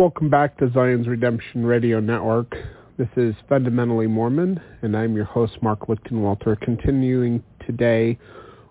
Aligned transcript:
Welcome 0.00 0.30
back 0.30 0.56
to 0.56 0.72
Zion's 0.72 1.06
Redemption 1.06 1.66
Radio 1.66 2.00
Network. 2.00 2.56
This 2.96 3.10
is 3.18 3.34
Fundamentally 3.50 4.06
Mormon, 4.06 4.58
and 4.80 4.96
I'm 4.96 5.14
your 5.14 5.26
host, 5.26 5.58
Mark 5.60 5.88
Lichtenwalter. 5.88 6.58
Continuing 6.58 7.42
today, 7.66 8.18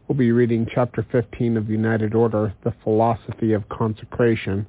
we'll 0.07 0.17
be 0.17 0.31
reading 0.31 0.65
Chapter 0.73 1.05
15 1.11 1.55
of 1.55 1.69
United 1.69 2.15
Order, 2.15 2.51
The 2.63 2.73
Philosophy 2.83 3.53
of 3.53 3.69
Consecration. 3.69 4.65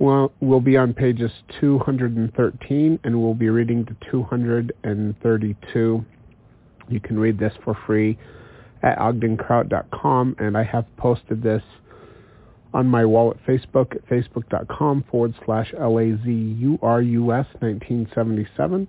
Well, 0.00 0.32
we'll 0.40 0.58
be 0.58 0.76
on 0.76 0.94
pages 0.94 1.30
213, 1.60 2.98
and 3.04 3.22
we'll 3.22 3.34
be 3.34 3.48
reading 3.48 3.86
to 3.86 3.94
232. 4.10 6.04
You 6.88 7.00
can 7.00 7.18
read 7.20 7.38
this 7.38 7.52
for 7.62 7.78
free 7.86 8.18
at 8.82 8.98
ogdenkraut.com, 8.98 10.34
and 10.40 10.58
I 10.58 10.64
have 10.64 10.86
posted 10.96 11.40
this 11.40 11.62
on 12.74 12.86
my 12.86 13.04
wall 13.04 13.30
at 13.30 13.44
Facebook 13.46 13.94
at 13.94 14.06
facebook.com 14.08 15.04
forward 15.10 15.34
slash 15.44 15.72
L-A-Z-U-R-U-S 15.78 17.46
1977, 17.60 18.88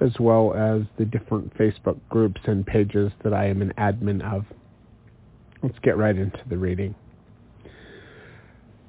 as 0.00 0.12
well 0.20 0.54
as 0.54 0.82
the 0.98 1.04
different 1.04 1.56
Facebook 1.56 1.98
groups 2.08 2.40
and 2.44 2.66
pages 2.66 3.10
that 3.24 3.32
I 3.32 3.46
am 3.46 3.62
an 3.62 3.72
admin 3.78 4.22
of. 4.22 4.44
Let's 5.62 5.78
get 5.82 5.96
right 5.96 6.16
into 6.16 6.40
the 6.48 6.56
reading. 6.56 6.94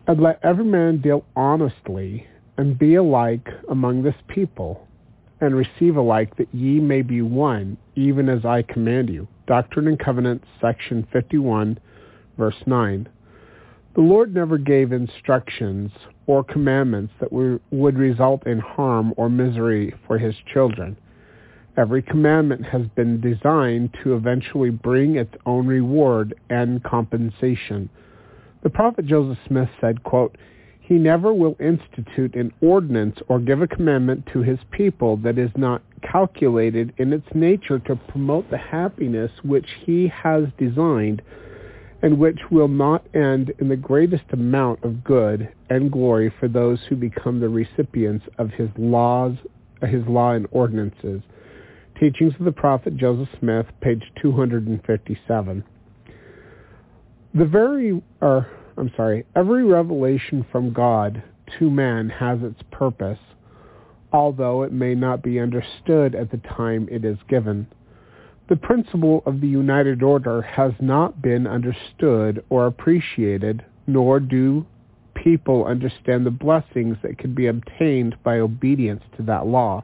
Let 0.07 0.39
every 0.43 0.65
man 0.65 1.01
deal 1.01 1.23
honestly 1.35 2.27
and 2.57 2.77
be 2.77 2.95
alike 2.95 3.47
among 3.69 4.03
this 4.03 4.15
people, 4.27 4.87
and 5.39 5.55
receive 5.55 5.95
alike 5.95 6.35
that 6.37 6.53
ye 6.53 6.79
may 6.79 7.01
be 7.01 7.21
one, 7.21 7.77
even 7.95 8.27
as 8.27 8.43
I 8.43 8.63
command 8.63 9.07
you. 9.09 9.27
Doctrine 9.47 9.87
and 9.87 9.97
Covenants, 9.97 10.45
section 10.59 11.07
51, 11.13 11.79
verse 12.37 12.61
9. 12.65 13.07
The 13.99 14.05
Lord 14.05 14.33
never 14.33 14.57
gave 14.57 14.93
instructions 14.93 15.91
or 16.25 16.41
commandments 16.41 17.11
that 17.19 17.33
would 17.33 17.97
result 17.97 18.47
in 18.47 18.59
harm 18.59 19.13
or 19.17 19.29
misery 19.29 19.93
for 20.07 20.17
his 20.17 20.35
children. 20.53 20.95
Every 21.75 22.01
commandment 22.01 22.65
has 22.67 22.83
been 22.95 23.19
designed 23.19 23.93
to 24.01 24.15
eventually 24.15 24.69
bring 24.69 25.17
its 25.17 25.35
own 25.45 25.67
reward 25.67 26.33
and 26.49 26.81
compensation. 26.81 27.89
The 28.63 28.69
prophet 28.69 29.05
Joseph 29.05 29.37
Smith 29.45 29.67
said, 29.81 30.01
quote, 30.03 30.37
He 30.79 30.93
never 30.93 31.33
will 31.33 31.57
institute 31.59 32.35
an 32.35 32.53
ordinance 32.61 33.19
or 33.27 33.37
give 33.37 33.61
a 33.61 33.67
commandment 33.67 34.25
to 34.31 34.41
his 34.41 34.59
people 34.71 35.17
that 35.17 35.37
is 35.37 35.51
not 35.57 35.81
calculated 36.09 36.93
in 36.99 37.11
its 37.11 37.27
nature 37.35 37.79
to 37.79 37.97
promote 37.97 38.49
the 38.49 38.59
happiness 38.59 39.31
which 39.43 39.67
he 39.85 40.07
has 40.07 40.45
designed 40.57 41.21
and 42.01 42.17
which 42.17 42.39
will 42.49 42.67
not 42.67 43.05
end 43.13 43.51
in 43.59 43.67
the 43.67 43.75
greatest 43.75 44.23
amount 44.31 44.83
of 44.83 45.03
good 45.03 45.49
and 45.69 45.91
glory 45.91 46.33
for 46.39 46.47
those 46.47 46.79
who 46.87 46.95
become 46.95 47.39
the 47.39 47.49
recipients 47.49 48.25
of 48.37 48.49
his 48.51 48.69
laws, 48.77 49.35
his 49.81 50.05
law 50.07 50.31
and 50.31 50.47
ordinances. 50.51 51.21
Teachings 51.99 52.33
of 52.39 52.45
the 52.45 52.51
Prophet 52.51 52.95
Joseph 52.95 53.27
Smith, 53.39 53.65
page 53.81 54.03
257. 54.21 55.63
The 57.33 57.45
very, 57.45 58.01
or 58.21 58.47
I'm 58.77 58.91
sorry, 58.95 59.25
every 59.35 59.65
revelation 59.65 60.45
from 60.51 60.71
God 60.71 61.21
to 61.59 61.69
man 61.69 62.09
has 62.09 62.39
its 62.41 62.61
purpose, 62.71 63.19
although 64.13 64.63
it 64.63 64.71
may 64.71 64.95
not 64.95 65.21
be 65.21 65.39
understood 65.39 66.15
at 66.15 66.31
the 66.31 66.37
time 66.37 66.87
it 66.89 67.03
is 67.03 67.17
given. 67.27 67.67
The 68.49 68.55
principle 68.55 69.21
of 69.27 69.41
the 69.41 69.47
United 69.47 70.01
Order 70.01 70.41
has 70.41 70.73
not 70.79 71.21
been 71.21 71.45
understood 71.45 72.43
or 72.49 72.65
appreciated, 72.65 73.63
nor 73.85 74.19
do 74.19 74.65
people 75.13 75.65
understand 75.65 76.25
the 76.25 76.31
blessings 76.31 76.97
that 77.03 77.19
can 77.19 77.35
be 77.35 77.45
obtained 77.45 78.15
by 78.23 78.39
obedience 78.39 79.03
to 79.17 79.23
that 79.23 79.45
law. 79.45 79.83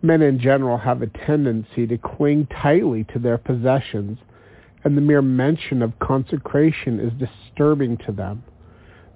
Men 0.00 0.22
in 0.22 0.40
general 0.40 0.78
have 0.78 1.02
a 1.02 1.06
tendency 1.06 1.86
to 1.86 1.98
cling 1.98 2.46
tightly 2.46 3.04
to 3.12 3.18
their 3.18 3.36
possessions, 3.36 4.18
and 4.82 4.96
the 4.96 5.02
mere 5.02 5.20
mention 5.20 5.82
of 5.82 5.98
consecration 5.98 6.98
is 6.98 7.12
disturbing 7.12 7.98
to 8.06 8.12
them. 8.12 8.42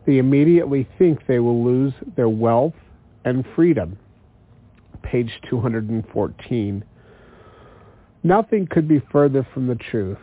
They 0.07 0.19
immediately 0.19 0.87
think 0.99 1.27
they 1.27 1.39
will 1.39 1.65
lose 1.65 1.95
their 2.15 2.29
wealth 2.29 2.75
and 3.25 3.47
freedom. 3.55 3.99
Page 5.03 5.41
214. 5.49 6.85
Nothing 8.23 8.67
could 8.67 8.89
be 8.89 9.03
further 9.13 9.47
from 9.55 9.67
the 9.67 9.77
truth. 9.77 10.19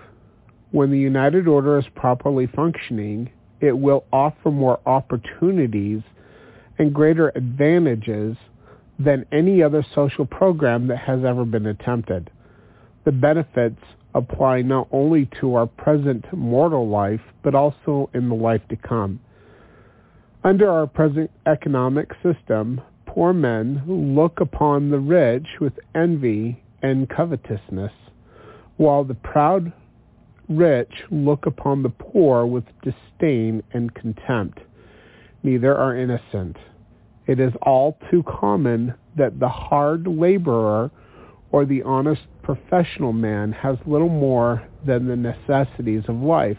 When 0.72 0.92
the 0.92 1.00
United 1.00 1.48
Order 1.48 1.80
is 1.80 1.86
properly 1.96 2.48
functioning, 2.48 3.30
it 3.62 3.72
will 3.72 4.04
offer 4.12 4.52
more 4.52 4.80
opportunities 4.86 6.02
and 6.78 6.94
greater 6.94 7.32
advantages 7.36 8.36
than 9.00 9.26
any 9.32 9.64
other 9.64 9.86
social 9.96 10.26
program 10.26 10.88
that 10.88 10.98
has 10.98 11.24
ever 11.24 11.46
been 11.46 11.66
attempted. 11.66 12.30
The 13.06 13.12
benefits 13.12 13.82
apply 14.14 14.62
not 14.62 14.88
only 14.92 15.30
to 15.40 15.56
our 15.56 15.68
present 15.68 16.26
mortal 16.34 16.88
life, 16.88 17.22
but 17.44 17.56
also 17.56 18.10
in 18.14 18.30
the 18.30 18.36
life 18.36 18.62
to 18.70 18.76
come. 18.76 19.20
Under 20.44 20.70
our 20.70 20.88
present 20.88 21.32
economic 21.46 22.12
system, 22.24 22.82
poor 23.06 23.34
men 23.34 23.84
look 23.88 24.40
upon 24.40 24.90
the 24.90 25.00
rich 25.00 25.48
with 25.60 25.74
envy 25.94 26.62
and 26.86 27.10
covetousness, 27.10 27.92
while 28.78 29.04
the 29.04 29.16
proud 29.16 29.74
rich 30.48 30.92
look 31.10 31.48
upon 31.48 31.82
the 31.82 31.90
poor 31.90 32.46
with 32.46 32.64
disdain 32.84 33.64
and 33.74 33.94
contempt. 33.96 34.60
Neither 35.42 35.76
are 35.76 35.98
innocent. 35.98 36.58
It 37.26 37.40
is 37.40 37.54
all 37.64 37.98
too 38.12 38.24
common 38.24 38.94
that 39.18 39.40
the 39.40 39.50
hard 39.50 40.06
laborer 40.06 40.92
or 41.52 41.66
the 41.66 41.82
honest 41.84 42.22
professional 42.44 43.14
man 43.14 43.52
has 43.52 43.78
little 43.88 44.10
more 44.10 44.68
than 44.86 45.08
the 45.08 45.16
necessities 45.16 46.04
of 46.08 46.18
life, 46.18 46.58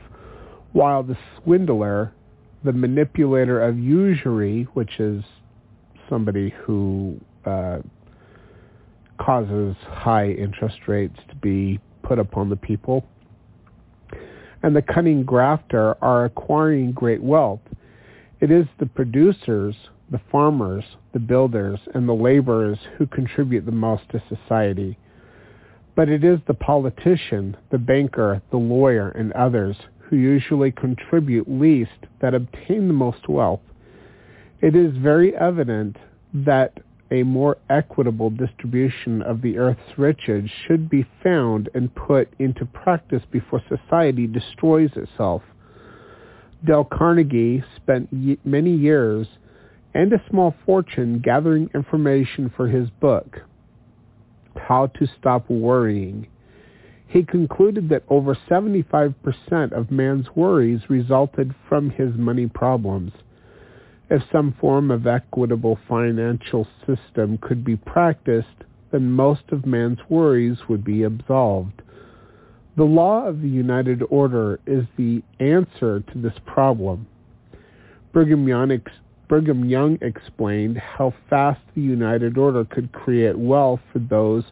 while 0.72 1.04
the 1.04 1.16
swindler, 1.36 2.12
the 2.64 2.72
manipulator 2.72 3.62
of 3.62 3.78
usury, 3.78 4.64
which 4.74 4.98
is 4.98 5.22
somebody 6.08 6.52
who 6.64 7.20
uh, 7.44 7.78
causes 9.18 9.76
high 9.88 10.30
interest 10.30 10.78
rates 10.86 11.18
to 11.28 11.36
be 11.36 11.80
put 12.02 12.18
upon 12.18 12.48
the 12.48 12.56
people, 12.56 13.04
and 14.62 14.74
the 14.74 14.82
cunning 14.82 15.24
grafter 15.24 15.96
are 16.02 16.24
acquiring 16.24 16.92
great 16.92 17.22
wealth. 17.22 17.60
It 18.40 18.50
is 18.50 18.66
the 18.78 18.86
producers, 18.86 19.74
the 20.10 20.20
farmers, 20.30 20.84
the 21.12 21.18
builders, 21.18 21.80
and 21.94 22.08
the 22.08 22.14
laborers 22.14 22.78
who 22.96 23.06
contribute 23.06 23.64
the 23.66 23.72
most 23.72 24.08
to 24.10 24.22
society. 24.28 24.98
But 25.94 26.08
it 26.08 26.22
is 26.22 26.38
the 26.46 26.54
politician, 26.54 27.56
the 27.70 27.78
banker, 27.78 28.42
the 28.50 28.58
lawyer, 28.58 29.08
and 29.10 29.32
others 29.32 29.76
who 29.98 30.16
usually 30.16 30.70
contribute 30.70 31.48
least 31.48 31.90
that 32.20 32.34
obtain 32.34 32.86
the 32.86 32.94
most 32.94 33.28
wealth. 33.28 33.60
It 34.60 34.76
is 34.76 34.96
very 34.96 35.34
evident 35.36 35.96
that 36.32 36.78
a 37.10 37.22
more 37.22 37.56
equitable 37.70 38.30
distribution 38.30 39.22
of 39.22 39.42
the 39.42 39.58
earth's 39.58 39.96
riches 39.98 40.50
should 40.66 40.90
be 40.90 41.06
found 41.22 41.68
and 41.74 41.94
put 41.94 42.28
into 42.38 42.64
practice 42.66 43.22
before 43.30 43.62
society 43.68 44.26
destroys 44.26 44.90
itself. 44.96 45.42
Dale 46.64 46.84
Carnegie 46.84 47.62
spent 47.76 48.08
many 48.44 48.74
years 48.74 49.26
and 49.94 50.12
a 50.12 50.22
small 50.28 50.54
fortune 50.64 51.20
gathering 51.24 51.70
information 51.74 52.52
for 52.56 52.68
his 52.68 52.90
book, 53.00 53.38
How 54.56 54.88
to 54.88 55.06
Stop 55.18 55.48
Worrying. 55.48 56.26
He 57.06 57.22
concluded 57.22 57.88
that 57.90 58.02
over 58.08 58.36
75% 58.50 59.72
of 59.72 59.90
man's 59.90 60.26
worries 60.34 60.80
resulted 60.90 61.54
from 61.68 61.90
his 61.90 62.14
money 62.16 62.48
problems. 62.48 63.12
If 64.08 64.22
some 64.30 64.54
form 64.60 64.92
of 64.92 65.06
equitable 65.06 65.78
financial 65.88 66.68
system 66.86 67.38
could 67.38 67.64
be 67.64 67.76
practiced, 67.76 68.64
then 68.92 69.10
most 69.10 69.42
of 69.50 69.66
man's 69.66 69.98
worries 70.08 70.58
would 70.68 70.84
be 70.84 71.02
absolved. 71.02 71.82
The 72.76 72.84
law 72.84 73.26
of 73.26 73.42
the 73.42 73.48
United 73.48 74.02
Order 74.08 74.60
is 74.64 74.84
the 74.96 75.22
answer 75.40 76.00
to 76.00 76.18
this 76.18 76.38
problem. 76.44 77.08
Brigham 78.12 78.46
Young, 78.46 78.70
ex- 78.70 78.92
Brigham 79.28 79.64
Young 79.64 79.98
explained 80.00 80.78
how 80.78 81.12
fast 81.28 81.60
the 81.74 81.80
United 81.80 82.38
Order 82.38 82.64
could 82.64 82.92
create 82.92 83.36
wealth 83.36 83.80
for 83.92 83.98
those 83.98 84.44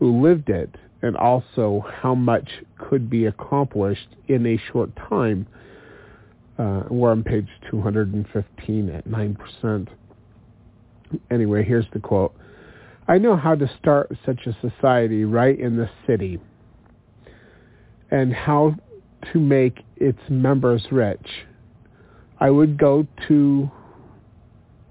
who 0.00 0.20
lived 0.20 0.50
it, 0.50 0.74
and 1.02 1.16
also 1.16 1.84
how 2.02 2.16
much 2.16 2.64
could 2.78 3.08
be 3.08 3.26
accomplished 3.26 4.08
in 4.26 4.44
a 4.44 4.60
short 4.72 4.90
time 4.96 5.46
uh, 6.58 6.82
we're 6.90 7.12
on 7.12 7.22
page 7.22 7.48
215 7.70 8.90
at 8.90 9.06
9%. 9.06 9.88
Anyway, 11.30 11.64
here's 11.64 11.86
the 11.92 12.00
quote. 12.00 12.34
I 13.06 13.18
know 13.18 13.36
how 13.36 13.54
to 13.54 13.70
start 13.78 14.10
such 14.26 14.40
a 14.46 14.56
society 14.60 15.24
right 15.24 15.58
in 15.58 15.76
the 15.76 15.88
city 16.06 16.38
and 18.10 18.34
how 18.34 18.74
to 19.32 19.38
make 19.38 19.78
its 19.96 20.18
members 20.28 20.84
rich. 20.90 21.26
I 22.40 22.50
would 22.50 22.78
go 22.78 23.06
to 23.28 23.70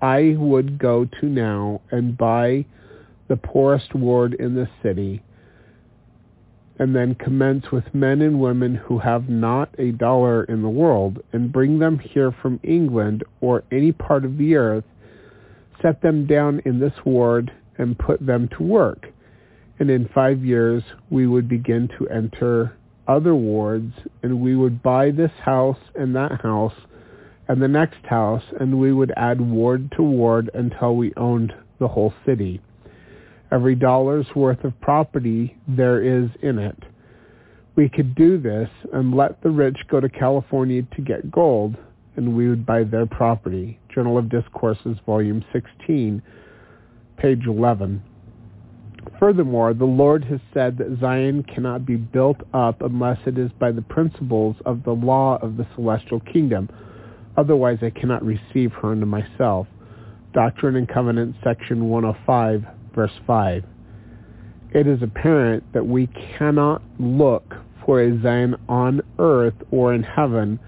I 0.02 0.36
would 0.38 0.78
go 0.78 1.06
to 1.06 1.26
now 1.26 1.82
and 1.92 2.16
buy 2.16 2.66
the 3.30 3.38
poorest 3.38 3.96
ward 3.96 4.36
in 4.36 4.54
the 4.54 4.70
city 4.84 5.24
and 6.80 6.96
then 6.96 7.16
commence 7.16 7.72
with 7.72 7.94
men 7.94 8.22
and 8.22 8.40
women 8.40 8.76
who 8.76 9.00
have 9.00 9.30
not 9.30 9.70
a 9.80 9.92
dollar 9.92 10.44
in 10.44 10.62
the 10.62 10.70
world, 10.70 11.20
and 11.34 11.52
bring 11.52 11.80
them 11.80 11.98
here 11.98 12.32
from 12.32 12.60
England 12.64 13.24
or 13.42 13.64
any 13.72 13.92
part 13.92 14.24
of 14.24 14.38
the 14.38 14.56
earth, 14.56 14.84
set 15.82 16.02
them 16.02 16.26
down 16.28 16.62
in 16.66 16.80
this 16.80 16.94
ward, 17.06 17.52
and 17.78 17.98
put 17.98 18.24
them 18.26 18.48
to 18.50 18.64
work. 18.64 19.08
And 19.80 19.90
in 19.90 20.10
five 20.14 20.44
years, 20.44 20.84
we 21.10 21.28
would 21.28 21.48
begin 21.48 21.88
to 21.98 22.08
enter 22.10 22.76
other 23.08 23.36
wards, 23.36 23.94
and 24.22 24.42
we 24.42 24.56
would 24.56 24.84
buy 24.84 25.12
this 25.12 25.32
house 25.44 25.80
and 25.96 26.16
that 26.16 26.42
house 26.42 26.74
and 27.48 27.62
the 27.62 27.68
next 27.68 28.06
house, 28.06 28.44
and 28.60 28.80
we 28.80 28.92
would 28.92 29.14
add 29.16 29.40
ward 29.40 29.92
to 29.96 30.04
ward 30.04 30.50
until 30.54 30.96
we 30.96 31.14
owned 31.16 31.54
the 31.80 31.88
whole 31.88 32.14
city 32.26 32.62
every 33.52 33.76
dollar's 33.76 34.28
worth 34.36 34.64
of 34.64 34.80
property 34.82 35.58
there 35.68 36.02
is 36.02 36.30
in 36.42 36.60
it. 36.60 36.78
We 37.76 37.90
could 37.90 38.16
do 38.16 38.40
this 38.40 38.70
and 38.92 39.16
let 39.16 39.42
the 39.42 39.52
rich 39.52 39.78
go 39.90 40.00
to 40.00 40.10
California 40.10 40.84
to 40.96 41.02
get 41.02 41.32
gold, 41.32 41.76
and 42.16 42.36
we 42.36 42.50
would 42.50 42.66
buy 42.66 42.84
their 42.84 43.06
property. 43.06 43.80
Journal 43.94 44.18
of 44.18 44.30
Discourses, 44.30 44.98
Volume 45.06 45.46
16, 45.54 46.22
page 47.18 47.46
11. 47.46 48.02
Furthermore, 49.20 49.74
the 49.74 49.86
Lord 49.86 50.24
has 50.26 50.40
said 50.54 50.78
that 50.78 50.98
Zion 51.00 51.44
cannot 51.44 51.86
be 51.86 51.96
built 51.96 52.38
up 52.54 52.82
unless 52.82 53.20
it 53.26 53.38
is 53.38 53.52
by 53.60 53.72
the 53.72 53.82
principles 53.82 54.56
of 54.66 54.84
the 54.84 54.92
law 54.92 55.38
of 55.42 55.58
the 55.58 55.68
celestial 55.76 56.20
kingdom. 56.20 56.70
Otherwise, 57.38 57.80
I 57.82 57.92
cannot 57.92 58.26
receive 58.26 58.74
her 58.74 58.92
unto 58.92 59.06
myself. 59.06 59.68
Doctrine 60.34 60.76
and 60.76 60.90
Covenants, 60.90 61.38
section 61.44 61.90
105, 61.90 62.66
verse 62.98 63.12
5. 63.28 63.64
It 64.74 64.88
is 64.88 65.04
apparent 65.04 65.72
that 65.74 65.86
we 65.86 66.08
cannot 66.08 66.82
look 67.00 67.54
for 67.86 68.02
a 68.02 68.22
Zion 68.24 68.56
on 68.68 69.02
earth 69.20 69.54
or 69.70 69.94
in 69.94 70.02
heaven 70.02 70.60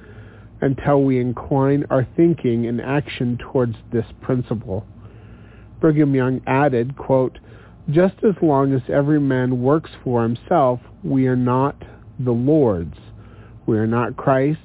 until 0.62 1.01
we 1.01 1.19
incline 1.19 1.86
our 1.89 2.07
thinking 2.15 2.67
and 2.67 2.79
action 2.79 3.39
towards 3.39 3.75
this 3.91 4.05
principle. 4.21 4.86
Brigham 5.81 6.13
Young 6.13 6.39
added, 6.45 6.95
quote, 6.95 7.39
just 7.89 8.15
as 8.24 8.36
long 8.43 8.74
as 8.74 8.81
every 8.89 9.19
man 9.19 9.63
works 9.63 9.89
for 10.03 10.21
himself, 10.21 10.79
we 11.03 11.25
are 11.25 11.36
not 11.36 11.83
the 12.19 12.31
Lord's. 12.31 12.98
We 13.65 13.79
are 13.79 13.88
not 13.88 14.17
Christ's. 14.17 14.62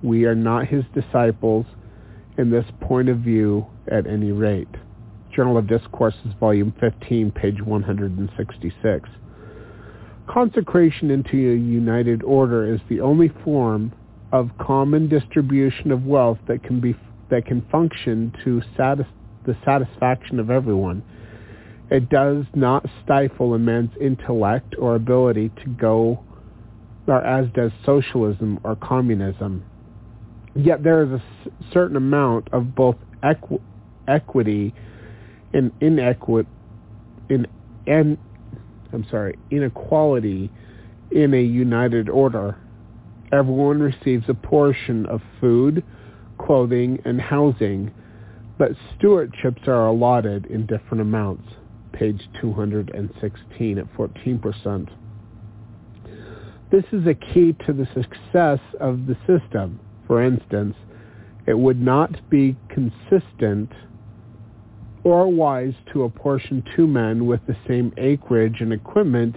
We 0.00 0.26
are 0.26 0.36
not 0.36 0.68
his 0.68 0.84
disciples 0.94 1.66
in 2.38 2.52
this 2.52 2.66
point 2.80 3.08
of 3.08 3.18
view 3.18 3.66
at 3.90 4.06
any 4.06 4.30
rate. 4.30 4.68
Journal 5.34 5.58
of 5.58 5.66
Discourses, 5.66 6.32
Volume 6.38 6.72
15, 6.80 7.32
page 7.32 7.60
166. 7.60 9.08
Consecration 10.28 11.10
into 11.10 11.36
a 11.36 11.56
united 11.56 12.22
order 12.22 12.72
is 12.72 12.80
the 12.88 13.00
only 13.00 13.32
form 13.42 13.92
of 14.32 14.50
common 14.60 15.08
distribution 15.08 15.90
of 15.90 16.04
wealth 16.04 16.38
that 16.46 16.62
can 16.62 16.80
be 16.80 16.94
that 17.30 17.46
can 17.46 17.62
function 17.72 18.32
to 18.44 18.62
satis- 18.76 19.06
the 19.44 19.56
satisfaction 19.64 20.38
of 20.38 20.50
everyone. 20.50 21.02
It 21.90 22.08
does 22.08 22.44
not 22.54 22.86
stifle 23.02 23.54
a 23.54 23.58
man's 23.58 23.90
intellect 24.00 24.74
or 24.78 24.94
ability 24.94 25.50
to 25.64 25.70
go, 25.70 26.22
or 27.06 27.22
as 27.24 27.48
does 27.54 27.72
socialism 27.84 28.60
or 28.62 28.76
communism. 28.76 29.64
Yet 30.54 30.82
there 30.84 31.02
is 31.02 31.10
a 31.10 31.22
certain 31.72 31.96
amount 31.96 32.48
of 32.52 32.74
both 32.74 32.96
equ- 33.22 33.60
equity 34.06 34.74
and 35.54 35.72
inequity 35.80 36.48
in 37.30 37.46
and 37.86 38.18
I'm 38.92 39.06
sorry, 39.10 39.36
inequality 39.50 40.50
in 41.10 41.34
a 41.34 41.42
united 41.42 42.08
order. 42.08 42.56
Everyone 43.32 43.80
receives 43.80 44.24
a 44.28 44.34
portion 44.34 45.06
of 45.06 45.20
food, 45.40 45.82
clothing, 46.38 47.00
and 47.04 47.20
housing, 47.20 47.92
but 48.58 48.72
stewardships 48.96 49.66
are 49.66 49.86
allotted 49.86 50.46
in 50.46 50.66
different 50.66 51.00
amounts. 51.00 51.48
Page 51.92 52.28
216 52.40 53.78
at 53.78 53.92
14%. 53.94 54.88
This 56.70 56.84
is 56.92 57.06
a 57.06 57.14
key 57.14 57.54
to 57.66 57.72
the 57.72 57.86
success 57.94 58.60
of 58.80 59.06
the 59.06 59.16
system. 59.26 59.80
For 60.06 60.22
instance, 60.22 60.76
it 61.46 61.58
would 61.58 61.80
not 61.80 62.30
be 62.30 62.56
consistent 62.68 63.70
or 65.04 65.28
wise 65.28 65.74
to 65.92 66.04
apportion 66.04 66.64
two 66.74 66.86
men 66.86 67.26
with 67.26 67.40
the 67.46 67.56
same 67.68 67.92
acreage 67.98 68.56
and 68.60 68.72
equipment 68.72 69.36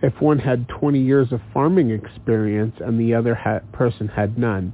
if 0.00 0.20
one 0.20 0.38
had 0.38 0.68
20 0.68 1.00
years 1.00 1.32
of 1.32 1.40
farming 1.52 1.90
experience 1.90 2.74
and 2.80 2.98
the 2.98 3.14
other 3.14 3.34
ha- 3.34 3.60
person 3.72 4.08
had 4.08 4.38
none. 4.38 4.72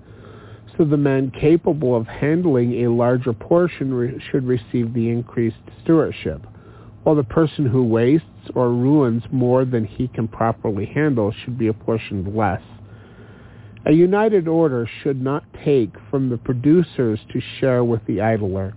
So 0.76 0.84
the 0.84 0.96
man 0.96 1.32
capable 1.32 1.96
of 1.96 2.06
handling 2.06 2.84
a 2.84 2.90
larger 2.90 3.32
portion 3.32 3.92
re- 3.92 4.22
should 4.30 4.46
receive 4.46 4.94
the 4.94 5.08
increased 5.08 5.56
stewardship, 5.82 6.46
while 7.02 7.16
the 7.16 7.24
person 7.24 7.66
who 7.66 7.82
wastes 7.82 8.26
or 8.54 8.70
ruins 8.70 9.22
more 9.32 9.64
than 9.64 9.84
he 9.84 10.08
can 10.08 10.28
properly 10.28 10.86
handle 10.86 11.32
should 11.44 11.58
be 11.58 11.68
apportioned 11.68 12.34
less. 12.34 12.62
A 13.86 13.92
united 13.92 14.46
order 14.46 14.88
should 15.02 15.20
not 15.20 15.44
take 15.64 15.92
from 16.10 16.28
the 16.28 16.36
producers 16.36 17.18
to 17.32 17.40
share 17.58 17.82
with 17.82 18.04
the 18.06 18.20
idler 18.20 18.74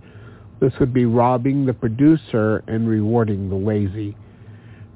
this 0.62 0.72
would 0.78 0.94
be 0.94 1.06
robbing 1.06 1.66
the 1.66 1.74
producer 1.74 2.62
and 2.68 2.88
rewarding 2.88 3.50
the 3.50 3.56
lazy. 3.56 4.16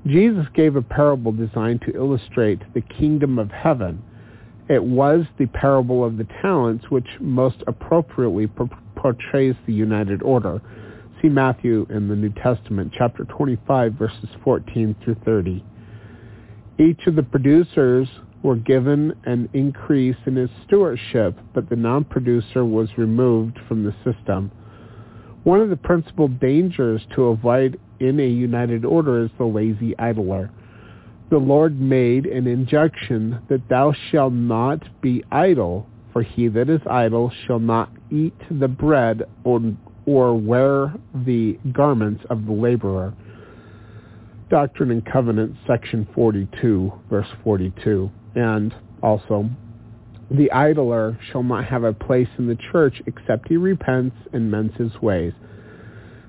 Jesus 0.07 0.47
gave 0.55 0.77
a 0.77 0.83
parable 0.83 1.33
designed 1.33 1.81
to 1.83 1.97
illustrate 1.97 2.63
the 2.73 2.81
kingdom 2.81 3.37
of 3.37 3.51
heaven. 3.51 4.01
It 4.69 4.85
was 4.85 5.25
the 5.39 5.47
parable 5.47 6.05
of 6.05 6.19
the 6.19 6.29
talents 6.41 6.85
which 6.89 7.09
most 7.19 7.65
appropriately 7.67 8.49
portrays 8.95 9.57
the 9.67 9.73
united 9.73 10.23
order. 10.23 10.63
See 11.21 11.29
Matthew 11.29 11.85
in 11.91 12.07
the 12.07 12.15
New 12.15 12.31
Testament, 12.31 12.93
chapter 12.97 13.25
25, 13.25 13.95
verses 13.95 14.29
14 14.45 14.95
through 15.03 15.17
30. 15.25 15.65
Each 16.79 17.05
of 17.09 17.17
the 17.17 17.25
producers 17.25 18.07
were 18.45 18.55
given 18.55 19.15
an 19.25 19.49
increase 19.53 20.17
in 20.27 20.37
his 20.37 20.51
stewardship, 20.65 21.37
but 21.55 21.69
the 21.69 21.75
non-producer 21.75 22.65
was 22.65 22.89
removed 22.97 23.59
from 23.67 23.83
the 23.83 23.95
system. 24.05 24.53
One 25.47 25.61
of 25.61 25.71
the 25.71 25.77
principal 25.77 26.27
dangers 26.27 27.07
to 27.15 27.27
avoid 27.27 27.79
in 28.01 28.19
a 28.19 28.27
united 28.27 28.85
order 28.85 29.23
is 29.23 29.31
the 29.39 29.45
lazy 29.45 29.97
idler. 29.97 30.51
The 31.31 31.39
Lord 31.39 31.81
made 31.81 32.27
an 32.27 32.49
injunction 32.49 33.39
that 33.49 33.69
thou 33.69 33.95
shalt 34.11 34.33
not 34.33 34.83
be 35.01 35.23
idle, 35.31 35.87
for 36.13 36.25
he 36.25 36.49
that 36.49 36.69
is 36.69 36.81
idle 36.91 37.31
shall 37.47 37.61
not 37.61 37.93
eat 38.11 38.35
the 38.51 38.67
bread 38.67 39.23
or, 39.45 40.35
wear 40.35 40.93
the 41.15 41.61
garments 41.71 42.25
of 42.29 42.45
the 42.47 42.53
laborer. 42.53 43.15
Doctrine 44.51 44.91
and 44.91 45.07
Covenants, 45.07 45.59
section 45.65 46.09
42, 46.13 46.93
verse 47.09 47.29
42. 47.45 48.11
And 48.35 48.75
also 49.01 49.49
the 50.31 50.51
idler 50.51 51.19
shall 51.31 51.43
not 51.43 51.65
have 51.67 51.85
a 51.85 51.93
place 51.93 52.29
in 52.39 52.49
the 52.49 52.59
church 52.73 53.01
except 53.07 53.49
he 53.49 53.57
repents 53.57 54.17
and 54.33 54.51
mends 54.51 54.75
his 54.77 54.95
ways. 55.01 55.33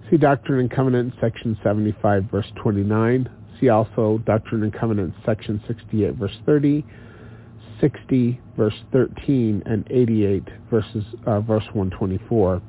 See 0.10 0.18
Doctrine 0.18 0.60
and 0.60 0.72
Covenants, 0.72 1.18
section 1.20 1.58
75, 1.64 2.26
verse 2.32 2.46
29. 2.62 3.30
See 3.60 3.70
also 3.70 4.20
Doctrine 4.26 4.64
and 4.64 4.74
Covenants, 4.74 5.18
section 5.26 5.62
68, 5.68 6.16
verse 6.16 6.38
30, 6.46 6.86
60, 7.82 8.40
verse 8.56 8.74
13, 8.94 9.64
and 9.66 9.86
88, 9.90 10.44
verses, 10.70 11.04
uh, 11.26 11.42
verse 11.42 11.66
124. 11.74 12.62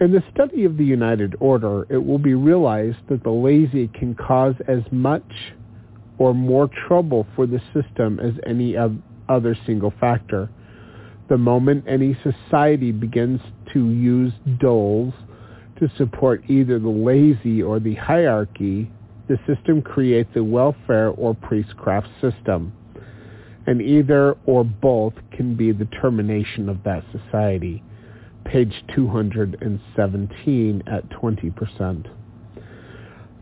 In 0.00 0.12
the 0.12 0.22
study 0.32 0.64
of 0.64 0.76
the 0.76 0.84
United 0.84 1.34
Order, 1.40 1.84
it 1.90 1.98
will 1.98 2.18
be 2.18 2.34
realized 2.34 2.98
that 3.08 3.24
the 3.24 3.30
lazy 3.30 3.88
can 3.88 4.14
cause 4.14 4.54
as 4.68 4.82
much 4.92 5.28
or 6.18 6.34
more 6.34 6.70
trouble 6.86 7.26
for 7.34 7.46
the 7.46 7.60
system 7.74 8.20
as 8.20 8.32
any 8.46 8.76
other 9.28 9.56
single 9.66 9.92
factor. 10.00 10.48
The 11.28 11.38
moment 11.38 11.84
any 11.86 12.16
society 12.22 12.92
begins 12.92 13.40
to 13.72 13.90
use 13.90 14.32
doles 14.58 15.12
to 15.78 15.90
support 15.96 16.42
either 16.48 16.78
the 16.78 16.88
lazy 16.88 17.62
or 17.62 17.78
the 17.78 17.94
hierarchy, 17.94 18.90
the 19.28 19.38
system 19.46 19.82
creates 19.82 20.30
a 20.36 20.42
welfare 20.42 21.08
or 21.10 21.34
priestcraft 21.34 22.08
system. 22.20 22.72
And 23.66 23.82
either 23.82 24.36
or 24.46 24.64
both 24.64 25.12
can 25.30 25.54
be 25.54 25.72
the 25.72 25.84
termination 26.00 26.68
of 26.68 26.82
that 26.84 27.04
society. 27.12 27.82
Page 28.44 28.72
217 28.94 30.82
at 30.86 31.08
20%. 31.10 32.06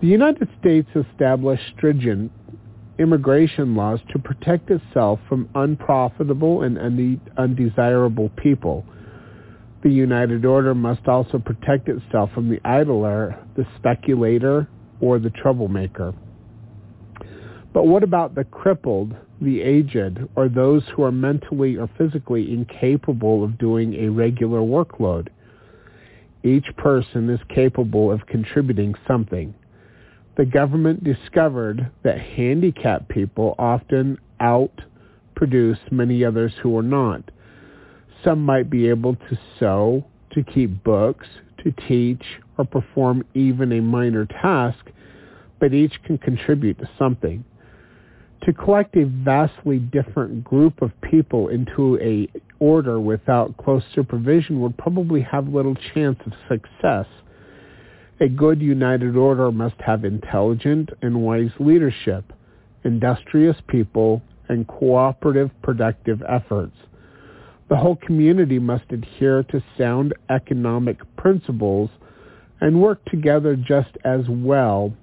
The 0.01 0.07
United 0.07 0.49
States 0.61 0.89
established 0.95 1.63
stringent 1.77 2.33
immigration 2.99 3.75
laws 3.77 4.01
to 4.11 4.19
protect 4.19 4.71
itself 4.71 5.21
from 5.29 5.49
unprofitable 5.55 6.63
and 6.63 6.79
undesirable 7.37 8.31
people. 8.37 8.85
The 9.83 9.91
United 9.91 10.45
Order 10.45 10.75
must 10.75 11.07
also 11.07 11.39
protect 11.39 11.89
itself 11.89 12.31
from 12.35 12.49
the 12.49 12.61
idler, 12.65 13.39
the 13.57 13.67
speculator, 13.77 14.69
or 15.01 15.19
the 15.19 15.31
troublemaker. 15.31 16.15
But 17.73 17.87
what 17.87 18.03
about 18.03 18.35
the 18.35 18.45
crippled, 18.45 19.15
the 19.41 19.61
aged, 19.61 20.19
or 20.35 20.49
those 20.49 20.83
who 20.95 21.03
are 21.03 21.13
mentally 21.13 21.77
or 21.77 21.91
physically 21.99 22.53
incapable 22.53 23.45
of 23.45 23.59
doing 23.59 23.95
a 23.95 24.09
regular 24.09 24.61
workload? 24.61 25.29
Each 26.43 26.67
person 26.79 27.29
is 27.29 27.41
capable 27.55 28.11
of 28.11 28.27
contributing 28.27 28.95
something 29.07 29.55
the 30.37 30.45
government 30.45 31.03
discovered 31.03 31.91
that 32.05 32.21
handicapped 32.21 33.09
people 33.09 33.55
often 33.59 34.19
outproduce 34.41 35.79
many 35.91 36.25
others 36.25 36.53
who 36.63 36.77
are 36.77 36.83
not. 36.83 37.23
Some 38.23 38.43
might 38.43 38.69
be 38.69 38.89
able 38.89 39.15
to 39.15 39.39
sew, 39.59 40.05
to 40.33 40.43
keep 40.43 40.85
books, 40.85 41.27
to 41.65 41.73
teach, 41.89 42.23
or 42.59 42.67
perform 42.67 43.25
even 43.35 43.73
a 43.73 43.81
minor 43.81 44.27
task, 44.27 44.85
but 45.59 45.73
each 45.73 46.03
can 46.05 46.19
contribute 46.19 46.79
to 46.79 46.91
something. 46.99 47.45
To 48.45 48.53
collect 48.53 48.95
a 48.97 49.07
vastly 49.07 49.79
different 49.79 50.45
group 50.45 50.83
of 50.83 50.93
people 51.01 51.49
into 51.49 51.99
a 52.01 52.29
order 52.59 53.01
without 53.01 53.57
close 53.57 53.83
supervision 53.95 54.61
would 54.61 54.77
probably 54.77 55.23
have 55.23 55.49
little 55.49 55.75
chance 55.95 56.19
of 56.27 56.33
success 56.49 57.07
a 58.21 58.29
good 58.29 58.63
united 58.63 59.17
order 59.17 59.53
must 59.53 59.77
have 59.85 60.05
intelligent 60.05 60.91
and 61.03 61.23
wise 61.23 61.51
leadership, 61.59 62.33
industrious 62.85 63.57
people, 63.69 64.23
and 64.49 64.67
cooperative 64.67 65.51
productive 65.63 66.23
efforts. 66.29 66.77
The 67.69 67.77
whole 67.77 67.97
community 67.97 68.59
must 68.59 68.85
adhere 68.91 69.43
to 69.45 69.65
sound 69.77 70.15
economic 70.31 70.99
principles 71.17 71.91
and 72.61 72.81
work 72.81 73.05
together 73.07 73.57
just 73.57 73.91
as 74.05 74.21
well, 74.29 74.95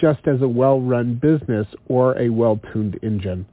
just 0.00 0.20
as 0.26 0.40
a 0.40 0.48
well-run 0.48 1.16
business 1.20 1.66
or 1.88 2.16
a 2.18 2.30
well-tuned 2.30 2.98
engine. 3.02 3.46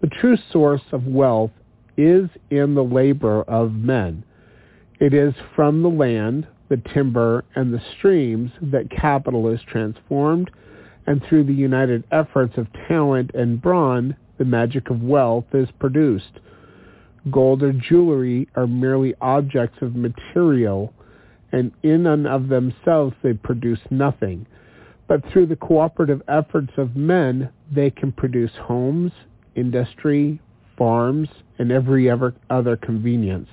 The 0.00 0.08
true 0.20 0.38
source 0.52 0.82
of 0.92 1.06
wealth 1.06 1.50
is 1.96 2.28
in 2.50 2.74
the 2.74 2.84
labor 2.84 3.42
of 3.42 3.72
men. 3.72 4.24
It 5.00 5.12
is 5.12 5.34
from 5.56 5.82
the 5.82 5.90
land, 5.90 6.46
the 6.68 6.80
timber, 6.92 7.44
and 7.54 7.72
the 7.72 7.82
streams 7.96 8.50
that 8.62 8.90
capital 8.90 9.48
is 9.48 9.60
transformed, 9.66 10.50
and 11.06 11.22
through 11.24 11.44
the 11.44 11.52
united 11.52 12.04
efforts 12.10 12.56
of 12.56 12.66
talent 12.88 13.30
and 13.34 13.60
brawn, 13.60 14.16
the 14.38 14.44
magic 14.44 14.90
of 14.90 15.02
wealth 15.02 15.44
is 15.52 15.68
produced. 15.78 16.40
Gold 17.30 17.62
or 17.62 17.72
jewelry 17.72 18.48
are 18.54 18.66
merely 18.66 19.14
objects 19.20 19.78
of 19.80 19.94
material, 19.94 20.92
and 21.52 21.72
in 21.82 22.06
and 22.06 22.26
of 22.26 22.48
themselves 22.48 23.14
they 23.22 23.32
produce 23.32 23.80
nothing. 23.90 24.46
But 25.06 25.22
through 25.30 25.46
the 25.46 25.56
cooperative 25.56 26.22
efforts 26.28 26.72
of 26.76 26.96
men, 26.96 27.50
they 27.70 27.90
can 27.90 28.12
produce 28.12 28.52
homes, 28.62 29.12
industry, 29.54 30.40
farms, 30.76 31.28
and 31.58 31.70
every 31.70 32.10
other 32.10 32.76
convenience. 32.76 33.48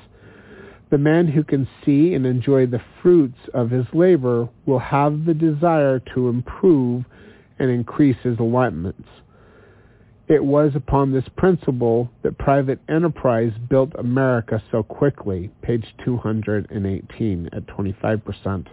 The 0.91 0.97
man 0.97 1.29
who 1.29 1.43
can 1.45 1.69
see 1.85 2.13
and 2.13 2.25
enjoy 2.25 2.65
the 2.67 2.81
fruits 3.01 3.39
of 3.53 3.71
his 3.71 3.85
labor 3.93 4.49
will 4.65 4.79
have 4.79 5.23
the 5.25 5.33
desire 5.33 5.99
to 6.13 6.27
improve 6.27 7.05
and 7.59 7.71
increase 7.71 8.17
his 8.23 8.37
allotments. 8.39 9.07
It 10.27 10.43
was 10.43 10.73
upon 10.75 11.11
this 11.11 11.27
principle 11.37 12.09
that 12.23 12.37
private 12.37 12.79
enterprise 12.89 13.53
built 13.69 13.93
America 13.97 14.61
so 14.69 14.83
quickly, 14.83 15.49
page 15.61 15.85
218 16.03 17.49
at 17.53 17.65
25%. 17.67 18.67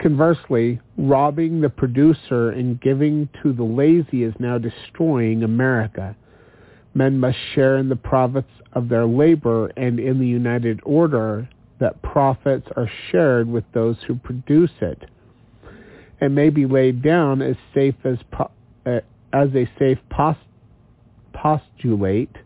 Conversely, 0.00 0.80
robbing 0.98 1.60
the 1.60 1.70
producer 1.70 2.50
and 2.50 2.80
giving 2.80 3.28
to 3.44 3.52
the 3.52 3.62
lazy 3.62 4.24
is 4.24 4.34
now 4.40 4.58
destroying 4.58 5.44
America. 5.44 6.16
Men 6.94 7.18
must 7.18 7.38
share 7.54 7.78
in 7.78 7.88
the 7.88 7.96
profits 7.96 8.50
of 8.72 8.88
their 8.88 9.06
labor 9.06 9.68
and 9.76 9.98
in 9.98 10.18
the 10.18 10.26
united 10.26 10.80
order 10.84 11.48
that 11.80 12.00
profits 12.02 12.68
are 12.76 12.90
shared 13.10 13.48
with 13.48 13.64
those 13.74 13.96
who 14.06 14.14
produce 14.16 14.70
it. 14.80 15.04
and 16.20 16.34
may 16.34 16.50
be 16.50 16.66
laid 16.66 17.02
down 17.02 17.42
as 17.42 17.56
safe 17.74 17.96
as 18.04 18.16
po- 18.30 18.50
uh, 18.86 19.00
as 19.32 19.48
a 19.54 19.68
safe 19.78 19.98
post- 20.08 20.38
postulate 21.32 22.36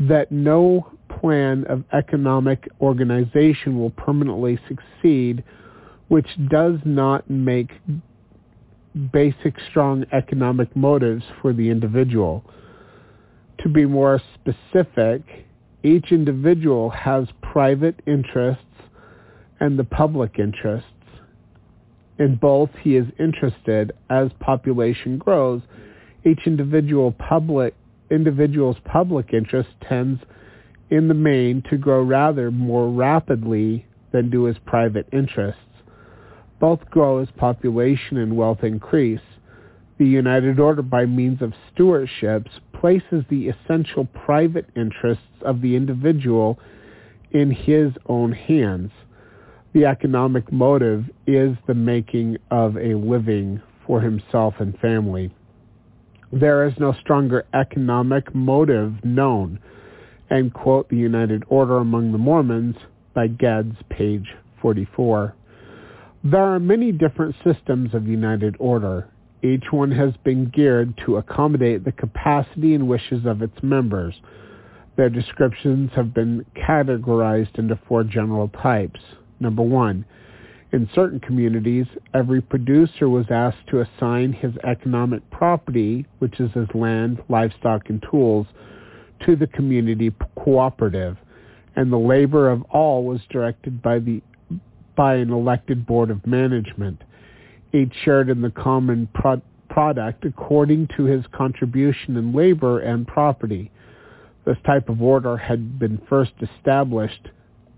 that 0.00 0.32
no 0.32 0.90
plan 1.20 1.64
of 1.68 1.84
economic 1.92 2.68
organization 2.80 3.78
will 3.78 3.90
permanently 3.90 4.58
succeed 4.68 5.44
which 6.08 6.28
does 6.48 6.78
not 6.84 7.28
make 7.28 7.70
basic 9.12 9.54
strong 9.70 10.04
economic 10.12 10.74
motives 10.76 11.24
for 11.42 11.52
the 11.52 11.68
individual. 11.68 12.44
To 13.60 13.68
be 13.68 13.86
more 13.86 14.20
specific, 14.34 15.22
each 15.82 16.12
individual 16.12 16.90
has 16.90 17.26
private 17.42 18.00
interests 18.06 18.62
and 19.60 19.78
the 19.78 19.84
public 19.84 20.38
interests. 20.38 20.90
In 22.18 22.36
both, 22.36 22.70
he 22.80 22.96
is 22.96 23.06
interested 23.18 23.92
as 24.10 24.30
population 24.40 25.18
grows. 25.18 25.62
Each 26.24 26.40
individual 26.46 27.12
public 27.12 27.74
individual's 28.10 28.76
public 28.84 29.32
interest 29.32 29.68
tends 29.88 30.20
in 30.90 31.08
the 31.08 31.14
main 31.14 31.62
to 31.70 31.76
grow 31.76 32.02
rather 32.02 32.50
more 32.50 32.88
rapidly 32.88 33.84
than 34.12 34.30
do 34.30 34.44
his 34.44 34.56
private 34.64 35.08
interests. 35.12 35.60
Both 36.60 36.88
grow 36.90 37.18
as 37.18 37.28
population 37.36 38.16
and 38.16 38.36
wealth 38.36 38.62
increase. 38.62 39.20
The 39.98 40.06
United 40.06 40.60
Order, 40.60 40.82
by 40.82 41.06
means 41.06 41.42
of 41.42 41.52
stewardships, 41.74 42.50
places 42.86 43.24
the 43.28 43.48
essential 43.48 44.04
private 44.04 44.66
interests 44.76 45.24
of 45.42 45.60
the 45.60 45.74
individual 45.74 46.56
in 47.32 47.50
his 47.50 47.90
own 48.06 48.30
hands. 48.30 48.92
The 49.74 49.86
economic 49.86 50.52
motive 50.52 51.06
is 51.26 51.56
the 51.66 51.74
making 51.74 52.36
of 52.52 52.76
a 52.76 52.94
living 52.94 53.60
for 53.84 54.00
himself 54.00 54.54
and 54.60 54.78
family. 54.78 55.34
There 56.32 56.64
is 56.68 56.74
no 56.78 56.94
stronger 57.00 57.44
economic 57.54 58.32
motive 58.32 59.04
known. 59.04 59.58
And 60.30 60.54
quote 60.54 60.88
the 60.88 60.96
United 60.96 61.42
Order 61.48 61.78
among 61.78 62.12
the 62.12 62.18
Mormons 62.18 62.76
by 63.14 63.26
Geddes, 63.26 63.78
page 63.90 64.28
44. 64.62 65.34
There 66.22 66.40
are 66.40 66.60
many 66.60 66.92
different 66.92 67.34
systems 67.44 67.94
of 67.94 68.06
united 68.06 68.54
order. 68.60 69.08
Each 69.42 69.64
one 69.70 69.90
has 69.92 70.12
been 70.24 70.50
geared 70.50 70.94
to 71.04 71.16
accommodate 71.16 71.84
the 71.84 71.92
capacity 71.92 72.74
and 72.74 72.88
wishes 72.88 73.26
of 73.26 73.42
its 73.42 73.62
members. 73.62 74.14
Their 74.96 75.10
descriptions 75.10 75.90
have 75.94 76.14
been 76.14 76.44
categorized 76.56 77.58
into 77.58 77.78
four 77.86 78.02
general 78.02 78.48
types. 78.48 79.00
Number 79.40 79.62
one, 79.62 80.06
in 80.72 80.88
certain 80.94 81.20
communities, 81.20 81.86
every 82.12 82.40
producer 82.40 83.08
was 83.08 83.26
asked 83.30 83.66
to 83.68 83.82
assign 83.82 84.32
his 84.32 84.52
economic 84.64 85.28
property, 85.30 86.06
which 86.18 86.40
is 86.40 86.50
his 86.52 86.68
land, 86.74 87.22
livestock, 87.28 87.88
and 87.88 88.04
tools, 88.10 88.46
to 89.24 89.36
the 89.36 89.46
community 89.46 90.12
cooperative, 90.42 91.16
and 91.76 91.92
the 91.92 91.98
labor 91.98 92.50
of 92.50 92.62
all 92.70 93.04
was 93.04 93.20
directed 93.30 93.80
by 93.82 93.98
the 93.98 94.20
by 94.96 95.16
an 95.16 95.30
elected 95.30 95.86
board 95.86 96.10
of 96.10 96.26
management. 96.26 97.02
Each 97.76 97.92
shared 98.04 98.30
in 98.30 98.40
the 98.40 98.50
common 98.50 99.08
pro- 99.12 99.42
product 99.68 100.24
according 100.24 100.88
to 100.96 101.04
his 101.04 101.24
contribution 101.32 102.16
in 102.16 102.32
labor 102.32 102.80
and 102.80 103.06
property. 103.06 103.70
This 104.46 104.56
type 104.64 104.88
of 104.88 105.02
order 105.02 105.36
had 105.36 105.78
been 105.78 106.00
first 106.08 106.32
established 106.40 107.28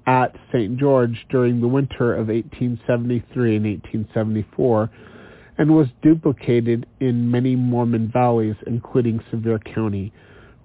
at 0.06 0.36
St. 0.52 0.78
George 0.78 1.26
during 1.30 1.60
the 1.60 1.66
winter 1.66 2.12
of 2.14 2.28
1873 2.28 3.56
and 3.56 3.64
1874 3.64 4.90
and 5.58 5.74
was 5.74 5.88
duplicated 6.02 6.86
in 7.00 7.30
many 7.30 7.56
Mormon 7.56 8.10
valleys, 8.12 8.54
including 8.66 9.20
Sevier 9.30 9.58
County, 9.58 10.12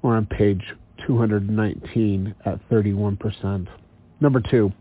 or 0.04 0.16
on 0.16 0.28
page 0.28 0.62
219 1.08 2.36
at 2.46 2.70
31%. 2.70 3.68
Number 4.22 4.40
two, 4.40 4.72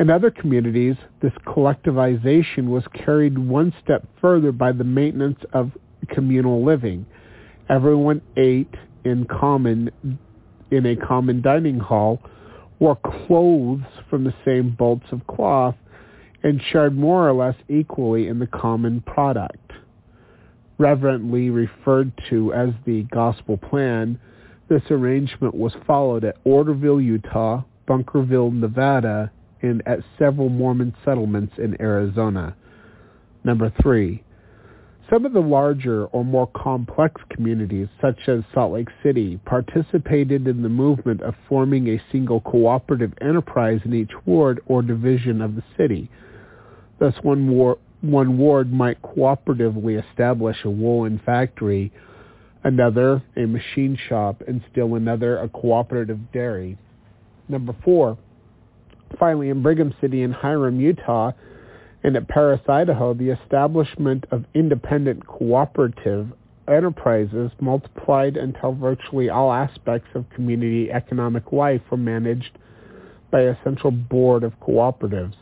in 0.00 0.08
other 0.08 0.30
communities, 0.30 0.96
this 1.20 1.32
collectivization 1.46 2.68
was 2.68 2.82
carried 2.94 3.38
one 3.38 3.70
step 3.84 4.02
further 4.18 4.50
by 4.50 4.72
the 4.72 4.82
maintenance 4.82 5.38
of 5.52 5.70
communal 6.08 6.64
living. 6.64 7.04
Everyone 7.68 8.22
ate 8.38 8.74
in 9.04 9.26
common 9.26 9.90
in 10.70 10.86
a 10.86 10.96
common 10.96 11.42
dining 11.42 11.78
hall, 11.78 12.18
wore 12.78 12.96
clothes 12.96 13.82
from 14.08 14.24
the 14.24 14.32
same 14.42 14.70
bolts 14.70 15.04
of 15.12 15.26
cloth, 15.26 15.74
and 16.42 16.62
shared 16.72 16.96
more 16.96 17.28
or 17.28 17.34
less 17.34 17.56
equally 17.68 18.26
in 18.26 18.38
the 18.38 18.46
common 18.46 19.02
product. 19.02 19.72
Reverently 20.78 21.50
referred 21.50 22.10
to 22.30 22.54
as 22.54 22.70
the 22.86 23.02
gospel 23.10 23.58
plan, 23.58 24.18
this 24.70 24.82
arrangement 24.90 25.54
was 25.54 25.74
followed 25.86 26.24
at 26.24 26.42
Orderville, 26.44 27.04
Utah, 27.04 27.62
Bunkerville, 27.86 28.54
Nevada, 28.54 29.30
and 29.62 29.82
at 29.86 30.00
several 30.18 30.48
Mormon 30.48 30.94
settlements 31.04 31.54
in 31.58 31.80
Arizona. 31.80 32.56
Number 33.44 33.72
three, 33.82 34.22
some 35.10 35.26
of 35.26 35.32
the 35.32 35.40
larger 35.40 36.06
or 36.06 36.24
more 36.24 36.46
complex 36.46 37.20
communities, 37.30 37.88
such 38.00 38.28
as 38.28 38.44
Salt 38.54 38.74
Lake 38.74 38.88
City, 39.02 39.40
participated 39.44 40.46
in 40.46 40.62
the 40.62 40.68
movement 40.68 41.20
of 41.22 41.34
forming 41.48 41.88
a 41.88 42.02
single 42.12 42.40
cooperative 42.42 43.12
enterprise 43.20 43.80
in 43.84 43.92
each 43.92 44.12
ward 44.24 44.60
or 44.66 44.82
division 44.82 45.42
of 45.42 45.56
the 45.56 45.64
city. 45.76 46.08
Thus, 47.00 47.14
one, 47.22 47.50
war- 47.50 47.78
one 48.02 48.38
ward 48.38 48.72
might 48.72 49.02
cooperatively 49.02 50.00
establish 50.10 50.58
a 50.64 50.70
woolen 50.70 51.20
factory, 51.26 51.92
another 52.62 53.20
a 53.36 53.46
machine 53.46 53.98
shop, 54.08 54.42
and 54.46 54.62
still 54.70 54.94
another 54.94 55.38
a 55.38 55.48
cooperative 55.48 56.30
dairy. 56.32 56.78
Number 57.48 57.74
four, 57.82 58.16
Finally, 59.18 59.50
in 59.50 59.62
Brigham 59.62 59.94
City 60.00 60.22
and 60.22 60.34
Hyrum, 60.34 60.80
Utah, 60.80 61.32
and 62.02 62.16
at 62.16 62.28
Paris, 62.28 62.60
Idaho, 62.68 63.12
the 63.14 63.30
establishment 63.30 64.24
of 64.30 64.44
independent 64.54 65.26
cooperative 65.26 66.28
enterprises 66.68 67.50
multiplied 67.60 68.36
until 68.36 68.72
virtually 68.72 69.28
all 69.28 69.52
aspects 69.52 70.08
of 70.14 70.30
community 70.30 70.90
economic 70.90 71.52
life 71.52 71.82
were 71.90 71.96
managed 71.96 72.58
by 73.30 73.42
a 73.42 73.56
central 73.64 73.90
board 73.90 74.44
of 74.44 74.58
cooperatives. 74.60 75.34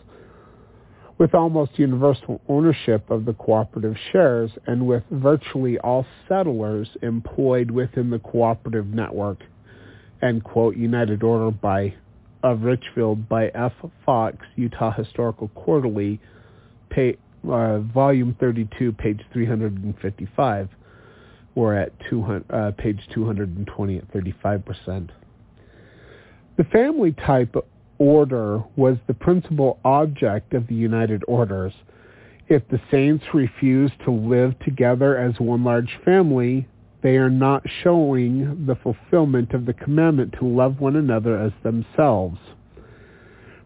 With 1.19 1.35
almost 1.35 1.79
universal 1.79 2.41
ownership 2.49 3.11
of 3.11 3.25
the 3.25 3.33
cooperative 3.35 3.97
shares 4.13 4.53
and 4.67 4.87
with 4.87 5.03
virtually 5.11 5.79
all 5.79 6.07
settlers 6.29 6.89
employed 7.03 7.71
within 7.71 8.11
the 8.11 8.21
cooperative 8.21 8.87
network, 8.87 9.39
end 10.23 10.45
quote, 10.45 10.77
United 10.77 11.23
Order 11.23 11.51
by 11.51 11.95
of 12.43 12.63
Richfield 12.63 13.29
by 13.29 13.49
F. 13.49 13.73
Fox, 14.05 14.37
Utah 14.57 14.93
Historical 14.93 15.49
Quarterly, 15.49 16.21
pay, 16.91 17.17
uh, 17.49 17.79
volume 17.81 18.37
32, 18.39 18.93
page 18.93 19.21
355. 19.33 20.69
We're 21.55 21.75
at 21.75 21.93
200, 22.09 22.45
uh, 22.51 22.71
page 22.73 23.01
220 23.13 23.99
at 23.99 24.13
35%. 24.13 25.11
The 26.57 26.65
family 26.65 27.13
type 27.13 27.55
order 27.99 28.63
was 28.77 28.97
the 29.07 29.15
principal 29.15 29.79
object 29.85 30.55
of 30.55 30.67
the 30.69 30.75
United 30.75 31.23
Orders. 31.27 31.73
If 32.49 32.67
the 32.69 32.81
saints 32.91 33.25
refused 33.35 33.95
to 34.05 34.11
live 34.11 34.59
together 34.61 35.19
as 35.19 35.39
one 35.39 35.65
large 35.65 35.99
family, 36.05 36.67
they 37.03 37.17
are 37.17 37.31
not 37.31 37.63
showing 37.83 38.67
the 38.67 38.77
fulfillment 38.77 39.53
of 39.53 39.67
the 39.67 39.73
commandment 39.73 40.35
to 40.39 40.47
love 40.47 40.81
one 40.81 40.97
another 40.97 41.39
as 41.39 41.53
themselves. 41.63 42.39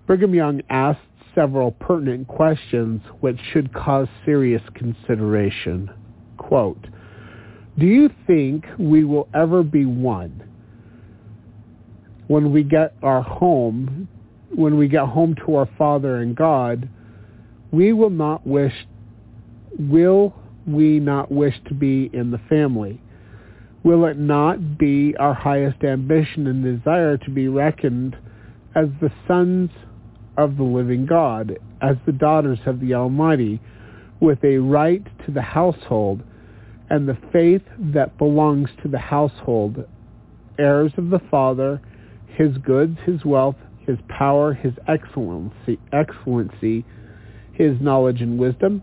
Brigham 0.06 0.34
Young 0.34 0.60
asked 0.68 1.00
several 1.34 1.72
pertinent 1.72 2.28
questions 2.28 3.00
which 3.20 3.38
should 3.52 3.72
cause 3.72 4.08
serious 4.24 4.62
consideration. 4.74 5.90
Quote, 6.36 6.86
Do 7.78 7.86
you 7.86 8.10
think 8.26 8.66
we 8.78 9.04
will 9.04 9.28
ever 9.34 9.62
be 9.62 9.86
one? 9.86 10.52
when 12.32 12.50
we 12.50 12.62
get 12.62 12.94
our 13.02 13.20
home, 13.20 14.08
when 14.54 14.78
we 14.78 14.88
get 14.88 15.06
home 15.06 15.34
to 15.44 15.54
our 15.54 15.68
Father 15.76 16.16
and 16.16 16.34
God, 16.34 16.88
we 17.70 17.92
will 17.92 18.08
not 18.08 18.46
wish, 18.46 18.72
will 19.78 20.34
we 20.66 20.98
not 20.98 21.30
wish 21.30 21.54
to 21.68 21.74
be 21.74 22.08
in 22.14 22.30
the 22.30 22.40
family? 22.48 23.01
Will 23.84 24.04
it 24.06 24.18
not 24.18 24.78
be 24.78 25.14
our 25.18 25.34
highest 25.34 25.82
ambition 25.82 26.46
and 26.46 26.62
desire 26.62 27.16
to 27.16 27.30
be 27.30 27.48
reckoned 27.48 28.16
as 28.74 28.86
the 29.00 29.10
sons 29.26 29.70
of 30.36 30.56
the 30.56 30.62
living 30.62 31.04
God, 31.06 31.58
as 31.80 31.96
the 32.06 32.12
daughters 32.12 32.60
of 32.66 32.80
the 32.80 32.94
Almighty, 32.94 33.60
with 34.20 34.42
a 34.44 34.58
right 34.58 35.04
to 35.26 35.32
the 35.32 35.42
household 35.42 36.22
and 36.90 37.08
the 37.08 37.18
faith 37.32 37.62
that 37.78 38.16
belongs 38.18 38.68
to 38.82 38.88
the 38.88 38.98
household, 38.98 39.84
heirs 40.58 40.92
of 40.96 41.10
the 41.10 41.20
Father, 41.30 41.80
his 42.28 42.56
goods, 42.58 42.98
his 43.04 43.24
wealth, 43.24 43.56
his 43.86 43.98
power, 44.08 44.54
his 44.54 44.72
excellency, 44.86 45.78
excellency, 45.92 46.84
his 47.52 47.80
knowledge 47.80 48.20
and 48.20 48.38
wisdom. 48.38 48.80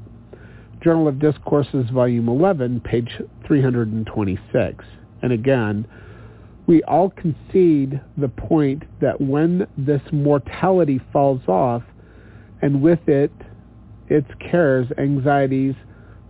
Journal 0.81 1.09
of 1.09 1.19
Discourses, 1.19 1.89
Volume 1.89 2.29
11, 2.29 2.79
page 2.81 3.21
326. 3.45 4.85
And 5.21 5.33
again, 5.33 5.85
we 6.67 6.81
all 6.83 7.09
concede 7.09 7.99
the 8.17 8.29
point 8.29 8.83
that 9.01 9.19
when 9.19 9.67
this 9.77 10.01
mortality 10.13 11.01
falls 11.11 11.41
off, 11.47 11.83
and 12.61 12.81
with 12.81 13.07
it 13.07 13.31
its 14.07 14.29
cares, 14.39 14.87
anxieties, 14.97 15.75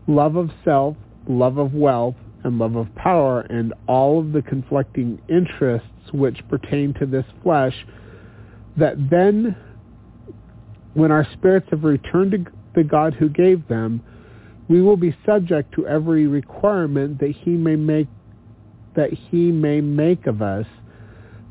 love 0.08 0.36
of 0.36 0.50
self, 0.66 0.98
love 1.28 1.58
of 1.58 1.74
wealth, 1.74 2.16
and 2.44 2.58
love 2.58 2.76
of 2.76 2.94
power, 2.96 3.42
and 3.42 3.74
all 3.88 4.20
of 4.20 4.32
the 4.32 4.42
conflicting 4.42 5.22
interests 5.30 5.88
which 6.12 6.40
pertain 6.50 6.94
to 6.96 7.06
this 7.06 7.26
flesh, 7.44 7.86
that 8.78 8.96
then 9.12 9.56
when 10.96 11.12
our 11.12 11.28
spirits 11.34 11.68
have 11.70 11.84
returned 11.84 12.32
to 12.32 12.46
the 12.76 12.84
God 12.84 13.14
who 13.14 13.30
gave 13.30 13.68
them, 13.68 14.02
we 14.70 14.82
will 14.82 14.98
be 14.98 15.16
subject 15.26 15.74
to 15.74 15.88
every 15.88 16.28
requirement 16.28 17.20
that 17.20 17.32
he 17.32 17.50
may 17.50 17.76
make 17.76 18.08
that 18.96 19.12
he 19.12 19.52
may 19.52 19.82
make 19.82 20.28
of 20.28 20.42
us, 20.42 20.66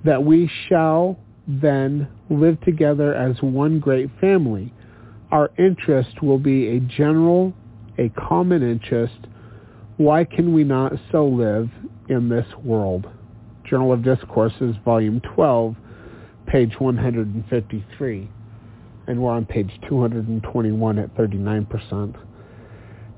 that 0.05 0.23
we 0.23 0.51
shall 0.69 1.19
then 1.47 2.09
live 2.29 2.61
together 2.61 3.15
as 3.15 3.41
one 3.41 3.81
great 3.81 4.11
family. 4.21 4.73
Our 5.31 5.51
interest 5.59 6.23
will 6.23 6.39
be 6.39 6.69
a 6.69 6.81
general, 6.81 7.55
a 7.97 8.11
common 8.11 8.63
interest. 8.63 9.27
Why 9.97 10.25
can 10.25 10.53
we 10.53 10.65
not 10.65 10.93
so 11.11 11.27
live 11.27 11.71
in 12.09 12.29
this 12.29 12.47
world? 12.63 13.07
Journal 13.65 13.93
of 13.93 14.03
Discourses, 14.03 14.75
Volume 14.85 15.21
12, 15.35 15.77
page 16.47 16.75
153. 16.79 18.31
And 19.07 19.23
we're 19.23 19.33
on 19.33 19.47
page 19.47 19.71
221 19.89 20.99
at 20.99 21.15
39%. 21.15 22.28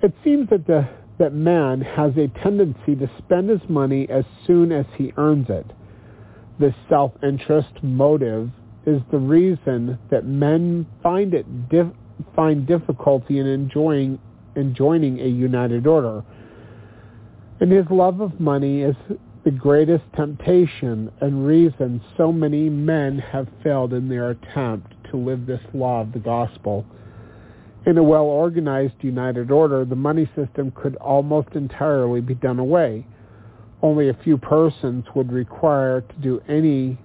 It 0.03 0.15
seems 0.25 0.49
that 0.51 0.67
the 0.67 0.89
that 1.19 1.35
man 1.35 1.83
has 1.83 2.13
a 2.17 2.29
tendency 2.43 2.97
to 2.97 3.11
spend 3.19 3.51
his 3.51 3.61
money 3.69 4.09
as 4.09 4.25
soon 4.47 4.73
as 4.73 4.87
he 4.97 5.13
earns 5.19 5.51
it. 5.51 5.67
This 6.59 6.73
self-interest 6.89 7.83
motive 7.83 8.49
is 8.87 9.03
the 9.11 9.19
reason 9.19 9.99
that 10.11 10.25
men 10.25 10.87
find 11.03 11.35
it 11.35 11.69
dif- 11.69 11.93
find 12.35 12.67
difficulty 12.67 13.39
in 13.39 13.47
enjoying 13.47 14.19
in 14.57 14.75
joining 14.75 15.21
a 15.21 15.27
united 15.27 15.87
order. 15.87 16.25
And 17.61 17.71
his 17.71 17.85
love 17.91 18.23
of 18.23 18.41
money 18.41 18.81
is 18.81 18.97
the 19.45 19.51
greatest 19.51 20.05
temptation 20.17 21.11
and 21.21 21.47
reason 21.47 22.01
so 22.17 22.33
many 22.33 22.71
men 22.71 23.19
have 23.19 23.47
failed 23.63 23.93
in 23.93 24.09
their 24.09 24.31
attempt 24.31 24.93
to 25.11 25.19
live 25.19 25.45
this 25.47 25.61
law 25.75 26.01
of 26.01 26.13
the 26.13 26.19
gospel. 26.19 26.87
In 27.87 27.97
a 27.97 28.03
well-organized 28.03 29.03
united 29.03 29.51
order, 29.51 29.87
the 29.87 29.97
money 29.97 30.31
system 30.37 30.71
could 30.73 30.97
almost 30.97 31.49
entirely 31.55 32.21
be 32.21 32.35
done 32.35 32.59
away. 32.59 33.07
Only 33.83 34.11
a 34.11 34.19
few 34.23 34.37
persons 34.37 35.07
would 35.15 35.33
require 35.33 36.03
to 36.03 36.15
do 36.23 36.43
any 36.47 36.99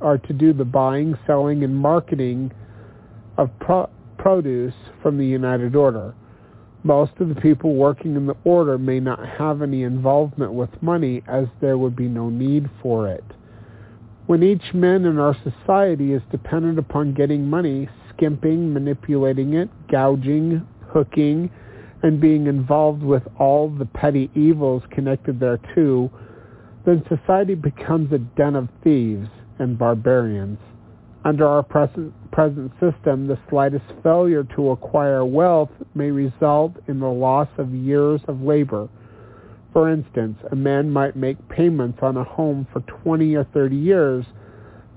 or 0.00 0.16
to 0.16 0.32
do 0.32 0.54
the 0.54 0.64
buying, 0.64 1.18
selling, 1.26 1.62
and 1.62 1.76
marketing 1.76 2.50
of 3.36 3.50
pro- 3.58 3.90
produce 4.16 4.74
from 5.02 5.18
the 5.18 5.26
united 5.26 5.76
order. 5.76 6.14
Most 6.82 7.12
of 7.20 7.28
the 7.28 7.34
people 7.34 7.74
working 7.74 8.16
in 8.16 8.24
the 8.24 8.36
order 8.44 8.78
may 8.78 9.00
not 9.00 9.18
have 9.38 9.60
any 9.60 9.82
involvement 9.82 10.54
with 10.54 10.70
money 10.82 11.22
as 11.28 11.46
there 11.60 11.76
would 11.76 11.94
be 11.94 12.08
no 12.08 12.30
need 12.30 12.70
for 12.82 13.06
it. 13.08 13.24
When 14.26 14.42
each 14.42 14.72
man 14.72 15.04
in 15.04 15.18
our 15.18 15.36
society 15.44 16.14
is 16.14 16.22
dependent 16.30 16.78
upon 16.78 17.12
getting 17.12 17.50
money, 17.50 17.90
skimping, 18.20 18.72
manipulating 18.72 19.54
it, 19.54 19.70
gouging, 19.90 20.66
hooking, 20.92 21.50
and 22.02 22.20
being 22.20 22.46
involved 22.46 23.02
with 23.02 23.22
all 23.38 23.70
the 23.70 23.86
petty 23.86 24.30
evils 24.34 24.82
connected 24.90 25.40
thereto, 25.40 26.10
then 26.84 27.02
society 27.08 27.54
becomes 27.54 28.12
a 28.12 28.18
den 28.18 28.56
of 28.56 28.68
thieves 28.84 29.28
and 29.58 29.78
barbarians. 29.78 30.58
Under 31.24 31.46
our 31.46 31.62
present, 31.62 32.12
present 32.30 32.72
system, 32.80 33.26
the 33.26 33.38
slightest 33.50 33.84
failure 34.02 34.44
to 34.56 34.70
acquire 34.70 35.24
wealth 35.24 35.70
may 35.94 36.10
result 36.10 36.72
in 36.88 37.00
the 37.00 37.06
loss 37.06 37.48
of 37.58 37.74
years 37.74 38.20
of 38.28 38.40
labor. 38.40 38.88
For 39.72 39.90
instance, 39.90 40.38
a 40.50 40.56
man 40.56 40.90
might 40.90 41.16
make 41.16 41.48
payments 41.48 41.98
on 42.02 42.16
a 42.16 42.24
home 42.24 42.66
for 42.72 42.80
20 42.80 43.34
or 43.34 43.44
30 43.44 43.76
years, 43.76 44.24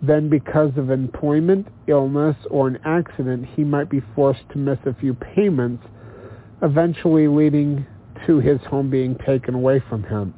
then 0.06 0.30
because 0.30 0.72
of 0.76 0.90
employment, 0.90 1.68
illness, 1.88 2.36
or 2.50 2.68
an 2.68 2.78
accident, 2.84 3.48
he 3.56 3.64
might 3.64 3.90
be 3.90 4.02
forced 4.14 4.48
to 4.52 4.58
miss 4.58 4.78
a 4.86 4.94
few 4.94 5.14
payments, 5.14 5.84
eventually 6.62 7.28
leading 7.28 7.86
to 8.28 8.40
his 8.40 8.60
home 8.70 8.90
being 8.90 9.18
taken 9.26 9.56
away 9.56 9.82
from 9.90 10.04
him. 10.04 10.34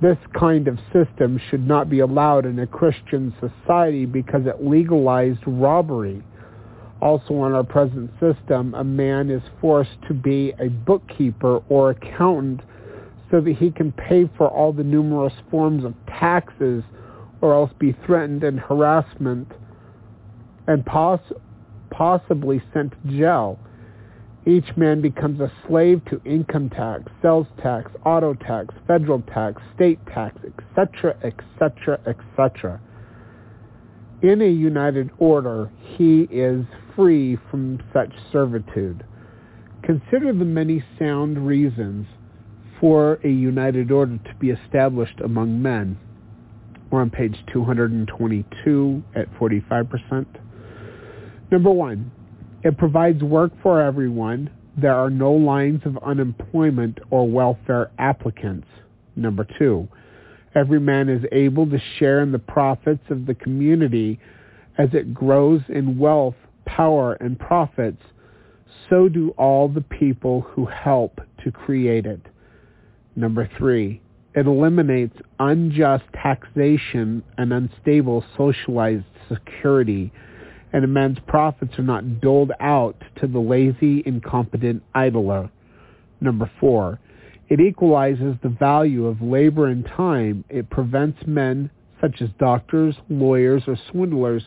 This 0.00 0.16
kind 0.38 0.66
of 0.66 0.78
system 0.92 1.38
should 1.50 1.66
not 1.66 1.90
be 1.90 2.00
allowed 2.00 2.46
in 2.46 2.58
a 2.58 2.66
Christian 2.66 3.34
society 3.38 4.06
because 4.06 4.46
it 4.46 4.64
legalized 4.64 5.40
robbery. 5.46 6.22
Also 7.02 7.44
in 7.44 7.52
our 7.52 7.64
present 7.64 8.10
system, 8.18 8.74
a 8.74 8.84
man 8.84 9.30
is 9.30 9.42
forced 9.60 9.96
to 10.08 10.14
be 10.14 10.54
a 10.58 10.68
bookkeeper 10.68 11.62
or 11.68 11.90
accountant 11.90 12.62
so 13.30 13.42
that 13.42 13.56
he 13.56 13.70
can 13.70 13.92
pay 13.92 14.28
for 14.38 14.48
all 14.48 14.72
the 14.72 14.82
numerous 14.82 15.34
forms 15.50 15.84
of 15.84 15.94
taxes 16.06 16.82
or 17.44 17.52
else 17.52 17.70
be 17.78 17.94
threatened 18.06 18.42
and 18.42 18.58
harassment 18.58 19.46
and 20.66 20.84
poss- 20.86 21.20
possibly 21.90 22.62
sent 22.72 22.90
to 22.92 23.18
jail. 23.18 23.58
Each 24.46 24.74
man 24.78 25.02
becomes 25.02 25.40
a 25.40 25.52
slave 25.68 26.00
to 26.06 26.22
income 26.24 26.70
tax, 26.70 27.02
sales 27.20 27.46
tax, 27.62 27.90
auto 28.06 28.32
tax, 28.32 28.74
federal 28.86 29.20
tax, 29.20 29.60
state 29.74 29.98
tax, 30.06 30.38
etc., 30.42 31.18
etc., 31.22 32.00
etc. 32.06 32.80
In 34.22 34.40
a 34.40 34.48
united 34.48 35.10
order, 35.18 35.70
he 35.98 36.22
is 36.30 36.64
free 36.96 37.36
from 37.50 37.78
such 37.92 38.12
servitude. 38.32 39.04
Consider 39.82 40.32
the 40.32 40.46
many 40.46 40.82
sound 40.98 41.46
reasons 41.46 42.06
for 42.80 43.18
a 43.22 43.28
united 43.28 43.90
order 43.90 44.16
to 44.16 44.34
be 44.40 44.48
established 44.48 45.20
among 45.20 45.60
men. 45.60 45.98
We're 46.94 47.00
on 47.00 47.10
page 47.10 47.34
222 47.52 49.02
at 49.16 49.28
45%. 49.34 50.26
Number 51.50 51.70
one, 51.72 52.12
it 52.62 52.78
provides 52.78 53.20
work 53.20 53.50
for 53.64 53.80
everyone. 53.80 54.48
There 54.80 54.94
are 54.94 55.10
no 55.10 55.32
lines 55.32 55.80
of 55.86 55.98
unemployment 56.04 57.00
or 57.10 57.28
welfare 57.28 57.90
applicants. 57.98 58.68
Number 59.16 59.44
two, 59.58 59.88
every 60.54 60.78
man 60.78 61.08
is 61.08 61.24
able 61.32 61.68
to 61.68 61.80
share 61.98 62.20
in 62.20 62.30
the 62.30 62.38
profits 62.38 63.02
of 63.10 63.26
the 63.26 63.34
community 63.34 64.20
as 64.78 64.90
it 64.92 65.12
grows 65.12 65.62
in 65.68 65.98
wealth, 65.98 66.36
power, 66.64 67.14
and 67.14 67.36
profits. 67.36 68.02
So 68.88 69.08
do 69.08 69.30
all 69.30 69.68
the 69.68 69.80
people 69.80 70.42
who 70.42 70.66
help 70.66 71.20
to 71.42 71.50
create 71.50 72.06
it. 72.06 72.20
Number 73.16 73.50
three, 73.58 74.00
it 74.34 74.46
eliminates 74.46 75.16
unjust 75.38 76.04
taxation 76.12 77.22
and 77.38 77.52
unstable 77.52 78.24
socialized 78.36 79.04
security, 79.28 80.12
and 80.72 80.92
man's 80.92 81.18
profits 81.28 81.78
are 81.78 81.84
not 81.84 82.20
doled 82.20 82.50
out 82.58 82.96
to 83.20 83.28
the 83.28 83.38
lazy, 83.38 84.02
incompetent 84.04 84.82
idler. 84.92 85.48
Number 86.20 86.50
four, 86.58 86.98
it 87.48 87.60
equalizes 87.60 88.34
the 88.42 88.48
value 88.48 89.06
of 89.06 89.22
labor 89.22 89.68
and 89.68 89.84
time. 89.84 90.44
It 90.48 90.68
prevents 90.68 91.18
men, 91.26 91.70
such 92.00 92.20
as 92.20 92.28
doctors, 92.40 92.96
lawyers, 93.08 93.62
or 93.68 93.76
swindlers, 93.92 94.42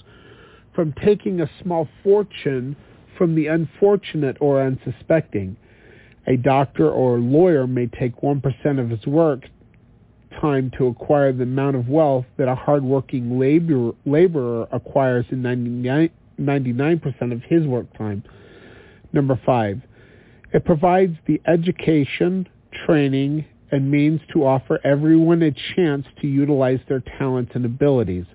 from 0.76 0.94
taking 1.06 1.40
a 1.40 1.50
small 1.64 1.88
fortune 2.04 2.76
from 3.18 3.36
the 3.36 3.48
unfortunate 3.48 4.38
or 4.42 4.62
unsuspecting. 4.62 5.56
A 6.28 6.36
doctor 6.36 6.90
or 6.90 7.20
lawyer 7.20 7.66
may 7.66 7.88
take 7.88 8.18
1% 8.18 8.80
of 8.80 8.90
his 8.90 9.06
work 9.08 9.44
time 10.40 10.72
to 10.78 10.88
acquire 10.88 11.34
the 11.34 11.44
amount 11.44 11.76
of 11.76 11.88
wealth 11.88 12.26
that 12.38 12.48
a 12.48 12.56
hardworking 12.56 13.40
labor, 13.40 13.92
laborer 14.06 14.68
acquires 14.72 15.26
in 15.32 15.42
99, 15.42 16.10
99% 16.40 17.32
of 17.32 17.42
his 17.44 17.66
work 17.66 17.86
time. 17.98 18.24
Number 19.14 19.40
five, 19.46 19.82
it 20.54 20.66
provides 20.66 21.18
the 21.28 21.42
education, 21.48 22.48
training, 22.86 23.46
and 23.72 23.92
means 23.92 24.22
to 24.34 24.46
offer 24.46 24.80
everyone 24.84 25.42
a 25.42 25.52
chance 25.76 26.06
to 26.22 26.28
utilize 26.28 26.80
their 26.88 27.04
talents 27.18 27.52
and 27.54 27.66
abilities. 27.66 28.26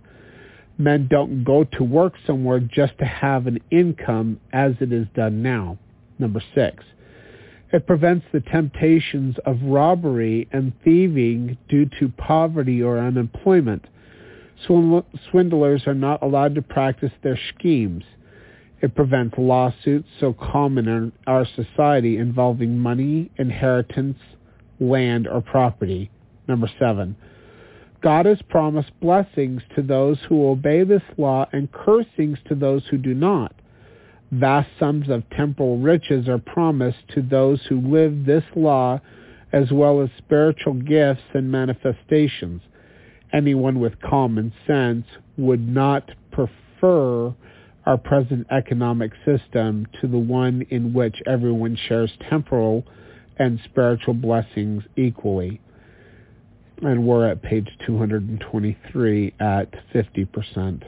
Men 0.78 1.08
don't 1.10 1.44
go 1.44 1.64
to 1.64 1.84
work 1.84 2.14
somewhere 2.26 2.60
just 2.60 2.98
to 2.98 3.04
have 3.04 3.46
an 3.46 3.58
income 3.70 4.40
as 4.52 4.72
it 4.80 4.92
is 4.92 5.06
done 5.14 5.42
now. 5.42 5.78
Number 6.18 6.42
six, 6.54 6.84
it 7.72 7.86
prevents 7.86 8.26
the 8.32 8.40
temptations 8.40 9.36
of 9.46 9.62
robbery 9.62 10.46
and 10.52 10.72
thieving 10.84 11.56
due 11.68 11.86
to 11.98 12.08
poverty 12.18 12.82
or 12.82 12.98
unemployment. 12.98 13.86
Swindlers 14.66 15.86
are 15.86 15.94
not 15.94 16.22
allowed 16.22 16.54
to 16.54 16.62
practice 16.62 17.12
their 17.22 17.38
schemes. 17.48 18.04
It 18.82 18.94
prevents 18.94 19.36
lawsuits 19.38 20.08
so 20.20 20.32
common 20.34 20.86
in 20.86 21.12
our 21.26 21.46
society 21.56 22.18
involving 22.18 22.78
money, 22.78 23.30
inheritance, 23.38 24.18
land, 24.78 25.26
or 25.26 25.40
property. 25.40 26.10
Number 26.48 26.70
seven, 26.78 27.16
God 28.02 28.26
has 28.26 28.42
promised 28.50 28.90
blessings 29.00 29.62
to 29.76 29.82
those 29.82 30.18
who 30.28 30.48
obey 30.48 30.84
this 30.84 31.02
law 31.16 31.48
and 31.52 31.70
cursings 31.72 32.38
to 32.48 32.54
those 32.54 32.82
who 32.90 32.98
do 32.98 33.14
not. 33.14 33.54
Vast 34.32 34.70
sums 34.80 35.10
of 35.10 35.28
temporal 35.36 35.76
riches 35.78 36.26
are 36.26 36.38
promised 36.38 37.06
to 37.14 37.20
those 37.20 37.60
who 37.68 37.80
live 37.80 38.24
this 38.24 38.44
law 38.56 38.98
as 39.52 39.70
well 39.70 40.00
as 40.00 40.08
spiritual 40.16 40.72
gifts 40.72 41.22
and 41.34 41.52
manifestations. 41.52 42.62
Anyone 43.34 43.78
with 43.78 44.00
common 44.00 44.54
sense 44.66 45.04
would 45.36 45.68
not 45.68 46.10
prefer 46.30 47.34
our 47.84 47.98
present 47.98 48.46
economic 48.50 49.12
system 49.26 49.86
to 50.00 50.06
the 50.06 50.18
one 50.18 50.64
in 50.70 50.94
which 50.94 51.16
everyone 51.26 51.76
shares 51.88 52.10
temporal 52.30 52.84
and 53.38 53.60
spiritual 53.66 54.14
blessings 54.14 54.82
equally. 54.96 55.60
And 56.80 57.06
we're 57.06 57.28
at 57.28 57.42
page 57.42 57.68
223 57.86 59.34
at 59.40 59.72
50%. 59.94 60.82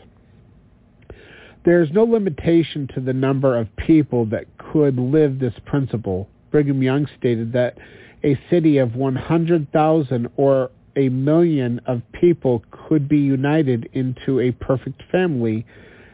There 1.64 1.83
is 1.83 1.90
no 1.92 2.05
limitation 2.05 2.88
to 2.94 3.00
the 3.00 3.14
number 3.14 3.57
of 3.57 3.74
people 3.77 4.27
that 4.27 4.44
could 4.59 4.98
live 4.98 5.38
this 5.38 5.55
principle. 5.64 6.29
Brigham 6.50 6.83
Young 6.83 7.09
stated 7.18 7.53
that 7.55 7.79
a 8.22 8.38
city 8.50 8.79
of 8.79 8.96
100,000 8.96 10.29
or 10.37 10.70
a 10.96 11.09
million 11.09 11.81
of 11.87 12.03
people 12.12 12.62
could 12.70 13.09
be 13.09 13.18
united 13.18 13.88
into 13.94 14.40
a 14.40 14.53
perfect 14.53 15.03
family 15.11 15.66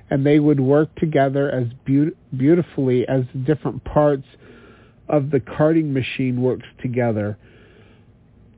and 0.09 0.25
they 0.25 0.39
would 0.39 0.61
work 0.61 0.95
together 0.97 1.51
as 1.51 1.67
be- 1.85 2.11
beautifully 2.37 3.07
as 3.09 3.25
the 3.33 3.41
different 3.41 3.83
parts 3.85 4.27
of 5.09 5.31
the 5.31 5.41
carding 5.41 5.93
machine 5.93 6.41
works 6.43 6.67
together. 6.81 7.37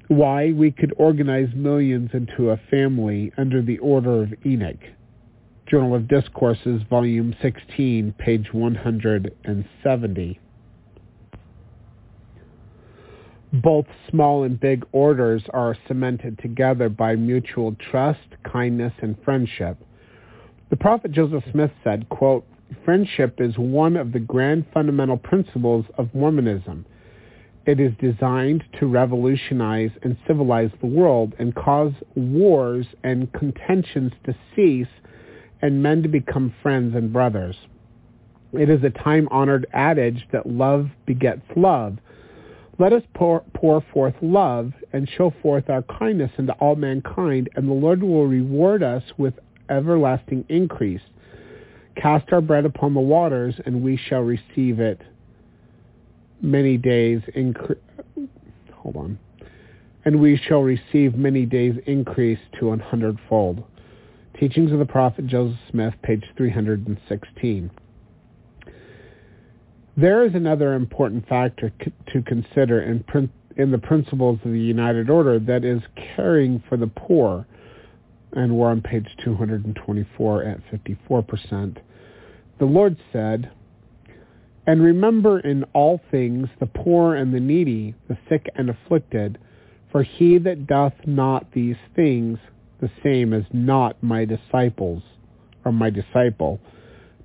Why 0.09 0.53
we 0.53 0.71
could 0.71 0.95
organize 0.97 1.49
millions 1.55 2.11
into 2.13 2.51
a 2.51 2.61
family 2.71 3.33
under 3.39 3.63
the 3.63 3.79
order 3.79 4.23
of 4.23 4.35
Enoch. 4.45 4.81
Journal 5.73 5.95
of 5.95 6.07
Discourses, 6.07 6.83
Volume 6.91 7.35
16, 7.41 8.15
page 8.19 8.53
170. 8.53 10.41
Both 13.55 13.87
small 14.11 14.43
and 14.43 14.61
big 14.61 14.85
orders 14.93 15.43
are 15.49 15.75
cemented 15.89 16.39
together 16.41 16.91
by 16.91 17.17
mutual 17.17 17.75
trust, 17.91 18.21
kindness, 18.45 18.93
and 19.01 19.17
friendship. 19.25 19.79
The 20.69 20.77
prophet 20.77 21.11
Joseph 21.11 21.45
Smith 21.51 21.71
said, 21.83 22.07
quote, 22.11 22.45
Friendship 22.85 23.41
is 23.41 23.57
one 23.57 23.97
of 23.97 24.13
the 24.13 24.21
grand 24.21 24.67
fundamental 24.75 25.17
principles 25.17 25.87
of 25.97 26.15
Mormonism. 26.15 26.85
It 27.65 27.81
is 27.81 27.93
designed 27.99 28.63
to 28.79 28.87
revolutionize 28.87 29.93
and 30.03 30.19
civilize 30.27 30.73
the 30.83 30.87
world 30.87 31.33
and 31.39 31.55
cause 31.55 31.95
wars 32.15 32.85
and 33.03 33.33
contentions 33.33 34.13
to 34.25 34.37
cease 34.55 34.87
and 35.63 35.83
men 35.83 36.03
to 36.03 36.09
become 36.09 36.55
friends 36.63 36.95
and 36.95 37.13
brothers. 37.13 37.57
It 38.53 38.69
is 38.69 38.83
a 38.85 38.91
time-honored 38.91 39.67
adage 39.73 40.27
that 40.33 40.47
love 40.47 40.89
begets 41.07 41.43
love. 41.57 41.97
Let 42.79 42.93
us 42.93 43.03
pour, 43.15 43.45
pour, 43.55 43.83
forth 43.93 44.15
love 44.21 44.73
and 44.93 45.09
show 45.09 45.33
forth 45.41 45.71
our 45.71 45.83
kindness 45.83 46.33
unto 46.37 46.53
all 46.55 46.77
mankind, 46.77 47.49
and 47.55 47.69
the 47.69 47.73
Lord 47.73 48.03
will 48.03 48.27
reward 48.27 48.83
us 48.83 49.03
with 49.17 49.35
everlasting 49.71 50.45
increase. 50.49 51.01
Cast 51.97 52.33
our 52.33 52.41
bread 52.41 52.67
upon 52.67 52.95
the 52.95 53.01
waters, 53.01 53.55
and 53.65 53.83
we 53.83 53.97
shall 53.97 54.23
receive 54.23 54.81
it 54.81 55.01
many 56.43 56.77
days 56.77 57.21
incre- 57.37 57.79
hold 58.75 58.97
on. 58.97 59.19
And 60.05 60.21
we 60.21 60.37
shall 60.37 60.63
receive 60.63 61.15
many 61.15 61.47
days 61.47 61.77
increase 61.87 62.41
to 62.59 62.73
an 62.73 62.81
hundredfold. 62.81 63.63
Teachings 64.43 64.73
of 64.73 64.81
the 64.81 64.85
Prophet 64.85 65.29
Joseph 65.29 65.57
Smith, 65.71 65.95
page 66.03 66.25
316. 66.37 67.71
There 69.97 70.27
is 70.27 70.35
another 70.35 70.75
important 70.75 71.29
factor 71.29 71.73
to 72.13 72.23
consider 72.23 72.83
in, 72.83 73.05
prin- 73.05 73.31
in 73.57 73.71
the 73.71 73.79
principles 73.79 74.41
of 74.45 74.51
the 74.51 74.59
United 74.59 75.09
Order 75.09 75.39
that 75.39 75.65
is 75.65 75.81
caring 76.17 76.61
for 76.69 76.77
the 76.77 76.89
poor 76.89 77.47
and 78.33 78.57
we're 78.57 78.69
on 78.69 78.83
page 78.83 79.07
224 79.25 80.43
at 80.43 80.59
54%. 80.73 81.77
The 82.59 82.65
Lord 82.65 82.97
said, 83.13 83.49
And 84.67 84.83
remember 84.83 85.39
in 85.39 85.63
all 85.73 86.01
things 86.11 86.49
the 86.59 86.67
poor 86.67 87.15
and 87.15 87.33
the 87.33 87.39
needy, 87.39 87.95
the 88.09 88.19
sick 88.29 88.49
and 88.57 88.71
afflicted, 88.71 89.39
for 89.93 90.03
he 90.03 90.39
that 90.39 90.67
doth 90.67 90.95
not 91.07 91.53
these 91.53 91.77
things, 91.95 92.41
the 92.83 92.91
same 93.03 93.33
as 93.33 93.45
not 93.53 94.03
my 94.03 94.27
disciples, 94.27 95.03
or 95.65 95.73
my 95.73 95.89
disciple. 95.89 96.61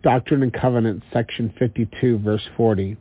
Doctrine 0.03 0.43
and 0.43 0.53
Covenants, 0.53 1.03
section 1.11 1.51
52, 1.57 2.19
verse 2.19 2.47
40. 2.55 2.95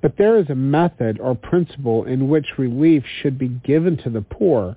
But 0.00 0.16
there 0.16 0.38
is 0.38 0.48
a 0.48 0.54
method 0.54 1.20
or 1.20 1.34
principle 1.34 2.04
in 2.04 2.28
which 2.28 2.46
relief 2.58 3.04
should 3.20 3.38
be 3.38 3.48
given 3.48 3.98
to 3.98 4.10
the 4.10 4.22
poor. 4.22 4.76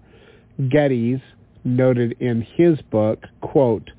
Geddes, 0.69 1.21
noted 1.63 2.17
in 2.19 2.41
his 2.41 2.81
book, 2.91 3.23
quote, 3.41 3.89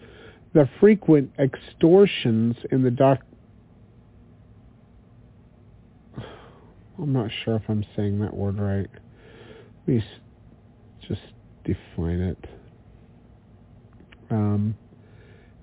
the 0.53 0.69
frequent 0.79 1.33
extortions 1.39 2.57
in 2.71 2.83
the 2.83 2.91
doc... 2.91 3.21
I'm 7.01 7.13
not 7.13 7.31
sure 7.45 7.57
if 7.57 7.63
I'm 7.69 7.85
saying 7.97 8.19
that 8.21 8.35
word 8.35 8.59
right. 8.59 8.91
Let 9.87 9.97
me 9.97 10.05
just 11.07 11.21
define 11.65 12.21
it. 12.21 12.58
Um, 14.31 14.77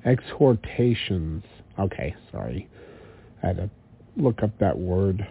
exhortations. 0.06 1.44
Okay, 1.80 2.16
sorry. 2.32 2.68
I 3.44 3.48
had 3.48 3.58
to 3.58 3.70
look 4.18 4.44
up 4.44 4.58
that 4.60 4.78
word 4.78 5.28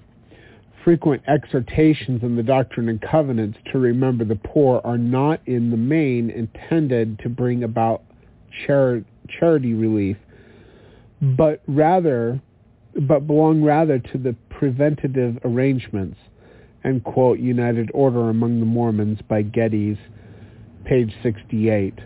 frequent 0.85 1.23
exhortations 1.27 2.23
in 2.23 2.37
the 2.37 2.43
Doctrine 2.43 2.91
and 2.91 3.01
Covenants 3.01 3.59
to 3.73 3.79
remember 3.79 4.25
the 4.25 4.37
poor 4.37 4.83
are 4.85 4.99
not 4.99 5.41
in 5.47 5.71
the 5.71 5.77
main 5.77 6.29
intended 6.31 7.19
to 7.21 7.31
bring 7.31 7.65
about 7.65 8.03
char- 8.67 9.03
charity 9.27 9.73
relief, 9.73 10.19
but 11.23 11.63
rather, 11.67 12.41
but 13.09 13.27
belong 13.27 13.63
rather 13.63 13.99
to 13.99 14.19
the 14.19 14.37
preventative 14.51 15.39
arrangements, 15.45 16.19
and 16.85 17.03
quote 17.03 17.39
United 17.39 17.91
Order 17.95 18.29
Among 18.29 18.61
the 18.61 18.67
Mormons 18.67 19.21
by 19.27 19.41
Geddes, 19.41 19.99
page 20.85 21.15
68. 21.23 21.99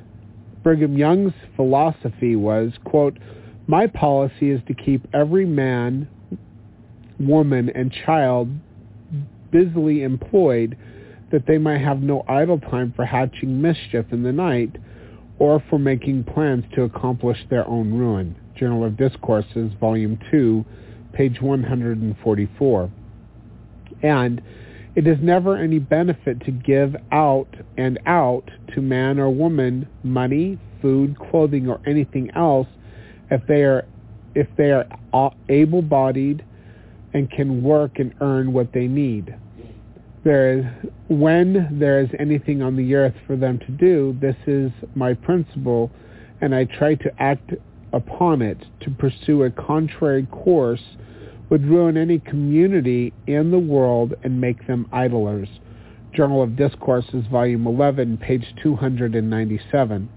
Brigham 0.68 0.98
Young's 0.98 1.32
philosophy 1.56 2.36
was, 2.36 2.72
quote, 2.84 3.18
my 3.66 3.86
policy 3.86 4.50
is 4.50 4.60
to 4.68 4.74
keep 4.74 5.00
every 5.14 5.46
man, 5.46 6.06
woman, 7.18 7.70
and 7.74 7.90
child 8.04 8.50
busily 9.50 10.02
employed 10.02 10.76
that 11.32 11.46
they 11.46 11.56
might 11.56 11.78
have 11.78 12.02
no 12.02 12.22
idle 12.28 12.60
time 12.60 12.92
for 12.94 13.06
hatching 13.06 13.62
mischief 13.62 14.04
in 14.12 14.22
the 14.22 14.30
night 14.30 14.76
or 15.38 15.64
for 15.70 15.78
making 15.78 16.24
plans 16.24 16.66
to 16.74 16.82
accomplish 16.82 17.38
their 17.48 17.66
own 17.66 17.94
ruin. 17.94 18.36
Journal 18.54 18.84
of 18.84 18.98
Discourses, 18.98 19.72
Volume 19.80 20.18
2, 20.30 20.66
page 21.14 21.40
144. 21.40 22.90
And 24.02 24.42
it 24.98 25.06
is 25.06 25.18
never 25.22 25.56
any 25.56 25.78
benefit 25.78 26.44
to 26.44 26.50
give 26.50 26.96
out 27.12 27.46
and 27.76 28.00
out 28.04 28.50
to 28.74 28.82
man 28.82 29.20
or 29.20 29.30
woman 29.30 29.86
money, 30.02 30.58
food, 30.82 31.16
clothing, 31.30 31.68
or 31.68 31.80
anything 31.86 32.28
else 32.34 32.66
if 33.30 33.40
they 33.46 33.62
are 33.62 33.86
if 34.34 34.48
they 34.56 34.72
are 34.72 34.84
able-bodied 35.48 36.44
and 37.14 37.30
can 37.30 37.62
work 37.62 38.00
and 38.00 38.12
earn 38.20 38.52
what 38.52 38.72
they 38.72 38.88
need. 38.88 39.32
there 40.24 40.58
is 40.58 40.64
when 41.06 41.78
there 41.78 42.00
is 42.00 42.08
anything 42.18 42.60
on 42.60 42.74
the 42.74 42.96
earth 42.96 43.14
for 43.24 43.36
them 43.36 43.60
to 43.60 43.70
do, 43.70 44.18
this 44.20 44.36
is 44.48 44.72
my 44.96 45.14
principle, 45.14 45.92
and 46.40 46.52
I 46.52 46.64
try 46.64 46.96
to 46.96 47.22
act 47.22 47.52
upon 47.92 48.42
it. 48.42 48.58
To 48.80 48.90
pursue 48.90 49.44
a 49.44 49.50
contrary 49.52 50.26
course 50.26 50.82
would 51.50 51.66
ruin 51.66 51.96
any 51.96 52.18
community 52.18 53.12
in 53.26 53.50
the 53.50 53.58
world 53.58 54.14
and 54.22 54.40
make 54.40 54.66
them 54.66 54.86
idlers. 54.92 55.48
Journal 56.12 56.42
of 56.42 56.56
Discourses, 56.56 57.26
Volume 57.30 57.66
11, 57.66 58.18
page 58.18 58.54
297. 58.62 60.08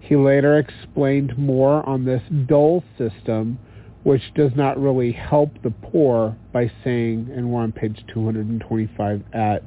He 0.00 0.16
later 0.16 0.58
explained 0.58 1.38
more 1.38 1.88
on 1.88 2.04
this 2.04 2.22
dole 2.46 2.82
system, 2.98 3.58
which 4.02 4.34
does 4.34 4.50
not 4.56 4.80
really 4.80 5.12
help 5.12 5.50
the 5.62 5.70
poor 5.70 6.36
by 6.52 6.70
saying, 6.82 7.30
and 7.34 7.50
we're 7.50 7.62
on 7.62 7.72
page 7.72 8.04
225 8.12 9.22
at 9.32 9.62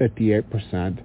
58%, 0.00 1.02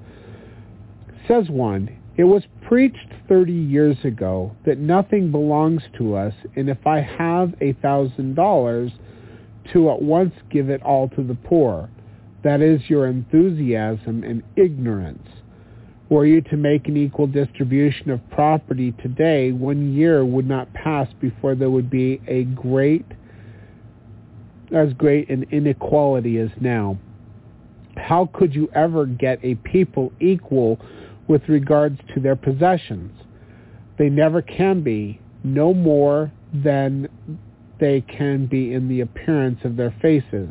says 1.27 1.49
one, 1.49 1.97
it 2.17 2.25
was 2.25 2.43
preached 2.67 3.13
30 3.27 3.51
years 3.51 3.97
ago 4.03 4.55
that 4.65 4.77
nothing 4.77 5.31
belongs 5.31 5.81
to 5.97 6.15
us, 6.15 6.33
and 6.55 6.69
if 6.69 6.85
I 6.85 6.99
have 6.99 7.53
a 7.61 7.73
thousand 7.73 8.35
dollars, 8.35 8.91
to 9.73 9.91
at 9.91 10.01
once 10.01 10.33
give 10.49 10.69
it 10.69 10.81
all 10.83 11.09
to 11.09 11.23
the 11.23 11.35
poor. 11.35 11.89
That 12.43 12.61
is 12.61 12.81
your 12.89 13.07
enthusiasm 13.07 14.23
and 14.23 14.43
ignorance. 14.55 15.27
Were 16.09 16.25
you 16.25 16.41
to 16.41 16.57
make 16.57 16.87
an 16.87 16.97
equal 16.97 17.27
distribution 17.27 18.09
of 18.09 18.19
property 18.31 18.93
today, 19.01 19.51
one 19.51 19.93
year 19.93 20.25
would 20.25 20.47
not 20.47 20.73
pass 20.73 21.07
before 21.21 21.55
there 21.55 21.69
would 21.69 21.89
be 21.89 22.19
a 22.27 22.43
great, 22.43 23.05
as 24.75 24.91
great 24.93 25.29
an 25.29 25.45
inequality 25.51 26.37
as 26.39 26.49
now. 26.59 26.97
How 27.95 28.29
could 28.33 28.53
you 28.53 28.69
ever 28.73 29.05
get 29.05 29.39
a 29.43 29.55
people 29.55 30.11
equal 30.19 30.79
with 31.27 31.47
regards 31.47 31.99
to 32.13 32.19
their 32.19 32.35
possessions? 32.35 33.11
They 33.97 34.09
never 34.09 34.41
can 34.41 34.81
be, 34.81 35.21
no 35.43 35.73
more 35.73 36.31
than 36.53 37.07
they 37.81 37.99
can 37.99 38.45
be 38.45 38.73
in 38.73 38.87
the 38.87 39.01
appearance 39.01 39.59
of 39.65 39.75
their 39.75 39.93
faces. 40.01 40.49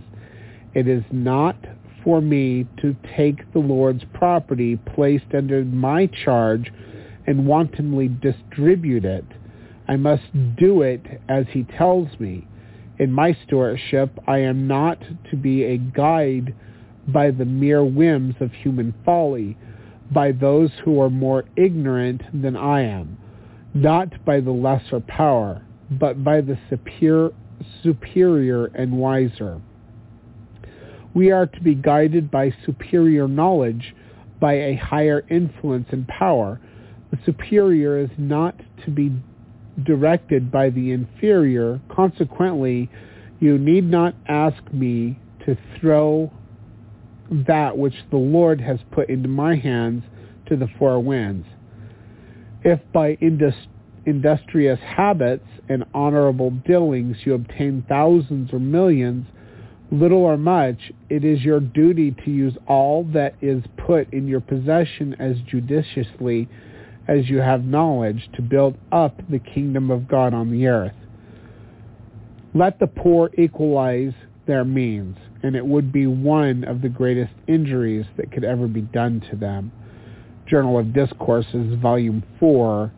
It 0.75 0.87
is 0.87 1.05
not 1.11 1.57
for 2.05 2.21
me 2.21 2.67
to 2.83 2.95
take 3.17 3.51
the 3.53 3.61
Lord's 3.61 4.05
property 4.13 4.77
placed 4.77 5.33
under 5.35 5.65
my 5.65 6.07
charge 6.25 6.71
and 7.27 7.47
wantonly 7.47 8.09
distribute 8.09 9.05
it. 9.05 9.25
I 9.89 9.97
must 9.97 10.25
do 10.59 10.83
it 10.83 11.03
as 11.29 11.47
he 11.51 11.65
tells 11.65 12.09
me. 12.19 12.47
In 12.99 13.13
my 13.13 13.37
stewardship, 13.47 14.11
I 14.27 14.39
am 14.39 14.67
not 14.67 14.99
to 15.31 15.37
be 15.37 15.65
a 15.65 15.79
guide 15.79 16.55
by 17.09 17.31
the 17.31 17.45
mere 17.45 17.85
whims 17.85 18.35
of 18.41 18.53
human 18.53 18.95
folly, 19.05 19.57
by 20.13 20.33
those 20.33 20.71
who 20.85 21.01
are 21.01 21.11
more 21.11 21.45
ignorant 21.57 22.23
than 22.43 22.57
I 22.57 22.83
am, 22.83 23.17
not 23.73 24.25
by 24.25 24.41
the 24.41 24.51
lesser 24.51 25.01
power, 25.01 25.63
but 25.91 26.23
by 26.23 26.41
the 26.41 26.59
superior, 26.69 27.31
superior 27.83 28.67
and 28.67 28.93
wiser. 28.93 29.61
We 31.15 31.33
are 31.33 31.47
to 31.47 31.61
be 31.61 31.75
guided 31.75 32.31
by 32.31 32.55
superior 32.65 33.27
knowledge, 33.27 33.95
by 34.41 34.55
a 34.55 34.77
higher 34.77 35.25
influence 35.29 35.89
and 35.91 36.07
power. 36.07 36.61
The 37.11 37.19
superior 37.25 37.99
is 37.99 38.11
not 38.17 38.55
to 38.85 38.91
be 38.91 39.13
directed 39.85 40.53
by 40.53 40.71
the 40.71 40.93
inferior. 40.93 41.81
Consequently, 41.91 42.89
you 43.41 43.59
need 43.59 43.85
not 43.85 44.15
ask 44.29 44.63
me 44.73 45.19
to 45.47 45.57
throw 45.79 46.33
that 47.31 47.77
which 47.77 47.95
the 48.11 48.17
Lord 48.17 48.61
has 48.61 48.79
put 48.93 49.09
into 49.09 49.29
my 49.29 49.57
hands 49.57 50.05
to 50.47 50.57
the 50.57 50.69
four 50.79 51.01
winds. 51.01 51.47
If 52.63 52.81
by 52.93 53.13
indus- 53.21 53.69
industrious 54.07 54.81
habits 54.81 55.47
and 55.69 55.85
honorable 55.95 56.51
dealings 56.67 57.17
you 57.25 57.35
obtain 57.35 57.85
thousands 57.89 58.53
or 58.53 58.59
millions, 58.59 59.27
little 59.91 60.19
or 60.19 60.37
much, 60.37 60.93
it 61.09 61.25
is 61.25 61.43
your 61.43 61.61
duty 61.61 62.13
to 62.25 62.31
use 62.31 62.55
all 62.67 63.05
that 63.13 63.35
is 63.41 63.63
put 63.77 64.13
in 64.13 64.27
your 64.27 64.41
possession 64.41 65.15
as 65.19 65.37
judiciously 65.47 66.49
as 67.09 67.29
you 67.29 67.39
have 67.39 67.65
knowledge 67.65 68.29
to 68.35 68.43
build 68.43 68.77
up 68.93 69.21
the 69.29 69.39
kingdom 69.39 69.91
of 69.91 70.07
God 70.07 70.33
on 70.33 70.51
the 70.51 70.67
earth. 70.67 70.95
Let 72.55 72.79
the 72.79 72.87
poor 72.87 73.31
equalize 73.37 74.13
their 74.47 74.65
means, 74.65 75.17
and 75.43 75.55
it 75.57 75.65
would 75.65 75.93
be 75.93 76.07
one 76.07 76.65
of 76.65 76.83
the 76.83 76.89
greatest 76.89 77.33
injuries 77.47 78.07
that 78.17 78.33
could 78.33 78.45
ever 78.45 78.67
be 78.67 78.83
done 78.83 79.23
to 79.31 79.37
them. 79.37 79.73
Journal 80.47 80.79
of 80.79 80.93
Discourses, 80.93 81.79
Volume 81.81 82.23
4, 82.39 82.93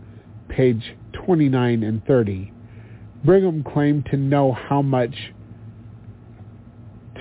page 0.49 0.97
29 1.13 1.83
and 1.83 2.05
30. 2.05 2.53
Brigham 3.25 3.63
claimed 3.63 4.07
to 4.11 4.17
know 4.17 4.53
how 4.53 4.83
much 4.83 5.15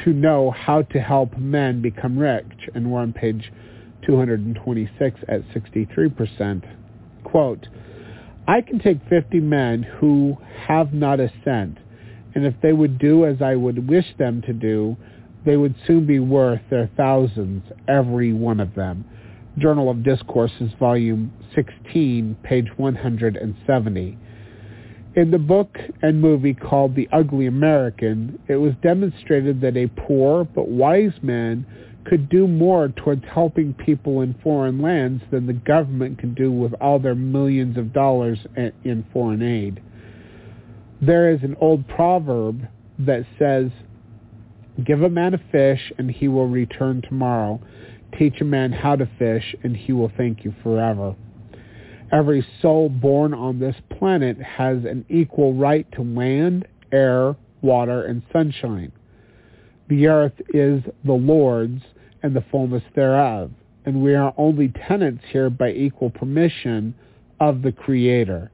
to 0.03 0.13
know 0.13 0.51
how 0.51 0.81
to 0.81 0.99
help 0.99 1.37
men 1.37 1.81
become 1.81 2.17
rich, 2.17 2.69
and 2.73 2.91
we're 2.91 3.01
on 3.01 3.13
page 3.13 3.51
226 4.05 5.19
at 5.27 5.41
63%. 5.49 6.63
Quote, 7.23 7.67
I 8.47 8.61
can 8.61 8.79
take 8.79 8.97
50 9.07 9.39
men 9.39 9.83
who 9.83 10.37
have 10.67 10.93
not 10.93 11.19
a 11.19 11.31
cent, 11.45 11.77
and 12.33 12.45
if 12.45 12.55
they 12.61 12.73
would 12.73 12.97
do 12.97 13.25
as 13.25 13.41
I 13.41 13.55
would 13.55 13.87
wish 13.87 14.07
them 14.17 14.41
to 14.43 14.53
do, 14.53 14.97
they 15.45 15.57
would 15.57 15.75
soon 15.85 16.05
be 16.05 16.19
worth 16.19 16.61
their 16.69 16.89
thousands, 16.97 17.63
every 17.87 18.33
one 18.33 18.59
of 18.59 18.73
them. 18.75 19.05
Journal 19.57 19.89
of 19.89 20.03
Discourses, 20.03 20.71
Volume 20.79 21.31
16, 21.55 22.37
page 22.43 22.67
170. 22.77 24.17
In 25.13 25.31
the 25.31 25.37
book 25.37 25.77
and 26.01 26.21
movie 26.21 26.53
called 26.53 26.95
The 26.95 27.09
Ugly 27.11 27.47
American, 27.47 28.39
it 28.47 28.55
was 28.55 28.73
demonstrated 28.81 29.59
that 29.59 29.75
a 29.75 29.87
poor 29.87 30.45
but 30.45 30.69
wise 30.69 31.11
man 31.21 31.65
could 32.05 32.29
do 32.29 32.47
more 32.47 32.87
towards 32.87 33.23
helping 33.31 33.73
people 33.73 34.21
in 34.21 34.35
foreign 34.41 34.81
lands 34.81 35.21
than 35.31 35.47
the 35.47 35.53
government 35.53 36.17
can 36.17 36.33
do 36.33 36.51
with 36.51 36.73
all 36.79 36.97
their 36.97 37.13
millions 37.13 37.77
of 37.77 37.93
dollars 37.93 38.39
in 38.55 39.05
foreign 39.11 39.41
aid. 39.41 39.81
There 41.01 41.29
is 41.29 41.43
an 41.43 41.55
old 41.59 41.87
proverb 41.89 42.67
that 42.99 43.25
says, 43.37 43.69
Give 44.85 45.01
a 45.01 45.09
man 45.09 45.33
a 45.33 45.41
fish 45.51 45.91
and 45.97 46.09
he 46.09 46.27
will 46.27 46.47
return 46.47 47.01
tomorrow. 47.01 47.59
Teach 48.17 48.41
a 48.41 48.45
man 48.45 48.71
how 48.71 48.95
to 48.95 49.09
fish 49.17 49.55
and 49.63 49.75
he 49.75 49.93
will 49.93 50.11
thank 50.17 50.43
you 50.43 50.53
forever. 50.63 51.15
Every 52.11 52.45
soul 52.61 52.89
born 52.89 53.33
on 53.33 53.59
this 53.59 53.75
planet 53.97 54.37
has 54.41 54.83
an 54.83 55.05
equal 55.09 55.53
right 55.53 55.89
to 55.93 56.01
land, 56.01 56.67
air, 56.91 57.35
water, 57.61 58.03
and 58.03 58.21
sunshine. 58.33 58.91
The 59.87 60.07
earth 60.07 60.33
is 60.53 60.83
the 61.05 61.13
Lord's 61.13 61.81
and 62.21 62.35
the 62.35 62.43
fullness 62.51 62.83
thereof, 62.95 63.51
and 63.85 64.03
we 64.03 64.13
are 64.15 64.33
only 64.37 64.69
tenants 64.87 65.23
here 65.31 65.49
by 65.49 65.71
equal 65.71 66.09
permission 66.09 66.93
of 67.39 67.61
the 67.61 67.71
Creator. 67.71 68.51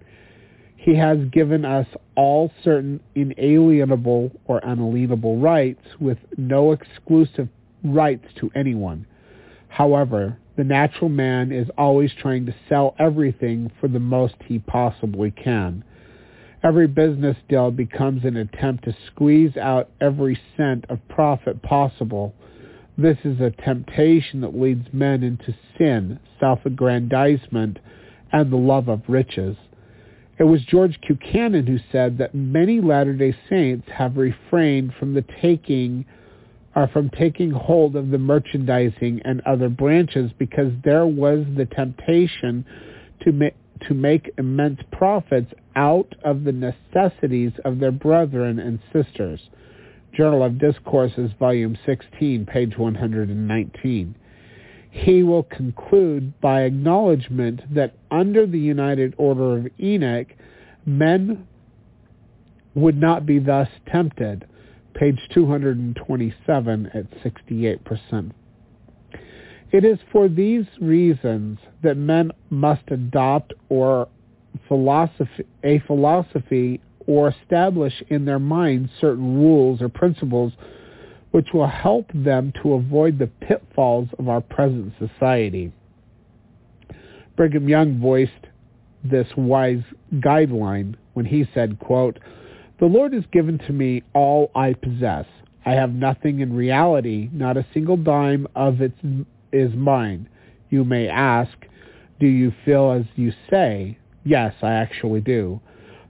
He 0.76 0.96
has 0.96 1.18
given 1.32 1.66
us 1.66 1.88
all 2.16 2.52
certain 2.64 3.00
inalienable 3.16 4.32
or 4.46 4.60
unalienable 4.64 5.38
rights 5.38 5.84
with 6.00 6.18
no 6.38 6.72
exclusive 6.72 7.50
rights 7.84 8.26
to 8.40 8.52
anyone. 8.56 9.06
However, 9.70 10.38
the 10.56 10.64
natural 10.64 11.10
man 11.10 11.52
is 11.52 11.70
always 11.78 12.12
trying 12.20 12.46
to 12.48 12.56
sell 12.68 12.96
everything 12.98 13.72
for 13.80 13.88
the 13.88 14.00
most 14.00 14.36
he 14.46 14.60
possibly 14.60 15.32
can. 15.32 15.84
Every 16.64 16.88
business 16.88 17.38
deal 17.48 17.70
becomes 17.70 18.26
an 18.26 18.36
attempt 18.36 18.86
to 18.86 18.98
squeeze 19.08 19.56
out 19.56 19.90
every 20.02 20.40
cent 20.58 20.86
of 20.90 21.08
profit 21.08 21.62
possible. 21.62 22.34
This 22.98 23.18
is 23.24 23.40
a 23.40 23.52
temptation 23.52 24.42
that 24.42 24.60
leads 24.60 24.92
men 24.92 25.22
into 25.22 25.56
sin, 25.78 26.20
self-aggrandizement, 26.40 27.78
and 28.32 28.52
the 28.52 28.58
love 28.58 28.88
of 28.88 29.04
riches. 29.08 29.56
It 30.40 30.46
was 30.46 30.66
George 30.66 31.00
Buchanan 31.08 31.68
who 31.68 31.80
said 31.92 32.18
that 32.18 32.34
many 32.34 32.82
Latter-day 32.82 33.36
Saints 33.50 33.88
have 33.92 34.18
refrained 34.18 34.94
from 35.00 35.14
the 35.14 35.26
taking 35.42 36.06
are 36.78 36.88
from 36.90 37.10
taking 37.10 37.50
hold 37.50 37.96
of 37.96 38.12
the 38.12 38.20
merchandising 38.20 39.20
and 39.26 39.42
other 39.48 39.68
branches 39.68 40.30
because 40.38 40.72
there 40.84 41.08
was 41.08 41.44
the 41.58 41.66
temptation 41.66 42.64
to, 43.20 43.32
ma- 43.32 43.48
to 43.88 43.96
make 43.96 44.32
immense 44.38 44.80
profits 44.92 45.52
out 45.76 46.14
of 46.24 46.44
the 46.44 46.52
necessities 46.52 47.52
of 47.66 47.80
their 47.80 47.92
brethren 47.92 48.60
and 48.60 48.78
sisters. 48.94 49.40
Journal 50.14 50.44
of 50.44 50.60
Discourses, 50.60 51.32
Volume 51.40 51.76
16, 51.84 52.46
page 52.46 52.78
119. 52.78 54.16
He 54.92 55.24
will 55.24 55.44
conclude 55.44 56.40
by 56.42 56.62
acknowledgement 56.62 57.74
that 57.74 57.96
under 58.12 58.46
the 58.46 58.60
United 58.60 59.16
Order 59.18 59.58
of 59.58 59.68
Enoch, 59.80 60.28
men 60.86 61.48
would 62.76 63.02
not 63.02 63.26
be 63.26 63.40
thus 63.40 63.68
tempted 63.92 64.46
page 64.98 65.20
227 65.34 66.90
at 66.94 67.06
68%, 67.24 68.32
It 69.72 69.86
is 69.86 70.00
for 70.12 70.28
these 70.28 70.66
reasons 70.82 71.60
that 71.84 71.98
men 71.98 72.32
must 72.50 72.82
adopt 72.90 73.54
or 73.70 74.08
philosophy, 74.68 75.46
a 75.64 75.80
philosophy 75.86 76.82
or 77.06 77.30
establish 77.30 77.94
in 78.10 78.26
their 78.26 78.40
minds 78.40 78.90
certain 79.00 79.36
rules 79.38 79.82
or 79.82 79.90
principles 79.90 80.52
which 81.32 81.48
will 81.54 81.68
help 81.68 82.10
them 82.14 82.52
to 82.64 82.74
avoid 82.74 83.20
the 83.20 83.28
pitfalls 83.28 84.08
of 84.18 84.28
our 84.28 84.42
present 84.42 84.92
society. 84.98 85.72
Brigham 87.36 87.70
Young 87.70 88.00
voiced 88.00 88.32
this 89.04 89.28
wise 89.38 89.84
guideline 90.16 90.96
when 91.14 91.26
he 91.26 91.48
said, 91.54 91.78
quote, 91.78 92.18
The 92.80 92.86
Lord 92.86 93.14
has 93.14 93.24
given 93.32 93.58
to 93.60 93.74
me 93.74 94.04
all 94.14 94.52
I 94.54 94.74
possess. 94.74 95.26
I 95.66 95.72
have 95.72 95.94
nothing 95.94 96.42
in 96.42 96.56
reality, 96.56 97.28
not 97.34 97.58
a 97.58 97.66
single 97.74 97.98
dime 97.98 98.48
of 98.56 98.82
it 98.82 98.94
is 99.52 99.74
mine. 99.74 100.30
You 100.70 100.84
may 100.84 101.08
ask, 101.08 101.52
do 102.20 102.28
you 102.28 102.54
feel 102.66 102.92
as 102.92 103.06
you 103.16 103.34
say? 103.50 103.98
Yes, 104.24 104.54
I 104.62 104.74
actually 104.74 105.22
do. 105.22 105.60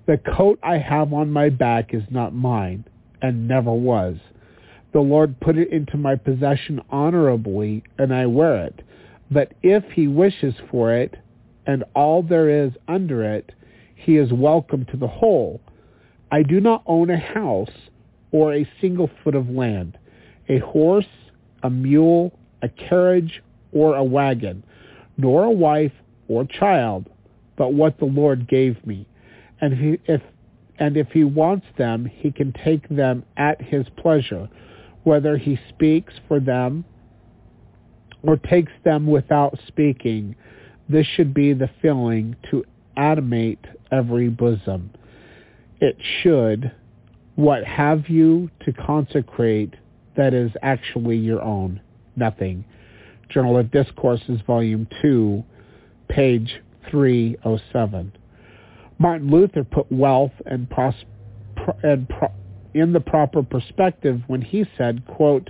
The 0.07 0.17
coat 0.17 0.59
I 0.61 0.77
have 0.77 1.13
on 1.13 1.31
my 1.31 1.49
back 1.49 1.93
is 1.93 2.03
not 2.09 2.33
mine, 2.33 2.83
and 3.21 3.47
never 3.47 3.71
was. 3.71 4.17
The 4.91 4.99
Lord 4.99 5.39
put 5.39 5.57
it 5.57 5.71
into 5.71 5.95
my 5.95 6.15
possession 6.15 6.81
honorably, 6.89 7.83
and 7.97 8.13
I 8.13 8.25
wear 8.25 8.65
it. 8.65 8.81
But 9.31 9.53
if 9.63 9.83
he 9.93 10.07
wishes 10.07 10.55
for 10.69 10.93
it, 10.93 11.15
and 11.65 11.85
all 11.95 12.23
there 12.23 12.65
is 12.65 12.71
under 12.89 13.23
it, 13.23 13.53
he 13.95 14.17
is 14.17 14.33
welcome 14.33 14.85
to 14.91 14.97
the 14.97 15.07
whole. 15.07 15.61
I 16.31 16.43
do 16.43 16.59
not 16.59 16.83
own 16.85 17.09
a 17.09 17.17
house 17.17 17.71
or 18.31 18.53
a 18.53 18.69
single 18.81 19.09
foot 19.23 19.35
of 19.35 19.49
land, 19.49 19.97
a 20.49 20.59
horse, 20.59 21.07
a 21.63 21.69
mule, 21.69 22.37
a 22.61 22.69
carriage, 22.69 23.41
or 23.71 23.95
a 23.95 24.03
wagon, 24.03 24.63
nor 25.17 25.43
a 25.43 25.51
wife 25.51 25.91
or 26.27 26.45
child, 26.45 27.09
but 27.57 27.73
what 27.73 27.97
the 27.99 28.05
Lord 28.05 28.47
gave 28.47 28.85
me. 28.85 29.07
And 29.61 29.73
he, 29.73 29.99
if 30.05 30.21
and 30.79 30.95
if 30.95 31.07
he 31.09 31.23
wants 31.23 31.65
them, 31.77 32.05
he 32.05 32.31
can 32.31 32.53
take 32.63 32.87
them 32.89 33.23
at 33.35 33.61
his 33.61 33.87
pleasure, 33.97 34.47
whether 35.03 35.37
he 35.37 35.59
speaks 35.69 36.13
for 36.27 36.39
them 36.39 36.85
or 38.21 38.37
takes 38.37 38.71
them 38.83 39.07
without 39.07 39.57
speaking. 39.67 40.35
This 40.89 41.07
should 41.07 41.33
be 41.33 41.53
the 41.53 41.69
feeling 41.81 42.35
to 42.51 42.63
animate 42.95 43.65
every 43.91 44.29
bosom. 44.29 44.91
It 45.79 45.97
should, 46.21 46.71
what 47.35 47.63
have 47.63 48.09
you 48.09 48.49
to 48.65 48.73
consecrate 48.73 49.75
that 50.15 50.33
is 50.33 50.51
actually 50.61 51.17
your 51.17 51.41
own? 51.41 51.81
Nothing. 52.15 52.65
Journal 53.29 53.57
of 53.57 53.69
Discourses, 53.71 54.41
Volume 54.47 54.87
2, 55.01 55.43
page 56.09 56.61
307. 56.89 58.11
Martin 58.97 59.29
Luther 59.29 59.63
put 59.63 59.91
wealth 59.91 60.31
and, 60.47 60.67
pros- 60.69 61.05
and 61.83 62.09
pro- 62.09 62.33
in 62.73 62.93
the 62.93 62.99
proper 62.99 63.43
perspective 63.43 64.21
when 64.27 64.41
he 64.41 64.65
said, 64.77 65.05
quote, 65.05 65.49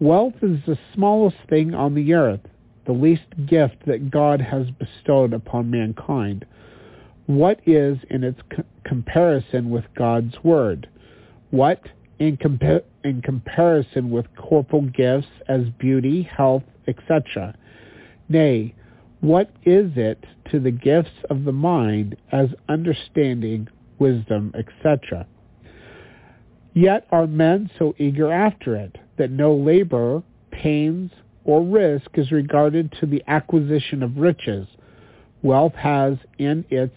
Wealth 0.00 0.34
is 0.42 0.60
the 0.66 0.78
smallest 0.94 1.36
thing 1.50 1.74
on 1.74 1.94
the 1.94 2.14
earth, 2.14 2.40
the 2.86 2.92
least 2.92 3.24
gift 3.46 3.76
that 3.86 4.10
God 4.10 4.40
has 4.40 4.66
bestowed 4.70 5.34
upon 5.34 5.70
mankind. 5.70 6.46
What 7.26 7.60
is 7.66 7.98
in 8.08 8.24
its 8.24 8.40
comparison 8.88 9.70
with 9.70 9.84
God's 9.96 10.34
word? 10.42 10.88
What 11.50 11.80
in, 12.18 12.36
compa- 12.36 12.82
in 13.04 13.22
comparison 13.22 14.10
with 14.10 14.26
corporal 14.36 14.82
gifts 14.82 15.28
as 15.48 15.62
beauty, 15.78 16.22
health, 16.22 16.64
etc.? 16.88 17.54
Nay, 18.28 18.74
what 19.20 19.50
is 19.64 19.92
it 19.96 20.24
to 20.50 20.58
the 20.58 20.70
gifts 20.70 21.10
of 21.28 21.44
the 21.44 21.52
mind 21.52 22.16
as 22.32 22.48
understanding, 22.68 23.68
wisdom, 23.98 24.52
etc.? 24.56 25.26
Yet 26.74 27.06
are 27.10 27.26
men 27.26 27.70
so 27.78 27.94
eager 27.98 28.32
after 28.32 28.76
it 28.76 28.96
that 29.16 29.30
no 29.30 29.54
labor, 29.54 30.22
pains, 30.50 31.10
or 31.44 31.62
risk 31.64 32.10
is 32.14 32.30
regarded 32.30 32.94
to 33.00 33.06
the 33.06 33.22
acquisition 33.26 34.02
of 34.02 34.16
riches. 34.16 34.68
Wealth 35.42 35.74
has 35.74 36.18
in 36.38 36.64
its 36.70 36.94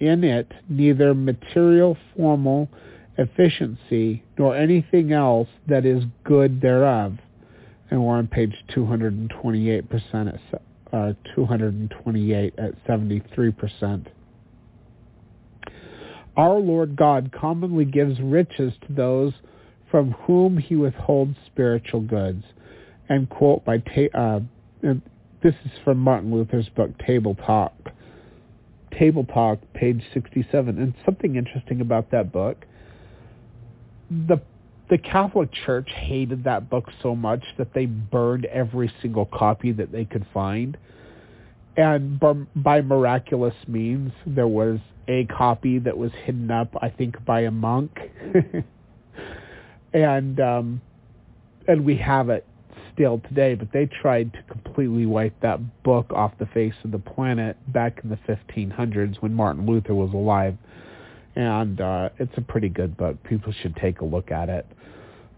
in 0.00 0.24
it 0.24 0.50
neither 0.68 1.14
material 1.14 1.96
formal 2.16 2.68
efficiency 3.16 4.22
nor 4.38 4.56
anything 4.56 5.12
else 5.12 5.48
that 5.66 5.84
is 5.84 6.04
good 6.24 6.60
thereof. 6.60 7.16
And 7.90 8.04
we're 8.04 8.16
on 8.16 8.28
page 8.28 8.54
228% 8.74 10.34
at 10.52 10.62
uh, 10.92 11.12
228 11.34 12.54
at 12.58 12.86
73%. 12.86 14.06
Our 16.36 16.58
Lord 16.58 16.94
God 16.96 17.32
commonly 17.32 17.84
gives 17.84 18.20
riches 18.20 18.72
to 18.86 18.92
those 18.92 19.32
from 19.90 20.12
whom 20.12 20.56
he 20.58 20.76
withholds 20.76 21.36
spiritual 21.46 22.00
goods. 22.00 22.44
And 23.08 23.28
quote 23.28 23.64
by 23.64 23.78
ta- 23.78 24.18
uh, 24.18 24.40
this 25.42 25.54
is 25.64 25.70
from 25.84 25.98
Martin 25.98 26.32
Luther's 26.32 26.68
book 26.70 26.90
Table 27.04 27.34
Talk. 27.34 27.72
Table 28.92 29.24
Talk, 29.24 29.58
page 29.74 30.02
67. 30.14 30.78
And 30.78 30.94
something 31.04 31.36
interesting 31.36 31.80
about 31.80 32.10
that 32.10 32.32
book, 32.32 32.64
the 34.10 34.40
the 34.88 34.98
Catholic 34.98 35.50
Church 35.66 35.90
hated 35.90 36.44
that 36.44 36.70
book 36.70 36.86
so 37.02 37.14
much 37.14 37.42
that 37.58 37.74
they 37.74 37.84
burned 37.84 38.46
every 38.46 38.90
single 39.02 39.26
copy 39.26 39.70
that 39.72 39.92
they 39.92 40.06
could 40.06 40.26
find. 40.32 40.78
And 41.76 42.18
by 42.56 42.80
miraculous 42.80 43.54
means, 43.66 44.12
there 44.26 44.48
was 44.48 44.78
a 45.06 45.26
copy 45.26 45.78
that 45.80 45.96
was 45.96 46.10
hidden 46.24 46.50
up, 46.50 46.74
I 46.80 46.88
think, 46.88 47.22
by 47.24 47.42
a 47.42 47.50
monk. 47.50 47.96
and 49.92 50.40
um, 50.40 50.80
and 51.68 51.84
we 51.84 51.96
have 51.98 52.30
it 52.30 52.46
still 52.98 53.20
today, 53.28 53.54
but 53.54 53.68
they 53.72 53.86
tried 54.02 54.32
to 54.32 54.42
completely 54.52 55.06
wipe 55.06 55.38
that 55.40 55.60
book 55.84 56.10
off 56.12 56.32
the 56.38 56.46
face 56.46 56.74
of 56.82 56.90
the 56.90 56.98
planet 56.98 57.56
back 57.72 58.00
in 58.02 58.10
the 58.10 58.18
1500s 58.28 59.22
when 59.22 59.32
Martin 59.32 59.66
Luther 59.66 59.94
was 59.94 60.12
alive. 60.12 60.56
And 61.36 61.80
uh, 61.80 62.08
it's 62.18 62.32
a 62.36 62.40
pretty 62.40 62.68
good 62.68 62.96
book. 62.96 63.22
People 63.22 63.52
should 63.62 63.76
take 63.76 64.00
a 64.00 64.04
look 64.04 64.32
at 64.32 64.48
it 64.48 64.66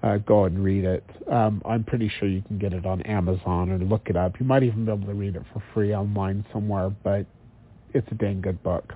uh, 0.02 0.16
go 0.18 0.44
and 0.44 0.62
read 0.62 0.84
it. 0.84 1.04
Um, 1.30 1.62
I'm 1.64 1.84
pretty 1.84 2.10
sure 2.18 2.28
you 2.28 2.42
can 2.42 2.58
get 2.58 2.72
it 2.72 2.86
on 2.86 3.02
Amazon 3.02 3.70
or 3.70 3.78
look 3.78 4.02
it 4.06 4.16
up. 4.16 4.40
You 4.40 4.46
might 4.46 4.62
even 4.62 4.86
be 4.86 4.92
able 4.92 5.06
to 5.06 5.14
read 5.14 5.36
it 5.36 5.42
for 5.52 5.62
free 5.74 5.94
online 5.94 6.44
somewhere, 6.52 6.90
but 7.02 7.26
it's 7.92 8.06
a 8.10 8.14
dang 8.14 8.40
good 8.40 8.62
book. 8.62 8.94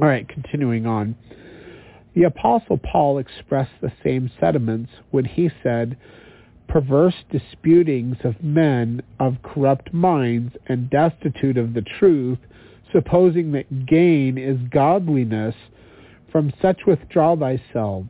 All 0.00 0.06
right, 0.06 0.28
continuing 0.28 0.86
on. 0.86 1.16
The 2.14 2.24
Apostle 2.24 2.78
Paul 2.78 3.18
expressed 3.18 3.72
the 3.80 3.92
same 4.04 4.30
sentiments 4.40 4.90
when 5.10 5.24
he 5.24 5.50
said, 5.62 5.96
perverse 6.68 7.14
disputings 7.30 8.16
of 8.24 8.42
men 8.42 9.02
of 9.20 9.36
corrupt 9.42 9.92
minds 9.92 10.54
and 10.66 10.90
destitute 10.90 11.56
of 11.56 11.74
the 11.74 11.84
truth, 11.98 12.38
supposing 12.92 13.52
that 13.52 13.86
gain 13.86 14.38
is 14.38 14.58
godliness, 14.70 15.54
from 16.30 16.52
such 16.60 16.80
withdraw 16.86 17.36
thyself 17.36 18.04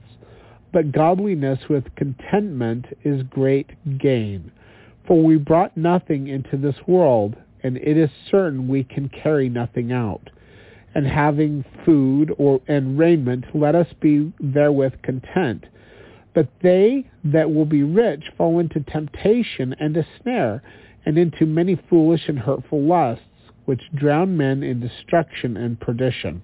but 0.77 0.93
godliness 0.93 1.59
with 1.71 1.95
contentment 1.95 2.85
is 3.03 3.23
great 3.31 3.71
gain. 3.99 4.53
For 5.07 5.23
we 5.23 5.39
brought 5.39 5.75
nothing 5.75 6.29
into 6.29 6.59
this 6.59 6.77
world, 6.87 7.35
and 7.63 7.79
it 7.79 7.97
is 7.97 8.11
certain 8.31 8.69
we 8.69 8.85
can 8.85 9.09
carry 9.09 9.49
nothing 9.49 9.91
out. 9.91 10.29
And 10.95 11.07
having 11.07 11.65
food 11.87 12.31
or 12.37 12.61
and 12.69 12.99
raiment, 12.99 13.47
let 13.55 13.75
us 13.75 13.87
be 14.03 14.35
therewith 14.39 15.01
content. 15.03 15.65
But 16.37 16.51
they 16.63 17.07
that 17.25 17.51
will 17.51 17.65
be 17.65 17.83
rich 17.83 18.23
fall 18.37 18.59
into 18.59 18.81
temptation 18.81 19.75
and 19.81 19.97
a 19.97 20.07
snare, 20.21 20.63
and 21.07 21.17
into 21.17 21.47
many 21.47 21.81
foolish 21.89 22.29
and 22.29 22.39
hurtful 22.39 22.83
lusts, 22.83 23.25
which 23.65 23.81
drown 23.95 24.37
men 24.37 24.63
in 24.63 24.79
destruction 24.79 25.57
and 25.57 25.81
perdition. 25.81 26.43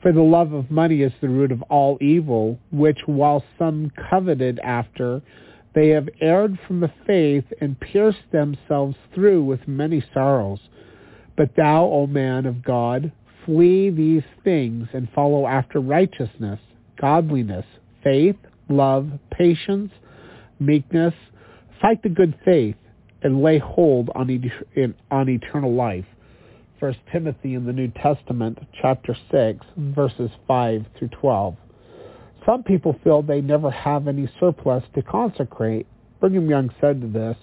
For 0.00 0.12
the 0.12 0.22
love 0.22 0.54
of 0.54 0.70
money 0.70 1.02
is 1.02 1.12
the 1.20 1.28
root 1.28 1.52
of 1.52 1.60
all 1.64 1.98
evil, 2.00 2.58
which 2.70 3.00
while 3.04 3.44
some 3.58 3.92
coveted 4.08 4.58
after, 4.60 5.20
they 5.74 5.90
have 5.90 6.08
erred 6.22 6.58
from 6.66 6.80
the 6.80 6.92
faith 7.06 7.44
and 7.60 7.78
pierced 7.78 8.30
themselves 8.32 8.96
through 9.14 9.44
with 9.44 9.68
many 9.68 10.02
sorrows. 10.14 10.60
But 11.36 11.54
thou, 11.54 11.84
O 11.84 12.06
man 12.06 12.46
of 12.46 12.64
God, 12.64 13.12
flee 13.44 13.90
these 13.90 14.24
things 14.42 14.88
and 14.94 15.10
follow 15.14 15.46
after 15.46 15.80
righteousness, 15.80 16.60
godliness, 16.98 17.66
faith, 18.02 18.36
love, 18.68 19.08
patience, 19.30 19.92
meekness. 20.58 21.14
Fight 21.80 22.02
the 22.02 22.08
good 22.08 22.34
faith 22.44 22.76
and 23.22 23.42
lay 23.42 23.58
hold 23.58 24.10
on, 24.14 24.30
et- 24.76 24.90
on 25.10 25.28
eternal 25.28 25.72
life. 25.72 26.04
First 26.80 26.98
Timothy 27.12 27.54
in 27.54 27.64
the 27.64 27.72
New 27.72 27.88
Testament, 27.88 28.58
chapter 28.80 29.16
6, 29.30 29.64
verses 29.76 30.30
5 30.48 30.84
through 30.98 31.08
12. 31.08 31.56
Some 32.44 32.64
people 32.64 32.96
feel 33.04 33.22
they 33.22 33.40
never 33.40 33.70
have 33.70 34.08
any 34.08 34.28
surplus 34.40 34.82
to 34.94 35.02
consecrate. 35.02 35.86
Brigham 36.20 36.50
Young 36.50 36.70
said 36.80 37.00
to 37.00 37.06
this, 37.06 37.36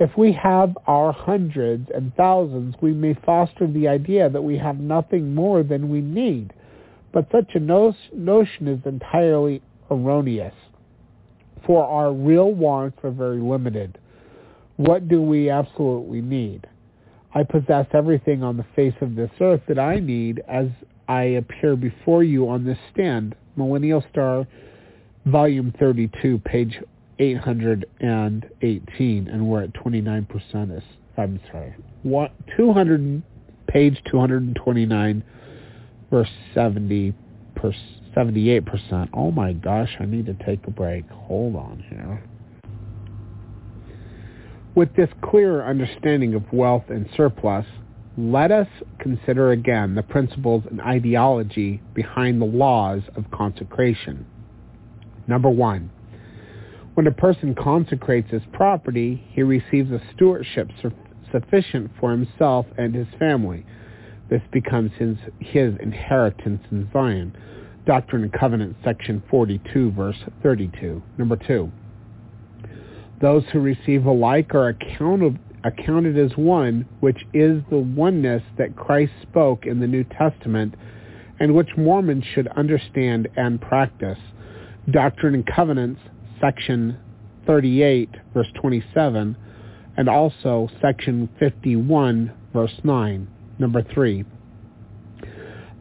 If 0.00 0.16
we 0.18 0.32
have 0.32 0.76
our 0.88 1.12
hundreds 1.12 1.88
and 1.94 2.12
thousands, 2.16 2.74
we 2.80 2.92
may 2.92 3.14
foster 3.24 3.68
the 3.68 3.86
idea 3.86 4.28
that 4.28 4.42
we 4.42 4.58
have 4.58 4.80
nothing 4.80 5.34
more 5.36 5.62
than 5.62 5.88
we 5.88 6.00
need. 6.00 6.52
But 7.12 7.28
such 7.30 7.54
a 7.54 7.60
no- 7.60 7.94
notion 8.12 8.66
is 8.66 8.80
entirely 8.84 9.62
erroneous, 9.90 10.54
for 11.66 11.84
our 11.84 12.12
real 12.12 12.52
wants 12.52 12.98
are 13.02 13.10
very 13.10 13.40
limited. 13.40 13.98
What 14.76 15.08
do 15.08 15.22
we 15.22 15.50
absolutely 15.50 16.20
need? 16.20 16.66
I 17.34 17.42
possess 17.42 17.86
everything 17.92 18.42
on 18.42 18.56
the 18.56 18.66
face 18.76 18.94
of 19.00 19.16
this 19.16 19.30
earth 19.40 19.62
that 19.68 19.78
I 19.78 19.98
need 19.98 20.42
as 20.48 20.68
I 21.08 21.22
appear 21.22 21.76
before 21.76 22.22
you 22.22 22.48
on 22.48 22.64
this 22.64 22.78
stand. 22.92 23.34
Millennial 23.56 24.04
Star, 24.10 24.46
Volume 25.26 25.72
32, 25.78 26.40
page 26.44 26.80
818, 27.18 29.28
and 29.28 29.48
we're 29.48 29.62
at 29.62 29.72
29%. 29.74 30.82
I'm 31.16 31.40
sorry, 31.50 31.74
what, 32.02 32.32
200, 32.56 33.22
page 33.68 34.02
229, 34.10 35.24
verse 36.10 36.28
70 36.54 37.14
per, 37.54 37.72
78%. 38.14 39.10
Oh 39.12 39.30
my 39.30 39.52
gosh, 39.52 39.96
I 39.98 40.04
need 40.04 40.26
to 40.26 40.34
take 40.34 40.66
a 40.66 40.70
break. 40.70 41.08
Hold 41.10 41.56
on 41.56 41.84
here. 41.88 42.22
With 44.74 44.94
this 44.96 45.08
clearer 45.22 45.64
understanding 45.64 46.34
of 46.34 46.52
wealth 46.52 46.84
and 46.88 47.08
surplus, 47.16 47.66
let 48.16 48.50
us 48.50 48.68
consider 48.98 49.50
again 49.50 49.94
the 49.94 50.02
principles 50.02 50.64
and 50.70 50.80
ideology 50.80 51.80
behind 51.94 52.40
the 52.40 52.46
laws 52.46 53.02
of 53.16 53.30
consecration. 53.30 54.26
Number 55.26 55.48
one, 55.48 55.90
when 56.94 57.06
a 57.08 57.12
person 57.12 57.54
consecrates 57.56 58.30
his 58.30 58.42
property, 58.52 59.24
he 59.30 59.42
receives 59.42 59.90
a 59.90 60.00
stewardship 60.14 60.70
su- 60.80 60.92
sufficient 61.32 61.90
for 61.98 62.12
himself 62.12 62.66
and 62.78 62.94
his 62.94 63.08
family. 63.18 63.66
This 64.30 64.42
becomes 64.52 64.92
his, 64.96 65.16
his 65.40 65.74
inheritance 65.80 66.62
in 66.70 66.88
Zion. 66.92 67.36
Doctrine 67.86 68.22
and 68.22 68.32
Covenants, 68.32 68.78
section 68.84 69.22
42, 69.30 69.92
verse 69.92 70.16
32. 70.42 71.02
Number 71.18 71.36
two, 71.36 71.70
those 73.20 73.44
who 73.52 73.60
receive 73.60 74.06
alike 74.06 74.54
are 74.54 74.68
accounted, 74.68 75.38
accounted 75.64 76.18
as 76.18 76.36
one, 76.36 76.86
which 77.00 77.24
is 77.32 77.62
the 77.70 77.78
oneness 77.78 78.42
that 78.58 78.76
Christ 78.76 79.12
spoke 79.22 79.66
in 79.66 79.80
the 79.80 79.86
New 79.86 80.04
Testament 80.04 80.74
and 81.40 81.54
which 81.54 81.70
Mormons 81.76 82.24
should 82.34 82.48
understand 82.48 83.28
and 83.36 83.60
practice. 83.60 84.18
Doctrine 84.90 85.34
and 85.34 85.46
Covenants, 85.46 86.00
section 86.40 86.98
38, 87.46 88.10
verse 88.32 88.46
27, 88.60 89.36
and 89.96 90.08
also 90.08 90.68
section 90.80 91.28
51, 91.38 92.32
verse 92.52 92.72
9. 92.82 93.28
Number 93.58 93.82
3. 93.82 94.24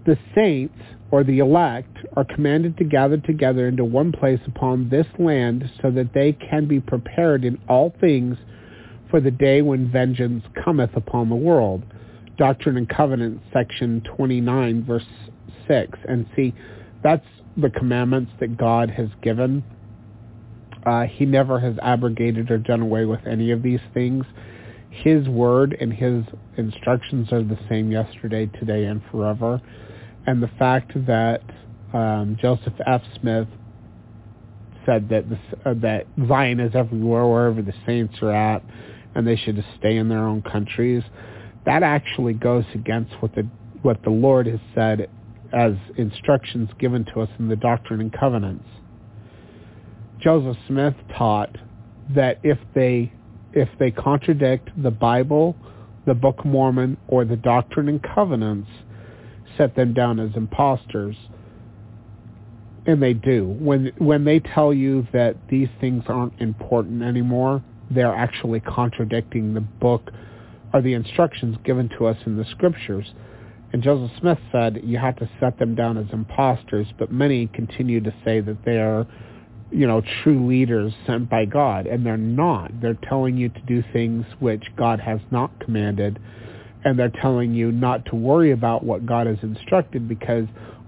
The 0.05 0.17
saints, 0.35 0.77
or 1.13 1.23
the 1.23 1.37
elect, 1.37 1.95
are 2.17 2.23
commanded 2.23 2.75
to 2.75 2.83
gather 2.83 3.17
together 3.17 3.67
into 3.67 3.85
one 3.85 4.11
place 4.11 4.39
upon 4.47 4.89
this 4.89 5.05
land 5.19 5.69
so 5.79 5.91
that 5.91 6.11
they 6.11 6.33
can 6.33 6.67
be 6.67 6.79
prepared 6.79 7.45
in 7.45 7.55
all 7.69 7.93
things 8.01 8.35
for 9.11 9.21
the 9.21 9.29
day 9.29 9.61
when 9.61 9.91
vengeance 9.91 10.43
cometh 10.65 10.89
upon 10.95 11.29
the 11.29 11.35
world. 11.35 11.83
Doctrine 12.35 12.77
and 12.77 12.89
Covenants, 12.89 13.43
section 13.53 14.01
29, 14.17 14.85
verse 14.85 15.05
6. 15.67 15.99
And 16.09 16.25
see, 16.35 16.51
that's 17.03 17.27
the 17.57 17.69
commandments 17.69 18.31
that 18.39 18.57
God 18.57 18.89
has 18.89 19.09
given. 19.21 19.63
Uh, 20.83 21.03
he 21.03 21.27
never 21.27 21.59
has 21.59 21.75
abrogated 21.83 22.49
or 22.49 22.57
done 22.57 22.81
away 22.81 23.05
with 23.05 23.27
any 23.27 23.51
of 23.51 23.61
these 23.61 23.81
things. 23.93 24.25
His 24.89 25.29
word 25.29 25.77
and 25.79 25.93
his 25.93 26.23
instructions 26.57 27.31
are 27.31 27.43
the 27.43 27.59
same 27.69 27.91
yesterday, 27.91 28.47
today, 28.47 28.85
and 28.85 28.99
forever. 29.11 29.61
And 30.25 30.41
the 30.41 30.49
fact 30.59 30.91
that 31.05 31.41
um, 31.93 32.37
Joseph 32.41 32.73
F. 32.85 33.01
Smith 33.19 33.47
said 34.85 35.09
that 35.09 35.29
this, 35.29 35.39
uh, 35.65 35.73
that 35.75 36.07
Zion 36.27 36.59
is 36.59 36.73
everywhere, 36.75 37.25
wherever 37.27 37.61
the 37.61 37.73
saints 37.85 38.15
are 38.21 38.31
at, 38.31 38.63
and 39.15 39.27
they 39.27 39.35
should 39.35 39.55
just 39.55 39.67
stay 39.77 39.97
in 39.97 40.09
their 40.09 40.25
own 40.25 40.41
countries. 40.41 41.03
That 41.65 41.83
actually 41.83 42.33
goes 42.33 42.65
against 42.73 43.13
what 43.21 43.35
the 43.35 43.47
what 43.81 44.01
the 44.03 44.09
Lord 44.09 44.47
has 44.47 44.59
said 44.73 45.09
as 45.53 45.73
instructions 45.97 46.69
given 46.79 47.05
to 47.13 47.21
us 47.21 47.29
in 47.37 47.47
the 47.47 47.55
Doctrine 47.55 47.99
and 48.01 48.11
Covenants. 48.11 48.65
Joseph 50.19 50.57
Smith 50.67 50.95
taught 51.17 51.57
that 52.15 52.39
if 52.43 52.57
they 52.73 53.13
if 53.53 53.69
they 53.77 53.91
contradict 53.91 54.69
the 54.81 54.91
Bible, 54.91 55.55
the 56.07 56.13
Book 56.13 56.39
of 56.39 56.45
Mormon, 56.45 56.97
or 57.07 57.23
the 57.23 57.35
Doctrine 57.35 57.87
and 57.87 58.01
Covenants, 58.01 58.69
set 59.57 59.75
them 59.75 59.93
down 59.93 60.19
as 60.19 60.31
imposters. 60.35 61.15
And 62.85 63.01
they 63.01 63.13
do. 63.13 63.45
When 63.47 63.91
when 63.97 64.25
they 64.25 64.39
tell 64.39 64.73
you 64.73 65.07
that 65.13 65.37
these 65.49 65.69
things 65.79 66.03
aren't 66.07 66.39
important 66.41 67.01
anymore, 67.01 67.63
they're 67.89 68.13
actually 68.13 68.59
contradicting 68.59 69.53
the 69.53 69.61
book 69.61 70.11
or 70.73 70.81
the 70.81 70.93
instructions 70.93 71.55
given 71.63 71.89
to 71.97 72.07
us 72.07 72.17
in 72.25 72.35
the 72.37 72.45
scriptures. 72.51 73.05
And 73.71 73.81
Joseph 73.81 74.15
Smith 74.19 74.37
said 74.51 74.81
you 74.83 74.97
have 74.97 75.15
to 75.17 75.29
set 75.39 75.57
them 75.59 75.75
down 75.75 75.97
as 75.97 76.05
imposters, 76.11 76.87
but 76.99 77.11
many 77.11 77.47
continue 77.47 78.01
to 78.01 78.13
say 78.23 78.39
that 78.39 78.63
they 78.65 78.77
are, 78.77 79.07
you 79.71 79.87
know, 79.87 80.01
true 80.23 80.47
leaders 80.47 80.93
sent 81.07 81.29
by 81.29 81.45
God, 81.45 81.87
and 81.87 82.05
they're 82.05 82.17
not. 82.17 82.81
They're 82.81 82.97
telling 83.09 83.37
you 83.37 83.49
to 83.49 83.61
do 83.61 83.83
things 83.91 84.25
which 84.39 84.63
God 84.77 84.99
has 84.99 85.19
not 85.31 85.59
commanded, 85.59 86.19
and 86.83 86.97
they're 86.97 87.09
telling 87.21 87.53
you 87.53 87.71
not 87.71 88.05
to 88.07 88.15
worry 88.15 88.51
about 88.51 88.83
what 88.83 89.05
God 89.05 89.27
has 89.27 89.37
instructed 89.41 90.07
because 90.07 90.45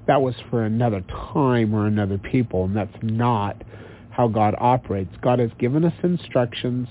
that 0.07 0.21
was 0.21 0.35
for 0.49 0.63
another 0.63 1.01
time 1.33 1.73
or 1.73 1.87
another 1.87 2.17
people, 2.17 2.65
and 2.65 2.75
that's 2.75 2.95
not 3.01 3.61
how 4.11 4.27
God 4.27 4.55
operates. 4.59 5.13
God 5.21 5.39
has 5.39 5.49
given 5.59 5.83
us 5.83 5.93
instructions 6.03 6.87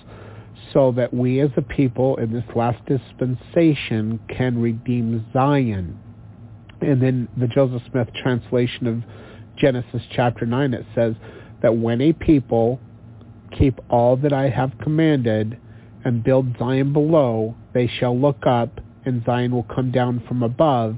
so 0.72 0.92
that 0.92 1.12
we 1.12 1.40
as 1.40 1.50
a 1.56 1.62
people 1.62 2.16
in 2.16 2.32
this 2.32 2.44
last 2.54 2.84
dispensation 2.86 4.20
can 4.28 4.60
redeem 4.60 5.24
Zion. 5.32 5.98
And 6.80 7.00
then 7.00 7.28
the 7.36 7.46
Joseph 7.46 7.82
Smith 7.90 8.08
translation 8.22 8.86
of 8.86 9.02
Genesis 9.56 10.02
chapter 10.10 10.44
9, 10.44 10.74
it 10.74 10.84
says 10.94 11.14
that 11.62 11.76
when 11.76 12.00
a 12.00 12.12
people 12.12 12.80
keep 13.56 13.78
all 13.88 14.16
that 14.18 14.32
I 14.32 14.48
have 14.48 14.72
commanded 14.82 15.58
and 16.04 16.24
build 16.24 16.56
Zion 16.58 16.92
below, 16.92 17.54
they 17.72 17.86
shall 17.86 18.18
look 18.18 18.46
up 18.46 18.80
and 19.04 19.24
Zion 19.24 19.52
will 19.52 19.64
come 19.64 19.90
down 19.90 20.22
from 20.26 20.42
above 20.42 20.96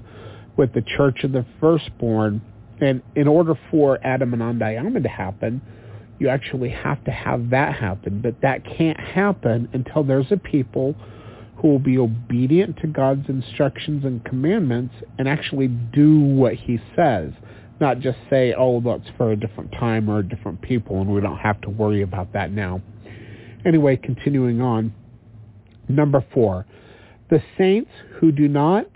with 0.57 0.73
the 0.73 0.83
church 0.83 1.25
of 1.25 1.33
the 1.33 1.45
firstborn. 1.61 2.43
And 2.81 3.03
in 3.15 3.29
order 3.29 3.59
for 3.71 3.99
Adam-ondi-Ahman 4.05 5.03
to 5.03 5.09
happen, 5.09 5.63
you 6.19 6.29
actually 6.29 6.71
have 6.71 7.03
to 7.05 7.11
have 7.11 7.51
that 7.51 7.75
happen. 7.75 8.21
But 8.23 8.41
that 8.43 8.65
can't 8.65 8.99
happen 8.99 9.69
until 9.73 10.03
there's 10.03 10.31
a 10.31 10.37
people 10.37 10.95
who 11.57 11.69
will 11.69 11.79
be 11.79 11.99
obedient 11.99 12.79
to 12.79 12.87
God's 12.87 13.29
instructions 13.29 14.05
and 14.05 14.25
commandments 14.25 14.95
and 15.19 15.29
actually 15.29 15.69
do 15.69 16.21
what 16.21 16.55
he 16.55 16.79
says. 16.95 17.33
Not 17.81 18.01
just 18.01 18.19
say, 18.31 18.55
oh, 18.57 18.81
that's 18.81 19.09
for 19.17 19.33
a 19.33 19.37
different 19.37 19.73
time 19.73 20.09
or 20.09 20.21
a 20.21 20.23
different 20.23 20.63
people, 20.63 21.01
and 21.01 21.13
we 21.13 21.21
don't 21.21 21.39
have 21.39 21.61
to 21.63 21.71
worry 21.71 22.03
about 22.03 22.33
that 22.33 22.51
now. 22.51 22.83
Anyway, 23.67 23.97
continuing 23.97 24.61
on. 24.61 24.95
Number 25.89 26.25
four, 26.33 26.67
the 27.31 27.43
saints 27.59 27.91
who 28.21 28.33
do 28.33 28.49
not 28.49 28.87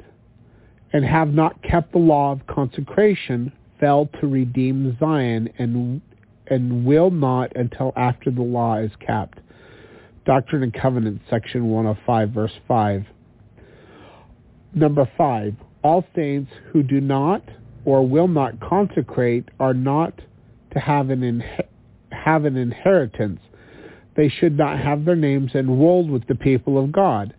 and 0.93 1.05
have 1.05 1.33
not 1.33 1.62
kept 1.62 1.93
the 1.93 1.99
law 1.99 2.33
of 2.33 2.47
consecration 2.47 3.53
failed 3.78 4.09
to 4.20 4.26
redeem 4.26 4.97
Zion 4.99 5.49
and 5.59 6.01
and 6.47 6.85
will 6.85 7.11
not 7.11 7.55
until 7.55 7.93
after 7.97 8.31
the 8.31 8.43
law 8.43 8.76
is 8.76 8.91
kept. 9.05 9.39
Doctrine 10.26 10.64
and 10.64 10.74
Covenants, 10.74 11.22
section 11.31 11.70
105, 11.70 12.31
verse 12.31 12.53
5. 12.66 13.05
Number 14.74 15.09
5. 15.16 15.55
All 15.83 16.05
saints 16.14 16.51
who 16.72 16.83
do 16.83 17.01
not 17.01 17.43
or 17.85 18.07
will 18.07 18.28
not 18.28 18.61
consecrate 18.61 19.49
are 19.59 19.74
not 19.74 20.20
to 20.72 20.78
have 20.81 21.11
an, 21.11 21.43
have 22.11 22.45
an 22.45 22.57
inheritance. 22.57 23.41
They 24.16 24.28
should 24.28 24.59
not 24.59 24.78
have 24.78 25.05
their 25.05 25.16
names 25.16 25.53
enrolled 25.55 26.11
with 26.11 26.26
the 26.26 26.35
people 26.35 26.83
of 26.83 26.93
God. 26.93 27.33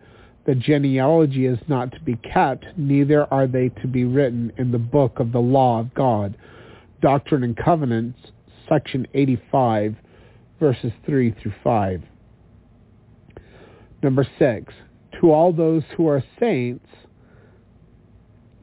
The 0.44 0.54
genealogy 0.56 1.46
is 1.46 1.58
not 1.68 1.92
to 1.92 2.00
be 2.00 2.16
kept, 2.16 2.66
neither 2.76 3.32
are 3.32 3.46
they 3.46 3.68
to 3.80 3.86
be 3.86 4.04
written 4.04 4.52
in 4.58 4.72
the 4.72 4.78
book 4.78 5.20
of 5.20 5.30
the 5.30 5.40
law 5.40 5.78
of 5.78 5.94
God. 5.94 6.36
Doctrine 7.00 7.44
and 7.44 7.56
Covenants, 7.56 8.18
section 8.68 9.06
85, 9.14 9.94
verses 10.58 10.92
3 11.06 11.34
through 11.40 11.54
5. 11.62 12.02
Number 14.02 14.26
6. 14.38 14.74
To 15.20 15.30
all 15.30 15.52
those 15.52 15.84
who 15.96 16.08
are 16.08 16.24
saints, 16.40 16.86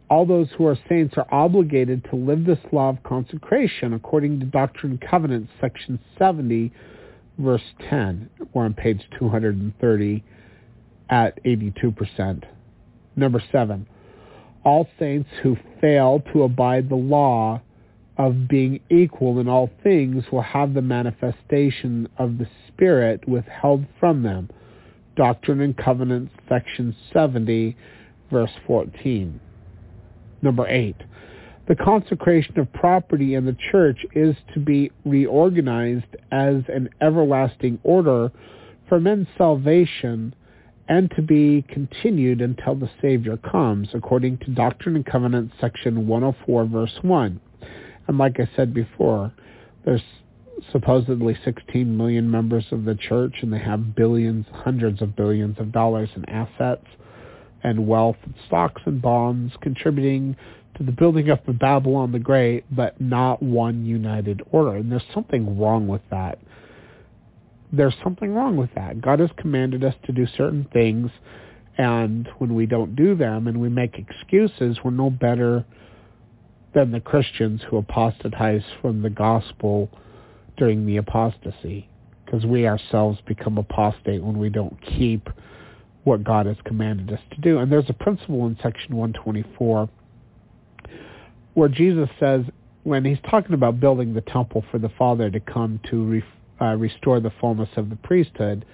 all 0.10 0.26
those 0.26 0.50
who 0.58 0.66
are 0.66 0.78
saints 0.90 1.14
are 1.18 1.28
obligated 1.32 2.04
to 2.10 2.18
live 2.18 2.44
this 2.44 2.60
law 2.74 2.90
of 2.90 3.02
consecration 3.04 3.94
according 3.94 4.42
to 4.42 4.46
Doctrine 4.46 4.94
and 4.94 5.02
Covenants, 5.02 5.52
section 5.62 5.98
70, 6.18 6.74
verse 7.38 7.62
10. 7.90 8.30
We're 8.54 8.66
on 8.66 8.74
page 8.74 9.02
230 9.18 10.24
at 11.10 11.43
82%. 11.43 12.43
Number 13.16 13.43
7. 13.51 13.88
All 14.64 14.88
saints 14.99 15.30
who 15.41 15.57
fail 15.82 16.22
to 16.34 16.43
abide 16.43 16.89
the 16.89 16.95
law 16.95 17.62
of 18.18 18.47
being 18.49 18.82
equal 18.89 19.39
in 19.39 19.47
all 19.47 19.70
things 19.82 20.26
will 20.32 20.41
have 20.41 20.74
the 20.74 20.82
manifestation 20.82 22.07
of 22.18 22.38
the 22.38 22.47
Spirit 22.68 23.28
withheld 23.28 23.86
from 23.99 24.24
them. 24.24 24.49
Doctrine 25.16 25.62
and 25.62 25.76
Covenants, 25.76 26.34
section 26.47 26.95
70, 27.14 27.76
verse 28.30 28.51
14. 28.68 29.39
Number 30.41 30.68
8. 30.68 30.95
The 31.70 31.76
consecration 31.76 32.60
of 32.60 32.72
property 32.74 33.36
in 33.36 33.45
the 33.45 33.55
church 33.72 34.05
is 34.14 34.36
to 34.53 34.60
be 34.60 34.91
reorganized 35.05 36.16
as 36.32 36.64
an 36.68 36.89
everlasting 36.99 37.80
order 37.84 38.32
for 38.88 38.99
men's 38.99 39.28
salvation 39.38 40.34
and 40.90 41.12
to 41.12 41.22
be 41.22 41.64
continued 41.70 42.42
until 42.42 42.74
the 42.74 42.90
Savior 43.00 43.38
comes, 43.38 43.88
according 43.94 44.40
to 44.40 44.50
Doctrine 44.50 44.96
and 44.96 45.06
Covenants, 45.06 45.54
section 45.62 46.08
104, 46.08 46.66
verse 46.66 46.98
1. 47.04 47.40
And 48.08 48.18
like 48.18 48.40
I 48.40 48.50
said 48.56 48.74
before, 48.74 49.32
there's 49.86 50.02
supposedly 50.72 51.38
16 51.46 51.96
million 51.96 52.30
members 52.30 52.66
of 52.72 52.86
the 52.86 52.96
church, 52.96 53.36
and 53.42 53.54
they 53.54 53.60
have 53.60 53.96
billions, 53.96 54.48
hundreds 54.52 55.00
of 55.04 55.16
billions 55.16 55.60
of 55.60 55.72
dollars 55.72 56.10
in 56.16 56.28
assets 56.28 56.86
and 57.64 57.88
wealth 57.88 58.18
and 58.24 58.34
stocks 58.48 58.82
and 58.86 59.00
bonds 59.00 59.54
contributing 59.62 60.36
to 60.76 60.84
the 60.84 60.92
building 60.92 61.30
up 61.30 61.48
of 61.48 61.60
Babylon 61.60 62.12
the 62.12 62.20
Great, 62.20 62.64
but 62.76 63.00
not 63.00 63.44
one 63.44 63.86
united 63.86 64.42
order. 64.52 64.78
And 64.78 64.92
there's 64.92 65.04
something 65.14 65.60
wrong 65.60 65.88
with 65.88 66.02
that. 66.10 66.40
There's 67.72 67.96
something 68.04 68.34
wrong 68.34 68.58
with 68.58 68.74
that. 68.76 69.02
God 69.02 69.20
has 69.20 69.30
commanded 69.38 69.84
us 69.84 69.94
to 70.06 70.12
do 70.12 70.26
certain 70.38 70.68
things, 70.74 71.12
and 71.78 72.28
when 72.40 72.56
we 72.56 72.66
don't 72.66 72.96
do 72.96 73.16
them 73.16 73.48
and 73.48 73.62
we 73.62 73.70
make 73.70 73.96
excuses, 73.98 74.80
we're 74.84 74.92
no 74.92 75.10
better 75.10 75.66
than 76.74 76.92
the 76.92 77.00
Christians 77.00 77.62
who 77.70 77.78
apostatize 77.78 78.64
from 78.82 79.02
the 79.02 79.10
gospel 79.10 79.90
during 80.58 80.86
the 80.86 80.98
apostasy, 80.98 81.88
because 82.26 82.46
we 82.46 82.68
ourselves 82.68 83.20
become 83.28 83.58
apostate 83.58 84.24
when 84.24 84.38
we 84.38 84.50
don't 84.50 84.78
keep 84.82 85.30
what 86.04 86.24
God 86.24 86.46
has 86.46 86.58
commanded 86.66 87.12
us 87.12 87.20
to 87.32 87.42
do. 87.42 87.60
And 87.60 87.72
there's 87.72 87.90
a 87.90 87.94
principle 87.94 88.48
in 88.48 88.58
section 88.62 88.96
124 88.96 89.90
where 91.54 91.70
Jesus 91.70 92.10
says, 92.20 92.44
when 92.84 93.04
he's 93.04 93.18
talking 93.30 93.54
about 93.54 93.80
building 93.80 94.14
the 94.14 94.22
temple 94.22 94.64
for 94.72 94.80
the 94.80 94.90
Father 94.98 95.30
to 95.30 95.40
come 95.40 95.80
to 95.90 96.04
re, 96.04 96.24
uh, 96.62 96.76
restore 96.76 97.20
the 97.20 97.32
fullness 97.39 97.70
of 97.78 97.89
the 97.89 97.95
priesthood, 97.97 98.66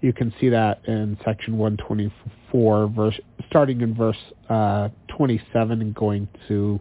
you 0.00 0.12
can 0.12 0.34
see 0.40 0.50
that 0.50 0.86
in 0.86 1.16
section 1.24 1.56
124, 1.56 2.88
verse, 2.88 3.18
starting 3.48 3.80
in 3.80 3.94
verse 3.94 4.18
uh, 4.48 4.88
27 5.16 5.80
and 5.80 5.94
going 5.94 6.28
to, 6.48 6.78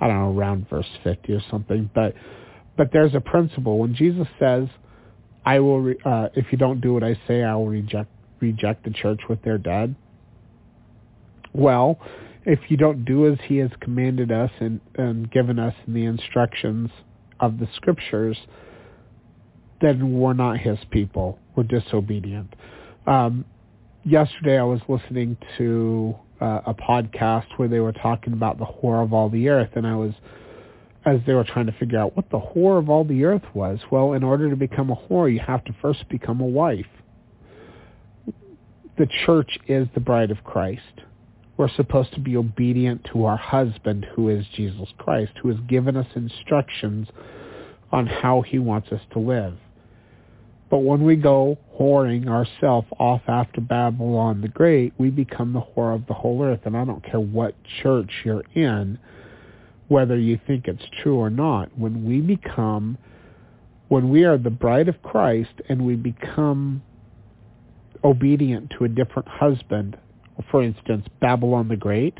I 0.00 0.06
don't 0.06 0.18
know, 0.18 0.38
around 0.38 0.68
verse 0.68 0.86
50 1.04 1.32
or 1.32 1.40
something. 1.50 1.90
But 1.94 2.14
but 2.76 2.90
there's 2.92 3.14
a 3.14 3.20
principle. 3.20 3.78
When 3.78 3.94
Jesus 3.94 4.26
says, 4.38 4.68
"I 5.44 5.60
will, 5.60 5.80
re- 5.80 5.98
uh, 6.04 6.28
if 6.34 6.46
you 6.50 6.58
don't 6.58 6.80
do 6.80 6.92
what 6.92 7.02
I 7.02 7.18
say, 7.26 7.42
I 7.42 7.54
will 7.54 7.68
reject 7.68 8.10
reject 8.40 8.84
the 8.84 8.90
church 8.90 9.20
with 9.28 9.42
their 9.42 9.58
dead." 9.58 9.94
Well, 11.52 11.98
if 12.44 12.58
you 12.68 12.76
don't 12.76 13.04
do 13.04 13.30
as 13.30 13.38
he 13.44 13.56
has 13.58 13.70
commanded 13.80 14.30
us 14.30 14.50
and, 14.60 14.80
and 14.94 15.30
given 15.30 15.58
us 15.58 15.74
in 15.86 15.94
the 15.94 16.04
instructions 16.04 16.90
of 17.40 17.58
the 17.58 17.68
scriptures, 17.74 18.36
then 19.80 20.18
we're 20.18 20.32
not 20.32 20.58
his 20.58 20.78
people. 20.90 21.38
We're 21.54 21.64
disobedient. 21.64 22.54
Um, 23.06 23.44
yesterday 24.04 24.58
I 24.58 24.64
was 24.64 24.80
listening 24.88 25.36
to 25.58 26.14
uh, 26.40 26.60
a 26.66 26.74
podcast 26.74 27.46
where 27.56 27.68
they 27.68 27.80
were 27.80 27.92
talking 27.92 28.32
about 28.32 28.58
the 28.58 28.66
whore 28.66 29.02
of 29.02 29.12
all 29.12 29.28
the 29.28 29.48
earth, 29.48 29.70
and 29.74 29.86
I 29.86 29.96
was, 29.96 30.12
as 31.04 31.20
they 31.26 31.34
were 31.34 31.44
trying 31.44 31.66
to 31.66 31.72
figure 31.72 31.98
out 31.98 32.16
what 32.16 32.30
the 32.30 32.40
whore 32.40 32.78
of 32.78 32.90
all 32.90 33.04
the 33.04 33.24
earth 33.24 33.44
was, 33.54 33.78
well, 33.90 34.12
in 34.12 34.22
order 34.22 34.50
to 34.50 34.56
become 34.56 34.90
a 34.90 34.96
whore, 34.96 35.32
you 35.32 35.40
have 35.40 35.64
to 35.64 35.74
first 35.80 36.08
become 36.08 36.40
a 36.40 36.46
wife. 36.46 36.86
The 38.98 39.08
church 39.24 39.58
is 39.68 39.88
the 39.94 40.00
bride 40.00 40.30
of 40.30 40.42
Christ 40.42 41.02
we're 41.56 41.70
supposed 41.70 42.12
to 42.14 42.20
be 42.20 42.36
obedient 42.36 43.06
to 43.12 43.24
our 43.24 43.36
husband, 43.36 44.06
who 44.14 44.28
is 44.28 44.44
Jesus 44.54 44.88
Christ, 44.98 45.32
who 45.42 45.48
has 45.48 45.58
given 45.68 45.96
us 45.96 46.06
instructions 46.14 47.08
on 47.90 48.06
how 48.06 48.42
he 48.42 48.58
wants 48.58 48.88
us 48.92 49.00
to 49.12 49.18
live. 49.18 49.56
But 50.76 50.82
when 50.82 51.04
we 51.04 51.16
go 51.16 51.56
whoring 51.80 52.28
ourselves 52.28 52.86
off 52.98 53.22
after 53.28 53.62
Babylon 53.62 54.42
the 54.42 54.48
Great, 54.48 54.92
we 54.98 55.08
become 55.08 55.54
the 55.54 55.62
whore 55.62 55.94
of 55.94 56.06
the 56.06 56.12
whole 56.12 56.42
earth. 56.42 56.60
And 56.66 56.76
I 56.76 56.84
don't 56.84 57.02
care 57.02 57.18
what 57.18 57.54
church 57.82 58.10
you're 58.26 58.44
in, 58.54 58.98
whether 59.88 60.18
you 60.18 60.38
think 60.46 60.68
it's 60.68 60.84
true 61.02 61.16
or 61.16 61.30
not. 61.30 61.70
When 61.78 62.04
we 62.04 62.20
become, 62.20 62.98
when 63.88 64.10
we 64.10 64.24
are 64.24 64.36
the 64.36 64.50
bride 64.50 64.88
of 64.88 65.02
Christ 65.02 65.62
and 65.70 65.86
we 65.86 65.96
become 65.96 66.82
obedient 68.04 68.74
to 68.76 68.84
a 68.84 68.88
different 68.88 69.28
husband, 69.28 69.96
for 70.50 70.62
instance, 70.62 71.06
Babylon 71.22 71.68
the 71.68 71.76
Great, 71.76 72.18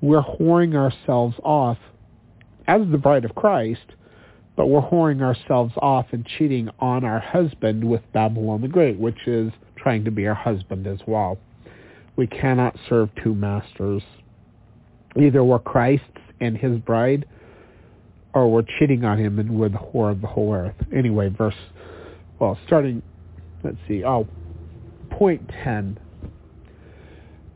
we're 0.00 0.22
whoring 0.22 0.74
ourselves 0.74 1.36
off 1.44 1.78
as 2.66 2.80
the 2.90 2.98
bride 2.98 3.24
of 3.24 3.36
Christ, 3.36 3.94
but 4.60 4.66
we're 4.66 4.82
whoring 4.82 5.22
ourselves 5.22 5.72
off 5.80 6.04
and 6.12 6.26
cheating 6.36 6.68
on 6.80 7.02
our 7.02 7.18
husband 7.18 7.82
with 7.82 8.02
Babylon 8.12 8.60
the 8.60 8.68
Great, 8.68 8.98
which 8.98 9.26
is 9.26 9.50
trying 9.74 10.04
to 10.04 10.10
be 10.10 10.26
our 10.26 10.34
husband 10.34 10.86
as 10.86 10.98
well. 11.06 11.38
We 12.16 12.26
cannot 12.26 12.76
serve 12.86 13.08
two 13.24 13.34
masters. 13.34 14.02
Either 15.18 15.42
we're 15.42 15.60
Christ's 15.60 16.04
and 16.42 16.58
his 16.58 16.76
bride, 16.80 17.24
or 18.34 18.52
we're 18.52 18.66
cheating 18.78 19.02
on 19.02 19.16
him 19.16 19.38
and 19.38 19.58
we're 19.58 19.70
the 19.70 19.78
whore 19.78 20.12
of 20.12 20.20
the 20.20 20.26
whole 20.26 20.52
earth. 20.52 20.74
Anyway, 20.94 21.30
verse, 21.30 21.54
well, 22.38 22.58
starting, 22.66 23.00
let's 23.64 23.78
see, 23.88 24.04
oh, 24.04 24.28
point 25.10 25.40
10 25.64 25.98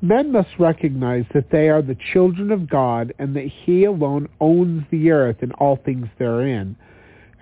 Men 0.01 0.33
must 0.33 0.51
recognize 0.59 1.25
that 1.35 1.51
they 1.51 1.69
are 1.69 1.81
the 1.83 1.97
children 2.15 2.51
of 2.51 2.69
God 2.69 3.13
and 3.19 3.37
that 3.37 3.51
he 3.65 3.85
alone 3.85 4.29
owns 4.41 4.85
the 4.91 5.11
earth 5.11 5.37
and 5.41 5.53
all 5.53 5.79
things 5.85 6.07
therein, 6.19 6.77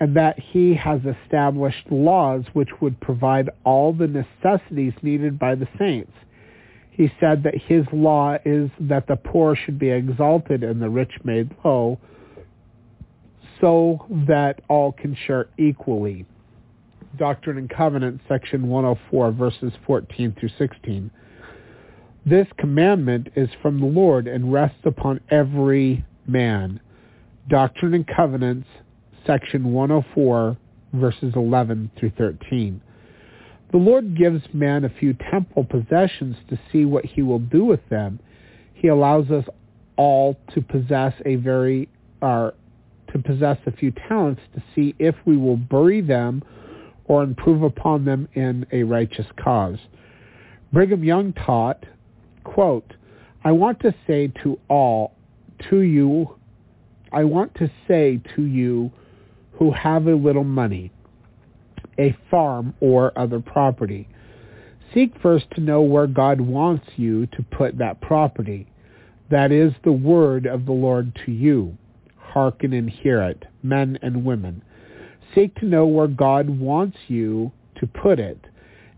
and 0.03 0.17
that 0.17 0.37
he 0.37 0.75
has 0.75 1.01
established 1.05 1.89
laws 1.89 2.43
which 2.55 2.71
would 2.81 2.99
provide 2.99 3.49
all 3.63 3.93
the 3.93 4.09
necessities 4.09 4.93
needed 5.01 5.39
by 5.39 5.55
the 5.55 5.69
saints. 5.79 6.11
He 6.91 7.09
said 7.21 7.45
that 7.45 7.55
his 7.55 7.85
law 7.93 8.37
is 8.45 8.69
that 8.81 9.07
the 9.07 9.15
poor 9.15 9.55
should 9.55 9.79
be 9.79 9.91
exalted 9.91 10.65
and 10.65 10.83
the 10.83 10.91
rich 10.91 11.13
made 11.23 11.55
low, 11.65 12.01
so 13.61 14.05
that 14.27 14.61
all 14.69 14.91
can 14.91 15.17
share 15.29 15.47
equally. 15.57 16.27
Doctrine 17.17 17.57
and 17.57 17.71
Covenants, 17.71 18.25
section 18.29 18.67
104, 18.67 19.31
verses 19.31 19.73
14 19.87 20.35
through 20.37 20.51
16. 20.59 21.13
This 22.27 22.49
commandment 22.59 23.29
is 23.37 23.51
from 23.63 23.79
the 23.79 23.87
Lord 23.87 24.27
and 24.27 24.53
rests 24.53 24.83
upon 24.85 25.21
every 25.31 26.05
man. 26.27 26.81
Doctrine 27.49 27.95
and 27.95 28.05
Covenants, 28.05 28.67
section 29.27 29.73
104, 29.73 30.57
verses 30.95 31.33
11 31.35 31.91
through 31.99 32.13
13. 32.19 32.81
The 33.71 33.79
Lord 33.79 34.17
gives 34.17 34.43
man 34.53 34.85
a 34.85 34.91
few 34.91 35.15
temple 35.31 35.65
possessions 35.65 36.37
to 36.51 36.59
see 36.71 36.85
what 36.85 37.05
he 37.05 37.23
will 37.23 37.39
do 37.39 37.65
with 37.65 37.81
them. 37.89 38.21
He 38.75 38.89
allows 38.89 39.31
us 39.31 39.45
all 39.97 40.37
to 40.55 40.61
possess 40.61 41.15
a 41.25 41.37
very 41.37 41.89
uh, 42.21 42.51
to 43.13 43.19
possess 43.19 43.59
a 43.67 43.73
few 43.73 43.93
talents 44.09 44.41
to 44.55 44.63
see 44.75 44.95
if 44.99 45.15
we 45.27 45.37
will 45.37 45.57
bury 45.57 46.01
them 46.01 46.43
or 47.05 47.23
improve 47.23 47.63
upon 47.63 48.05
them 48.05 48.29
in 48.35 48.65
a 48.73 48.83
righteous 48.85 49.27
cause. 49.43 49.77
Brigham 50.73 51.05
Young 51.05 51.33
taught 51.35 51.85
Quote, 52.45 52.95
I 53.45 53.53
want 53.53 53.81
to 53.81 53.95
say 54.07 54.33
to 54.43 54.59
all, 54.69 55.15
to 55.71 55.81
you, 55.81 56.37
I 57.13 57.25
want 57.25 57.55
to 57.57 57.71
say 57.87 58.21
to 58.37 58.43
you 58.43 58.91
who 59.53 59.71
have 59.73 60.07
a 60.07 60.15
little 60.15 60.45
money, 60.45 60.91
a 61.99 62.17
farm 62.31 62.75
or 62.81 63.17
other 63.19 63.41
property, 63.41 64.09
seek 64.93 65.13
first 65.21 65.47
to 65.55 65.61
know 65.61 65.83
where 65.83 66.07
God 66.07 66.41
wants 66.41 66.87
you 66.97 67.27
to 67.27 67.43
put 67.43 67.79
that 67.79 68.01
property. 68.01 68.67
That 69.31 69.53
is 69.53 69.73
the 69.85 69.93
word 69.93 70.47
of 70.47 70.67
the 70.67 70.73
Lord 70.73 71.19
to 71.25 71.33
you. 71.33 71.77
Hearken 72.17 72.73
and 72.73 72.89
hear 72.89 73.23
it, 73.23 73.45
men 73.63 73.99
and 74.03 74.25
women. 74.25 74.63
Seek 75.35 75.55
to 75.57 75.67
know 75.67 75.87
where 75.87 76.09
God 76.09 76.49
wants 76.49 76.97
you 77.09 77.53
to 77.77 77.87
put 77.87 78.19
it. 78.19 78.39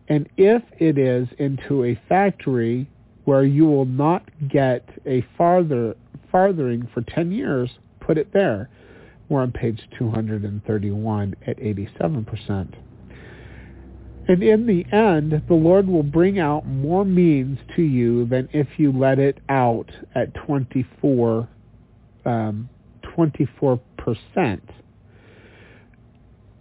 And 0.09 0.29
if 0.37 0.63
it 0.79 0.99
is 0.99 1.29
into 1.39 1.85
a 1.85 2.01
factory, 2.09 2.89
where 3.25 3.45
you 3.45 3.67
will 3.67 3.87
not 3.87 4.29
get 4.49 4.89
a 5.07 5.27
farther 5.37 5.97
farthering 6.31 6.89
for 6.93 7.03
10 7.03 7.33
years, 7.33 7.71
put 8.01 8.19
it 8.19 8.33
there. 8.33 8.69
We're 9.35 9.43
on 9.43 9.51
page 9.51 9.81
231 9.99 11.35
at 11.45 11.59
87%. 11.59 12.75
And 14.29 14.43
in 14.45 14.65
the 14.65 14.87
end, 14.97 15.43
the 15.49 15.55
Lord 15.55 15.89
will 15.89 16.05
bring 16.05 16.39
out 16.39 16.69
more 16.69 17.05
means 17.05 17.59
to 17.75 17.83
you 17.83 18.27
than 18.27 18.49
if 18.53 18.69
you 18.77 18.93
let 18.93 19.19
it 19.19 19.39
out 19.49 19.91
at 20.15 20.33
24, 20.35 21.49
um, 22.25 22.69
24%. 23.03 23.81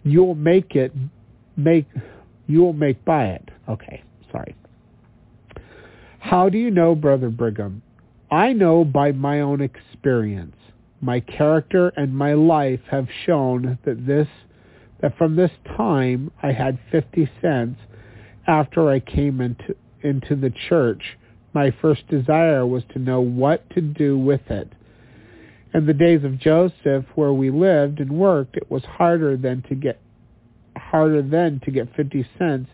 You'll 0.02 0.34
make 0.34 0.74
it, 0.74 0.92
make, 1.56 1.86
you'll 2.48 2.72
make 2.72 3.04
by 3.04 3.26
it. 3.26 3.50
Okay, 3.68 4.02
sorry. 4.32 4.56
How 6.18 6.48
do 6.48 6.58
you 6.58 6.72
know, 6.72 6.96
Brother 6.96 7.30
Brigham? 7.30 7.82
I 8.32 8.52
know 8.52 8.84
by 8.84 9.12
my 9.12 9.42
own 9.42 9.60
experience. 9.60 10.56
My 11.04 11.20
character 11.20 11.92
and 11.98 12.16
my 12.16 12.32
life 12.32 12.80
have 12.90 13.08
shown 13.26 13.78
that 13.84 14.06
this 14.06 14.26
that 15.02 15.18
from 15.18 15.36
this 15.36 15.50
time 15.76 16.30
I 16.42 16.52
had 16.52 16.78
50 16.90 17.28
cents 17.42 17.78
after 18.46 18.88
I 18.88 19.00
came 19.00 19.42
into 19.42 19.76
into 20.02 20.34
the 20.34 20.50
church. 20.70 21.18
My 21.52 21.74
first 21.82 22.08
desire 22.08 22.66
was 22.66 22.84
to 22.94 22.98
know 22.98 23.20
what 23.20 23.68
to 23.74 23.82
do 23.82 24.16
with 24.16 24.50
it. 24.50 24.72
In 25.74 25.84
the 25.84 25.92
days 25.92 26.24
of 26.24 26.38
Joseph 26.38 27.04
where 27.14 27.34
we 27.34 27.50
lived 27.50 28.00
and 28.00 28.12
worked, 28.12 28.56
it 28.56 28.70
was 28.70 28.84
harder 28.84 29.36
than 29.36 29.60
to 29.68 29.74
get 29.74 30.00
harder 30.74 31.20
then 31.20 31.60
to 31.66 31.70
get 31.70 31.94
50 31.94 32.26
cents 32.38 32.70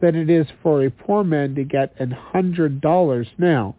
than 0.00 0.16
it 0.16 0.28
is 0.28 0.48
for 0.64 0.84
a 0.84 0.90
poor 0.90 1.22
man 1.22 1.54
to 1.54 1.62
get 1.62 1.94
a 2.00 2.12
hundred 2.12 2.80
dollars 2.80 3.28
now. 3.38 3.76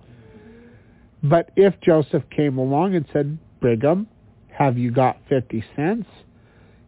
But 1.21 1.51
if 1.57 1.81
Joseph 1.81 2.23
came 2.29 2.57
along 2.57 2.95
and 2.95 3.05
said, 3.11 3.37
Brigham, 3.63 4.07
have 4.49 4.77
you 4.77 4.91
got 4.91 5.17
50 5.29 5.63
cents? 5.73 6.05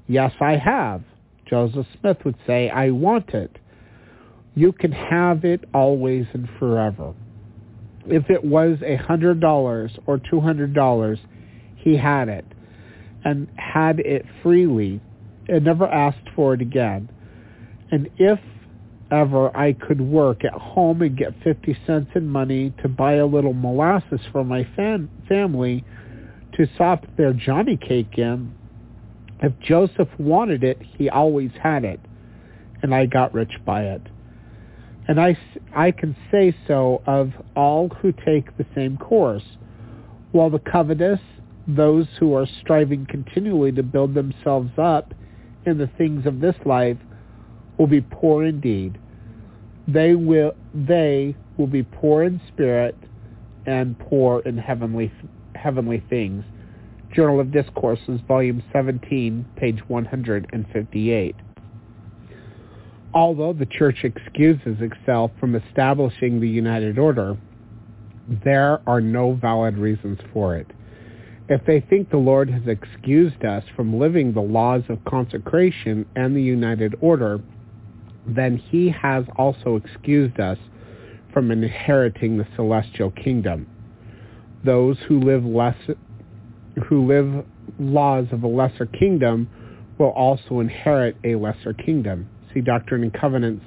Yes, 0.07 0.33
I 0.41 0.57
have. 0.57 1.03
Joseph 1.49 1.87
Smith 2.01 2.17
would 2.25 2.35
say, 2.45 2.69
I 2.69 2.91
want 2.91 3.29
it. 3.29 3.57
You 4.55 4.73
can 4.73 4.91
have 4.91 5.45
it 5.45 5.63
always 5.73 6.25
and 6.33 6.49
forever. 6.59 7.13
If 8.07 8.29
it 8.29 8.43
was 8.43 8.77
a 8.85 8.97
hundred 8.97 9.39
dollars 9.39 9.91
or 10.05 10.19
two 10.29 10.41
hundred 10.41 10.73
dollars, 10.73 11.17
he 11.77 11.95
had 11.97 12.27
it 12.27 12.45
and 13.23 13.47
had 13.55 13.99
it 13.99 14.25
freely 14.43 15.01
and 15.47 15.63
never 15.63 15.87
asked 15.87 16.29
for 16.35 16.53
it 16.53 16.61
again. 16.61 17.09
And 17.89 18.09
if 18.17 18.39
ever 19.11 19.55
I 19.55 19.73
could 19.73 20.01
work 20.01 20.43
at 20.43 20.53
home 20.53 21.01
and 21.01 21.17
get 21.17 21.33
50 21.43 21.77
cents 21.87 22.11
in 22.15 22.27
money 22.27 22.73
to 22.83 22.89
buy 22.89 23.13
a 23.13 23.25
little 23.25 23.53
molasses 23.53 24.19
for 24.31 24.43
my 24.43 24.67
fam- 24.75 25.09
family 25.27 25.83
to 26.55 26.67
sop 26.77 27.05
their 27.17 27.33
Johnny 27.33 27.77
cake 27.77 28.17
in, 28.17 28.53
if 29.41 29.53
Joseph 29.59 30.07
wanted 30.17 30.63
it, 30.63 30.81
he 30.81 31.09
always 31.09 31.51
had 31.61 31.83
it, 31.83 31.99
and 32.81 32.95
I 32.95 33.05
got 33.05 33.33
rich 33.33 33.51
by 33.65 33.83
it. 33.83 34.01
And 35.07 35.19
I, 35.19 35.37
I 35.75 35.91
can 35.91 36.15
say 36.31 36.55
so 36.67 37.01
of 37.05 37.31
all 37.55 37.89
who 37.89 38.11
take 38.11 38.57
the 38.57 38.65
same 38.73 38.97
course, 38.97 39.43
while 40.31 40.49
the 40.49 40.59
covetous, 40.59 41.19
those 41.67 42.07
who 42.19 42.33
are 42.33 42.47
striving 42.61 43.05
continually 43.05 43.71
to 43.73 43.83
build 43.83 44.13
themselves 44.13 44.71
up 44.77 45.13
in 45.65 45.77
the 45.77 45.89
things 45.97 46.25
of 46.25 46.39
this 46.39 46.55
life, 46.65 46.97
will 47.77 47.87
be 47.87 48.01
poor 48.01 48.45
indeed. 48.45 48.97
They 49.87 50.15
will, 50.15 50.53
they 50.73 51.35
will 51.57 51.67
be 51.67 51.83
poor 51.83 52.23
in 52.23 52.39
spirit 52.47 52.95
and 53.65 53.97
poor 53.99 54.39
in 54.39 54.57
heavenly, 54.57 55.11
heavenly 55.65 56.03
things. 56.11 56.45
Journal 57.11 57.39
of 57.39 57.51
Discourses, 57.51 58.21
Volume 58.27 58.61
17, 58.71 59.43
page 59.57 59.79
158. 59.87 61.35
Although 63.15 63.53
the 63.53 63.65
Church 63.65 64.03
excuses 64.03 64.77
itself 64.79 65.31
from 65.39 65.55
establishing 65.55 66.39
the 66.39 66.47
United 66.47 66.99
Order, 66.99 67.35
there 68.43 68.79
are 68.87 69.01
no 69.01 69.33
valid 69.33 69.75
reasons 69.79 70.19
for 70.31 70.55
it. 70.55 70.67
If 71.49 71.65
they 71.65 71.79
think 71.79 72.11
the 72.11 72.17
Lord 72.17 72.47
has 72.51 72.67
excused 72.67 73.43
us 73.43 73.63
from 73.75 73.97
living 73.97 74.33
the 74.33 74.41
laws 74.41 74.83
of 74.89 75.03
consecration 75.05 76.05
and 76.15 76.35
the 76.35 76.43
United 76.43 76.93
Order, 77.01 77.39
then 78.27 78.57
he 78.57 78.89
has 78.89 79.25
also 79.35 79.77
excused 79.77 80.39
us 80.39 80.59
from 81.33 81.49
inheriting 81.49 82.37
the 82.37 82.47
celestial 82.55 83.09
kingdom. 83.09 83.65
Those 84.65 84.97
who 85.07 85.19
live 85.19 85.45
less 85.45 85.77
who 86.87 87.05
live 87.05 87.45
laws 87.79 88.25
of 88.31 88.43
a 88.43 88.47
lesser 88.47 88.85
kingdom 88.85 89.47
will 89.97 90.09
also 90.09 90.59
inherit 90.59 91.15
a 91.23 91.35
lesser 91.35 91.73
kingdom. 91.73 92.27
See 92.53 92.61
Doctrine 92.61 93.03
and 93.03 93.13
Covenants, 93.13 93.63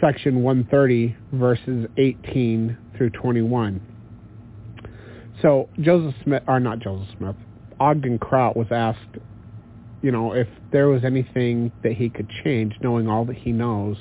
section 0.00 0.42
130, 0.42 1.16
verses 1.32 1.86
18 1.96 2.76
through 2.96 3.10
21. 3.10 3.80
So 5.42 5.68
Joseph 5.80 6.14
Smith, 6.24 6.42
or 6.48 6.60
not 6.60 6.80
Joseph 6.80 7.08
Smith, 7.16 7.36
Ogden 7.78 8.18
Kraut 8.18 8.56
was 8.56 8.68
asked, 8.70 9.18
you 10.02 10.10
know, 10.10 10.32
if 10.32 10.48
there 10.72 10.88
was 10.88 11.04
anything 11.04 11.72
that 11.82 11.92
he 11.92 12.08
could 12.08 12.28
change, 12.44 12.74
knowing 12.82 13.08
all 13.08 13.24
that 13.26 13.36
he 13.36 13.52
knows, 13.52 13.96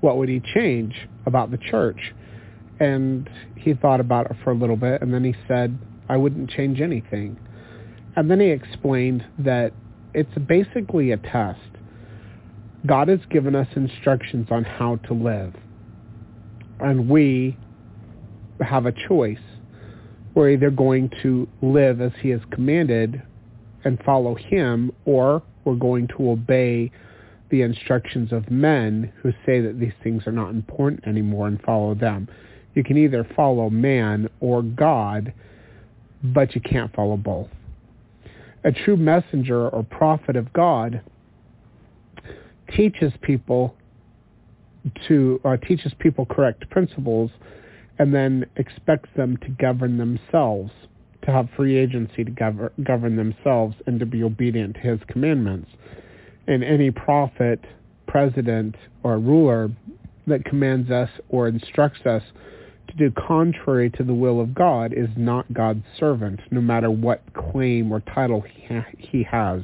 what 0.00 0.16
would 0.16 0.28
he 0.28 0.40
change 0.54 0.94
about 1.26 1.50
the 1.50 1.58
church? 1.58 2.12
And 2.82 3.30
he 3.54 3.74
thought 3.74 4.00
about 4.00 4.28
it 4.28 4.36
for 4.42 4.50
a 4.50 4.56
little 4.56 4.76
bit, 4.76 5.02
and 5.02 5.14
then 5.14 5.22
he 5.22 5.36
said, 5.46 5.78
I 6.08 6.16
wouldn't 6.16 6.50
change 6.50 6.80
anything. 6.80 7.38
And 8.16 8.28
then 8.28 8.40
he 8.40 8.48
explained 8.48 9.24
that 9.38 9.72
it's 10.14 10.36
basically 10.48 11.12
a 11.12 11.16
test. 11.16 11.60
God 12.84 13.06
has 13.06 13.20
given 13.30 13.54
us 13.54 13.68
instructions 13.76 14.48
on 14.50 14.64
how 14.64 14.96
to 14.96 15.14
live. 15.14 15.54
And 16.80 17.08
we 17.08 17.56
have 18.60 18.86
a 18.86 18.92
choice. 19.08 19.38
We're 20.34 20.50
either 20.50 20.70
going 20.72 21.12
to 21.22 21.46
live 21.62 22.00
as 22.00 22.10
he 22.20 22.30
has 22.30 22.40
commanded 22.50 23.22
and 23.84 24.02
follow 24.04 24.34
him, 24.34 24.90
or 25.04 25.40
we're 25.64 25.76
going 25.76 26.08
to 26.16 26.30
obey 26.30 26.90
the 27.50 27.62
instructions 27.62 28.32
of 28.32 28.50
men 28.50 29.12
who 29.22 29.30
say 29.46 29.60
that 29.60 29.78
these 29.78 29.92
things 30.02 30.26
are 30.26 30.32
not 30.32 30.50
important 30.50 31.06
anymore 31.06 31.46
and 31.46 31.62
follow 31.62 31.94
them. 31.94 32.26
You 32.74 32.84
can 32.84 32.96
either 32.96 33.26
follow 33.36 33.70
man 33.70 34.28
or 34.40 34.62
God, 34.62 35.32
but 36.22 36.54
you 36.54 36.60
can't 36.60 36.94
follow 36.94 37.16
both. 37.16 37.48
A 38.64 38.72
true 38.72 38.96
messenger 38.96 39.68
or 39.68 39.82
prophet 39.82 40.36
of 40.36 40.52
God 40.52 41.02
teaches 42.74 43.12
people 43.22 43.74
to 45.06 45.40
uh, 45.44 45.56
teaches 45.58 45.92
people 45.98 46.26
correct 46.26 46.68
principles 46.70 47.30
and 47.98 48.14
then 48.14 48.46
expects 48.56 49.08
them 49.16 49.36
to 49.38 49.48
govern 49.60 49.98
themselves, 49.98 50.70
to 51.22 51.30
have 51.30 51.48
free 51.56 51.76
agency 51.76 52.24
to 52.24 52.30
govern, 52.30 52.70
govern 52.82 53.16
themselves 53.16 53.76
and 53.86 54.00
to 54.00 54.06
be 54.06 54.22
obedient 54.22 54.74
to 54.74 54.80
his 54.80 55.00
commandments. 55.08 55.70
And 56.46 56.64
any 56.64 56.90
prophet, 56.90 57.60
president, 58.06 58.74
or 59.02 59.18
ruler 59.18 59.70
that 60.26 60.44
commands 60.44 60.90
us 60.90 61.10
or 61.28 61.48
instructs 61.48 62.04
us 62.06 62.22
do 62.96 63.10
contrary 63.10 63.90
to 63.90 64.04
the 64.04 64.14
will 64.14 64.40
of 64.40 64.54
God 64.54 64.92
is 64.92 65.08
not 65.16 65.52
God's 65.52 65.84
servant, 65.98 66.40
no 66.50 66.60
matter 66.60 66.90
what 66.90 67.22
claim 67.34 67.92
or 67.92 68.00
title 68.00 68.40
he, 68.40 68.74
ha- 68.74 68.86
he 68.98 69.22
has. 69.22 69.62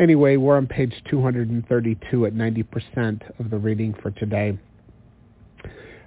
Anyway, 0.00 0.36
we're 0.36 0.56
on 0.56 0.66
page 0.66 0.94
232 1.10 2.26
at 2.26 2.32
90% 2.32 3.38
of 3.38 3.50
the 3.50 3.58
reading 3.58 3.94
for 4.02 4.10
today. 4.10 4.58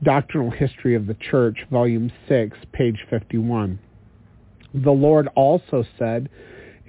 Doctrinal 0.04 0.52
History 0.52 0.96
of 0.96 1.08
the 1.08 1.16
Church, 1.16 1.58
Volume 1.72 2.12
6, 2.28 2.58
page 2.72 3.06
51. 3.10 3.80
The 4.74 4.92
Lord 4.92 5.28
also 5.36 5.84
said, 5.98 6.30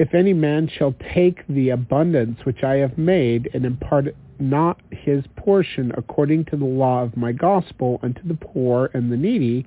If 0.01 0.15
any 0.15 0.33
man 0.33 0.67
shall 0.67 0.95
take 1.15 1.47
the 1.47 1.69
abundance 1.69 2.47
which 2.47 2.63
I 2.65 2.77
have 2.77 2.97
made 2.97 3.51
and 3.53 3.67
impart 3.67 4.07
not 4.39 4.81
his 4.91 5.27
portion 5.37 5.93
according 5.95 6.47
to 6.47 6.57
the 6.57 6.65
law 6.65 7.03
of 7.03 7.19
my 7.19 7.33
gospel 7.33 8.01
unto 8.03 8.27
the 8.27 8.33
poor 8.33 8.91
and 8.95 9.13
the 9.13 9.19
needy, 9.19 9.67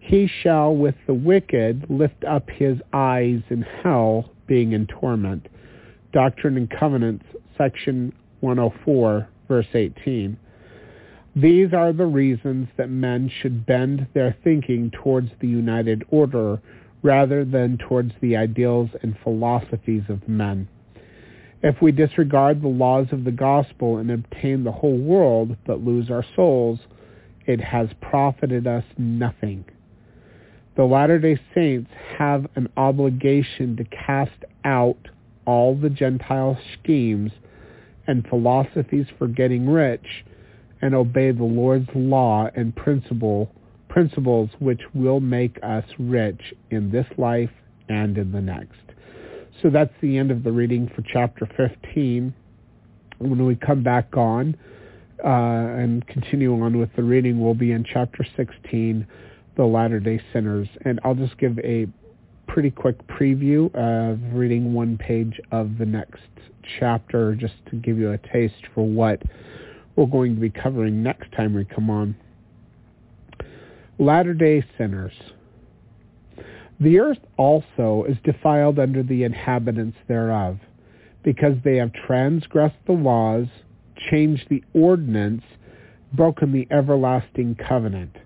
he 0.00 0.26
shall 0.26 0.74
with 0.74 0.96
the 1.06 1.14
wicked 1.14 1.86
lift 1.88 2.24
up 2.24 2.50
his 2.50 2.78
eyes 2.92 3.42
in 3.48 3.62
hell, 3.62 4.32
being 4.48 4.72
in 4.72 4.88
torment. 4.88 5.46
Doctrine 6.12 6.56
and 6.56 6.68
Covenants, 6.68 7.24
section 7.56 8.12
104, 8.40 9.28
verse 9.46 9.68
18. 9.72 10.36
These 11.36 11.72
are 11.72 11.92
the 11.92 12.06
reasons 12.06 12.66
that 12.76 12.90
men 12.90 13.30
should 13.40 13.66
bend 13.66 14.08
their 14.14 14.36
thinking 14.42 14.90
towards 14.90 15.30
the 15.38 15.46
united 15.46 16.02
order 16.10 16.60
rather 17.04 17.44
than 17.44 17.78
towards 17.78 18.12
the 18.20 18.36
ideals 18.36 18.90
and 19.02 19.16
philosophies 19.22 20.02
of 20.08 20.26
men. 20.26 20.66
If 21.62 21.80
we 21.80 21.92
disregard 21.92 22.60
the 22.60 22.68
laws 22.68 23.06
of 23.12 23.24
the 23.24 23.30
gospel 23.30 23.98
and 23.98 24.10
obtain 24.10 24.64
the 24.64 24.72
whole 24.72 24.98
world 24.98 25.56
but 25.66 25.84
lose 25.84 26.10
our 26.10 26.24
souls, 26.34 26.80
it 27.46 27.60
has 27.60 27.88
profited 28.00 28.66
us 28.66 28.84
nothing. 28.98 29.64
The 30.76 30.84
Latter-day 30.84 31.38
Saints 31.54 31.90
have 32.18 32.46
an 32.56 32.68
obligation 32.76 33.76
to 33.76 33.84
cast 33.84 34.44
out 34.64 34.98
all 35.46 35.76
the 35.76 35.90
Gentile 35.90 36.58
schemes 36.74 37.32
and 38.06 38.26
philosophies 38.26 39.06
for 39.18 39.28
getting 39.28 39.68
rich 39.68 40.24
and 40.80 40.94
obey 40.94 41.30
the 41.30 41.44
Lord's 41.44 41.88
law 41.94 42.48
and 42.56 42.74
principle, 42.74 43.50
principles 43.94 44.50
which 44.58 44.80
will 44.92 45.20
make 45.20 45.56
us 45.62 45.84
rich 46.00 46.52
in 46.72 46.90
this 46.90 47.06
life 47.16 47.50
and 47.88 48.18
in 48.18 48.32
the 48.32 48.40
next. 48.40 48.80
So 49.62 49.70
that's 49.70 49.92
the 50.02 50.18
end 50.18 50.32
of 50.32 50.42
the 50.42 50.50
reading 50.50 50.90
for 50.96 51.02
chapter 51.02 51.48
15. 51.56 52.34
When 53.18 53.46
we 53.46 53.54
come 53.54 53.84
back 53.84 54.16
on 54.16 54.56
uh, 55.24 55.28
and 55.28 56.04
continue 56.08 56.60
on 56.60 56.76
with 56.76 56.90
the 56.96 57.04
reading, 57.04 57.40
we'll 57.40 57.54
be 57.54 57.70
in 57.70 57.84
chapter 57.84 58.26
16, 58.36 59.06
the 59.56 59.64
Latter-day 59.64 60.20
Sinners. 60.32 60.66
And 60.84 60.98
I'll 61.04 61.14
just 61.14 61.38
give 61.38 61.56
a 61.60 61.86
pretty 62.48 62.72
quick 62.72 62.96
preview 63.06 63.72
of 63.76 64.18
reading 64.34 64.74
one 64.74 64.98
page 64.98 65.40
of 65.52 65.78
the 65.78 65.86
next 65.86 66.20
chapter 66.80 67.36
just 67.36 67.54
to 67.70 67.76
give 67.76 67.96
you 67.96 68.10
a 68.10 68.18
taste 68.18 68.66
for 68.74 68.84
what 68.84 69.22
we're 69.94 70.06
going 70.06 70.34
to 70.34 70.40
be 70.40 70.50
covering 70.50 71.00
next 71.04 71.30
time 71.36 71.54
we 71.54 71.64
come 71.64 71.90
on. 71.90 72.16
Latter-day 73.98 74.64
Sinners. 74.76 75.12
The 76.80 76.98
earth 76.98 77.20
also 77.36 78.04
is 78.08 78.16
defiled 78.24 78.80
under 78.80 79.04
the 79.04 79.22
inhabitants 79.22 79.96
thereof, 80.08 80.58
because 81.22 81.56
they 81.62 81.76
have 81.76 81.92
transgressed 81.92 82.84
the 82.86 82.92
laws, 82.92 83.46
changed 84.10 84.46
the 84.50 84.64
ordinance, 84.74 85.44
broken 86.12 86.52
the 86.52 86.66
everlasting 86.72 87.54
covenant. 87.54 88.16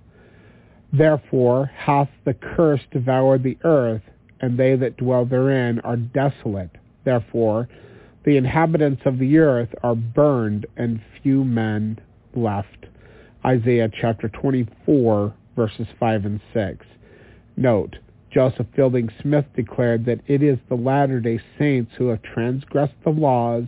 Therefore 0.93 1.71
hath 1.77 2.09
the 2.25 2.35
curse 2.35 2.81
devoured 2.91 3.43
the 3.43 3.59
earth, 3.63 4.03
and 4.41 4.59
they 4.59 4.75
that 4.77 4.97
dwell 4.97 5.27
therein 5.27 5.81
are 5.81 5.97
desolate. 5.97 6.71
Therefore 7.05 7.69
the 8.25 8.39
inhabitants 8.39 9.03
of 9.05 9.19
the 9.19 9.39
earth 9.39 9.75
are 9.83 9.95
burned, 9.95 10.67
and 10.77 11.01
few 11.23 11.45
men 11.45 12.01
left. 12.35 12.87
Isaiah 13.45 13.91
chapter 14.01 14.29
24, 14.29 15.35
verses 15.59 15.89
5 15.99 16.25
and 16.25 16.41
6. 16.55 16.87
Note, 17.57 17.97
Joseph 18.33 18.69
Fielding 18.77 19.11
Smith 19.21 19.45
declared 19.57 20.05
that 20.05 20.21
it 20.29 20.41
is 20.41 20.57
the 20.69 20.77
Latter-day 20.77 21.41
Saints 21.59 21.91
who 21.99 22.07
have 22.07 22.23
transgressed 22.23 22.95
the 23.03 23.11
laws, 23.11 23.65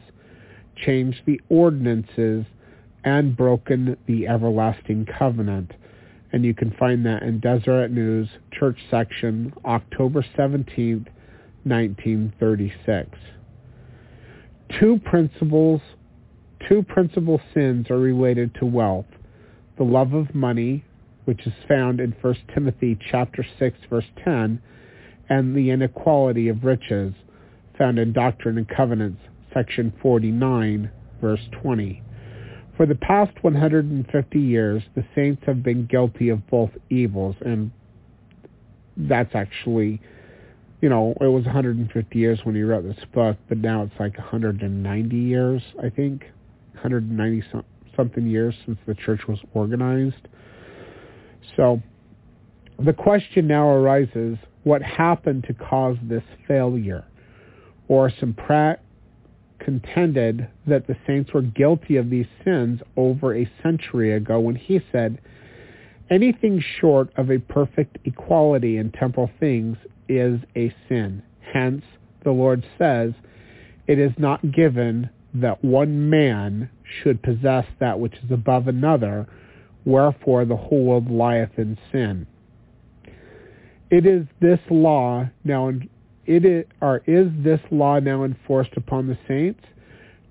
changed 0.77 1.23
the 1.27 1.41
ordinances, 1.49 2.47
and 3.03 3.37
broken 3.37 3.97
the 4.07 4.29
everlasting 4.29 5.05
covenant. 5.19 5.73
And 6.33 6.45
you 6.45 6.55
can 6.55 6.71
find 6.79 7.05
that 7.07 7.25
in 7.25 7.41
Deseret 7.41 7.91
News, 7.91 8.29
Church 8.53 8.79
Section, 8.89 9.53
October 9.65 10.25
17th, 10.39 11.09
1936. 11.65 13.11
Two 14.79 15.01
principles, 15.05 15.81
two 16.69 16.85
principal 16.85 17.41
sins 17.53 17.91
are 17.91 17.99
related 17.99 18.55
to 18.61 18.65
wealth. 18.65 19.07
The 19.77 19.83
love 19.83 20.13
of 20.13 20.33
money 20.37 20.85
which 21.25 21.47
is 21.47 21.53
found 21.69 22.01
in 22.01 22.15
1 22.21 22.37
Timothy 22.55 22.99
chapter 23.11 23.45
6 23.59 23.79
verse 23.89 24.05
10, 24.25 24.61
and 25.29 25.57
the 25.57 25.71
inequality 25.71 26.49
of 26.49 26.65
riches, 26.65 27.15
found 27.79 27.99
in 27.99 28.13
Doctrine 28.13 28.59
and 28.59 28.69
Covenants 28.69 29.21
section 29.53 29.93
49 30.03 30.91
verse 31.21 31.41
20. 31.63 32.03
For 32.77 32.87
the 32.87 32.95
past 32.95 33.33
150 33.43 34.39
years, 34.39 34.83
the 34.95 35.05
saints 35.15 35.43
have 35.47 35.63
been 35.63 35.87
guilty 35.87 36.31
of 36.31 36.47
both 36.49 36.71
evils, 36.89 37.37
and 37.45 37.71
that's 38.97 39.35
actually, 39.35 40.01
you 40.81 40.89
know, 40.89 41.15
it 41.21 41.27
was 41.27 41.45
150 41.45 42.19
years 42.19 42.41
when 42.45 42.55
he 42.55 42.63
wrote 42.63 42.85
this 42.85 43.05
book, 43.13 43.37
but 43.49 43.59
now 43.59 43.83
it's 43.83 43.93
like 44.01 44.17
190 44.17 45.17
years, 45.17 45.63
I 45.83 45.91
think, 45.91 46.23
190 46.73 47.43
something 47.97 48.27
years 48.27 48.55
since 48.65 48.79
the 48.87 48.95
church 48.95 49.21
was 49.29 49.39
organized. 49.53 50.29
So 51.57 51.81
the 52.79 52.93
question 52.93 53.47
now 53.47 53.69
arises, 53.69 54.39
what 54.65 54.83
happened 54.83 55.45
to 55.45 55.55
cause 55.55 55.97
this 56.03 56.23
failure? 56.47 57.05
Or 57.89 58.11
some 58.21 58.35
Pratt 58.35 58.83
contended 59.59 60.49
that 60.67 60.87
the 60.87 60.97
saints 61.07 61.33
were 61.33 61.43
guilty 61.43 61.97
of 61.97 62.11
these 62.11 62.27
sins 62.45 62.81
over 62.97 63.37
a 63.37 63.51
century 63.63 64.13
ago 64.13 64.41
when 64.41 64.57
he 64.57 64.81
said, 64.91 65.21
anything 66.11 66.63
short 66.81 67.11
of 67.17 67.31
a 67.31 67.39
perfect 67.39 67.99
equality 68.05 68.79
in 68.79 68.91
temporal 68.91 69.31
things 69.39 69.77
is 70.09 70.41
a 70.57 70.75
sin. 70.89 71.23
Hence, 71.53 71.85
the 72.25 72.31
Lord 72.31 72.67
says, 72.79 73.13
it 73.87 73.99
is 73.99 74.13
not 74.19 74.53
given 74.53 75.11
that 75.35 75.65
one 75.65 76.11
man 76.11 76.71
should 77.03 77.23
possess 77.23 77.65
that 77.79 78.01
which 78.01 78.15
is 78.25 78.31
above 78.31 78.67
another, 78.67 79.27
wherefore 79.85 80.45
the 80.45 80.57
whole 80.57 80.85
world 80.85 81.11
lieth 81.11 81.59
in 81.59 81.79
sin. 81.93 82.27
It 83.91 84.07
is 84.07 84.27
this 84.41 84.61
law 84.71 85.29
now, 85.45 85.73
it 86.27 86.45
is, 86.45 86.65
or 86.81 87.03
is 87.07 87.29
this 87.43 87.61
law 87.71 87.99
now 87.99 88.25
enforced 88.25 88.77
upon 88.77 89.09
the 89.09 89.19
saints? 89.27 89.65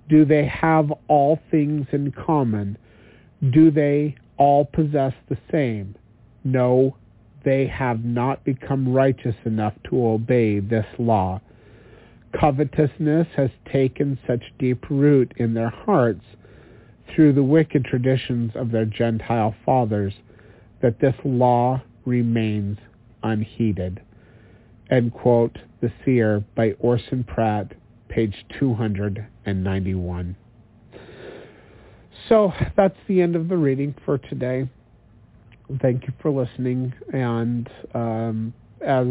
Do 0.08 0.24
they 0.24 0.46
have 0.46 0.92
all 1.08 1.38
things 1.50 1.86
in 1.92 2.12
common? 2.12 2.78
Do 3.52 3.70
they 3.70 4.16
all 4.38 4.64
possess 4.64 5.12
the 5.28 5.38
same? 5.52 5.94
No, 6.42 6.96
they 7.44 7.66
have 7.66 8.04
not 8.04 8.44
become 8.44 8.92
righteous 8.92 9.36
enough 9.44 9.74
to 9.90 10.06
obey 10.06 10.60
this 10.60 10.86
law. 10.98 11.40
Covetousness 12.38 13.26
has 13.36 13.50
taken 13.70 14.18
such 14.26 14.42
deep 14.58 14.88
root 14.88 15.32
in 15.36 15.54
their 15.54 15.70
hearts 15.70 16.24
through 17.14 17.32
the 17.32 17.42
wicked 17.42 17.84
traditions 17.84 18.52
of 18.54 18.70
their 18.70 18.84
Gentile 18.84 19.54
fathers 19.64 20.14
that 20.82 21.00
this 21.00 21.14
law 21.24 21.82
remains 22.04 22.78
unheeded. 23.22 24.00
End 24.90 25.12
quote, 25.12 25.58
The 25.80 25.92
Seer 26.04 26.44
by 26.56 26.72
Orson 26.78 27.24
Pratt, 27.24 27.72
page 28.08 28.44
291. 28.58 30.36
So 32.28 32.52
that's 32.76 32.96
the 33.08 33.22
end 33.22 33.36
of 33.36 33.48
the 33.48 33.56
reading 33.56 33.94
for 34.04 34.18
today. 34.18 34.68
Thank 35.80 36.04
you 36.04 36.12
for 36.20 36.30
listening. 36.30 36.92
And 37.12 37.68
um, 37.94 38.54
as 38.84 39.08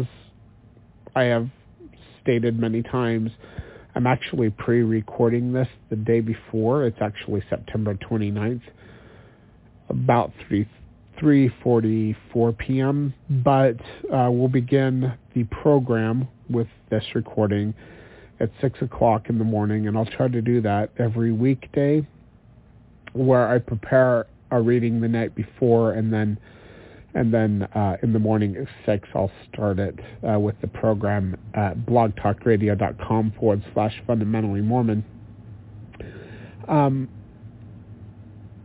I 1.14 1.24
have 1.24 1.48
stated 2.22 2.58
many 2.58 2.82
times, 2.82 3.30
I'm 3.94 4.06
actually 4.06 4.50
pre-recording 4.50 5.52
this 5.52 5.68
the 5.88 5.96
day 5.96 6.20
before. 6.20 6.84
It's 6.84 6.98
actually 7.00 7.42
September 7.50 7.94
29th, 7.94 8.62
about 9.88 10.32
3 10.48 10.66
3:44 11.20 12.56
p.m. 12.58 13.14
But 13.28 13.76
uh, 14.12 14.30
we'll 14.30 14.48
begin 14.48 15.12
the 15.34 15.44
program 15.44 16.28
with 16.48 16.68
this 16.90 17.04
recording 17.14 17.74
at 18.40 18.50
six 18.60 18.80
o'clock 18.80 19.28
in 19.28 19.38
the 19.38 19.44
morning, 19.44 19.86
and 19.86 19.98
I'll 19.98 20.06
try 20.06 20.28
to 20.28 20.40
do 20.40 20.62
that 20.62 20.90
every 20.98 21.32
weekday, 21.32 22.06
where 23.12 23.48
I 23.48 23.58
prepare 23.58 24.26
a 24.50 24.60
reading 24.60 25.00
the 25.00 25.08
night 25.08 25.34
before, 25.34 25.92
and 25.92 26.12
then 26.12 26.38
and 27.14 27.34
then 27.34 27.64
uh, 27.74 27.96
in 28.02 28.12
the 28.12 28.18
morning 28.18 28.56
at 28.56 28.68
6, 28.86 29.08
I'll 29.14 29.32
start 29.52 29.78
it 29.78 29.98
uh, 30.28 30.38
with 30.38 30.60
the 30.60 30.68
program 30.68 31.36
at 31.54 31.78
blogtalkradio.com 31.78 33.34
forward 33.38 33.64
slash 33.74 34.00
fundamentally 34.06 34.60
Mormon. 34.60 35.04
Um, 36.68 37.08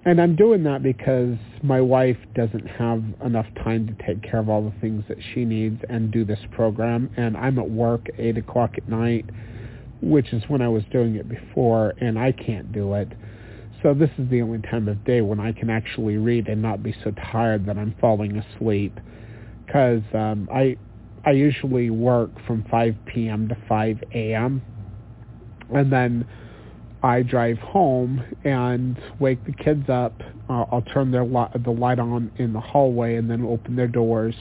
and 0.05 0.21
I'm 0.21 0.35
doing 0.35 0.63
that 0.63 0.83
because 0.83 1.35
my 1.63 1.81
wife 1.81 2.17
doesn't 2.35 2.67
have 2.67 3.03
enough 3.25 3.47
time 3.63 3.87
to 3.87 4.05
take 4.05 4.21
care 4.21 4.39
of 4.39 4.49
all 4.49 4.61
the 4.61 4.79
things 4.79 5.03
that 5.07 5.17
she 5.33 5.45
needs 5.45 5.81
and 5.89 6.11
do 6.11 6.23
this 6.23 6.39
program. 6.51 7.09
And 7.17 7.35
I'm 7.35 7.57
at 7.57 7.69
work 7.69 8.07
at 8.09 8.19
8 8.19 8.37
o'clock 8.37 8.75
at 8.77 8.87
night, 8.87 9.25
which 10.03 10.31
is 10.31 10.43
when 10.47 10.61
I 10.61 10.67
was 10.67 10.83
doing 10.91 11.15
it 11.15 11.27
before, 11.27 11.95
and 11.99 12.19
I 12.19 12.31
can't 12.31 12.71
do 12.71 12.93
it. 12.93 13.11
So 13.83 13.93
this 13.93 14.09
is 14.17 14.29
the 14.29 14.41
only 14.41 14.59
time 14.59 14.87
of 14.87 15.03
day 15.05 15.21
when 15.21 15.39
I 15.39 15.51
can 15.51 15.69
actually 15.69 16.17
read 16.17 16.47
and 16.47 16.61
not 16.61 16.81
be 16.81 16.95
so 17.03 17.11
tired 17.11 17.65
that 17.67 17.77
I'm 17.77 17.95
falling 17.99 18.37
asleep. 18.37 18.99
Because 19.65 20.01
um, 20.13 20.47
I 20.53 20.77
I 21.25 21.31
usually 21.31 21.89
work 21.89 22.29
from 22.45 22.63
5 22.69 22.95
p.m. 23.05 23.47
to 23.47 23.57
5 23.67 24.03
a.m. 24.13 24.61
and 25.73 25.91
then 25.91 26.27
I 27.01 27.23
drive 27.23 27.57
home 27.57 28.23
and 28.43 28.97
wake 29.19 29.43
the 29.45 29.51
kids 29.53 29.89
up. 29.89 30.13
Uh, 30.49 30.65
I'll 30.71 30.83
turn 30.93 31.11
their 31.11 31.25
li- 31.25 31.49
the 31.63 31.71
light 31.71 31.99
on 31.99 32.31
in 32.37 32.53
the 32.53 32.59
hallway 32.59 33.15
and 33.15 33.29
then 33.29 33.43
open 33.43 33.75
their 33.75 33.87
doors. 33.87 34.35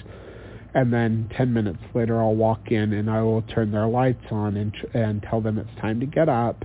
And 0.74 0.92
then 0.92 1.30
10 1.36 1.52
minutes 1.52 1.82
later, 1.94 2.20
I'll 2.20 2.34
walk 2.34 2.70
in 2.70 2.92
and 2.92 3.10
I 3.10 3.22
will 3.22 3.42
turn 3.42 3.70
their 3.70 3.86
lights 3.86 4.24
on 4.30 4.56
and 4.56 4.74
and 4.92 5.22
tell 5.22 5.40
them 5.40 5.58
it's 5.58 5.80
time 5.80 6.00
to 6.00 6.06
get 6.06 6.28
up 6.28 6.64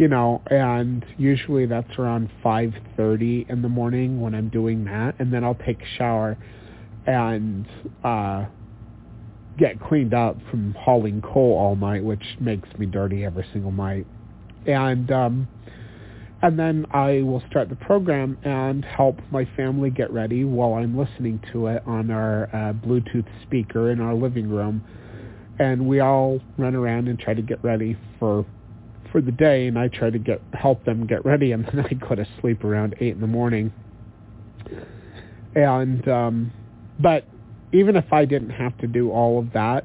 you 0.00 0.08
know, 0.08 0.40
and 0.46 1.04
usually 1.18 1.66
that's 1.66 1.98
around 1.98 2.30
5:30 2.42 3.50
in 3.50 3.60
the 3.60 3.68
morning 3.68 4.18
when 4.22 4.34
I'm 4.34 4.48
doing 4.48 4.86
that, 4.86 5.14
and 5.18 5.30
then 5.30 5.44
I'll 5.44 5.54
take 5.66 5.82
a 5.82 5.96
shower 5.98 6.38
and 7.06 7.66
uh 8.02 8.46
get 9.58 9.78
cleaned 9.78 10.14
up 10.14 10.38
from 10.50 10.74
hauling 10.78 11.20
coal 11.20 11.52
all 11.52 11.76
night, 11.76 12.02
which 12.02 12.22
makes 12.40 12.66
me 12.78 12.86
dirty 12.86 13.26
every 13.26 13.44
single 13.52 13.72
night. 13.72 14.06
And 14.66 15.10
um 15.12 15.48
and 16.40 16.58
then 16.58 16.86
I 16.92 17.20
will 17.20 17.42
start 17.50 17.68
the 17.68 17.76
program 17.76 18.38
and 18.42 18.82
help 18.82 19.20
my 19.30 19.46
family 19.54 19.90
get 19.90 20.10
ready 20.10 20.44
while 20.44 20.72
I'm 20.72 20.96
listening 20.96 21.42
to 21.52 21.66
it 21.66 21.82
on 21.84 22.10
our 22.10 22.44
uh, 22.54 22.72
Bluetooth 22.72 23.28
speaker 23.42 23.90
in 23.90 24.00
our 24.00 24.14
living 24.14 24.48
room. 24.48 24.82
And 25.58 25.86
we 25.86 26.00
all 26.00 26.40
run 26.56 26.74
around 26.74 27.08
and 27.08 27.18
try 27.18 27.34
to 27.34 27.42
get 27.42 27.62
ready 27.62 27.98
for 28.18 28.46
for 29.12 29.20
the 29.20 29.32
day, 29.32 29.66
and 29.66 29.78
I 29.78 29.88
try 29.88 30.10
to 30.10 30.18
get 30.18 30.40
help 30.52 30.84
them 30.84 31.06
get 31.06 31.24
ready, 31.24 31.52
and 31.52 31.64
then 31.72 31.80
I 31.84 31.94
go 31.94 32.14
to 32.14 32.26
sleep 32.40 32.64
around 32.64 32.94
eight 33.00 33.14
in 33.14 33.20
the 33.20 33.26
morning. 33.26 33.72
And 35.54 36.06
um, 36.08 36.52
but 36.98 37.24
even 37.72 37.96
if 37.96 38.12
I 38.12 38.24
didn't 38.24 38.50
have 38.50 38.76
to 38.78 38.86
do 38.86 39.10
all 39.10 39.38
of 39.38 39.52
that, 39.52 39.84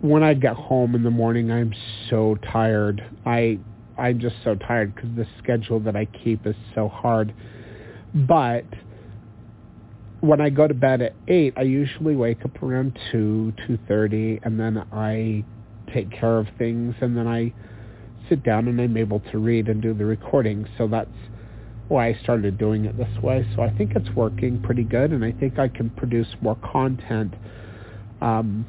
when 0.00 0.22
I 0.22 0.34
get 0.34 0.54
home 0.54 0.94
in 0.94 1.02
the 1.02 1.10
morning, 1.10 1.50
I'm 1.50 1.72
so 2.10 2.36
tired. 2.52 3.02
I 3.24 3.58
I'm 3.98 4.20
just 4.20 4.36
so 4.44 4.54
tired 4.54 4.94
because 4.94 5.10
the 5.16 5.26
schedule 5.42 5.80
that 5.80 5.96
I 5.96 6.06
keep 6.06 6.46
is 6.46 6.56
so 6.74 6.88
hard. 6.88 7.34
But 8.14 8.64
when 10.20 10.40
I 10.40 10.50
go 10.50 10.66
to 10.66 10.74
bed 10.74 11.02
at 11.02 11.14
eight, 11.28 11.54
I 11.56 11.62
usually 11.62 12.16
wake 12.16 12.44
up 12.44 12.62
around 12.62 12.98
two, 13.10 13.52
two 13.66 13.78
thirty, 13.88 14.40
and 14.42 14.58
then 14.58 14.84
I 14.92 15.44
take 15.92 16.10
care 16.10 16.38
of 16.38 16.46
things, 16.58 16.94
and 17.00 17.16
then 17.16 17.26
I 17.26 17.52
sit 18.28 18.42
down 18.42 18.68
and 18.68 18.80
I'm 18.80 18.96
able 18.96 19.20
to 19.32 19.38
read 19.38 19.68
and 19.68 19.80
do 19.80 19.94
the 19.94 20.04
recording. 20.04 20.66
So 20.78 20.86
that's 20.86 21.10
why 21.88 22.08
I 22.08 22.18
started 22.22 22.58
doing 22.58 22.84
it 22.84 22.96
this 22.96 23.22
way. 23.22 23.46
So 23.54 23.62
I 23.62 23.70
think 23.70 23.92
it's 23.94 24.10
working 24.16 24.60
pretty 24.62 24.84
good, 24.84 25.12
and 25.12 25.24
I 25.24 25.32
think 25.32 25.58
I 25.58 25.68
can 25.68 25.90
produce 25.90 26.28
more 26.40 26.56
content 26.56 27.34
um, 28.20 28.66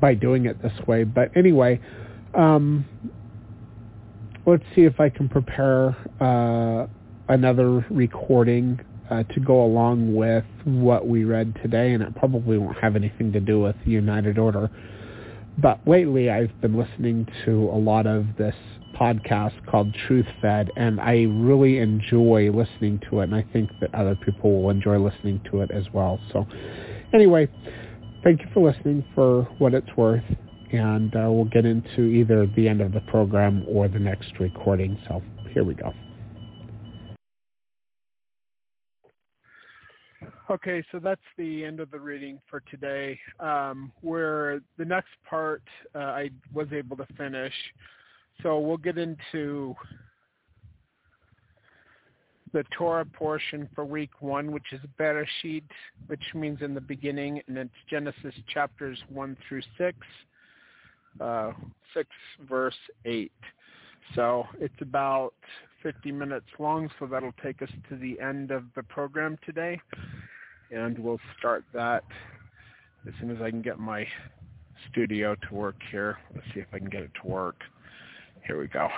by 0.00 0.14
doing 0.14 0.46
it 0.46 0.60
this 0.62 0.72
way. 0.86 1.04
But 1.04 1.36
anyway, 1.36 1.80
um, 2.34 2.84
let's 4.46 4.64
see 4.74 4.82
if 4.82 4.98
I 4.98 5.08
can 5.08 5.28
prepare 5.28 5.96
uh, 6.20 6.86
another 7.28 7.86
recording 7.90 8.80
uh, 9.10 9.22
to 9.24 9.40
go 9.40 9.64
along 9.64 10.14
with 10.14 10.44
what 10.64 11.06
we 11.06 11.24
read 11.24 11.54
today, 11.62 11.92
and 11.92 12.02
it 12.02 12.14
probably 12.16 12.58
won't 12.58 12.78
have 12.78 12.96
anything 12.96 13.32
to 13.32 13.40
do 13.40 13.60
with 13.60 13.76
United 13.84 14.38
Order. 14.38 14.70
But 15.58 15.80
lately, 15.86 16.30
I've 16.30 16.60
been 16.60 16.76
listening 16.76 17.28
to 17.44 17.70
a 17.72 17.78
lot 17.78 18.06
of 18.06 18.26
this 18.36 18.54
podcast 18.94 19.52
called 19.66 19.94
Truth 20.06 20.26
Fed, 20.40 20.70
and 20.76 21.00
I 21.00 21.22
really 21.28 21.78
enjoy 21.78 22.50
listening 22.50 23.00
to 23.10 23.20
it, 23.20 23.24
and 23.24 23.34
I 23.34 23.44
think 23.52 23.70
that 23.80 23.94
other 23.94 24.14
people 24.14 24.62
will 24.62 24.70
enjoy 24.70 24.98
listening 24.98 25.40
to 25.50 25.60
it 25.62 25.70
as 25.70 25.84
well. 25.92 26.20
So, 26.32 26.46
anyway, 27.12 27.48
thank 28.22 28.40
you 28.40 28.46
for 28.52 28.68
listening 28.68 29.04
for 29.14 29.42
what 29.58 29.74
it's 29.74 29.96
worth, 29.96 30.24
and 30.72 31.14
uh, 31.14 31.30
we'll 31.30 31.44
get 31.44 31.64
into 31.64 32.02
either 32.02 32.46
the 32.56 32.68
end 32.68 32.80
of 32.80 32.92
the 32.92 33.00
program 33.02 33.64
or 33.68 33.88
the 33.88 33.98
next 33.98 34.32
recording. 34.40 34.98
So, 35.08 35.22
here 35.52 35.64
we 35.64 35.74
go. 35.74 35.92
Okay, 40.50 40.84
so 40.92 40.98
that's 40.98 41.22
the 41.38 41.64
end 41.64 41.80
of 41.80 41.90
the 41.90 41.98
reading 41.98 42.38
for 42.50 42.60
today. 42.70 43.18
Um, 43.40 43.90
where 44.02 44.60
the 44.76 44.84
next 44.84 45.08
part 45.28 45.62
uh, 45.94 45.98
I 46.00 46.30
was 46.52 46.66
able 46.70 46.98
to 46.98 47.06
finish. 47.16 47.54
So 48.42 48.58
we'll 48.58 48.76
get 48.76 48.98
into 48.98 49.74
the 52.52 52.62
Torah 52.76 53.06
portion 53.06 53.70
for 53.74 53.86
week 53.86 54.20
one, 54.20 54.52
which 54.52 54.66
is 54.72 54.80
Bereshit, 55.00 55.64
which 56.08 56.22
means 56.34 56.60
in 56.60 56.74
the 56.74 56.80
beginning, 56.80 57.40
and 57.48 57.56
it's 57.56 57.70
Genesis 57.88 58.34
chapters 58.52 58.98
one 59.08 59.38
through 59.48 59.62
six, 59.78 59.96
uh, 61.22 61.52
six 61.94 62.10
verse 62.46 62.76
eight. 63.06 63.32
So 64.14 64.44
it's 64.60 64.74
about 64.82 65.32
50 65.82 66.12
minutes 66.12 66.46
long, 66.58 66.90
so 66.98 67.06
that'll 67.06 67.32
take 67.42 67.62
us 67.62 67.70
to 67.88 67.96
the 67.96 68.20
end 68.20 68.50
of 68.50 68.64
the 68.76 68.82
program 68.82 69.38
today 69.46 69.80
and 70.70 70.98
we'll 70.98 71.20
start 71.38 71.64
that 71.72 72.04
as 73.06 73.12
soon 73.20 73.30
as 73.30 73.40
I 73.42 73.50
can 73.50 73.62
get 73.62 73.78
my 73.78 74.06
studio 74.90 75.34
to 75.34 75.54
work 75.54 75.76
here. 75.90 76.18
Let's 76.34 76.46
see 76.54 76.60
if 76.60 76.66
I 76.72 76.78
can 76.78 76.88
get 76.88 77.02
it 77.02 77.10
to 77.22 77.28
work. 77.28 77.60
Here 78.46 78.58
we 78.58 78.68
go. 78.68 78.88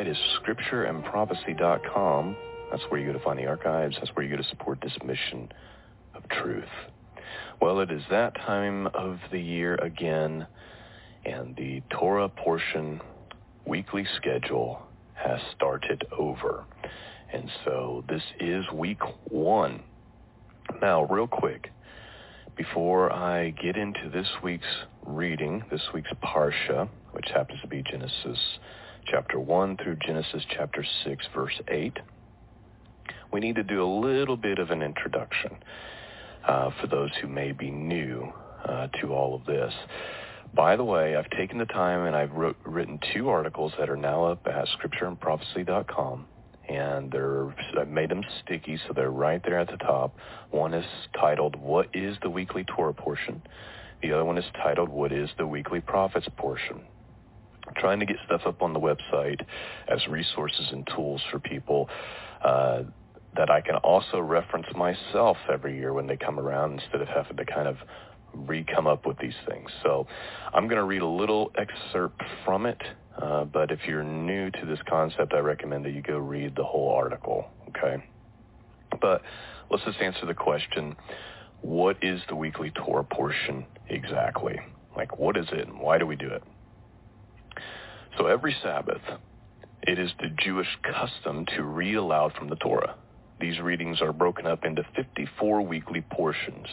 Website 0.00 0.10
is 0.10 0.16
scriptureandprophecy.com. 0.42 2.36
That's 2.70 2.82
where 2.88 3.00
you 3.00 3.06
go 3.06 3.12
to 3.12 3.24
find 3.24 3.38
the 3.38 3.46
archives. 3.46 3.96
That's 3.98 4.14
where 4.14 4.24
you 4.24 4.30
go 4.30 4.42
to 4.42 4.48
support 4.48 4.78
this 4.82 4.96
mission 5.04 5.50
of 6.14 6.28
truth. 6.28 6.64
Well, 7.60 7.80
it 7.80 7.90
is 7.90 8.02
that 8.10 8.34
time 8.34 8.86
of 8.88 9.18
the 9.30 9.40
year 9.40 9.74
again, 9.76 10.46
and 11.24 11.54
the 11.56 11.82
Torah 11.90 12.28
portion 12.28 13.00
weekly 13.66 14.06
schedule 14.16 14.82
has 15.14 15.40
started 15.54 16.04
over. 16.16 16.64
And 17.32 17.50
so 17.64 18.04
this 18.08 18.22
is 18.40 18.64
week 18.72 19.00
one. 19.24 19.82
Now, 20.80 21.04
real 21.04 21.26
quick, 21.26 21.70
before 22.56 23.12
I 23.12 23.50
get 23.50 23.76
into 23.76 24.08
this 24.12 24.28
week's 24.42 24.64
reading, 25.04 25.64
this 25.70 25.82
week's 25.92 26.10
Parsha, 26.22 26.88
which 27.12 27.26
happens 27.34 27.60
to 27.60 27.68
be 27.68 27.82
Genesis 27.82 28.38
chapter 29.06 29.38
1 29.38 29.76
through 29.76 29.96
Genesis 29.96 30.42
chapter 30.50 30.84
6, 31.04 31.26
verse 31.34 31.60
8. 31.68 31.98
we 33.32 33.40
need 33.40 33.56
to 33.56 33.62
do 33.62 33.82
a 33.82 33.90
little 34.00 34.36
bit 34.36 34.58
of 34.58 34.70
an 34.70 34.82
introduction 34.82 35.56
uh, 36.46 36.70
for 36.80 36.86
those 36.86 37.10
who 37.20 37.28
may 37.28 37.52
be 37.52 37.70
new 37.70 38.32
uh, 38.64 38.88
to 39.00 39.12
all 39.12 39.34
of 39.34 39.44
this. 39.46 39.72
By 40.54 40.76
the 40.76 40.84
way, 40.84 41.16
I've 41.16 41.30
taken 41.30 41.58
the 41.58 41.66
time 41.66 42.06
and 42.06 42.16
I've 42.16 42.32
wrote, 42.32 42.56
written 42.64 42.98
two 43.14 43.28
articles 43.28 43.72
that 43.78 43.88
are 43.88 43.96
now 43.96 44.24
up 44.24 44.46
at 44.46 44.66
scriptureandprophecy.com 44.78 46.26
and 46.68 47.10
they're 47.10 47.54
I've 47.78 47.88
made 47.88 48.10
them 48.10 48.22
sticky 48.44 48.78
so 48.86 48.92
they're 48.94 49.10
right 49.10 49.42
there 49.44 49.58
at 49.58 49.68
the 49.68 49.76
top. 49.76 50.16
One 50.50 50.72
is 50.72 50.84
titled 51.18 51.56
"What 51.56 51.88
is 51.94 52.16
the 52.22 52.30
weekly 52.30 52.64
Torah 52.64 52.94
portion?" 52.94 53.42
The 54.02 54.12
other 54.12 54.24
one 54.24 54.38
is 54.38 54.44
titled 54.62 54.88
"What 54.88 55.12
is 55.12 55.28
the 55.36 55.46
weekly 55.46 55.80
prophets 55.80 56.28
portion?" 56.36 56.82
Trying 57.76 58.00
to 58.00 58.06
get 58.06 58.16
stuff 58.26 58.42
up 58.46 58.62
on 58.62 58.72
the 58.72 58.80
website 58.80 59.40
as 59.88 60.06
resources 60.08 60.68
and 60.72 60.88
tools 60.94 61.22
for 61.30 61.38
people 61.38 61.88
uh, 62.44 62.82
that 63.36 63.50
I 63.50 63.60
can 63.60 63.76
also 63.76 64.18
reference 64.18 64.66
myself 64.74 65.36
every 65.52 65.76
year 65.76 65.92
when 65.92 66.06
they 66.06 66.16
come 66.16 66.38
around 66.38 66.80
instead 66.80 67.00
of 67.00 67.08
having 67.08 67.36
to 67.36 67.44
kind 67.44 67.68
of 67.68 67.76
re-come 68.34 68.86
up 68.86 69.06
with 69.06 69.18
these 69.18 69.34
things. 69.48 69.70
So 69.82 70.06
I'm 70.52 70.66
going 70.66 70.78
to 70.78 70.84
read 70.84 71.02
a 71.02 71.06
little 71.06 71.52
excerpt 71.56 72.22
from 72.44 72.66
it, 72.66 72.80
uh, 73.20 73.44
but 73.44 73.70
if 73.70 73.80
you're 73.86 74.04
new 74.04 74.50
to 74.50 74.66
this 74.66 74.78
concept, 74.88 75.32
I 75.32 75.38
recommend 75.38 75.84
that 75.84 75.92
you 75.92 76.02
go 76.02 76.18
read 76.18 76.54
the 76.56 76.64
whole 76.64 76.90
article, 76.90 77.46
okay? 77.68 78.02
But 79.00 79.22
let's 79.70 79.84
just 79.84 80.00
answer 80.00 80.26
the 80.26 80.34
question, 80.34 80.96
what 81.62 81.96
is 82.02 82.20
the 82.28 82.36
weekly 82.36 82.70
Torah 82.70 83.04
portion 83.04 83.64
exactly? 83.88 84.58
Like, 84.96 85.18
what 85.18 85.36
is 85.36 85.46
it 85.52 85.68
and 85.68 85.80
why 85.80 85.98
do 85.98 86.06
we 86.06 86.16
do 86.16 86.28
it? 86.28 86.42
So 88.18 88.26
every 88.26 88.56
Sabbath, 88.62 89.02
it 89.82 89.98
is 89.98 90.10
the 90.20 90.28
Jewish 90.44 90.68
custom 90.82 91.46
to 91.56 91.62
read 91.62 91.96
aloud 91.96 92.32
from 92.34 92.48
the 92.48 92.56
Torah. 92.56 92.96
These 93.40 93.60
readings 93.60 94.02
are 94.02 94.12
broken 94.12 94.46
up 94.46 94.64
into 94.64 94.84
54 94.94 95.62
weekly 95.62 96.02
portions 96.02 96.66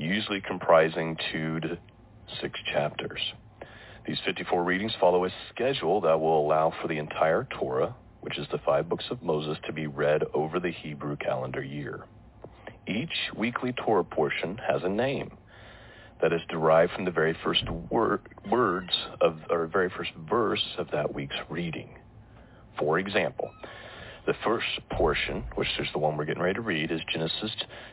usually 0.00 0.40
comprising 0.40 1.16
two 1.32 1.60
to 1.60 1.78
six 2.40 2.58
chapters. 2.72 3.20
These 4.06 4.18
54 4.24 4.64
readings 4.64 4.92
follow 4.98 5.26
a 5.26 5.30
schedule 5.54 6.00
that 6.00 6.18
will 6.18 6.44
allow 6.44 6.72
for 6.80 6.88
the 6.88 6.98
entire 6.98 7.46
Torah, 7.58 7.94
which 8.22 8.38
is 8.38 8.46
the 8.50 8.58
five 8.64 8.88
books 8.88 9.04
of 9.10 9.22
Moses, 9.22 9.58
to 9.66 9.72
be 9.72 9.86
read 9.86 10.22
over 10.32 10.58
the 10.58 10.70
Hebrew 10.70 11.16
calendar 11.16 11.62
year. 11.62 12.04
Each 12.86 13.12
weekly 13.36 13.72
Torah 13.72 14.04
portion 14.04 14.58
has 14.66 14.82
a 14.82 14.88
name 14.88 15.32
that 16.22 16.32
is 16.32 16.40
derived 16.48 16.92
from 16.92 17.04
the 17.04 17.10
very 17.10 17.36
first 17.42 17.68
word, 17.90 18.20
words 18.50 18.92
of, 19.20 19.38
or 19.50 19.66
very 19.66 19.90
first 19.90 20.10
verse 20.28 20.64
of 20.78 20.90
that 20.92 21.14
week's 21.14 21.36
reading. 21.48 21.90
For 22.78 22.98
example, 22.98 23.50
the 24.26 24.34
first 24.44 24.66
portion, 24.92 25.44
which 25.54 25.68
is 25.78 25.88
the 25.92 25.98
one 25.98 26.16
we're 26.16 26.24
getting 26.24 26.42
ready 26.42 26.54
to 26.54 26.60
read, 26.60 26.90
is 26.90 27.00
Genesis 27.12 27.50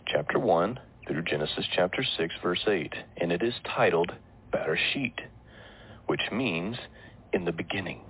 chapter 0.08 0.40
1, 0.40 0.80
through 1.08 1.24
Genesis 1.24 1.66
chapter 1.74 2.04
6, 2.18 2.34
verse 2.44 2.64
8, 2.68 2.94
and 3.18 3.32
it 3.32 3.42
is 3.42 3.54
titled 3.76 4.12
Bereshit, 4.54 5.14
which 6.08 6.22
means 6.32 6.76
in 7.34 7.46
the 7.46 7.52
beginning. 7.52 8.02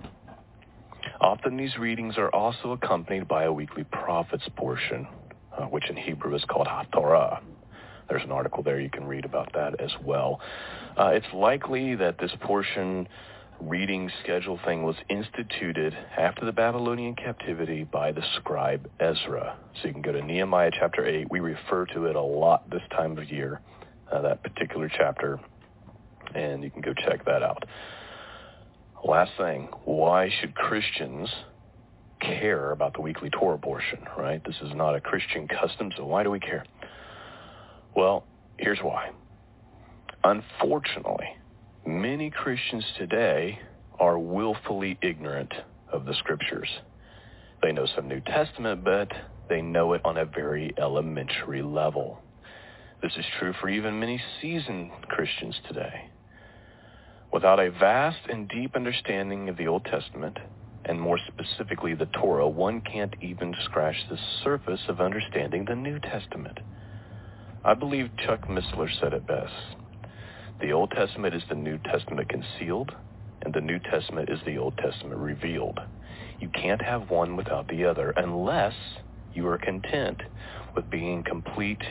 Often 1.20 1.56
these 1.56 1.76
readings 1.78 2.18
are 2.18 2.32
also 2.34 2.72
accompanied 2.72 3.28
by 3.28 3.44
a 3.44 3.52
weekly 3.52 3.84
prophets 3.84 4.44
portion, 4.56 5.06
uh, 5.56 5.64
which 5.66 5.88
in 5.88 5.96
Hebrew 5.96 6.34
is 6.34 6.44
called 6.48 6.66
Haftarah. 6.66 7.40
There's 8.08 8.22
an 8.22 8.32
article 8.32 8.62
there 8.62 8.80
you 8.80 8.90
can 8.90 9.06
read 9.06 9.24
about 9.24 9.52
that 9.54 9.80
as 9.80 9.90
well. 10.02 10.40
Uh, 10.96 11.08
it's 11.08 11.26
likely 11.32 11.94
that 11.96 12.18
this 12.18 12.32
portion 12.40 13.06
reading 13.60 14.10
schedule 14.22 14.58
thing 14.64 14.82
was 14.82 14.96
instituted 15.08 15.96
after 16.16 16.44
the 16.44 16.52
Babylonian 16.52 17.14
captivity 17.16 17.84
by 17.84 18.12
the 18.12 18.22
scribe 18.36 18.88
Ezra. 19.00 19.56
So 19.80 19.88
you 19.88 19.92
can 19.92 20.02
go 20.02 20.12
to 20.12 20.22
Nehemiah 20.22 20.70
chapter 20.72 21.04
8. 21.06 21.30
We 21.30 21.40
refer 21.40 21.86
to 21.86 22.06
it 22.06 22.16
a 22.16 22.22
lot 22.22 22.70
this 22.70 22.82
time 22.90 23.18
of 23.18 23.30
year, 23.30 23.60
uh, 24.12 24.22
that 24.22 24.42
particular 24.42 24.88
chapter, 24.88 25.40
and 26.34 26.62
you 26.62 26.70
can 26.70 26.82
go 26.82 26.94
check 26.94 27.24
that 27.24 27.42
out. 27.42 27.64
Last 29.04 29.32
thing, 29.36 29.68
why 29.84 30.30
should 30.40 30.54
Christians 30.54 31.28
care 32.20 32.72
about 32.72 32.94
the 32.94 33.00
weekly 33.00 33.30
Torah 33.30 33.58
portion, 33.58 34.00
right? 34.16 34.42
This 34.44 34.56
is 34.62 34.74
not 34.74 34.94
a 34.96 35.00
Christian 35.00 35.46
custom, 35.48 35.92
so 35.96 36.04
why 36.04 36.22
do 36.22 36.30
we 36.30 36.40
care? 36.40 36.64
Well, 37.98 38.24
here's 38.58 38.78
why. 38.78 39.10
Unfortunately, 40.22 41.26
Many 41.84 42.30
Christians 42.30 42.84
today 42.98 43.58
are 43.98 44.18
willfully 44.18 44.98
ignorant 45.02 45.52
of 45.90 46.04
the 46.04 46.14
scriptures. 46.14 46.68
They 47.62 47.72
know 47.72 47.86
some 47.96 48.06
New 48.06 48.20
Testament, 48.20 48.84
but 48.84 49.08
they 49.48 49.62
know 49.62 49.94
it 49.94 50.02
on 50.04 50.18
a 50.18 50.26
very 50.26 50.74
elementary 50.78 51.62
level. 51.62 52.20
This 53.02 53.12
is 53.16 53.24
true 53.40 53.54
for 53.60 53.68
even 53.68 53.98
many 53.98 54.22
seasoned 54.40 54.92
Christians 55.08 55.56
today. 55.66 56.10
Without 57.32 57.58
a 57.58 57.70
vast 57.70 58.20
and 58.28 58.48
deep 58.48 58.76
understanding 58.76 59.48
of 59.48 59.56
the 59.56 59.66
Old 59.66 59.86
Testament, 59.86 60.38
and 60.84 61.00
more 61.00 61.18
specifically 61.26 61.94
the 61.94 62.06
Torah, 62.06 62.48
one 62.48 62.80
can't 62.82 63.14
even 63.22 63.54
scratch 63.64 63.96
the 64.08 64.18
surface 64.44 64.82
of 64.88 65.00
understanding 65.00 65.64
the 65.64 65.74
New 65.74 65.98
Testament. 65.98 66.60
I 67.68 67.74
believe 67.74 68.08
Chuck 68.24 68.48
Missler 68.48 68.88
said 68.98 69.12
it 69.12 69.26
best. 69.26 69.52
The 70.58 70.72
Old 70.72 70.90
Testament 70.90 71.34
is 71.34 71.42
the 71.50 71.54
New 71.54 71.76
Testament 71.76 72.26
concealed, 72.30 72.92
and 73.42 73.52
the 73.52 73.60
New 73.60 73.78
Testament 73.78 74.30
is 74.30 74.38
the 74.46 74.56
Old 74.56 74.78
Testament 74.78 75.20
revealed. 75.20 75.78
You 76.40 76.48
can't 76.48 76.80
have 76.80 77.10
one 77.10 77.36
without 77.36 77.68
the 77.68 77.84
other 77.84 78.14
unless 78.16 78.72
you 79.34 79.46
are 79.48 79.58
content 79.58 80.22
with 80.74 80.88
being 80.88 81.22
complete 81.22 81.82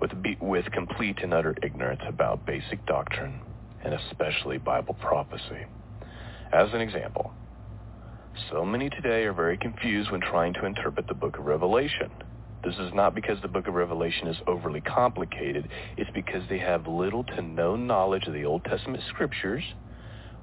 with 0.00 0.12
with 0.40 0.64
complete 0.72 1.18
and 1.22 1.34
utter 1.34 1.54
ignorance 1.62 2.00
about 2.08 2.46
basic 2.46 2.86
doctrine 2.86 3.42
and 3.84 3.92
especially 3.92 4.56
Bible 4.56 4.94
prophecy. 4.94 5.66
As 6.50 6.72
an 6.72 6.80
example, 6.80 7.30
so 8.50 8.64
many 8.64 8.88
today 8.88 9.24
are 9.24 9.34
very 9.34 9.58
confused 9.58 10.10
when 10.10 10.22
trying 10.22 10.54
to 10.54 10.64
interpret 10.64 11.08
the 11.08 11.14
book 11.14 11.38
of 11.38 11.44
Revelation. 11.44 12.10
This 12.64 12.74
is 12.74 12.92
not 12.92 13.14
because 13.14 13.40
the 13.40 13.48
book 13.48 13.68
of 13.68 13.74
Revelation 13.74 14.26
is 14.26 14.36
overly 14.46 14.80
complicated. 14.80 15.68
It's 15.96 16.10
because 16.12 16.42
they 16.48 16.58
have 16.58 16.86
little 16.88 17.22
to 17.24 17.42
no 17.42 17.76
knowledge 17.76 18.26
of 18.26 18.32
the 18.32 18.44
Old 18.44 18.64
Testament 18.64 19.02
scriptures, 19.08 19.62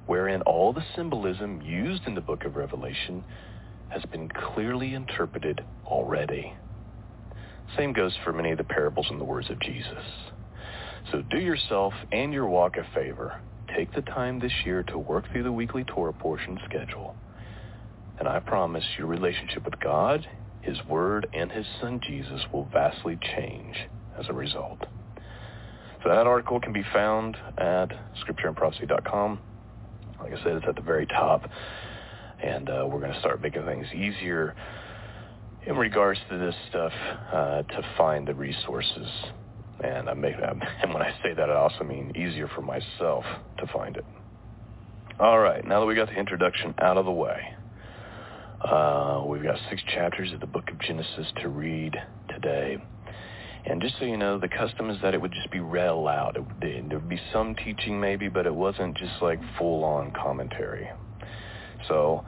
wherein 0.06 0.40
all 0.42 0.72
the 0.72 0.84
symbolism 0.94 1.60
used 1.60 2.04
in 2.06 2.14
the 2.14 2.20
book 2.20 2.44
of 2.44 2.56
Revelation 2.56 3.22
has 3.90 4.02
been 4.10 4.28
clearly 4.28 4.94
interpreted 4.94 5.60
already. 5.84 6.54
Same 7.76 7.92
goes 7.92 8.14
for 8.24 8.32
many 8.32 8.50
of 8.50 8.58
the 8.58 8.64
parables 8.64 9.06
and 9.10 9.20
the 9.20 9.24
words 9.24 9.50
of 9.50 9.60
Jesus. 9.60 10.04
So 11.12 11.22
do 11.30 11.38
yourself 11.38 11.92
and 12.12 12.32
your 12.32 12.48
walk 12.48 12.76
a 12.76 12.94
favor. 12.94 13.40
Take 13.76 13.94
the 13.94 14.02
time 14.02 14.40
this 14.40 14.52
year 14.64 14.82
to 14.84 14.98
work 14.98 15.24
through 15.30 15.42
the 15.42 15.52
weekly 15.52 15.84
Torah 15.84 16.12
portion 16.12 16.58
schedule. 16.64 17.14
And 18.18 18.26
I 18.26 18.40
promise 18.40 18.84
your 18.96 19.06
relationship 19.06 19.64
with 19.64 19.78
God 19.80 20.26
his 20.66 20.78
word 20.88 21.28
and 21.32 21.50
his 21.50 21.64
son 21.80 22.00
Jesus 22.06 22.40
will 22.52 22.68
vastly 22.72 23.18
change 23.36 23.76
as 24.18 24.26
a 24.28 24.32
result. 24.32 24.80
So 26.02 26.10
that 26.10 26.26
article 26.26 26.60
can 26.60 26.72
be 26.72 26.84
found 26.92 27.36
at 27.58 27.88
scriptureandprophecy.com. 28.24 29.38
Like 30.20 30.32
I 30.32 30.42
said, 30.42 30.56
it's 30.56 30.66
at 30.68 30.76
the 30.76 30.82
very 30.82 31.06
top. 31.06 31.48
And 32.42 32.68
uh, 32.68 32.86
we're 32.88 33.00
going 33.00 33.12
to 33.12 33.20
start 33.20 33.40
making 33.40 33.64
things 33.64 33.86
easier 33.94 34.54
in 35.66 35.76
regards 35.76 36.20
to 36.30 36.38
this 36.38 36.54
stuff 36.68 36.92
uh, 37.32 37.62
to 37.62 37.82
find 37.96 38.26
the 38.28 38.34
resources. 38.34 39.08
And, 39.82 40.08
I 40.08 40.14
make, 40.14 40.34
and 40.82 40.92
when 40.92 41.02
I 41.02 41.12
say 41.22 41.34
that, 41.34 41.50
I 41.50 41.54
also 41.54 41.84
mean 41.84 42.12
easier 42.16 42.48
for 42.54 42.62
myself 42.62 43.24
to 43.58 43.66
find 43.72 43.96
it. 43.96 44.04
All 45.18 45.38
right, 45.38 45.66
now 45.66 45.80
that 45.80 45.86
we 45.86 45.94
got 45.94 46.08
the 46.08 46.18
introduction 46.18 46.74
out 46.78 46.98
of 46.98 47.06
the 47.06 47.12
way, 47.12 47.55
uh, 48.66 49.22
we've 49.24 49.42
got 49.42 49.56
six 49.70 49.80
chapters 49.94 50.32
of 50.32 50.40
the 50.40 50.46
book 50.46 50.70
of 50.70 50.78
Genesis 50.80 51.26
to 51.40 51.48
read 51.48 51.94
today. 52.28 52.78
And 53.64 53.80
just 53.80 53.94
so 53.98 54.04
you 54.04 54.16
know, 54.16 54.38
the 54.38 54.48
custom 54.48 54.90
is 54.90 54.98
that 55.02 55.14
it 55.14 55.20
would 55.20 55.32
just 55.32 55.50
be 55.50 55.60
read 55.60 55.88
aloud. 55.88 56.38
There 56.60 56.82
would 56.98 57.08
be 57.08 57.20
some 57.32 57.54
teaching 57.54 58.00
maybe, 58.00 58.28
but 58.28 58.46
it 58.46 58.54
wasn't 58.54 58.96
just 58.96 59.22
like 59.22 59.38
full-on 59.58 60.12
commentary. 60.12 60.88
So 61.86 62.24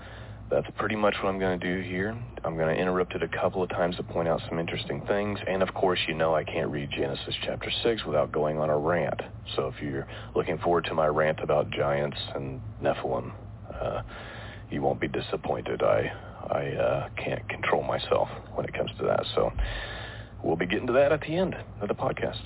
that's 0.50 0.66
pretty 0.76 0.96
much 0.96 1.14
what 1.22 1.28
I'm 1.28 1.40
going 1.40 1.58
to 1.58 1.76
do 1.76 1.88
here. 1.88 2.16
I'm 2.44 2.56
going 2.56 2.74
to 2.74 2.80
interrupt 2.80 3.14
it 3.14 3.22
a 3.22 3.28
couple 3.28 3.62
of 3.62 3.68
times 3.70 3.96
to 3.96 4.04
point 4.04 4.28
out 4.28 4.40
some 4.48 4.60
interesting 4.60 5.02
things. 5.06 5.38
And 5.46 5.62
of 5.62 5.74
course, 5.74 5.98
you 6.06 6.14
know 6.14 6.34
I 6.34 6.44
can't 6.44 6.70
read 6.70 6.90
Genesis 6.90 7.34
chapter 7.44 7.70
6 7.82 8.04
without 8.04 8.30
going 8.30 8.58
on 8.58 8.70
a 8.70 8.78
rant. 8.78 9.20
So 9.56 9.68
if 9.68 9.82
you're 9.82 10.06
looking 10.36 10.58
forward 10.58 10.84
to 10.84 10.94
my 10.94 11.06
rant 11.06 11.40
about 11.40 11.70
giants 11.70 12.18
and 12.34 12.60
Nephilim, 12.82 13.32
uh, 13.74 14.02
you 14.70 14.82
won't 14.82 15.00
be 15.00 15.08
disappointed. 15.08 15.82
I 15.82 16.12
I 16.50 16.70
uh, 16.70 17.08
can't 17.16 17.48
control 17.48 17.82
myself 17.82 18.28
when 18.54 18.66
it 18.66 18.74
comes 18.74 18.90
to 18.98 19.04
that. 19.04 19.24
So 19.34 19.52
we'll 20.42 20.56
be 20.56 20.66
getting 20.66 20.86
to 20.86 20.92
that 20.94 21.12
at 21.12 21.20
the 21.20 21.36
end 21.36 21.56
of 21.80 21.88
the 21.88 21.94
podcast. 21.94 22.40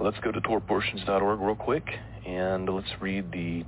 Let's 0.00 0.18
go 0.20 0.32
to 0.32 0.40
torahportions.org 0.40 1.40
real 1.40 1.54
quick 1.54 1.84
and 2.26 2.68
let's 2.68 2.88
read 3.00 3.30
the 3.32 3.64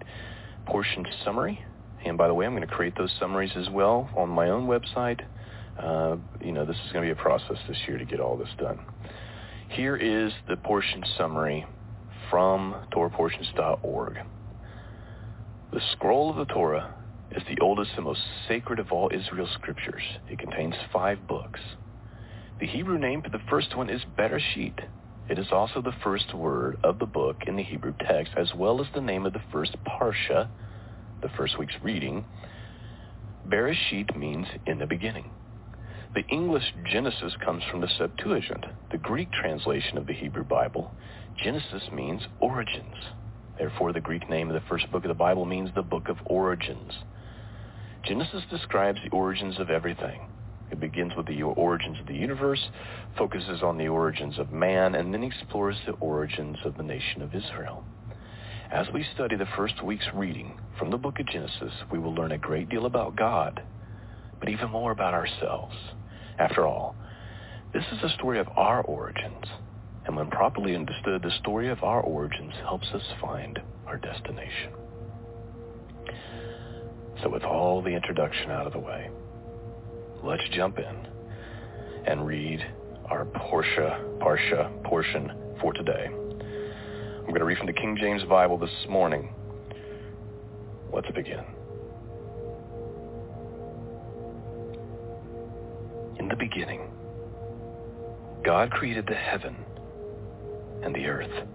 portion 0.66 1.07
summary. 1.24 1.65
And 2.05 2.19
by 2.19 2.28
the 2.28 2.35
way, 2.35 2.47
I'm 2.47 2.55
going 2.55 2.66
to 2.66 2.74
create 2.74 2.97
those 2.97 3.12
summaries 3.19 3.53
as 3.57 3.69
well 3.70 4.11
on 4.16 4.28
my 4.28 4.51
own 4.51 4.66
website, 4.66 5.20
uh, 5.78 6.16
you 6.41 6.53
know, 6.53 6.65
this 6.65 6.77
is 6.86 6.93
going 6.93 7.09
to 7.09 7.15
be 7.15 7.19
a 7.19 7.23
process 7.23 7.57
this 7.69 7.78
year 7.89 7.99
to 7.99 8.05
get 8.05 8.20
all 8.20 8.36
this 8.36 8.49
done. 8.59 8.78
Here 9.70 9.97
is 9.97 10.32
the 10.49 10.57
portion 10.57 11.03
summary 11.19 11.66
from 12.31 12.74
TorahPortions.org. 12.93 14.19
The 15.73 15.81
scroll 15.93 16.31
of 16.31 16.36
the 16.36 16.53
Torah 16.53 16.94
is 17.36 17.43
the 17.48 17.61
oldest 17.61 17.90
and 17.97 18.05
most 18.05 18.20
sacred 18.48 18.78
of 18.78 18.93
all 18.93 19.11
Israel's 19.12 19.52
scriptures. 19.55 20.02
It 20.28 20.39
contains 20.39 20.74
five 20.93 21.27
books. 21.27 21.61
The 22.61 22.66
Hebrew 22.66 22.98
name 22.98 23.23
for 23.23 23.31
the 23.31 23.43
first 23.51 23.77
one 23.77 23.90
is 23.90 24.02
Bereshit. 24.16 24.78
It 25.28 25.39
is 25.39 25.48
also 25.51 25.82
the 25.82 25.94
first 26.05 26.35
word 26.35 26.77
of 26.85 26.98
the 26.98 27.06
book 27.06 27.43
in 27.47 27.56
the 27.56 27.62
Hebrew 27.62 27.94
text, 28.06 28.32
as 28.36 28.52
well 28.55 28.81
as 28.81 28.86
the 28.94 29.01
name 29.01 29.27
of 29.27 29.32
the 29.32 29.43
first 29.51 29.77
parsha, 29.86 30.48
the 31.23 31.31
first 31.36 31.59
week's 31.59 31.74
reading. 31.82 32.24
Bereshit 33.48 34.16
means 34.16 34.47
in 34.66 34.78
the 34.78 34.86
beginning. 34.86 35.31
The 36.15 36.27
English 36.28 36.73
Genesis 36.93 37.35
comes 37.44 37.65
from 37.70 37.81
the 37.81 37.89
Septuagint, 37.98 38.65
the 38.93 38.98
Greek 38.98 39.32
translation 39.32 39.98
of 39.98 40.06
the 40.06 40.12
Hebrew 40.12 40.44
Bible. 40.44 40.94
Genesis 41.43 41.82
means 41.93 42.23
origins. 42.39 42.94
Therefore, 43.59 43.93
the 43.93 44.01
Greek 44.01 44.28
name 44.31 44.48
of 44.48 44.55
the 44.55 44.69
first 44.69 44.90
book 44.93 45.05
of 45.05 45.09
the 45.09 45.15
Bible 45.15 45.44
means 45.44 45.70
the 45.74 45.82
book 45.82 46.09
of 46.09 46.19
origins. 46.27 46.93
Genesis 48.07 48.43
describes 48.51 49.01
the 49.03 49.17
origins 49.17 49.59
of 49.59 49.71
everything. 49.71 50.21
It 50.71 50.79
begins 50.79 51.13
with 51.17 51.27
the 51.27 51.43
origins 51.43 51.99
of 52.01 52.07
the 52.07 52.15
universe, 52.15 52.69
focuses 53.17 53.63
on 53.63 53.79
the 53.79 53.89
origins 53.89 54.39
of 54.39 54.53
man, 54.53 54.95
and 54.95 55.15
then 55.15 55.23
explores 55.23 55.77
the 55.87 55.93
origins 55.93 56.59
of 56.67 56.77
the 56.77 56.83
nation 56.83 57.23
of 57.23 57.35
Israel. 57.35 57.83
As 58.71 58.87
we 58.93 59.07
study 59.15 59.37
the 59.37 59.49
first 59.57 59.83
week's 59.83 60.09
reading 60.13 60.61
from 60.79 60.91
the 60.91 60.99
book 60.99 61.19
of 61.19 61.27
Genesis, 61.27 61.73
we 61.91 61.99
will 61.99 62.15
learn 62.15 62.33
a 62.33 62.39
great 62.39 62.69
deal 62.69 62.85
about 62.85 63.17
God, 63.17 63.63
but 64.39 64.51
even 64.51 64.69
more 64.71 64.93
about 64.93 65.15
ourselves. 65.15 65.75
After 66.39 66.67
all, 66.67 66.97
this 67.73 67.85
is 67.91 68.03
a 68.03 68.15
story 68.17 68.39
of 68.39 68.49
our 68.55 68.83
origins, 68.83 69.47
and 70.05 70.15
when 70.15 70.29
properly 70.29 70.77
understood, 70.77 71.23
the 71.23 71.39
story 71.41 71.71
of 71.71 71.83
our 71.83 72.03
origins 72.03 72.53
helps 72.65 72.89
us 72.89 73.03
find 73.23 73.59
our 73.87 73.97
destination. 73.97 74.84
So 77.25 77.31
with 77.31 77.43
all 77.43 77.81
the 77.81 77.89
introduction 77.89 78.51
out 78.51 78.67
of 78.67 78.75
the 78.75 78.79
way, 78.79 79.09
let's 80.23 80.43
jump 80.53 80.79
in 80.79 81.09
and 82.07 82.27
read 82.27 82.63
our 83.07 83.25
Portia, 83.25 83.99
Parsha 84.19 84.85
portion 84.85 85.33
for 85.59 85.73
today. 85.73 86.05
I'm 86.07 87.29
going 87.29 87.39
to 87.39 87.47
read 87.47 87.57
from 87.57 87.67
the 87.67 87.73
King 87.73 87.97
James 87.99 88.23
Bible 88.25 88.59
this 88.59 88.69
morning. 88.91 89.33
Let's 90.93 91.11
begin. 91.13 91.43
In 96.19 96.29
the 96.29 96.37
beginning, 96.39 96.91
God 98.45 98.71
created 98.71 99.07
the 99.07 99.15
heaven 99.15 99.57
and 100.83 100.95
the 100.95 101.07
earth. 101.07 101.49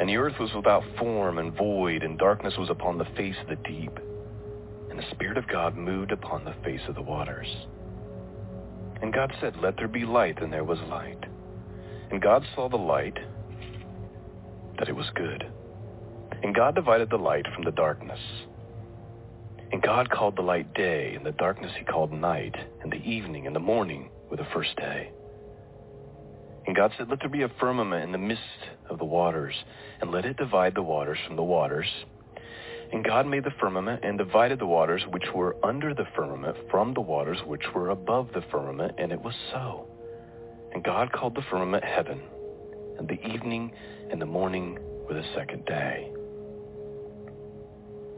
And 0.00 0.08
the 0.08 0.16
earth 0.16 0.34
was 0.40 0.50
without 0.56 0.82
form 0.98 1.38
and 1.38 1.56
void, 1.56 2.02
and 2.02 2.18
darkness 2.18 2.54
was 2.58 2.68
upon 2.68 2.98
the 2.98 3.06
face 3.16 3.36
of 3.42 3.46
the 3.46 3.56
deep 3.68 3.96
the 5.00 5.14
Spirit 5.14 5.38
of 5.38 5.48
God 5.48 5.76
moved 5.76 6.12
upon 6.12 6.44
the 6.44 6.54
face 6.62 6.80
of 6.86 6.94
the 6.94 7.00
waters. 7.00 7.46
And 9.00 9.14
God 9.14 9.32
said, 9.40 9.56
Let 9.56 9.76
there 9.76 9.88
be 9.88 10.04
light, 10.04 10.42
and 10.42 10.52
there 10.52 10.64
was 10.64 10.78
light. 10.88 11.24
And 12.10 12.20
God 12.20 12.44
saw 12.54 12.68
the 12.68 12.76
light, 12.76 13.16
that 14.78 14.88
it 14.88 14.96
was 14.96 15.06
good. 15.14 15.50
And 16.42 16.54
God 16.54 16.74
divided 16.74 17.08
the 17.08 17.16
light 17.16 17.46
from 17.54 17.64
the 17.64 17.70
darkness. 17.70 18.20
And 19.72 19.80
God 19.80 20.10
called 20.10 20.36
the 20.36 20.42
light 20.42 20.74
day, 20.74 21.14
and 21.14 21.24
the 21.24 21.32
darkness 21.32 21.72
he 21.78 21.84
called 21.84 22.12
night, 22.12 22.54
and 22.82 22.92
the 22.92 22.96
evening 22.96 23.46
and 23.46 23.56
the 23.56 23.60
morning 23.60 24.10
were 24.30 24.36
the 24.36 24.46
first 24.52 24.76
day. 24.76 25.10
And 26.66 26.76
God 26.76 26.92
said, 26.98 27.08
Let 27.08 27.20
there 27.20 27.30
be 27.30 27.42
a 27.42 27.52
firmament 27.58 28.04
in 28.04 28.12
the 28.12 28.18
midst 28.18 28.42
of 28.90 28.98
the 28.98 29.06
waters, 29.06 29.54
and 30.02 30.10
let 30.10 30.26
it 30.26 30.36
divide 30.36 30.74
the 30.74 30.82
waters 30.82 31.18
from 31.26 31.36
the 31.36 31.42
waters. 31.42 31.88
And 32.92 33.04
God 33.04 33.26
made 33.26 33.44
the 33.44 33.52
firmament 33.60 34.00
and 34.02 34.18
divided 34.18 34.58
the 34.58 34.66
waters 34.66 35.02
which 35.10 35.26
were 35.34 35.56
under 35.64 35.94
the 35.94 36.06
firmament 36.16 36.56
from 36.70 36.92
the 36.92 37.00
waters 37.00 37.38
which 37.46 37.62
were 37.74 37.90
above 37.90 38.30
the 38.34 38.42
firmament, 38.50 38.94
and 38.98 39.12
it 39.12 39.20
was 39.20 39.34
so. 39.52 39.86
And 40.74 40.82
God 40.82 41.12
called 41.12 41.34
the 41.34 41.42
firmament 41.50 41.84
heaven, 41.84 42.20
and 42.98 43.08
the 43.08 43.24
evening 43.26 43.72
and 44.10 44.20
the 44.20 44.26
morning 44.26 44.78
were 45.08 45.14
the 45.14 45.24
second 45.34 45.64
day. 45.66 46.10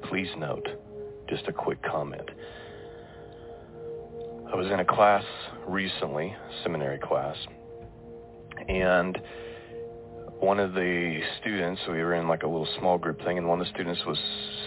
Please 0.05 0.29
note, 0.39 0.67
just 1.29 1.49
a 1.49 1.53
quick 1.53 1.83
comment. 1.83 2.31
I 4.51 4.57
was 4.57 4.67
in 4.67 4.81
a 4.81 4.85
class 4.85 5.25
recently, 5.67 6.35
seminary 6.63 6.99
class, 6.99 7.37
and 8.69 9.19
one 10.43 10.59
of 10.59 10.75
the 10.75 11.21
students, 11.41 11.81
we 11.89 12.03
were 12.03 12.15
in 12.15 12.27
like 12.27 12.43
a 12.43 12.47
little 12.47 12.67
small 12.81 12.99
group 12.99 13.23
thing, 13.25 13.39
and 13.39 13.47
one 13.47 13.61
of 13.61 13.67
the 13.67 13.73
students 13.73 14.01
was 14.05 14.19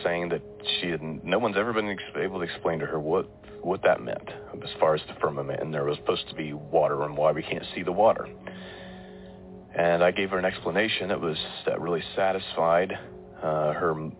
saying 0.05 0.29
that 0.29 0.41
she 0.79 0.87
had, 0.87 1.01
no 1.01 1.37
one's 1.37 1.57
ever 1.57 1.73
been 1.73 1.97
able 2.15 2.39
to 2.39 2.45
explain 2.45 2.79
to 2.79 2.85
her 2.85 2.99
what 2.99 3.29
what 3.61 3.81
that 3.81 3.99
meant 3.99 4.29
as 4.63 4.69
far 4.79 4.93
as 4.95 5.01
the 5.07 5.15
firmament, 5.19 5.59
and 5.59 5.73
there 5.73 5.83
was 5.83 5.97
supposed 5.97 6.29
to 6.29 6.35
be 6.35 6.53
water 6.53 7.03
and 7.03 7.17
why 7.17 7.31
we 7.31 7.41
can't 7.41 7.65
see 7.73 7.81
the 7.81 7.91
water. 7.91 8.29
And 9.75 10.03
I 10.03 10.11
gave 10.11 10.29
her 10.29 10.37
an 10.37 10.45
explanation 10.45 11.09
that 11.09 11.19
was 11.19 11.37
that 11.65 11.81
really 11.81 12.03
satisfied 12.15 12.93
uh, 13.43 13.73
her 13.73 14.11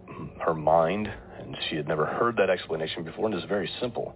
her 0.41 0.53
mind, 0.53 1.07
and 1.39 1.55
she 1.69 1.77
had 1.77 1.87
never 1.87 2.05
heard 2.05 2.35
that 2.35 2.49
explanation 2.49 3.03
before, 3.05 3.27
and 3.27 3.35
it's 3.35 3.45
very 3.45 3.69
simple. 3.79 4.13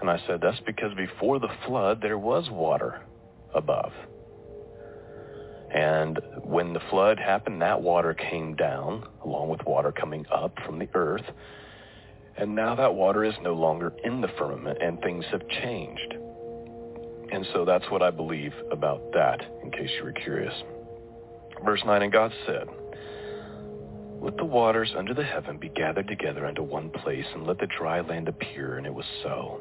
And 0.00 0.10
I 0.10 0.20
said 0.26 0.40
that's 0.42 0.60
because 0.66 0.92
before 0.94 1.38
the 1.38 1.48
flood 1.66 2.00
there 2.02 2.18
was 2.18 2.50
water 2.50 3.00
above. 3.54 3.92
And 5.72 6.18
when 6.42 6.72
the 6.72 6.80
flood 6.90 7.18
happened, 7.18 7.62
that 7.62 7.80
water 7.80 8.12
came 8.14 8.56
down 8.56 9.06
along 9.24 9.48
with 9.50 9.64
water 9.64 9.92
coming 9.92 10.26
up 10.32 10.54
from 10.66 10.78
the 10.78 10.88
earth. 10.94 11.24
And 12.36 12.54
now 12.54 12.74
that 12.74 12.94
water 12.94 13.24
is 13.24 13.34
no 13.42 13.54
longer 13.54 13.92
in 14.02 14.20
the 14.20 14.30
firmament 14.38 14.78
and 14.82 15.00
things 15.00 15.24
have 15.30 15.46
changed. 15.48 16.14
And 17.32 17.46
so 17.52 17.64
that's 17.64 17.88
what 17.90 18.02
I 18.02 18.10
believe 18.10 18.52
about 18.72 19.12
that, 19.12 19.40
in 19.62 19.70
case 19.70 19.90
you 19.98 20.04
were 20.04 20.12
curious. 20.12 20.54
Verse 21.64 21.82
9, 21.84 22.02
And 22.02 22.12
God 22.12 22.32
said, 22.46 22.66
Let 24.20 24.36
the 24.36 24.44
waters 24.44 24.92
under 24.96 25.14
the 25.14 25.22
heaven 25.22 25.58
be 25.58 25.68
gathered 25.68 26.08
together 26.08 26.46
unto 26.46 26.62
one 26.62 26.90
place, 26.90 27.26
and 27.34 27.46
let 27.46 27.58
the 27.58 27.68
dry 27.78 28.00
land 28.00 28.28
appear. 28.28 28.78
And 28.78 28.86
it 28.86 28.94
was 28.94 29.06
so. 29.22 29.60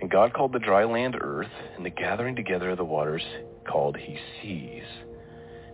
And 0.00 0.10
God 0.10 0.32
called 0.32 0.54
the 0.54 0.58
dry 0.58 0.84
land 0.84 1.16
earth, 1.20 1.50
and 1.76 1.84
the 1.84 1.90
gathering 1.90 2.36
together 2.36 2.70
of 2.70 2.78
the 2.78 2.84
waters 2.84 3.22
called 3.68 3.96
he 3.96 4.18
seas. 4.40 4.84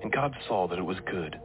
And 0.02 0.12
God 0.12 0.34
saw 0.48 0.66
that 0.68 0.78
it 0.78 0.84
was 0.84 0.98
good. 1.06 1.38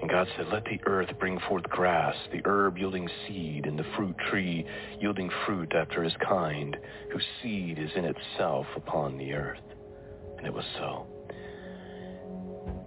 And 0.00 0.10
God 0.10 0.28
said, 0.36 0.48
Let 0.52 0.64
the 0.64 0.80
earth 0.86 1.08
bring 1.18 1.38
forth 1.48 1.64
grass, 1.64 2.16
the 2.30 2.42
herb 2.44 2.76
yielding 2.76 3.08
seed, 3.26 3.66
and 3.66 3.78
the 3.78 3.86
fruit 3.96 4.16
tree 4.30 4.66
yielding 5.00 5.30
fruit 5.46 5.72
after 5.74 6.02
his 6.02 6.12
kind, 6.26 6.76
whose 7.12 7.24
seed 7.42 7.78
is 7.78 7.90
in 7.96 8.04
itself 8.04 8.66
upon 8.76 9.16
the 9.16 9.32
earth. 9.32 9.62
And 10.36 10.46
it 10.46 10.52
was 10.52 10.64
so. 10.78 11.06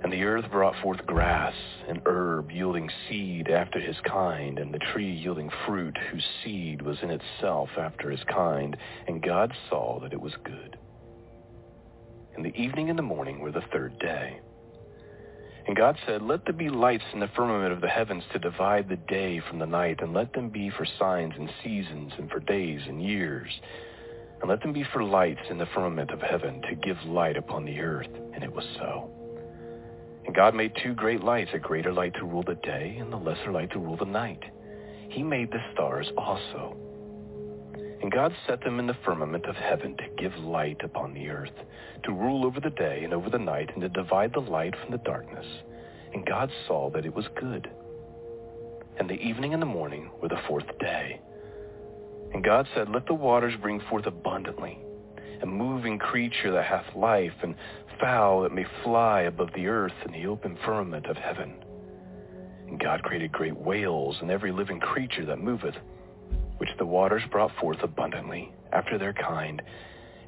And 0.04 0.14
the 0.14 0.24
earth 0.24 0.50
brought 0.52 0.82
forth 0.82 1.06
grass, 1.06 1.56
and 1.88 2.02
herb 2.06 2.52
yielding 2.52 2.90
seed 3.08 3.50
after 3.50 3.80
his 3.80 3.98
kind, 4.06 4.60
and 4.60 4.74
the 4.74 4.80
tree 4.94 5.12
yielding 5.12 5.50
fruit, 5.66 5.98
whose 6.12 6.26
seed 6.44 6.82
was 6.82 6.98
in 7.02 7.10
itself 7.10 7.70
after 7.78 8.12
his 8.12 8.24
kind. 8.32 8.78
And 9.08 9.22
God 9.22 9.52
saw 9.70 10.00
that 10.02 10.14
it 10.14 10.22
was 10.22 10.34
good. 10.44 10.78
And 12.36 12.46
the 12.46 12.56
evening 12.56 12.90
and 12.90 12.98
the 12.98 13.04
morning 13.04 13.40
were 13.40 13.52
the 13.52 13.64
third 13.74 13.98
day. 14.00 14.40
And 15.70 15.78
God 15.78 16.00
said, 16.08 16.24
Let 16.24 16.46
there 16.46 16.54
be 16.56 16.68
lights 16.68 17.04
in 17.14 17.20
the 17.20 17.30
firmament 17.36 17.72
of 17.72 17.80
the 17.80 17.88
heavens 17.88 18.24
to 18.34 18.40
divide 18.40 18.90
the 18.90 18.96
day 18.96 19.40
from 19.48 19.60
the 19.60 19.68
night, 19.68 20.00
and 20.02 20.16
let 20.16 20.34
them 20.34 20.50
be 20.50 20.72
for 20.72 20.84
signs 20.98 21.34
and 21.38 21.48
seasons 21.64 22.12
and 22.18 22.28
for 22.28 22.40
days 22.40 22.82
and 22.88 23.04
years. 23.04 23.52
And 24.42 24.50
let 24.50 24.64
them 24.64 24.74
be 24.74 24.84
for 24.92 25.04
lights 25.04 25.44
in 25.48 25.60
the 25.60 25.68
firmament 25.68 26.10
of 26.10 26.22
heaven 26.22 26.64
to 26.64 26.76
give 26.76 26.98
light 27.06 27.38
upon 27.38 27.66
the 27.66 27.80
earth. 27.82 28.10
And 28.34 28.44
it 28.44 28.52
was 28.52 28.66
so. 28.78 29.12
And 30.26 30.36
God 30.36 30.56
made 30.56 30.72
two 30.82 30.96
great 30.96 31.24
lights, 31.24 31.52
a 31.54 31.60
greater 31.60 31.94
light 31.94 32.16
to 32.16 32.26
rule 32.26 32.42
the 32.42 32.56
day 32.56 32.98
and 33.00 33.14
the 33.14 33.18
lesser 33.18 33.52
light 33.52 33.70
to 33.74 33.80
rule 33.80 33.96
the 33.96 34.06
night. 34.06 34.42
He 35.10 35.22
made 35.22 35.52
the 35.52 35.62
stars 35.74 36.08
also. 36.18 36.76
And 38.02 38.12
God 38.12 38.34
set 38.48 38.62
them 38.62 38.80
in 38.80 38.88
the 38.88 38.98
firmament 39.06 39.46
of 39.46 39.56
heaven 39.56 39.98
to 39.98 40.22
give 40.22 40.36
light 40.38 40.82
upon 40.84 41.14
the 41.14 41.30
earth, 41.30 41.54
to 42.04 42.14
rule 42.14 42.46
over 42.46 42.60
the 42.60 42.70
day 42.70 43.04
and 43.04 43.14
over 43.14 43.30
the 43.30 43.38
night, 43.38 43.70
and 43.74 43.82
to 43.82 43.90
divide 43.90 44.34
the 44.34 44.40
light 44.40 44.74
from 44.82 44.92
the 44.92 44.98
darkness. 45.00 45.46
And 46.14 46.26
God 46.26 46.50
saw 46.66 46.90
that 46.92 47.06
it 47.06 47.14
was 47.14 47.26
good. 47.40 47.70
And 48.98 49.10
the 49.10 49.22
evening 49.22 49.54
and 49.54 49.62
the 49.62 49.68
morning 49.68 50.10
were 50.22 50.30
the 50.30 50.42
fourth 50.48 50.66
day. 50.80 51.20
And 52.34 52.44
God 52.44 52.68
said, 52.74 52.90
Let 52.90 53.06
the 53.06 53.14
waters 53.14 53.54
bring 53.62 53.82
forth 53.90 54.06
abundantly, 54.06 54.80
a 55.42 55.46
moving 55.46 56.00
creature 56.00 56.52
that 56.52 56.66
hath 56.66 56.96
life, 56.96 57.34
and 57.44 57.56
fowl 58.00 58.42
that 58.44 58.54
may 58.54 58.66
fly 58.84 59.22
above 59.22 59.50
the 59.54 59.68
earth 59.68 59.94
in 60.06 60.12
the 60.12 60.28
open 60.28 60.58
firmament 60.66 61.06
of 61.06 61.18
heaven. 61.18 61.54
And 62.68 62.80
God 62.80 63.04
created 63.04 63.32
great 63.32 63.58
whales 63.58 64.18
and 64.22 64.30
every 64.30 64.52
living 64.52 64.80
creature 64.80 65.26
that 65.26 65.40
moveth, 65.40 65.76
which 66.60 66.70
the 66.78 66.86
waters 66.86 67.24
brought 67.32 67.56
forth 67.60 67.80
abundantly 67.82 68.52
after 68.72 68.98
their 68.98 69.14
kind, 69.14 69.62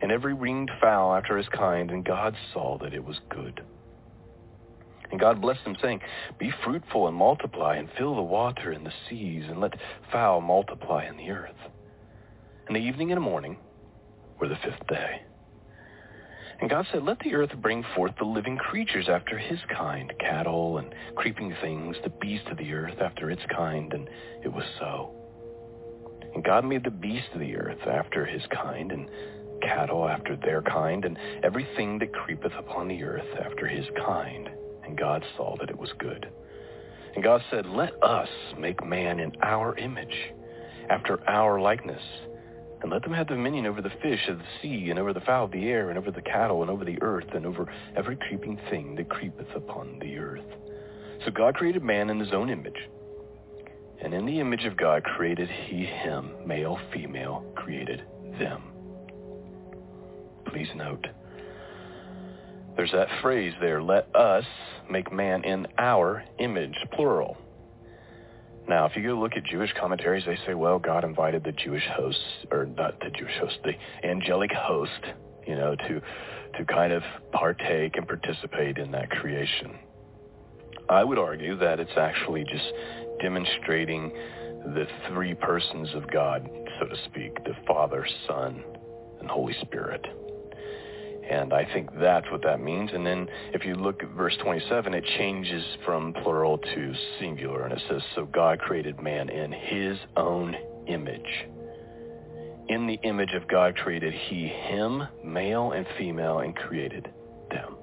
and 0.02 0.12
every 0.12 0.34
winged 0.34 0.72
fowl 0.82 1.14
after 1.14 1.38
his 1.38 1.48
kind, 1.50 1.92
and 1.92 2.04
God 2.04 2.36
saw 2.54 2.78
that 2.80 2.94
it 2.94 3.04
was 3.04 3.20
good. 3.30 3.62
And 5.12 5.20
God 5.20 5.42
blessed 5.42 5.64
them, 5.66 5.76
saying, 5.82 6.00
Be 6.40 6.52
fruitful 6.64 7.08
and 7.08 7.16
multiply, 7.16 7.76
and 7.76 7.90
fill 7.98 8.16
the 8.16 8.22
water 8.22 8.72
and 8.72 8.86
the 8.86 8.94
seas, 9.10 9.44
and 9.48 9.60
let 9.60 9.74
fowl 10.12 10.42
multiply 10.42 11.06
in 11.06 11.18
the 11.18 11.30
earth. 11.30 11.52
And 12.68 12.76
the 12.76 12.82
evening 12.82 13.12
and 13.12 13.18
the 13.18 13.26
morning 13.26 13.58
were 14.40 14.48
the 14.48 14.58
fifth 14.64 14.88
day. 14.88 15.22
And 16.62 16.70
God 16.70 16.88
said, 16.92 17.04
Let 17.04 17.20
the 17.20 17.34
earth 17.34 17.52
bring 17.62 17.84
forth 17.96 18.14
the 18.18 18.26
living 18.26 18.56
creatures 18.56 19.10
after 19.10 19.38
his 19.38 19.60
kind, 19.76 20.14
cattle 20.20 20.78
and 20.78 20.94
creeping 21.16 21.54
things, 21.60 21.98
the 22.04 22.10
beasts 22.10 22.48
of 22.50 22.58
the 22.58 22.72
earth 22.72 23.02
after 23.02 23.30
its 23.30 23.42
kind, 23.54 23.92
and 23.94 24.08
it 24.44 24.54
was 24.54 24.66
so. 24.80 25.12
And 26.34 26.44
God 26.44 26.66
made 26.66 26.84
the 26.84 26.92
beasts 26.92 27.30
of 27.34 27.40
the 27.40 27.56
earth 27.56 27.88
after 27.88 28.26
his 28.26 28.44
kind, 28.52 28.92
and 28.92 29.10
cattle 29.62 30.08
after 30.08 30.36
their 30.36 30.62
kind, 30.62 31.06
and 31.06 31.18
everything 31.44 32.00
that 32.00 32.14
creepeth 32.14 32.54
upon 32.58 32.88
the 32.88 33.04
earth 33.04 33.28
after 33.44 33.68
his 33.68 33.86
kind. 34.06 34.50
And 34.84 34.98
God 34.98 35.24
saw 35.38 35.56
that 35.60 35.70
it 35.70 35.78
was 35.78 35.92
good. 36.00 36.30
And 37.16 37.24
God 37.24 37.42
said, 37.52 37.66
Let 37.66 38.02
us 38.02 38.30
make 38.58 38.86
man 38.86 39.20
in 39.20 39.34
our 39.44 39.78
image, 39.78 40.16
after 40.90 41.20
our 41.30 41.60
likeness, 41.60 42.02
and 42.82 42.92
let 42.92 43.04
them 43.04 43.14
have 43.14 43.28
dominion 43.28 43.66
over 43.66 43.82
the 43.82 43.92
fish 44.02 44.28
of 44.28 44.40
the 44.40 44.44
sea, 44.62 44.90
and 44.90 44.98
over 44.98 45.14
the 45.14 45.22
fowl 45.22 45.46
of 45.46 45.52
the 45.52 45.68
air, 45.68 45.90
and 45.90 45.98
over 45.98 46.12
the 46.12 46.22
cattle, 46.22 46.62
and 46.62 46.72
over 46.72 46.86
the 46.86 47.02
earth, 47.02 47.28
and 47.34 47.46
over 47.46 47.72
every 47.96 48.16
creeping 48.16 48.60
thing 48.70 48.96
that 48.96 49.10
creepeth 49.10 49.54
upon 49.56 50.00
the 50.00 50.18
earth. 50.18 50.46
So 51.26 51.32
God 51.32 51.56
created 51.56 51.84
man 51.84 52.10
in 52.10 52.20
his 52.20 52.34
own 52.34 52.50
image. 52.50 52.90
And 54.04 54.14
in 54.14 54.26
the 54.26 54.40
image 54.40 54.66
of 54.66 54.78
God 54.78 55.04
created 55.04 55.50
he 55.50 55.86
him, 55.86 56.32
male, 56.46 56.80
female, 56.94 57.46
created 57.56 58.04
them. 58.40 58.64
Please 60.48 60.70
note, 60.76 61.06
there's 62.76 62.92
that 62.94 63.08
phrase 63.22 63.54
there, 63.62 63.82
let 63.82 64.14
us 64.16 64.46
make 64.90 65.12
man 65.12 65.44
in 65.44 65.68
our 65.78 66.24
image, 66.40 66.76
plural. 66.94 67.38
Now, 68.68 68.86
if 68.86 68.96
you 68.96 69.04
go 69.04 69.20
look 69.20 69.34
at 69.36 69.44
Jewish 69.44 69.72
commentaries, 69.80 70.24
they 70.26 70.38
say, 70.48 70.54
well, 70.54 70.80
God 70.80 71.04
invited 71.04 71.44
the 71.44 71.52
Jewish 71.52 71.86
hosts, 71.96 72.24
or 72.52 72.66
not 72.66 73.00
the 73.00 73.10
Jewish 73.10 73.38
host, 73.40 73.58
the 73.64 73.74
angelic 74.08 74.52
host, 74.52 74.92
you 75.46 75.56
know, 75.56 75.76
to, 75.76 76.02
to 76.58 76.66
kind 76.66 76.94
of 76.94 77.04
partake 77.32 77.98
and 77.98 78.08
participate 78.08 78.78
in 78.78 78.92
that 78.92 79.10
creation. 79.10 79.78
I 80.90 81.04
would 81.04 81.18
argue 81.18 81.58
that 81.58 81.80
it's 81.80 81.98
actually 81.98 82.44
just 82.44 82.66
demonstrating 83.22 84.12
the 84.74 84.86
three 85.10 85.34
persons 85.34 85.90
of 85.96 86.10
God, 86.12 86.50
so 86.80 86.88
to 86.88 86.96
speak, 87.06 87.44
the 87.44 87.56
Father, 87.68 88.06
Son, 88.28 88.64
and 89.20 89.30
Holy 89.30 89.56
Spirit. 89.62 90.06
And 91.30 91.54
I 91.54 91.66
think 91.74 91.90
that's 92.00 92.30
what 92.32 92.44
that 92.44 92.60
means. 92.60 92.90
And 92.94 93.06
then 93.06 93.28
if 93.54 93.64
you 93.64 93.76
look 93.76 94.04
at 94.04 94.10
verse 94.10 94.36
27, 94.44 94.94
it 94.94 95.04
changes 95.18 95.64
from 95.86 96.14
plural 96.14 96.58
to 96.58 96.94
singular. 97.20 97.64
And 97.64 97.74
it 97.74 97.82
says, 97.90 98.02
so 98.16 98.26
God 98.26 98.60
created 98.60 99.02
man 99.02 99.30
in 99.30 99.52
his 99.52 99.98
own 100.18 100.56
image. 100.88 101.46
In 102.68 102.88
the 102.88 103.00
image 103.04 103.34
of 103.34 103.48
God 103.48 103.76
created 103.76 104.14
he 104.14 104.48
him, 104.48 105.04
male 105.24 105.72
and 105.72 105.86
female, 105.98 106.40
and 106.40 106.56
created 106.56 107.10
them. 107.50 107.76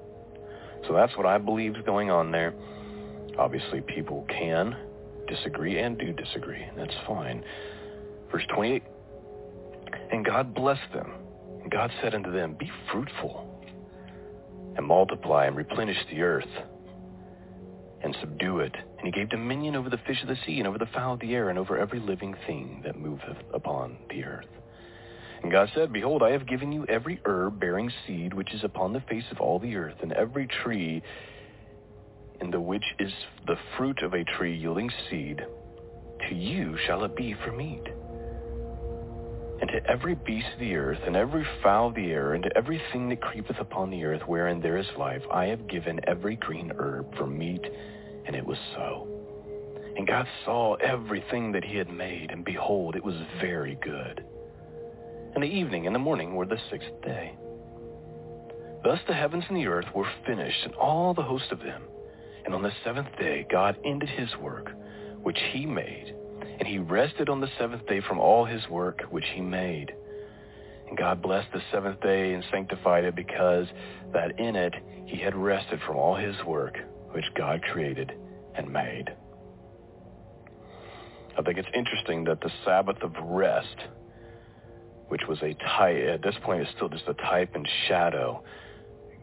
So 0.87 0.93
that's 0.93 1.15
what 1.17 1.25
I 1.25 1.37
believe 1.37 1.75
is 1.75 1.83
going 1.85 2.09
on 2.09 2.31
there. 2.31 2.53
Obviously, 3.37 3.81
people 3.81 4.25
can 4.29 4.75
disagree 5.29 5.79
and 5.79 5.97
do 5.97 6.11
disagree, 6.11 6.65
that's 6.75 6.95
fine. 7.07 7.43
Verse 8.31 8.43
28, 8.53 8.83
and 10.11 10.25
God 10.25 10.53
blessed 10.53 10.91
them 10.93 11.13
and 11.61 11.71
God 11.71 11.91
said 12.01 12.15
unto 12.15 12.31
them, 12.31 12.55
Be 12.57 12.71
fruitful, 12.91 13.63
and 14.75 14.85
multiply, 14.85 15.45
and 15.45 15.55
replenish 15.55 15.97
the 16.09 16.21
earth, 16.21 16.49
and 18.01 18.15
subdue 18.19 18.59
it. 18.59 18.75
And 18.97 19.05
he 19.05 19.11
gave 19.11 19.29
dominion 19.29 19.75
over 19.75 19.89
the 19.89 19.99
fish 20.07 20.21
of 20.21 20.29
the 20.29 20.37
sea, 20.45 20.59
and 20.59 20.67
over 20.67 20.77
the 20.77 20.87
fowl 20.87 21.13
of 21.13 21.19
the 21.19 21.35
air, 21.35 21.49
and 21.49 21.59
over 21.59 21.77
every 21.77 21.99
living 21.99 22.35
thing 22.47 22.81
that 22.85 22.99
moveth 22.99 23.37
upon 23.53 23.97
the 24.09 24.23
earth. 24.23 24.47
And 25.43 25.51
God 25.51 25.69
said, 25.73 25.93
Behold, 25.93 26.23
I 26.23 26.31
have 26.31 26.47
given 26.47 26.71
you 26.71 26.85
every 26.87 27.21
herb 27.25 27.59
bearing 27.59 27.91
seed 28.05 28.33
which 28.33 28.53
is 28.53 28.63
upon 28.63 28.91
the 28.93 29.01
face 29.01 29.25
of 29.31 29.39
all 29.39 29.59
the 29.59 29.75
earth, 29.75 29.95
and 30.01 30.11
every 30.13 30.47
tree 30.47 31.01
in 32.41 32.51
the 32.51 32.59
which 32.59 32.85
is 32.99 33.11
the 33.47 33.57
fruit 33.77 34.01
of 34.03 34.13
a 34.13 34.23
tree 34.23 34.55
yielding 34.55 34.89
seed. 35.09 35.41
To 36.27 36.35
you 36.35 36.77
shall 36.85 37.03
it 37.03 37.15
be 37.15 37.35
for 37.43 37.51
meat 37.51 37.83
and 39.61 39.69
to 39.69 39.85
every 39.89 40.15
beast 40.15 40.47
of 40.53 40.59
the 40.59 40.75
earth, 40.75 40.99
and 41.05 41.15
every 41.15 41.45
fowl 41.61 41.89
of 41.89 41.95
the 41.95 42.11
air, 42.11 42.33
and 42.33 42.43
to 42.43 42.57
everything 42.57 43.09
that 43.09 43.21
creepeth 43.21 43.59
upon 43.59 43.89
the 43.89 44.03
earth 44.05 44.21
wherein 44.25 44.61
there 44.61 44.77
is 44.77 44.85
life, 44.97 45.21
I 45.31 45.45
have 45.45 45.67
given 45.67 45.99
every 46.07 46.37
green 46.37 46.71
herb 46.77 47.13
for 47.17 47.27
meat, 47.27 47.65
and 48.25 48.35
it 48.35 48.45
was 48.45 48.57
so. 48.73 49.07
And 49.97 50.07
God 50.07 50.25
saw 50.45 50.75
everything 50.75 51.51
that 51.51 51.65
he 51.65 51.75
had 51.75 51.89
made, 51.89 52.31
and 52.31 52.45
behold, 52.45 52.95
it 52.95 53.03
was 53.03 53.15
very 53.41 53.77
good. 53.81 54.23
And 55.33 55.43
the 55.43 55.47
evening 55.47 55.87
and 55.87 55.95
the 55.95 55.99
morning 55.99 56.35
were 56.35 56.45
the 56.45 56.59
sixth 56.71 57.01
day. 57.03 57.35
Thus 58.83 58.99
the 59.07 59.13
heavens 59.13 59.43
and 59.49 59.57
the 59.57 59.67
earth 59.67 59.87
were 59.93 60.09
finished, 60.25 60.63
and 60.63 60.73
all 60.75 61.13
the 61.13 61.21
host 61.21 61.51
of 61.51 61.59
them. 61.59 61.83
And 62.49 62.55
on 62.55 62.63
the 62.63 62.71
seventh 62.83 63.15
day 63.19 63.45
God 63.47 63.77
ended 63.85 64.09
his 64.09 64.35
work, 64.37 64.71
which 65.21 65.37
he 65.51 65.67
made, 65.67 66.15
and 66.57 66.67
he 66.67 66.79
rested 66.79 67.29
on 67.29 67.41
the 67.41 67.49
seventh 67.59 67.85
day 67.85 68.01
from 68.01 68.17
all 68.17 68.43
his 68.43 68.67
work 68.67 69.01
which 69.11 69.27
he 69.35 69.39
made. 69.39 69.93
And 70.87 70.97
God 70.97 71.21
blessed 71.21 71.49
the 71.53 71.61
seventh 71.71 72.01
day 72.01 72.33
and 72.33 72.43
sanctified 72.49 73.03
it 73.03 73.15
because 73.15 73.67
that 74.13 74.39
in 74.39 74.55
it 74.55 74.73
he 75.05 75.17
had 75.17 75.35
rested 75.35 75.79
from 75.85 75.97
all 75.97 76.15
his 76.15 76.43
work 76.43 76.75
which 77.11 77.25
God 77.37 77.61
created 77.71 78.13
and 78.55 78.73
made. 78.73 79.13
I 81.37 81.43
think 81.43 81.59
it's 81.59 81.69
interesting 81.75 82.23
that 82.23 82.41
the 82.41 82.49
Sabbath 82.65 82.97
of 83.03 83.11
rest, 83.25 83.77
which 85.09 85.21
was 85.29 85.37
a 85.43 85.53
type, 85.53 86.03
at 86.15 86.23
this 86.23 86.35
point 86.41 86.63
is 86.63 86.67
still 86.75 86.89
just 86.89 87.07
a 87.07 87.13
type 87.13 87.51
and 87.53 87.69
shadow, 87.87 88.43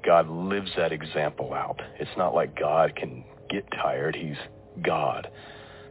God 0.05 0.29
lives 0.29 0.71
that 0.77 0.93
example 0.93 1.53
out. 1.53 1.81
It's 1.99 2.11
not 2.17 2.35
like 2.35 2.59
God 2.59 2.95
can 2.97 3.25
get 3.51 3.65
tired. 3.71 4.17
He's 4.17 4.37
God. 4.83 5.29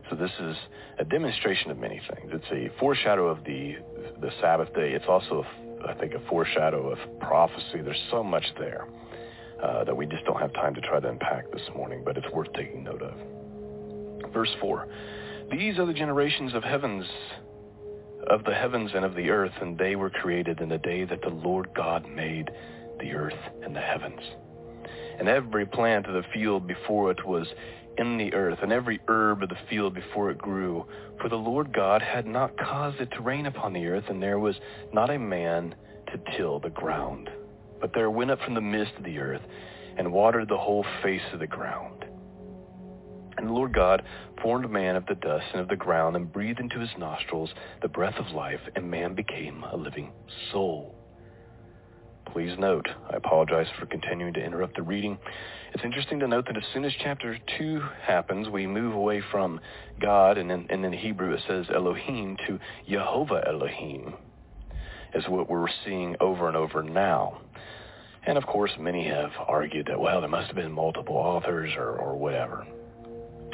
So 0.09 0.15
this 0.15 0.31
is 0.39 0.55
a 0.99 1.05
demonstration 1.05 1.71
of 1.71 1.77
many 1.77 1.99
things. 2.13 2.31
It's 2.33 2.45
a 2.51 2.77
foreshadow 2.79 3.27
of 3.27 3.43
the 3.43 3.75
the 4.21 4.29
Sabbath 4.39 4.73
day. 4.73 4.91
It's 4.93 5.05
also, 5.07 5.43
I 5.87 5.93
think, 5.95 6.13
a 6.13 6.19
foreshadow 6.29 6.91
of 6.91 7.19
prophecy. 7.19 7.81
There's 7.83 8.03
so 8.11 8.23
much 8.23 8.45
there 8.59 8.87
uh, 9.63 9.83
that 9.83 9.95
we 9.95 10.05
just 10.05 10.23
don't 10.25 10.39
have 10.39 10.53
time 10.53 10.75
to 10.75 10.81
try 10.81 10.99
to 10.99 11.09
unpack 11.09 11.51
this 11.51 11.67
morning, 11.75 12.03
but 12.05 12.17
it's 12.17 12.29
worth 12.31 12.51
taking 12.53 12.83
note 12.83 13.01
of. 13.01 13.13
Verse 14.31 14.53
4, 14.61 14.87
These 15.51 15.79
are 15.79 15.85
the 15.85 15.93
generations 15.93 16.53
of 16.53 16.63
heavens, 16.63 17.05
of 18.29 18.43
the 18.43 18.53
heavens 18.53 18.91
and 18.93 19.05
of 19.05 19.15
the 19.15 19.29
earth, 19.29 19.53
and 19.61 19.77
they 19.77 19.95
were 19.95 20.09
created 20.09 20.59
in 20.59 20.69
the 20.69 20.77
day 20.77 21.05
that 21.05 21.21
the 21.21 21.29
Lord 21.29 21.69
God 21.75 22.07
made 22.09 22.51
the 22.99 23.13
earth 23.13 23.39
and 23.63 23.75
the 23.75 23.81
heavens. 23.81 24.21
And 25.19 25.27
every 25.27 25.65
plant 25.65 26.07
of 26.07 26.13
the 26.13 26.29
field 26.33 26.67
before 26.67 27.11
it 27.11 27.25
was 27.25 27.47
in 27.97 28.17
the 28.17 28.33
earth, 28.33 28.59
and 28.61 28.71
every 28.71 28.99
herb 29.07 29.43
of 29.43 29.49
the 29.49 29.57
field 29.69 29.93
before 29.93 30.29
it 30.29 30.37
grew. 30.37 30.85
For 31.21 31.29
the 31.29 31.35
Lord 31.35 31.73
God 31.73 32.01
had 32.01 32.25
not 32.25 32.57
caused 32.57 32.99
it 32.99 33.11
to 33.11 33.21
rain 33.21 33.45
upon 33.45 33.73
the 33.73 33.87
earth, 33.87 34.05
and 34.09 34.21
there 34.21 34.39
was 34.39 34.55
not 34.91 35.09
a 35.09 35.19
man 35.19 35.75
to 36.07 36.19
till 36.37 36.59
the 36.59 36.69
ground. 36.69 37.29
But 37.79 37.93
there 37.93 38.11
went 38.11 38.31
up 38.31 38.41
from 38.41 38.53
the 38.53 38.61
midst 38.61 38.95
of 38.97 39.03
the 39.03 39.19
earth, 39.19 39.41
and 39.97 40.11
watered 40.11 40.49
the 40.49 40.57
whole 40.57 40.85
face 41.01 41.21
of 41.33 41.39
the 41.39 41.47
ground. 41.47 42.05
And 43.37 43.47
the 43.47 43.53
Lord 43.53 43.73
God 43.73 44.03
formed 44.41 44.69
man 44.69 44.95
of 44.95 45.05
the 45.05 45.15
dust 45.15 45.45
and 45.51 45.61
of 45.61 45.67
the 45.67 45.75
ground, 45.75 46.15
and 46.15 46.31
breathed 46.31 46.59
into 46.59 46.79
his 46.79 46.89
nostrils 46.97 47.53
the 47.81 47.87
breath 47.87 48.15
of 48.17 48.33
life, 48.33 48.61
and 48.75 48.89
man 48.89 49.13
became 49.13 49.63
a 49.63 49.75
living 49.75 50.11
soul. 50.51 50.94
Please 52.31 52.57
note, 52.59 52.87
I 53.09 53.15
apologize 53.15 53.67
for 53.79 53.85
continuing 53.85 54.33
to 54.33 54.43
interrupt 54.43 54.75
the 54.75 54.81
reading. 54.81 55.17
It's 55.73 55.83
interesting 55.83 56.19
to 56.19 56.27
note 56.27 56.45
that 56.47 56.57
as 56.57 56.63
soon 56.73 56.83
as 56.83 56.91
chapter 57.01 57.37
2 57.57 57.81
happens, 58.01 58.49
we 58.49 58.67
move 58.67 58.93
away 58.93 59.21
from 59.31 59.59
God, 60.01 60.37
and 60.37 60.51
in, 60.51 60.67
and 60.69 60.85
in 60.85 60.93
Hebrew 60.93 61.33
it 61.33 61.41
says 61.47 61.65
Elohim, 61.73 62.37
to 62.47 62.59
Jehovah 62.89 63.43
Elohim, 63.47 64.15
is 65.13 65.23
what 65.27 65.49
we're 65.49 65.67
seeing 65.85 66.15
over 66.19 66.47
and 66.47 66.57
over 66.57 66.83
now. 66.83 67.41
And 68.27 68.37
of 68.37 68.45
course, 68.45 68.71
many 68.79 69.07
have 69.07 69.31
argued 69.47 69.87
that, 69.87 69.99
well, 69.99 70.19
there 70.19 70.29
must 70.29 70.47
have 70.47 70.55
been 70.55 70.71
multiple 70.71 71.15
authors 71.15 71.71
or, 71.77 71.95
or 71.95 72.17
whatever. 72.17 72.65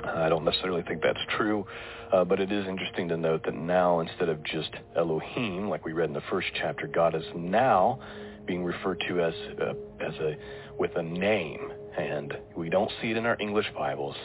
I 0.04 0.30
don't 0.30 0.46
necessarily 0.46 0.82
think 0.84 1.04
that's 1.04 1.20
true, 1.38 1.66
uh, 2.12 2.24
but 2.24 2.40
it 2.40 2.52
is 2.52 2.66
interesting 2.68 3.08
to 3.10 3.18
note 3.18 3.44
that 3.46 3.54
now, 3.54 4.00
instead 4.00 4.30
of 4.30 4.42
just 4.44 4.72
Elohim, 4.96 5.70
like 5.70 5.86
we 5.86 5.94
read 5.94 6.10
in 6.10 6.14
the 6.14 6.24
first 6.30 6.48
chapter, 6.60 6.88
God 6.88 7.14
is 7.14 7.26
now 7.36 8.00
being 8.46 8.64
referred 8.64 9.04
to 9.08 9.22
as 9.22 9.34
uh, 9.62 9.74
as 10.00 10.14
a 10.16 10.36
with 10.78 10.96
a 10.96 11.04
name, 11.04 11.72
and 11.98 12.38
we 12.56 12.70
don't 12.70 12.92
see 13.02 13.12
it 13.12 13.18
in 13.18 13.26
our 13.26 13.38
English 13.40 13.68
Bibles, 13.78 14.16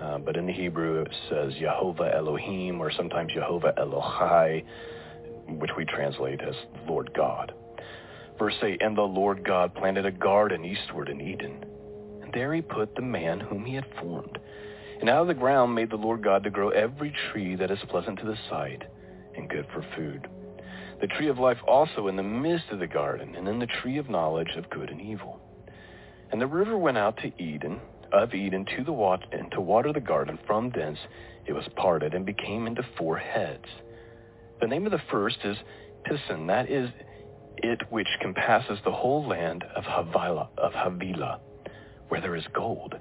uh, 0.00 0.18
but 0.18 0.36
in 0.36 0.46
the 0.46 0.52
Hebrew 0.52 1.02
it 1.02 1.12
says 1.28 1.52
Jehovah 1.60 2.14
Elohim 2.14 2.80
or 2.80 2.90
sometimes 2.92 3.32
Jehovah 3.32 3.74
Elohai. 3.78 4.64
which 5.48 5.70
we 5.76 5.84
translate 5.84 6.40
as 6.40 6.54
Lord 6.88 7.12
God. 7.14 7.52
Verse 8.38 8.54
8, 8.62 8.82
And 8.82 8.96
the 8.96 9.02
Lord 9.02 9.44
God 9.44 9.74
planted 9.74 10.06
a 10.06 10.10
garden 10.10 10.64
eastward 10.64 11.08
in 11.08 11.20
Eden, 11.20 11.64
and 12.22 12.32
there 12.32 12.52
he 12.54 12.62
put 12.62 12.94
the 12.94 13.02
man 13.02 13.40
whom 13.40 13.64
he 13.64 13.74
had 13.74 13.86
formed. 14.00 14.38
And 15.00 15.08
out 15.10 15.22
of 15.22 15.28
the 15.28 15.34
ground 15.34 15.74
made 15.74 15.90
the 15.90 15.96
Lord 15.96 16.22
God 16.22 16.42
to 16.44 16.50
grow 16.50 16.70
every 16.70 17.14
tree 17.30 17.54
that 17.56 17.70
is 17.70 17.78
pleasant 17.88 18.18
to 18.20 18.26
the 18.26 18.36
sight 18.48 18.82
and 19.36 19.48
good 19.48 19.66
for 19.72 19.84
food. 19.94 20.28
The 21.00 21.06
tree 21.06 21.28
of 21.28 21.38
life 21.38 21.58
also 21.66 22.08
in 22.08 22.16
the 22.16 22.22
midst 22.22 22.70
of 22.70 22.78
the 22.78 22.86
garden, 22.86 23.34
and 23.36 23.46
in 23.48 23.58
the 23.58 23.66
tree 23.66 23.98
of 23.98 24.08
knowledge 24.08 24.56
of 24.56 24.70
good 24.70 24.90
and 24.90 25.00
evil. 25.00 25.40
And 26.32 26.40
the 26.40 26.46
river 26.46 26.78
went 26.78 26.98
out 26.98 27.18
to 27.18 27.42
Eden, 27.42 27.80
of 28.12 28.34
Eden 28.34 28.64
to 28.76 28.84
the 28.84 28.92
water, 28.92 29.26
and 29.32 29.50
to 29.52 29.60
water 29.60 29.92
the 29.92 30.00
garden. 30.00 30.38
From 30.46 30.70
thence 30.70 30.98
it 31.46 31.52
was 31.52 31.68
parted 31.76 32.14
and 32.14 32.24
became 32.24 32.66
into 32.66 32.82
four 32.96 33.18
heads. 33.18 33.66
The 34.60 34.66
name 34.66 34.86
of 34.86 34.92
the 34.92 35.02
first 35.10 35.38
is 35.44 35.56
Pison, 36.06 36.46
that 36.46 36.70
is 36.70 36.90
it 37.58 37.82
which 37.90 38.08
compasses 38.20 38.78
the 38.84 38.92
whole 38.92 39.26
land 39.26 39.64
of 39.74 39.84
Havilah, 39.84 40.48
of 40.58 40.72
Havilah, 40.72 41.40
where 42.08 42.20
there 42.20 42.36
is 42.36 42.44
gold. 42.54 42.94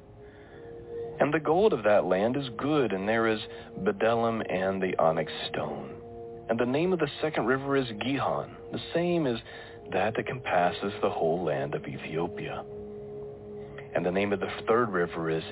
And 1.19 1.33
the 1.33 1.39
gold 1.39 1.71
of 1.71 1.83
that 1.83 2.05
land 2.05 2.35
is 2.35 2.49
good, 2.57 2.91
and 2.91 3.07
there 3.07 3.27
is 3.27 3.39
bdellium 3.83 4.41
and 4.49 4.81
the 4.81 4.97
onyx 4.97 5.31
stone. 5.49 5.94
And 6.49 6.59
the 6.59 6.65
name 6.65 6.93
of 6.93 6.99
the 6.99 7.09
second 7.21 7.45
river 7.45 7.75
is 7.75 7.87
Gihon, 8.03 8.55
the 8.71 8.79
same 8.93 9.25
as 9.25 9.37
that 9.91 10.15
that 10.15 10.27
compasses 10.27 10.93
the 11.01 11.09
whole 11.09 11.43
land 11.43 11.73
of 11.73 11.85
Ethiopia. 11.85 12.63
And 13.95 14.05
the 14.05 14.11
name 14.11 14.33
of 14.33 14.39
the 14.39 14.51
third 14.67 14.91
river 14.91 15.29
is 15.29 15.43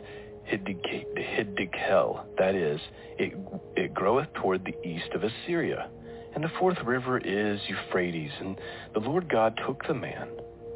Hiddekel, 0.51 2.25
that 2.37 2.55
is, 2.55 2.79
it, 3.17 3.33
it 3.75 3.93
groweth 3.93 4.27
toward 4.33 4.65
the 4.65 4.75
east 4.87 5.09
of 5.15 5.23
Assyria. 5.23 5.89
And 6.35 6.43
the 6.43 6.51
fourth 6.59 6.77
river 6.83 7.17
is 7.19 7.59
Euphrates. 7.67 8.31
And 8.39 8.59
the 8.93 8.99
Lord 8.99 9.29
God 9.29 9.59
took 9.65 9.85
the 9.87 9.93
man 9.93 10.27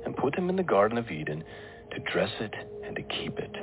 and 0.06 0.16
put 0.16 0.38
him 0.38 0.50
in 0.50 0.56
the 0.56 0.64
Garden 0.64 0.98
of 0.98 1.10
Eden 1.12 1.44
to 1.92 2.00
dress 2.12 2.32
it 2.40 2.54
and 2.86 2.96
to 2.96 3.02
keep 3.02 3.38
it. 3.40 3.56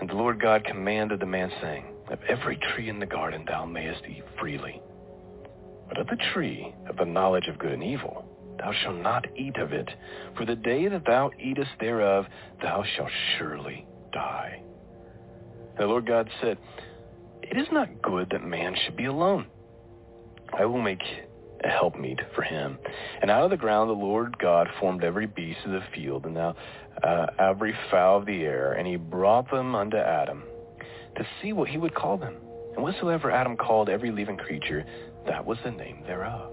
And 0.00 0.08
the 0.08 0.14
Lord 0.14 0.40
God 0.40 0.64
commanded 0.64 1.20
the 1.20 1.26
man, 1.26 1.52
saying, 1.60 1.84
Of 2.10 2.18
every 2.28 2.56
tree 2.56 2.88
in 2.88 2.98
the 2.98 3.06
garden 3.06 3.44
thou 3.46 3.64
mayest 3.64 4.02
eat 4.08 4.24
freely. 4.38 4.82
But 5.88 5.98
of 5.98 6.08
the 6.08 6.18
tree 6.32 6.74
of 6.88 6.96
the 6.96 7.04
knowledge 7.04 7.46
of 7.46 7.58
good 7.58 7.72
and 7.72 7.84
evil 7.84 8.24
thou 8.58 8.72
shalt 8.72 8.96
not 8.96 9.26
eat 9.36 9.56
of 9.56 9.72
it, 9.72 9.88
for 10.36 10.44
the 10.44 10.56
day 10.56 10.88
that 10.88 11.06
thou 11.06 11.30
eatest 11.40 11.70
thereof 11.78 12.26
thou 12.60 12.84
shalt 12.96 13.10
surely 13.38 13.86
die. 14.12 14.60
The 15.78 15.86
Lord 15.86 16.06
God 16.06 16.28
said, 16.42 16.58
It 17.42 17.56
is 17.56 17.68
not 17.72 18.02
good 18.02 18.28
that 18.30 18.42
man 18.42 18.74
should 18.84 18.96
be 18.96 19.06
alone. 19.06 19.46
I 20.52 20.66
will 20.66 20.82
make 20.82 21.02
a 21.64 21.68
helpmeet 21.68 22.18
for 22.34 22.42
him. 22.42 22.78
And 23.22 23.30
out 23.30 23.44
of 23.44 23.50
the 23.50 23.56
ground 23.56 23.88
the 23.88 23.94
Lord 23.94 24.36
God 24.38 24.68
formed 24.78 25.04
every 25.04 25.26
beast 25.26 25.60
of 25.64 25.72
the 25.72 25.84
field, 25.94 26.26
and 26.26 26.34
now 26.34 26.54
uh, 27.02 27.26
every 27.38 27.74
fowl 27.90 28.18
of 28.18 28.26
the 28.26 28.42
air, 28.42 28.72
and 28.72 28.86
he 28.86 28.96
brought 28.96 29.50
them 29.50 29.74
unto 29.74 29.96
Adam 29.96 30.42
to 31.16 31.26
see 31.40 31.52
what 31.52 31.68
he 31.68 31.78
would 31.78 31.94
call 31.94 32.16
them. 32.16 32.36
And 32.74 32.82
whatsoever 32.82 33.30
Adam 33.30 33.56
called 33.56 33.88
every 33.88 34.10
living 34.10 34.36
creature, 34.36 34.84
that 35.26 35.44
was 35.44 35.58
the 35.64 35.70
name 35.70 36.02
thereof. 36.06 36.52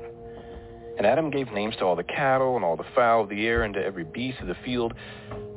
And 0.98 1.06
Adam 1.06 1.30
gave 1.30 1.52
names 1.52 1.76
to 1.78 1.86
all 1.86 1.96
the 1.96 2.04
cattle 2.04 2.56
and 2.56 2.66
all 2.66 2.76
the 2.76 2.84
fowl 2.96 3.22
of 3.22 3.30
the 3.30 3.46
air 3.46 3.64
and 3.64 3.74
to 3.76 3.84
every 3.84 4.04
beast 4.04 4.40
of 4.40 4.48
the 4.48 4.58
field. 4.66 4.94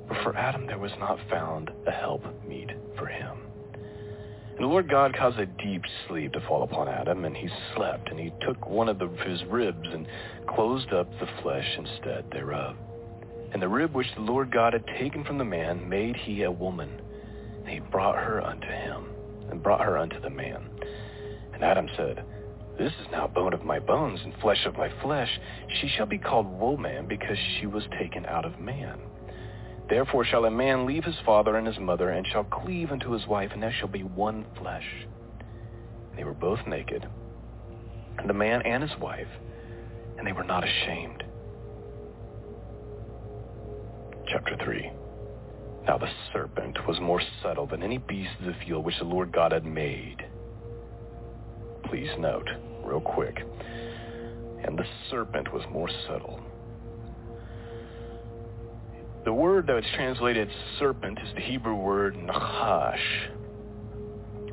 But 0.07 0.23
for 0.23 0.37
Adam 0.37 0.67
there 0.67 0.79
was 0.79 0.93
not 0.99 1.19
found 1.31 1.71
a 1.87 1.91
help 1.91 2.23
meet 2.47 2.69
for 2.99 3.07
him. 3.07 3.39
And 3.75 4.67
the 4.67 4.73
Lord 4.73 4.91
God 4.91 5.17
caused 5.17 5.39
a 5.39 5.47
deep 5.47 5.83
sleep 6.07 6.33
to 6.33 6.41
fall 6.47 6.63
upon 6.63 6.87
Adam, 6.87 7.25
and 7.25 7.35
he 7.35 7.49
slept, 7.75 8.11
and 8.11 8.21
he 8.21 8.31
took 8.43 8.69
one 8.69 8.91
of 8.91 8.99
the, 8.99 9.09
his 9.27 9.43
ribs 9.45 9.89
and 9.91 10.07
closed 10.55 10.93
up 10.93 11.11
the 11.19 11.29
flesh 11.41 11.67
instead 11.79 12.27
thereof. 12.31 12.77
And 13.55 13.63
the 13.63 13.69
rib 13.69 13.95
which 13.95 14.15
the 14.15 14.21
Lord 14.21 14.53
God 14.53 14.75
had 14.75 14.85
taken 14.99 15.25
from 15.25 15.39
the 15.39 15.45
man 15.47 15.89
made 15.89 16.15
he 16.15 16.43
a 16.43 16.51
woman, 16.51 17.01
he 17.67 17.81
brought 17.81 18.17
her 18.17 18.43
unto 18.43 18.67
him, 18.67 19.07
and 19.51 19.63
brought 19.63 19.85
her 19.85 19.99
unto 19.99 20.21
the 20.21 20.31
man. 20.31 20.69
And 21.53 21.63
Adam 21.63 21.89
said, 21.97 22.25
This 22.79 22.93
is 23.01 23.11
now 23.13 23.27
bone 23.27 23.53
of 23.53 23.65
my 23.65 23.79
bones 23.79 24.21
and 24.25 24.35
flesh 24.41 24.65
of 24.67 24.77
my 24.77 24.91
flesh. 25.03 25.29
She 25.81 25.89
shall 25.89 26.07
be 26.07 26.19
called 26.19 26.47
woman 26.59 27.07
because 27.07 27.37
she 27.59 27.67
was 27.67 27.85
taken 27.99 28.25
out 28.27 28.45
of 28.45 28.61
man. 28.61 28.99
Therefore 29.89 30.25
shall 30.25 30.45
a 30.45 30.51
man 30.51 30.87
leave 30.87 31.05
his 31.05 31.19
father 31.27 31.57
and 31.57 31.67
his 31.67 31.79
mother, 31.79 32.11
and 32.11 32.27
shall 32.27 32.45
cleave 32.45 32.93
unto 32.93 33.11
his 33.11 33.27
wife, 33.27 33.51
and 33.53 33.63
they 33.63 33.73
shall 33.79 33.89
be 33.89 34.05
one 34.05 34.47
flesh. 34.59 34.87
And 36.11 36.19
they 36.19 36.25
were 36.25 36.33
both 36.33 36.61
naked, 36.67 37.07
and 38.19 38.29
the 38.29 38.35
man 38.35 38.63
and 38.63 38.83
his 38.83 38.99
wife, 39.01 39.29
and 40.17 40.27
they 40.27 40.33
were 40.33 40.45
not 40.45 40.65
ashamed. 40.65 41.25
Chapter 44.29 44.57
3 44.65 44.93
Now 45.87 45.99
the 45.99 46.11
serpent 46.33 46.87
was 46.87 46.99
more 47.01 47.23
subtle 47.43 47.67
than 47.67 47.83
any 47.83 47.99
beast 47.99 48.31
of 48.41 48.47
the 48.47 48.55
field 48.65 48.85
which 48.85 48.99
the 48.99 49.05
Lord 49.05 49.33
God 49.33 49.53
had 49.53 49.65
made. 49.65 50.19
Please 51.85 52.11
note, 52.19 52.49
real 52.85 53.01
quick, 53.01 53.39
and 54.65 54.79
the 54.79 54.85
serpent 55.11 55.53
was 55.53 55.63
more 55.71 55.89
subtle 56.07 56.41
the 59.25 59.33
word 59.33 59.67
that 59.67 59.77
is 59.77 59.85
translated 59.95 60.49
serpent 60.79 61.19
is 61.23 61.35
the 61.35 61.43
Hebrew 61.43 61.75
word 61.75 62.15
nachash, 62.15 63.29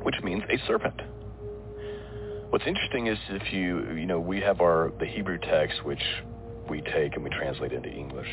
which 0.02 0.14
means 0.22 0.42
a 0.50 0.66
serpent. 0.66 1.00
What's 2.50 2.64
interesting 2.66 3.06
is 3.06 3.18
if 3.30 3.52
you, 3.52 3.94
you 3.94 4.06
know, 4.06 4.20
we 4.20 4.40
have 4.40 4.60
our, 4.60 4.92
the 5.00 5.06
Hebrew 5.06 5.38
text, 5.38 5.84
which 5.84 6.02
we 6.68 6.82
take 6.82 7.14
and 7.14 7.24
we 7.24 7.30
translate 7.30 7.72
into 7.72 7.88
English. 7.88 8.28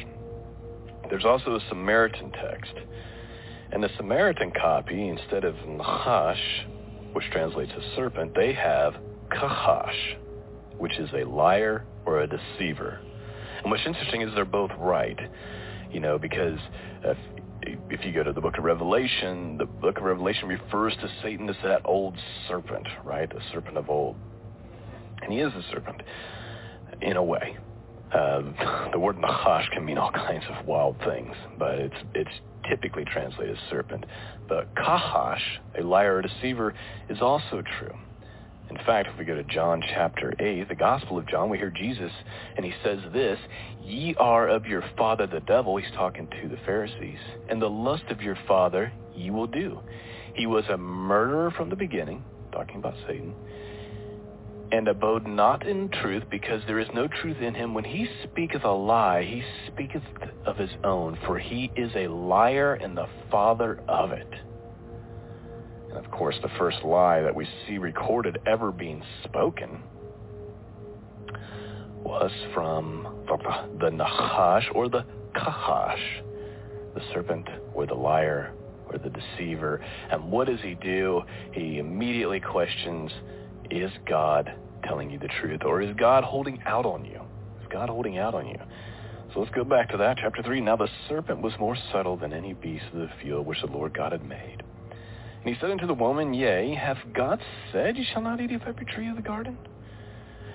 There's 1.10 1.26
also 1.26 1.56
a 1.56 1.60
Samaritan 1.70 2.32
text. 2.32 2.74
And 3.72 3.84
the 3.84 3.90
Samaritan 3.98 4.52
copy, 4.52 5.08
instead 5.08 5.44
of 5.44 5.56
nachash, 5.56 6.66
which 7.14 7.26
translates 7.32 7.72
as 7.76 7.84
serpent, 7.96 8.34
they 8.36 8.54
have 8.54 8.96
kahash, 9.32 10.16
which 10.78 10.98
is 10.98 11.10
a 11.14 11.28
liar 11.28 11.86
or 12.06 12.22
a 12.22 12.28
deceiver. 12.28 13.00
And 13.62 13.72
what's 13.72 13.86
interesting 13.86 14.22
is 14.22 14.30
they're 14.36 14.46
both 14.46 14.72
right 14.78 15.20
you 15.96 16.02
know, 16.02 16.20
because 16.20 16.60
if, 17.04 17.18
if 17.90 18.06
you 18.06 18.12
go 18.12 18.22
to 18.22 18.34
the 18.34 18.42
book 18.42 18.58
of 18.58 18.66
Revelation, 18.66 19.58
the 19.58 19.66
book 19.66 19.98
of 19.98 20.04
Revelation 20.04 20.48
refers 20.48 20.94
to 20.96 21.10
Satan 21.24 21.50
as 21.50 21.56
that 21.64 21.82
old 21.86 22.18
serpent, 22.50 22.86
right? 23.06 23.30
The 23.30 23.40
serpent 23.54 23.78
of 23.78 23.90
old. 23.90 24.18
And 25.22 25.32
he 25.32 25.40
is 25.40 25.54
a 25.54 25.64
serpent 25.72 26.02
in 27.02 27.16
a 27.16 27.24
way. 27.24 27.58
Uh, 28.14 28.90
the 28.92 29.00
word 29.00 29.18
nachash 29.18 29.70
can 29.72 29.86
mean 29.86 29.98
all 29.98 30.12
kinds 30.12 30.46
of 30.50 30.66
wild 30.66 30.98
things, 31.06 31.36
but 31.58 31.76
it's 31.76 31.96
it's 32.14 32.32
typically 32.70 33.06
translated 33.06 33.56
as 33.56 33.70
serpent. 33.70 34.06
But 34.48 34.74
kahash, 34.76 35.42
a 35.78 35.84
liar 35.84 36.18
or 36.18 36.22
deceiver, 36.22 36.74
is 37.10 37.22
also 37.22 37.62
true. 37.80 37.96
In 38.70 38.78
fact, 38.78 39.10
if 39.12 39.20
we 39.20 39.26
go 39.26 39.36
to 39.36 39.44
John 39.44 39.82
chapter 39.94 40.34
8, 40.40 40.68
the 40.68 40.76
Gospel 40.76 41.20
of 41.20 41.28
John, 41.28 41.50
we 41.50 41.58
hear 41.58 41.70
Jesus, 41.70 42.12
and 42.56 42.66
he 42.66 42.74
says 42.84 42.98
this, 43.14 43.38
Ye 43.84 44.16
are 44.18 44.48
of 44.48 44.66
your 44.66 44.84
father 44.98 45.28
the 45.28 45.40
devil, 45.42 45.78
he's 45.78 45.92
talking 45.94 46.28
to 46.42 46.50
the 46.50 46.58
Pharisees, 46.66 47.20
and 47.48 47.62
the 47.62 47.70
lust 47.70 48.06
of 48.10 48.22
your 48.22 48.38
father 48.48 48.92
ye 49.16 49.30
will 49.30 49.46
do. 49.46 49.80
He 50.34 50.48
was 50.48 50.66
a 50.70 50.78
murderer 50.78 51.52
from 51.52 51.70
the 51.70 51.76
beginning, 51.76 52.24
talking 52.52 52.78
about 52.78 52.96
Satan, 53.08 53.36
and 54.72 54.88
abode 54.88 55.28
not 55.28 55.66
in 55.66 55.90
truth, 55.90 56.24
because 56.30 56.62
there 56.68 56.80
is 56.80 56.88
no 56.94 57.08
truth 57.08 57.38
in 57.38 57.54
him. 57.54 57.74
When 57.74 57.84
he 57.84 58.08
speaketh 58.24 58.64
a 58.64 58.72
lie, 58.72 59.24
he 59.24 59.44
speaketh 59.68 60.04
of 60.46 60.58
his 60.58 60.72
own, 60.84 61.18
for 61.26 61.38
he 61.40 61.72
is 61.76 61.92
a 61.96 62.08
liar 62.08 62.74
and 62.74 62.98
the 62.98 63.08
father 63.32 63.80
of 63.88 64.12
it. 64.12 64.34
And 65.90 66.04
of 66.04 66.12
course, 66.12 66.36
the 66.42 66.50
first 66.58 66.84
lie 66.84 67.22
that 67.22 67.36
we 67.36 67.48
see 67.68 67.78
recorded 67.78 68.40
ever 68.46 68.72
being 68.72 69.04
spoken 69.24 69.82
was 72.04 72.32
from 72.54 73.26
the 73.80 73.90
Nahash 73.90 74.66
or 74.74 74.90
the 74.90 75.06
Kahash, 75.36 76.22
the 76.94 77.02
serpent 77.14 77.48
or 77.74 77.86
the 77.86 77.96
liar 77.96 78.54
or 78.88 78.98
the 78.98 79.10
deceiver. 79.10 79.84
And 80.12 80.32
what 80.32 80.48
does 80.48 80.60
he 80.62 80.76
do? 80.76 81.22
He 81.54 81.80
immediately 81.80 82.40
questions, 82.40 83.12
is 83.72 83.92
God 84.08 84.54
telling 84.84 85.10
you 85.10 85.20
the 85.20 85.30
truth? 85.42 85.62
Or 85.66 85.82
is 85.82 85.96
God 85.96 86.24
holding 86.24 86.62
out 86.66 86.86
on 86.86 87.06
you? 87.06 87.22
Is 87.62 87.68
God 87.70 87.90
holding 87.90 88.18
out 88.18 88.34
on 88.34 88.48
you? 88.48 88.60
So 89.34 89.42
let's 89.42 89.54
go 89.54 89.64
back 89.64 89.90
to 89.90 89.98
that, 89.98 90.18
chapter 90.18 90.42
3. 90.42 90.62
Now 90.62 90.78
the 90.78 90.88
serpent 91.10 91.42
was 91.42 91.54
more 91.60 91.76
subtle 91.92 92.16
than 92.16 92.34
any 92.34 92.54
beast 92.54 92.86
of 92.94 93.00
the 93.00 93.10
field 93.22 93.46
which 93.46 93.62
the 93.62 93.68
Lord 93.68 93.94
God 93.94 94.12
had 94.12 94.24
made. 94.24 94.64
And 94.92 95.54
he 95.54 95.60
said 95.60 95.72
unto 95.72 95.86
the 95.86 95.94
woman, 95.94 96.34
Yea, 96.34 96.74
hath 96.74 96.98
God 97.14 97.42
said, 97.72 97.98
Ye 97.98 98.06
shall 98.12 98.22
not 98.22 98.40
eat 98.40 98.52
of 98.52 98.64
every 98.64 98.86
tree 98.86 99.10
of 99.10 99.16
the 99.16 99.22
garden? 99.22 99.58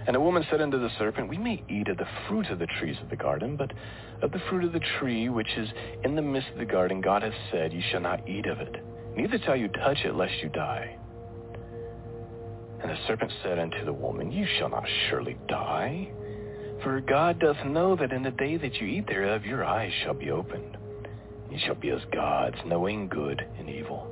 And 0.06 0.16
the 0.16 0.20
woman 0.20 0.46
said 0.50 0.60
unto 0.60 0.80
the 0.80 0.90
serpent, 0.98 1.28
We 1.28 1.38
may 1.38 1.62
eat 1.68 1.88
of 1.88 1.98
the 1.98 2.08
fruit 2.26 2.46
of 2.46 2.58
the 2.58 2.66
trees 2.66 2.96
of 3.02 3.10
the 3.10 3.16
garden, 3.16 3.56
but 3.56 3.72
of 4.22 4.32
the 4.32 4.40
fruit 4.48 4.64
of 4.64 4.72
the 4.72 4.80
tree 4.98 5.28
which 5.28 5.50
is 5.56 5.68
in 6.02 6.16
the 6.16 6.22
midst 6.22 6.48
of 6.50 6.58
the 6.58 6.64
garden, 6.64 7.00
God 7.00 7.22
hath 7.22 7.34
said, 7.52 7.72
Ye 7.72 7.84
shall 7.90 8.00
not 8.00 8.26
eat 8.28 8.46
of 8.46 8.60
it, 8.60 8.82
neither 9.14 9.38
shall 9.44 9.56
you 9.56 9.68
touch 9.68 9.98
it, 10.04 10.14
lest 10.14 10.42
you 10.42 10.48
die. 10.48 10.96
And 12.82 12.90
the 12.90 12.96
serpent 13.06 13.32
said 13.42 13.58
unto 13.58 13.84
the 13.84 13.92
woman, 13.92 14.32
You 14.32 14.46
shall 14.58 14.70
not 14.70 14.86
surely 15.08 15.36
die. 15.48 16.10
For 16.82 17.00
God 17.00 17.38
doth 17.38 17.66
know 17.66 17.94
that 17.96 18.12
in 18.12 18.22
the 18.22 18.30
day 18.30 18.56
that 18.56 18.74
you 18.76 18.86
eat 18.86 19.06
thereof, 19.06 19.44
your 19.44 19.64
eyes 19.64 19.92
shall 20.02 20.14
be 20.14 20.30
opened. 20.30 20.76
And 21.44 21.52
ye 21.52 21.58
shall 21.66 21.74
be 21.74 21.90
as 21.90 22.00
gods, 22.12 22.56
knowing 22.64 23.08
good 23.08 23.46
and 23.58 23.68
evil. 23.68 24.10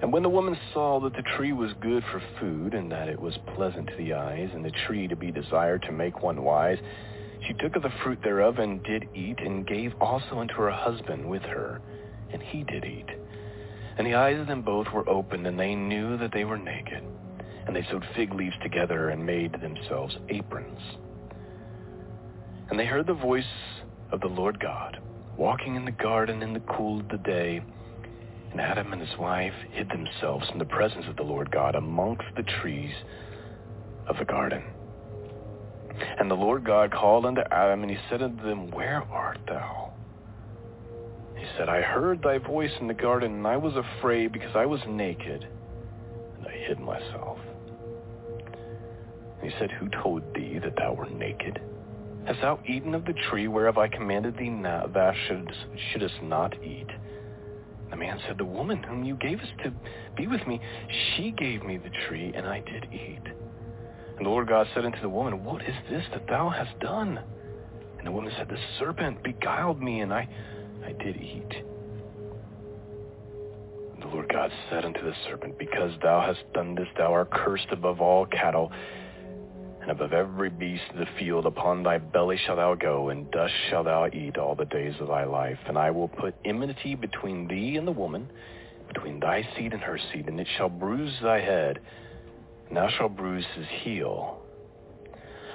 And 0.00 0.12
when 0.12 0.22
the 0.22 0.28
woman 0.28 0.56
saw 0.72 1.00
that 1.00 1.14
the 1.14 1.22
tree 1.36 1.52
was 1.52 1.72
good 1.80 2.04
for 2.10 2.22
food, 2.40 2.74
and 2.74 2.90
that 2.90 3.08
it 3.08 3.20
was 3.20 3.36
pleasant 3.56 3.88
to 3.88 3.96
the 3.96 4.12
eyes, 4.14 4.50
and 4.52 4.64
the 4.64 4.72
tree 4.86 5.08
to 5.08 5.16
be 5.16 5.30
desired 5.30 5.82
to 5.82 5.92
make 5.92 6.22
one 6.22 6.42
wise, 6.42 6.78
she 7.46 7.54
took 7.54 7.74
of 7.76 7.82
the 7.82 7.92
fruit 8.02 8.18
thereof, 8.22 8.58
and 8.58 8.82
did 8.84 9.08
eat, 9.14 9.38
and 9.38 9.66
gave 9.66 9.92
also 10.00 10.38
unto 10.38 10.54
her 10.54 10.70
husband 10.70 11.28
with 11.28 11.42
her, 11.42 11.80
and 12.32 12.42
he 12.42 12.62
did 12.64 12.84
eat. 12.84 13.06
And 13.98 14.06
the 14.06 14.14
eyes 14.14 14.40
of 14.40 14.46
them 14.46 14.62
both 14.62 14.86
were 14.92 15.08
opened, 15.08 15.46
and 15.46 15.58
they 15.58 15.74
knew 15.74 16.16
that 16.18 16.32
they 16.32 16.44
were 16.44 16.58
naked. 16.58 17.02
And 17.66 17.76
they 17.76 17.86
sewed 17.90 18.04
fig 18.16 18.32
leaves 18.34 18.56
together, 18.62 19.10
and 19.10 19.24
made 19.24 19.52
themselves 19.52 20.16
aprons. 20.28 20.80
And 22.70 22.78
they 22.78 22.86
heard 22.86 23.06
the 23.06 23.14
voice 23.14 23.44
of 24.10 24.20
the 24.20 24.28
Lord 24.28 24.58
God, 24.58 24.98
walking 25.36 25.76
in 25.76 25.84
the 25.84 25.92
garden 25.92 26.42
in 26.42 26.52
the 26.52 26.60
cool 26.60 27.00
of 27.00 27.08
the 27.08 27.18
day, 27.18 27.62
and 28.50 28.60
Adam 28.60 28.92
and 28.92 29.00
his 29.00 29.18
wife 29.18 29.54
hid 29.70 29.88
themselves 29.88 30.48
from 30.48 30.58
the 30.58 30.64
presence 30.66 31.06
of 31.08 31.16
the 31.16 31.22
Lord 31.22 31.50
God 31.50 31.74
amongst 31.74 32.24
the 32.36 32.42
trees 32.60 32.94
of 34.06 34.16
the 34.18 34.24
garden. 34.24 34.62
And 36.18 36.30
the 36.30 36.34
Lord 36.34 36.64
God 36.64 36.92
called 36.92 37.24
unto 37.24 37.40
Adam, 37.50 37.82
and 37.82 37.90
he 37.90 37.98
said 38.10 38.22
unto 38.22 38.42
them, 38.42 38.70
Where 38.70 39.02
art 39.10 39.40
thou? 39.46 39.91
He 41.42 41.48
said, 41.58 41.68
I 41.68 41.80
heard 41.80 42.22
thy 42.22 42.38
voice 42.38 42.70
in 42.80 42.86
the 42.86 42.94
garden, 42.94 43.32
and 43.32 43.46
I 43.48 43.56
was 43.56 43.74
afraid 43.74 44.30
because 44.30 44.54
I 44.54 44.64
was 44.64 44.78
naked, 44.86 45.44
and 46.38 46.46
I 46.46 46.52
hid 46.52 46.78
myself. 46.78 47.36
And 49.40 49.50
he 49.50 49.58
said, 49.58 49.72
Who 49.72 49.88
told 49.88 50.22
thee 50.36 50.60
that 50.62 50.76
thou 50.76 50.92
wert 50.92 51.10
naked? 51.10 51.60
Hast 52.26 52.40
thou 52.42 52.60
eaten 52.64 52.94
of 52.94 53.04
the 53.06 53.14
tree 53.28 53.48
whereof 53.48 53.76
I 53.76 53.88
commanded 53.88 54.36
thee 54.36 54.50
not, 54.50 54.94
thou 54.94 55.12
shouldest, 55.26 55.58
shouldest 55.90 56.22
not 56.22 56.54
eat? 56.62 56.86
The 57.90 57.96
man 57.96 58.20
said, 58.24 58.38
The 58.38 58.44
woman 58.44 58.80
whom 58.84 59.02
you 59.02 59.16
gave 59.16 59.40
us 59.40 59.50
to 59.64 59.72
be 60.16 60.28
with 60.28 60.46
me, 60.46 60.60
she 61.16 61.32
gave 61.32 61.64
me 61.64 61.76
the 61.76 61.90
tree, 62.06 62.32
and 62.36 62.46
I 62.46 62.60
did 62.60 62.86
eat. 62.92 63.26
And 64.16 64.26
the 64.26 64.30
Lord 64.30 64.46
God 64.46 64.68
said 64.74 64.84
unto 64.84 65.00
the 65.00 65.08
woman, 65.08 65.42
What 65.42 65.62
is 65.62 65.74
this 65.90 66.04
that 66.12 66.28
thou 66.28 66.50
hast 66.50 66.78
done? 66.78 67.18
And 67.98 68.06
the 68.06 68.12
woman 68.12 68.32
said, 68.38 68.48
The 68.48 68.58
serpent 68.78 69.24
beguiled 69.24 69.82
me, 69.82 70.02
and 70.02 70.14
I, 70.14 70.28
I 70.84 70.92
did 70.92 71.16
eat. 71.16 71.64
The 74.00 74.08
Lord 74.08 74.28
God 74.32 74.50
said 74.68 74.84
unto 74.84 75.02
the 75.02 75.14
serpent, 75.28 75.58
Because 75.58 75.92
thou 76.02 76.20
hast 76.20 76.40
done 76.52 76.74
this, 76.74 76.88
thou 76.96 77.12
art 77.12 77.30
cursed 77.30 77.68
above 77.70 78.00
all 78.00 78.26
cattle, 78.26 78.72
and 79.80 79.90
above 79.90 80.12
every 80.12 80.50
beast 80.50 80.82
of 80.90 80.98
the 80.98 81.06
field 81.18 81.46
upon 81.46 81.82
thy 81.82 81.98
belly 81.98 82.38
shalt 82.44 82.56
thou 82.58 82.74
go, 82.74 83.08
and 83.10 83.30
dust 83.30 83.54
shalt 83.70 83.86
thou 83.86 84.08
eat 84.12 84.38
all 84.38 84.54
the 84.54 84.64
days 84.64 84.94
of 85.00 85.08
thy 85.08 85.24
life. 85.24 85.58
And 85.66 85.78
I 85.78 85.90
will 85.90 86.08
put 86.08 86.34
enmity 86.44 86.94
between 86.94 87.48
thee 87.48 87.76
and 87.76 87.86
the 87.86 87.92
woman, 87.92 88.30
between 88.88 89.20
thy 89.20 89.46
seed 89.56 89.72
and 89.72 89.82
her 89.82 89.98
seed, 90.12 90.28
and 90.28 90.40
it 90.40 90.48
shall 90.56 90.68
bruise 90.68 91.14
thy 91.22 91.40
head, 91.40 91.80
and 92.68 92.76
thou 92.76 92.88
shalt 92.96 93.16
bruise 93.16 93.46
his 93.56 93.66
heel. 93.82 94.42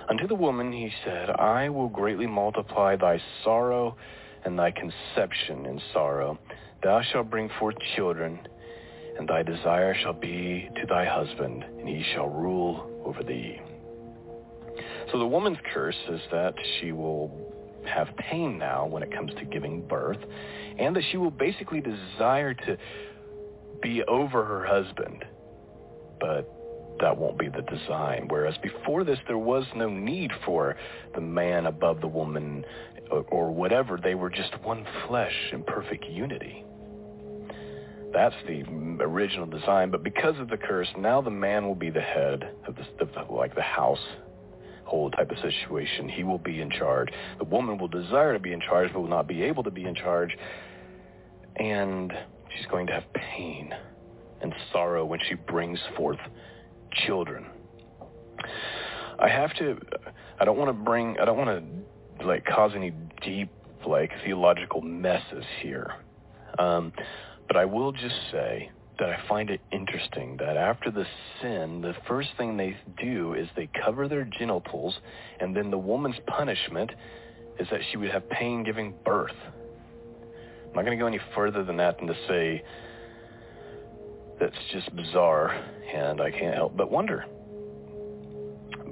Unto 0.10 0.26
the 0.26 0.36
woman 0.36 0.72
he 0.72 0.90
said, 1.04 1.30
I 1.30 1.68
will 1.68 1.90
greatly 1.90 2.28
multiply 2.28 2.95
thy 2.95 3.22
sorrow 3.44 3.98
and 4.45 4.57
thy 4.57 4.72
conception 4.72 5.65
in 5.65 5.81
sorrow. 5.93 6.38
Thou 6.84 7.01
shalt 7.11 7.30
bring 7.30 7.49
forth 7.59 7.76
children, 7.95 8.39
and 9.18 9.27
thy 9.27 9.43
desire 9.43 9.95
shall 10.01 10.14
be 10.14 10.69
to 10.76 10.85
thy 10.88 11.05
husband, 11.05 11.64
and 11.64 11.88
he 11.88 12.03
shall 12.14 12.30
rule 12.30 13.03
over 13.05 13.23
thee. 13.23 13.59
So 15.11 15.19
the 15.19 15.27
woman's 15.27 15.57
curse 15.73 15.97
is 16.09 16.22
that 16.31 16.53
she 16.80 16.91
will 16.91 17.31
have 17.85 18.07
pain 18.18 18.57
now 18.57 18.85
when 18.85 19.01
it 19.03 19.11
comes 19.11 19.31
to 19.35 19.45
giving 19.45 19.88
birth, 19.88 20.19
and 20.77 20.95
that 20.95 21.03
she 21.11 21.18
will 21.18 21.31
basically 21.31 21.81
desire 21.81 22.53
to 22.53 22.77
be 23.81 24.03
over 24.03 24.43
her 24.43 24.65
husband. 24.65 25.26
But 26.19 26.53
that 26.99 27.18
won't 27.18 27.38
be 27.38 27.47
the 27.47 27.61
design. 27.61 28.27
Whereas 28.27 28.55
before 28.57 29.03
this, 29.03 29.19
there 29.27 29.38
was 29.38 29.65
no 29.76 29.89
need 29.89 30.31
for 30.45 30.76
the 31.14 31.22
man 31.22 31.68
above 31.68 32.01
the 32.01 32.07
woman 32.07 32.65
or, 33.12 33.52
whatever. 33.52 34.00
They 34.02 34.16
were 34.16 34.30
just 34.30 34.52
one 34.64 34.86
flesh 35.08 35.34
in 35.52 35.64
perfect 35.64 36.06
unity. 36.06 36.64
That's 38.14 38.36
the 38.48 38.64
original 39.02 39.46
design. 39.46 39.92
But 39.92 40.04
because 40.04 40.40
of 40.40 40.50
the 40.50 40.58
curse, 40.58 40.88
now 40.98 41.22
the 41.22 41.30
man 41.30 41.68
will 41.68 41.76
be 41.76 41.90
the 41.90 42.02
head 42.02 42.50
of 42.68 42.76
the, 42.76 43.04
of 43.04 43.14
the 43.14 43.34
like 43.34 43.56
the 43.56 43.62
house 43.62 44.00
whole 44.86 45.12
type 45.12 45.30
of 45.32 45.38
situation. 45.40 46.08
He 46.10 46.24
will 46.24 46.38
be 46.38 46.62
in 46.62 46.72
charge. 46.72 47.10
The 47.38 47.44
woman 47.44 47.78
will 47.78 47.90
desire 47.90 48.34
to 48.34 48.40
be 48.40 48.54
in 48.54 48.62
charge, 48.62 48.92
but 48.94 49.02
will 49.02 49.10
not 49.10 49.28
be 49.28 49.44
able 49.44 49.64
to 49.64 49.72
be 49.72 49.84
in 49.84 49.94
charge. 49.94 50.36
And 51.58 52.14
she's 52.56 52.66
going 52.68 52.88
to 52.88 52.94
have 52.94 53.04
pain 53.14 53.74
and 54.42 54.54
sorrow 54.72 55.06
when 55.06 55.20
she 55.28 55.36
brings 55.36 55.80
forth 55.96 56.20
children. 57.06 57.48
I 59.20 59.28
have 59.28 59.54
to, 59.58 59.78
I 60.40 60.46
don't 60.46 60.58
want 60.58 60.70
to 60.70 60.84
bring, 60.86 61.18
I 61.20 61.26
don't 61.26 61.38
want 61.38 61.50
to 61.50 61.64
like 62.26 62.45
cause 62.45 62.72
any 62.76 62.91
deep 63.23 63.49
like 63.85 64.11
theological 64.23 64.81
messes 64.81 65.45
here. 65.61 65.94
Um, 66.60 66.91
but 67.48 67.56
I 67.57 67.65
will 67.65 67.91
just 67.91 68.15
say 68.31 68.72
that 68.99 69.10
I 69.10 69.27
find 69.27 69.49
it 69.49 69.61
interesting 69.72 70.38
that 70.38 70.57
after 70.57 70.89
the 70.91 71.06
sin, 71.41 71.81
the 71.81 71.94
first 72.07 72.30
thing 72.38 72.57
they 72.57 72.76
do 73.02 73.34
is 73.34 73.48
they 73.56 73.69
cover 73.84 74.07
their 74.07 74.26
genitals, 74.26 74.98
and 75.39 75.56
then 75.56 75.69
the 75.69 75.77
woman's 75.77 76.18
punishment 76.26 76.91
is 77.60 77.68
that 77.72 77.81
she 77.91 77.98
would 77.98 78.10
have 78.10 78.27
pain 78.30 78.64
giving 78.64 78.94
birth. 79.06 79.35
I'm 80.68 80.73
not 80.73 80.85
going 80.85 80.98
to 80.98 81.02
go 81.02 81.07
any 81.07 81.19
further 81.35 81.64
than 81.64 81.77
that 81.77 81.98
than 81.98 82.07
to 82.07 82.15
say 82.27 82.64
that's 84.39 84.56
just 84.72 84.95
bizarre, 84.95 85.49
and 85.94 86.22
I 86.22 86.31
can't 86.31 86.56
help 86.56 86.76
but 86.76 86.91
wonder. 86.91 87.26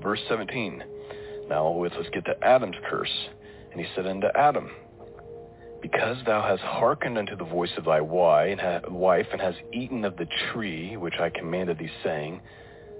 Verse 0.02 0.22
17. 0.30 0.84
Now 1.50 1.72
with 1.72 1.94
let's 1.98 2.10
get 2.10 2.26
to 2.26 2.44
Adam's 2.44 2.76
curse. 2.90 3.30
And 3.72 3.80
he 3.80 3.88
said 3.96 4.08
unto 4.08 4.28
Adam, 4.36 4.70
because 5.82 6.18
thou 6.26 6.42
hast 6.42 6.64
hearkened 6.64 7.18
unto 7.18 7.36
the 7.36 7.44
voice 7.44 7.72
of 7.78 7.86
thy 7.86 8.02
wife 8.02 9.28
and 9.32 9.40
hast 9.42 9.60
eaten 9.72 10.04
of 10.04 10.18
the 10.18 10.28
tree 10.52 10.98
which 10.98 11.14
I 11.20 11.30
commanded 11.30 11.78
thee, 11.78 11.92
saying, 12.04 12.42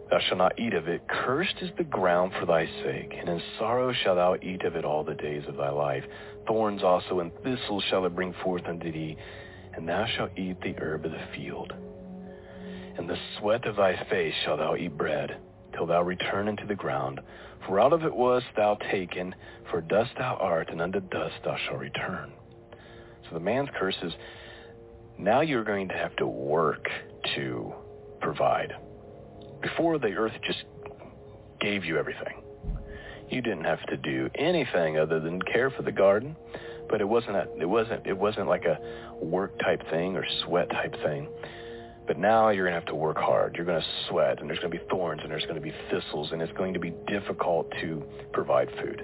Thou 0.10 0.20
shalt 0.20 0.38
not 0.38 0.60
eat 0.60 0.76
of 0.76 0.88
it. 0.88 1.02
Cursed 1.08 1.56
is 1.62 1.72
the 1.78 1.84
ground 1.84 2.34
for 2.40 2.46
thy 2.46 2.68
sake, 2.84 3.12
and 3.18 3.28
in 3.28 3.42
sorrow 3.58 3.92
shalt 3.92 4.18
thou 4.18 4.36
eat 4.48 4.62
of 4.64 4.76
it 4.76 4.86
all 4.86 5.04
the 5.04 5.16
days 5.16 5.44
of 5.48 5.58
thy 5.58 5.70
life. 5.70 6.04
Thorns 6.46 6.84
also 6.84 7.22
and 7.22 7.32
thistles 7.44 7.84
shall 7.90 8.06
it 8.06 8.14
bring 8.14 8.36
forth 8.44 8.66
unto 8.68 8.92
thee, 8.92 9.18
and 9.74 9.90
thou 9.90 10.06
shalt 10.16 10.38
eat 10.38 10.62
the 10.62 10.76
herb 10.78 11.06
of 11.06 11.12
the 11.12 11.28
field. 11.36 11.74
And 12.98 13.10
the 13.10 13.18
sweat 13.40 13.66
of 13.66 13.78
thy 13.78 13.96
face 14.10 14.36
shalt 14.44 14.60
thou 14.60 14.76
eat 14.76 14.96
bread, 14.96 15.38
till 15.76 15.88
thou 15.88 16.04
return 16.04 16.48
into 16.48 16.68
the 16.68 16.76
ground. 16.76 17.20
For 17.68 17.80
out 17.80 17.94
of 17.94 18.04
it 18.04 18.16
wast 18.16 18.46
thou 18.56 18.76
taken, 18.92 19.34
for 19.72 19.82
dust 19.82 20.12
thou 20.18 20.36
art, 20.36 20.70
and 20.70 20.82
unto 20.82 21.00
dust 21.00 21.36
thou 21.44 21.58
shalt 21.66 21.80
return. 21.80 22.32
So 23.24 23.34
the 23.34 23.40
man's 23.40 23.70
curse 23.80 23.98
is 24.04 24.14
now 25.18 25.42
you're 25.42 25.64
going 25.64 25.88
to 25.90 25.96
have 25.96 26.16
to 26.18 26.28
work 26.28 26.88
to 27.36 27.74
provide. 28.22 28.74
Before 29.62 29.98
the 29.98 30.10
earth 30.10 30.34
just 30.46 30.64
gave 31.60 31.86
you 31.86 31.98
everything. 31.98 32.42
You 33.30 33.42
didn't 33.42 33.64
have 33.64 33.84
to 33.88 33.98
do 33.98 34.30
anything 34.36 35.00
other 35.00 35.20
than 35.20 35.42
care 35.42 35.72
for 35.72 35.82
the 35.82 35.92
garden, 35.92 36.36
but 36.90 37.02
it 37.02 37.08
wasn't 37.08 37.38
a, 37.38 37.48
it 37.60 37.66
wasn't 37.66 38.06
it 38.06 38.16
wasn't 38.16 38.48
like 38.48 38.66
a 38.66 38.80
work 39.24 39.58
type 39.60 39.82
thing 39.90 40.16
or 40.16 40.24
sweat 40.44 40.70
type 40.70 40.94
thing. 41.04 41.28
But 42.08 42.20
now 42.20 42.50
you're 42.50 42.66
going 42.66 42.74
to 42.74 42.80
have 42.80 42.90
to 42.90 42.96
work 42.96 43.18
hard. 43.18 43.56
You're 43.56 43.66
going 43.66 43.82
to 43.82 43.88
sweat, 44.10 44.40
and 44.40 44.50
there's 44.50 44.60
going 44.60 44.72
to 44.72 44.78
be 44.78 44.84
thorns, 44.90 45.22
and 45.24 45.32
there's 45.32 45.44
going 45.44 45.56
to 45.56 45.62
be 45.62 45.74
thistles, 45.90 46.30
and 46.32 46.42
it's 46.42 46.54
going 46.54 46.74
to 46.74 46.80
be 46.80 46.94
difficult 47.08 47.72
to 47.82 48.04
provide 48.32 48.70
food 48.82 49.04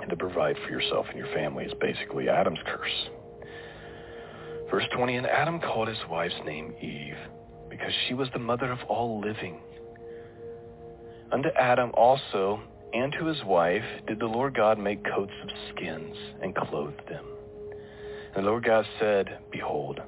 and 0.00 0.08
to 0.10 0.16
provide 0.16 0.56
for 0.64 0.70
yourself 0.70 1.06
and 1.08 1.18
your 1.18 1.32
family 1.34 1.64
is 1.64 1.72
basically 1.80 2.28
Adam's 2.28 2.58
curse. 2.66 3.10
Verse 4.70 4.84
20, 4.96 5.16
and 5.16 5.26
Adam 5.26 5.60
called 5.60 5.88
his 5.88 5.98
wife's 6.08 6.34
name 6.46 6.74
Eve, 6.80 7.16
because 7.68 7.92
she 8.06 8.14
was 8.14 8.28
the 8.32 8.38
mother 8.38 8.70
of 8.70 8.78
all 8.88 9.20
living. 9.20 9.60
Unto 11.32 11.48
Adam 11.50 11.90
also 11.94 12.60
and 12.92 13.12
to 13.18 13.26
his 13.26 13.42
wife 13.44 13.84
did 14.06 14.18
the 14.18 14.26
Lord 14.26 14.54
God 14.54 14.78
make 14.78 15.04
coats 15.04 15.32
of 15.42 15.48
skins 15.74 16.16
and 16.42 16.54
clothed 16.54 17.02
them. 17.08 17.24
And 18.34 18.44
the 18.44 18.50
Lord 18.50 18.64
God 18.64 18.84
said, 18.98 19.38
Behold, 19.52 20.00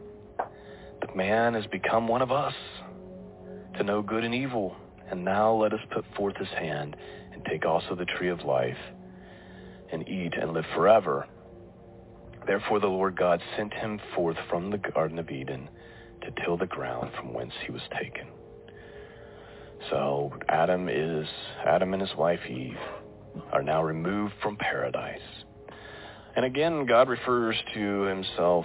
man 1.16 1.55
has 1.55 1.66
become 1.66 2.09
one 2.09 2.22
of 2.22 2.32
us 2.32 2.55
to 3.76 3.82
know 3.82 4.02
good 4.02 4.24
and 4.24 4.34
evil. 4.34 4.76
And 5.10 5.24
now 5.24 5.52
let 5.52 5.72
us 5.72 5.80
put 5.93 6.05
forth 6.16 6.36
his 6.36 6.48
hand 6.48 6.97
and 7.32 7.44
take 7.44 7.66
also 7.66 7.94
the 7.94 8.05
tree 8.05 8.30
of 8.30 8.44
life 8.44 8.78
and 9.93 10.09
eat 10.09 10.32
and 10.40 10.52
live 10.52 10.64
forever. 10.74 11.26
Therefore 12.47 12.80
the 12.80 12.86
Lord 12.86 13.16
God 13.16 13.40
sent 13.56 13.72
him 13.74 14.01
forth 14.14 14.36
from 14.48 14.70
the 14.70 14.78
Garden 14.78 15.18
of 15.18 15.30
Eden 15.30 15.68
to 16.22 16.44
till 16.44 16.56
the 16.56 16.66
ground 16.66 17.10
from 17.16 17.32
whence 17.34 17.52
he 17.66 17.72
was 17.72 17.82
taken. 18.01 18.28
So 19.90 20.32
Adam 20.48 20.89
is 20.89 21.26
Adam 21.66 21.93
and 21.93 22.01
his 22.01 22.14
wife 22.16 22.40
Eve 22.48 22.78
are 23.52 23.62
now 23.62 23.82
removed 23.82 24.34
from 24.43 24.56
paradise. 24.56 25.20
And 26.36 26.44
again, 26.44 26.86
God 26.86 27.09
refers 27.09 27.56
to 27.74 28.02
himself 28.02 28.64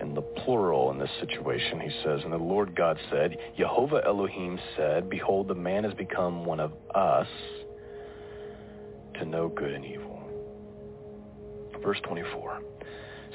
in 0.00 0.14
the 0.14 0.22
plural 0.22 0.90
in 0.90 0.98
this 0.98 1.10
situation. 1.20 1.80
He 1.80 1.90
says, 2.02 2.20
And 2.24 2.32
the 2.32 2.38
Lord 2.38 2.74
God 2.74 2.98
said, 3.10 3.36
Jehovah 3.56 4.02
Elohim 4.04 4.58
said, 4.76 5.08
Behold, 5.08 5.48
the 5.48 5.54
man 5.54 5.84
has 5.84 5.94
become 5.94 6.44
one 6.44 6.60
of 6.60 6.72
us 6.94 7.28
to 9.14 9.24
know 9.24 9.48
good 9.48 9.72
and 9.72 9.84
evil. 9.84 10.20
Verse 11.82 11.98
24. 12.04 12.60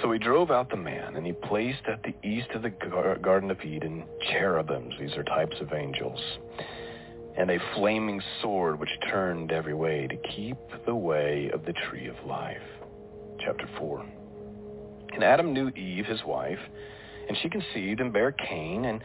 So 0.01 0.11
he 0.11 0.19
drove 0.19 0.49
out 0.49 0.69
the 0.69 0.77
man, 0.77 1.17
and 1.17 1.25
he 1.25 1.33
placed 1.33 1.85
at 1.91 2.01
the 2.03 2.15
east 2.27 2.49
of 2.55 2.61
the 2.61 2.69
Garden 2.69 3.51
of 3.51 3.61
Eden 3.61 4.05
cherubims, 4.31 4.93
these 4.99 5.13
are 5.15 5.23
types 5.23 5.57
of 5.59 5.73
angels, 5.73 6.19
and 7.37 7.51
a 7.51 7.59
flaming 7.75 8.21
sword 8.41 8.79
which 8.79 8.89
turned 9.09 9.51
every 9.51 9.73
way 9.73 10.07
to 10.07 10.15
keep 10.35 10.57
the 10.85 10.95
way 10.95 11.51
of 11.53 11.65
the 11.65 11.73
tree 11.73 12.07
of 12.07 12.15
life. 12.25 12.61
Chapter 13.39 13.67
4. 13.77 14.05
And 15.13 15.23
Adam 15.23 15.53
knew 15.53 15.69
Eve, 15.69 16.05
his 16.05 16.23
wife, 16.25 16.59
and 17.27 17.37
she 17.41 17.49
conceived 17.49 17.99
and 17.99 18.13
bare 18.13 18.31
Cain, 18.31 18.85
and 18.85 19.03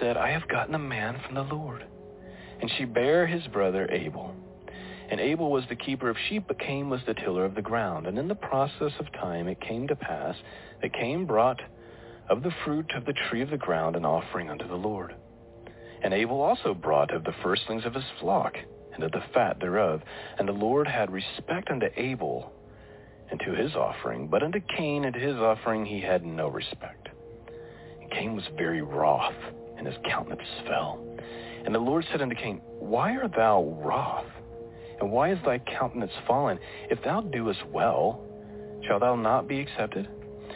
said, 0.00 0.16
I 0.16 0.30
have 0.30 0.48
gotten 0.48 0.74
a 0.74 0.78
man 0.78 1.20
from 1.24 1.34
the 1.34 1.42
Lord. 1.42 1.84
And 2.60 2.70
she 2.76 2.84
bare 2.84 3.26
his 3.26 3.46
brother 3.48 3.88
Abel. 3.90 4.34
And 5.10 5.20
Abel 5.20 5.50
was 5.50 5.64
the 5.68 5.76
keeper 5.76 6.08
of 6.08 6.16
sheep, 6.28 6.44
but 6.48 6.58
Cain 6.58 6.88
was 6.88 7.00
the 7.06 7.14
tiller 7.14 7.44
of 7.44 7.54
the 7.54 7.62
ground. 7.62 8.06
And 8.06 8.18
in 8.18 8.28
the 8.28 8.34
process 8.34 8.92
of 8.98 9.12
time 9.12 9.46
it 9.46 9.60
came 9.60 9.86
to 9.88 9.96
pass 9.96 10.34
that 10.82 10.94
Cain 10.94 11.26
brought 11.26 11.60
of 12.28 12.42
the 12.42 12.54
fruit 12.64 12.90
of 12.96 13.04
the 13.04 13.14
tree 13.28 13.42
of 13.42 13.50
the 13.50 13.56
ground 13.56 13.94
an 13.94 14.04
offering 14.04 14.50
unto 14.50 14.66
the 14.66 14.74
Lord. 14.74 15.14
And 16.02 16.12
Abel 16.12 16.40
also 16.40 16.74
brought 16.74 17.14
of 17.14 17.24
the 17.24 17.34
firstlings 17.42 17.84
of 17.84 17.94
his 17.94 18.04
flock, 18.20 18.56
and 18.94 19.04
of 19.04 19.12
the 19.12 19.22
fat 19.32 19.60
thereof. 19.60 20.00
And 20.38 20.48
the 20.48 20.52
Lord 20.52 20.88
had 20.88 21.12
respect 21.12 21.70
unto 21.70 21.86
Abel 21.96 22.52
and 23.30 23.40
to 23.40 23.52
his 23.52 23.74
offering, 23.74 24.28
but 24.28 24.42
unto 24.42 24.60
Cain 24.76 25.04
and 25.04 25.14
his 25.14 25.36
offering 25.36 25.84
he 25.84 26.00
had 26.00 26.24
no 26.24 26.48
respect. 26.48 27.08
And 28.00 28.10
Cain 28.10 28.34
was 28.34 28.44
very 28.56 28.82
wroth, 28.82 29.34
and 29.76 29.86
his 29.86 29.96
countenance 30.08 30.48
fell. 30.66 31.04
And 31.64 31.74
the 31.74 31.80
Lord 31.80 32.04
said 32.10 32.22
unto 32.22 32.36
Cain, 32.36 32.60
Why 32.78 33.16
art 33.16 33.32
thou 33.36 33.64
wroth? 33.82 34.30
And 35.00 35.10
why 35.10 35.32
is 35.32 35.38
thy 35.44 35.58
countenance 35.58 36.12
fallen? 36.26 36.58
If 36.90 37.02
thou 37.02 37.20
doest 37.20 37.60
well, 37.72 38.24
shalt 38.86 39.00
thou 39.00 39.16
not 39.16 39.48
be 39.48 39.60
accepted? 39.60 40.08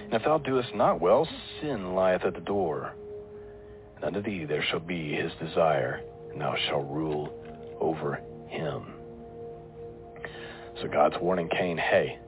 And 0.05 0.15
if 0.15 0.25
thou 0.25 0.39
doest 0.39 0.75
not 0.75 1.01
well, 1.01 1.29
sin 1.61 1.95
lieth 1.95 2.25
at 2.25 2.35
the 2.35 2.41
door. 2.41 2.95
And 3.97 4.05
unto 4.05 4.23
thee 4.23 4.45
there 4.45 4.65
shall 4.71 4.81
be 4.81 5.13
his 5.13 5.33
desire, 5.41 6.01
and 6.33 6.41
thou 6.41 6.55
shalt 6.69 6.89
rule 6.89 7.33
over 7.81 8.21
him. 8.49 8.95
So 10.81 10.89
God's 10.89 11.17
warning 11.21 11.49
Cain, 11.49 11.77
hey, 11.77 12.19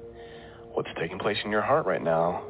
what's 0.73 0.89
taking 0.99 1.19
place 1.19 1.39
in 1.45 1.51
your 1.51 1.63
heart 1.63 1.87
right 1.87 2.03
now, 2.03 2.45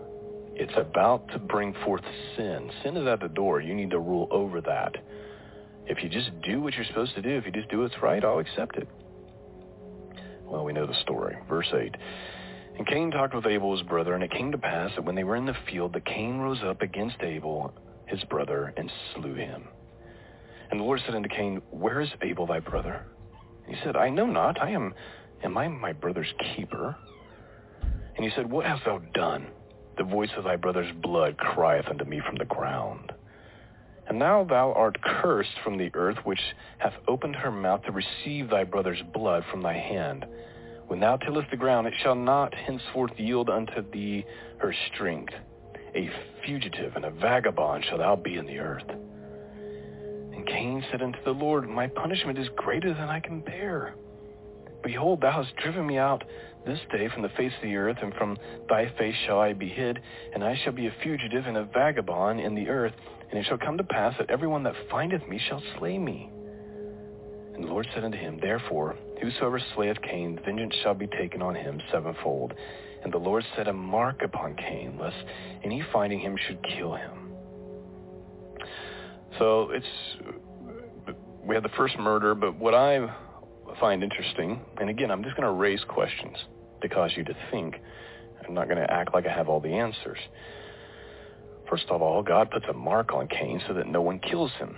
it's 0.55 0.73
about 0.77 1.29
to 1.29 1.39
bring 1.39 1.75
forth 1.85 2.03
sin. 2.37 2.71
Sin 2.83 2.97
is 2.97 3.07
at 3.07 3.21
the 3.21 3.29
door. 3.29 3.61
You 3.61 3.75
need 3.75 3.91
to 3.91 3.99
rule 3.99 4.29
over 4.31 4.61
that. 4.61 4.97
If 5.87 6.03
you 6.03 6.09
just 6.09 6.31
do 6.43 6.61
what 6.61 6.75
you're 6.75 6.85
supposed 6.85 7.15
to 7.15 7.23
do, 7.23 7.31
if 7.31 7.47
you 7.47 7.53
just 7.53 7.69
do 7.71 7.81
what's 7.81 7.95
right, 8.03 8.25
I'll 8.25 8.39
accept 8.39 8.77
it. 8.77 8.89
Well, 10.45 10.65
we 10.65 10.73
know 10.73 10.87
the 10.87 11.01
story. 11.03 11.37
Verse 11.49 11.69
8. 11.73 11.95
And 12.79 12.87
Cain 12.87 13.11
talked 13.11 13.35
with 13.35 13.47
Abel 13.47 13.77
his 13.77 13.87
brother, 13.87 14.15
and 14.15 14.23
it 14.23 14.31
came 14.31 14.53
to 14.53 14.59
pass 14.59 14.91
that 14.95 15.05
when 15.05 15.15
they 15.15 15.25
were 15.25 15.37
in 15.37 15.47
the 15.47 15.57
field, 15.71 15.93
that 15.95 16.05
Cain 16.07 16.39
rose 16.39 16.63
up 16.63 16.83
against 16.83 17.17
Abel 17.21 17.73
his 18.13 18.23
brother, 18.25 18.73
and 18.77 18.91
slew 19.15 19.35
him. 19.35 19.69
And 20.71 20.79
the 20.79 20.85
Lord 20.85 21.01
said 21.05 21.15
unto 21.15 21.29
Cain, 21.29 21.63
Where 21.71 22.01
is 22.01 22.11
Abel 22.21 22.47
thy 22.47 22.61
brother? 22.61 23.07
He 23.67 23.75
said, 23.85 23.97
I 23.97 24.11
know 24.11 24.27
not. 24.27 24.61
I 24.61 24.71
am, 24.71 24.95
am 25.43 25.57
I 25.57 25.69
my 25.69 25.93
brother's 25.93 26.33
keeper? 26.55 26.97
And 28.17 28.25
he 28.25 28.31
said, 28.35 28.51
What 28.51 28.67
hast 28.67 28.85
thou 28.85 28.99
done? 29.15 29.49
The 29.97 30.05
voice 30.05 30.31
of 30.37 30.45
thy 30.45 30.57
brother's 30.57 30.93
blood 31.03 31.37
crieth 31.37 31.87
unto 31.89 32.05
me 32.05 32.21
from 32.27 32.37
the 32.37 32.45
ground. 32.45 33.13
And 34.09 34.19
now 34.19 34.45
thou 34.45 34.73
art 34.73 35.01
cursed 35.03 35.59
from 35.63 35.79
the 35.79 35.91
earth, 35.95 36.19
which 36.25 36.41
hath 36.79 36.95
opened 37.07 37.37
her 37.37 37.51
mouth 37.51 37.83
to 37.85 37.93
receive 37.93 38.51
thy 38.51 38.65
brother's 38.65 39.03
blood 39.13 39.45
from 39.51 39.63
thy 39.63 39.75
hand. 39.75 40.27
When 40.89 41.01
thou 41.01 41.17
tillest 41.17 41.51
the 41.51 41.57
ground, 41.57 41.87
it 41.87 41.95
shall 42.03 42.15
not 42.15 42.55
henceforth 42.55 43.13
yield 43.17 43.49
unto 43.49 43.89
thee 43.91 44.25
her 44.59 44.75
strength. 44.93 45.33
A 45.95 46.11
fugitive 46.45 46.97
and 46.97 47.05
a 47.05 47.11
vagabond 47.11 47.85
shall 47.85 47.99
thou 47.99 48.17
be 48.17 48.37
in 48.37 48.47
the 48.47 48.59
earth. 48.59 48.89
And 50.35 50.47
Cain 50.47 50.85
said 50.91 51.03
unto 51.03 51.23
the 51.25 51.33
Lord, 51.33 51.69
My 51.69 51.87
punishment 51.87 52.39
is 52.39 52.49
greater 52.57 52.93
than 52.93 53.09
I 53.09 53.21
can 53.21 53.41
bear. 53.41 53.95
Behold, 54.83 55.21
thou 55.21 55.31
hast 55.31 55.55
driven 55.57 55.87
me 55.87 55.99
out 55.99 56.25
this 56.67 56.79
day 56.91 57.09
from 57.09 57.23
the 57.23 57.29
face 57.31 57.53
of 57.57 57.63
the 57.63 57.77
earth, 57.77 57.99
and 58.03 58.15
from 58.15 58.37
thy 58.69 58.93
face 58.99 59.15
shall 59.27 59.41
I 59.41 59.53
be 59.53 59.69
hid, 59.69 60.01
and 60.35 60.45
I 60.45 60.59
shall 60.63 60.73
be 60.73 60.87
a 60.87 60.95
fugitive 61.03 61.47
and 61.47 61.57
a 61.57 61.65
vagabond 61.65 62.41
in 62.41 62.55
the 62.55 62.69
earth. 62.69 62.93
And 63.31 63.39
it 63.39 63.47
shall 63.47 63.59
come 63.59 63.79
to 63.79 63.85
pass 63.85 64.15
that 64.19 64.31
everyone 64.31 64.63
that 64.65 64.75
findeth 64.91 65.27
me 65.27 65.41
shall 65.49 65.63
slay 65.79 65.99
me. 65.99 66.31
And 67.55 67.65
the 67.65 67.69
Lord 67.69 67.87
said 67.95 68.05
unto 68.05 68.19
him, 68.19 68.39
Therefore, 68.41 68.97
whosoever 69.21 69.61
slayeth 69.75 70.01
Cain, 70.03 70.39
vengeance 70.45 70.75
shall 70.83 70.95
be 70.95 71.07
taken 71.07 71.43
on 71.43 71.55
him 71.55 71.81
sevenfold. 71.91 72.55
And 73.03 73.13
the 73.13 73.19
Lord 73.19 73.45
set 73.57 73.69
a 73.69 73.73
mark 73.73 74.23
upon 74.23 74.55
Cain, 74.57 74.99
lest 75.01 75.17
any 75.65 75.83
finding 75.93 76.21
him 76.21 76.37
should 76.47 76.63
kill 76.63 76.95
him. 76.95 77.33
So 79.39 79.71
it's 79.71 79.87
we 81.45 81.55
had 81.55 81.65
the 81.65 81.71
first 81.77 81.99
murder, 81.99 82.35
but 82.35 82.57
what 82.57 82.75
I 82.75 83.09
find 83.79 84.03
interesting, 84.03 84.61
and 84.81 84.89
again, 84.89 85.11
I'm 85.11 85.23
just 85.23 85.37
going 85.37 85.47
to 85.47 85.53
raise 85.53 85.83
questions 85.89 86.37
to 86.81 86.89
cause 86.89 87.13
you 87.17 87.25
to 87.25 87.37
think. 87.51 87.77
I'm 88.47 88.55
not 88.55 88.69
going 88.69 88.79
to 88.79 88.91
act 88.91 89.15
like 89.15 89.27
I 89.27 89.33
have 89.33 89.49
all 89.49 89.61
the 89.61 89.75
answers. 89.75 90.19
First 91.69 91.85
of 91.89 92.03
all, 92.03 92.23
God 92.23 92.51
puts 92.51 92.67
a 92.69 92.73
mark 92.73 93.13
on 93.13 93.29
Cain 93.29 93.63
so 93.67 93.75
that 93.75 93.87
no 93.87 94.03
one 94.03 94.19
kills 94.19 94.51
him. 94.59 94.77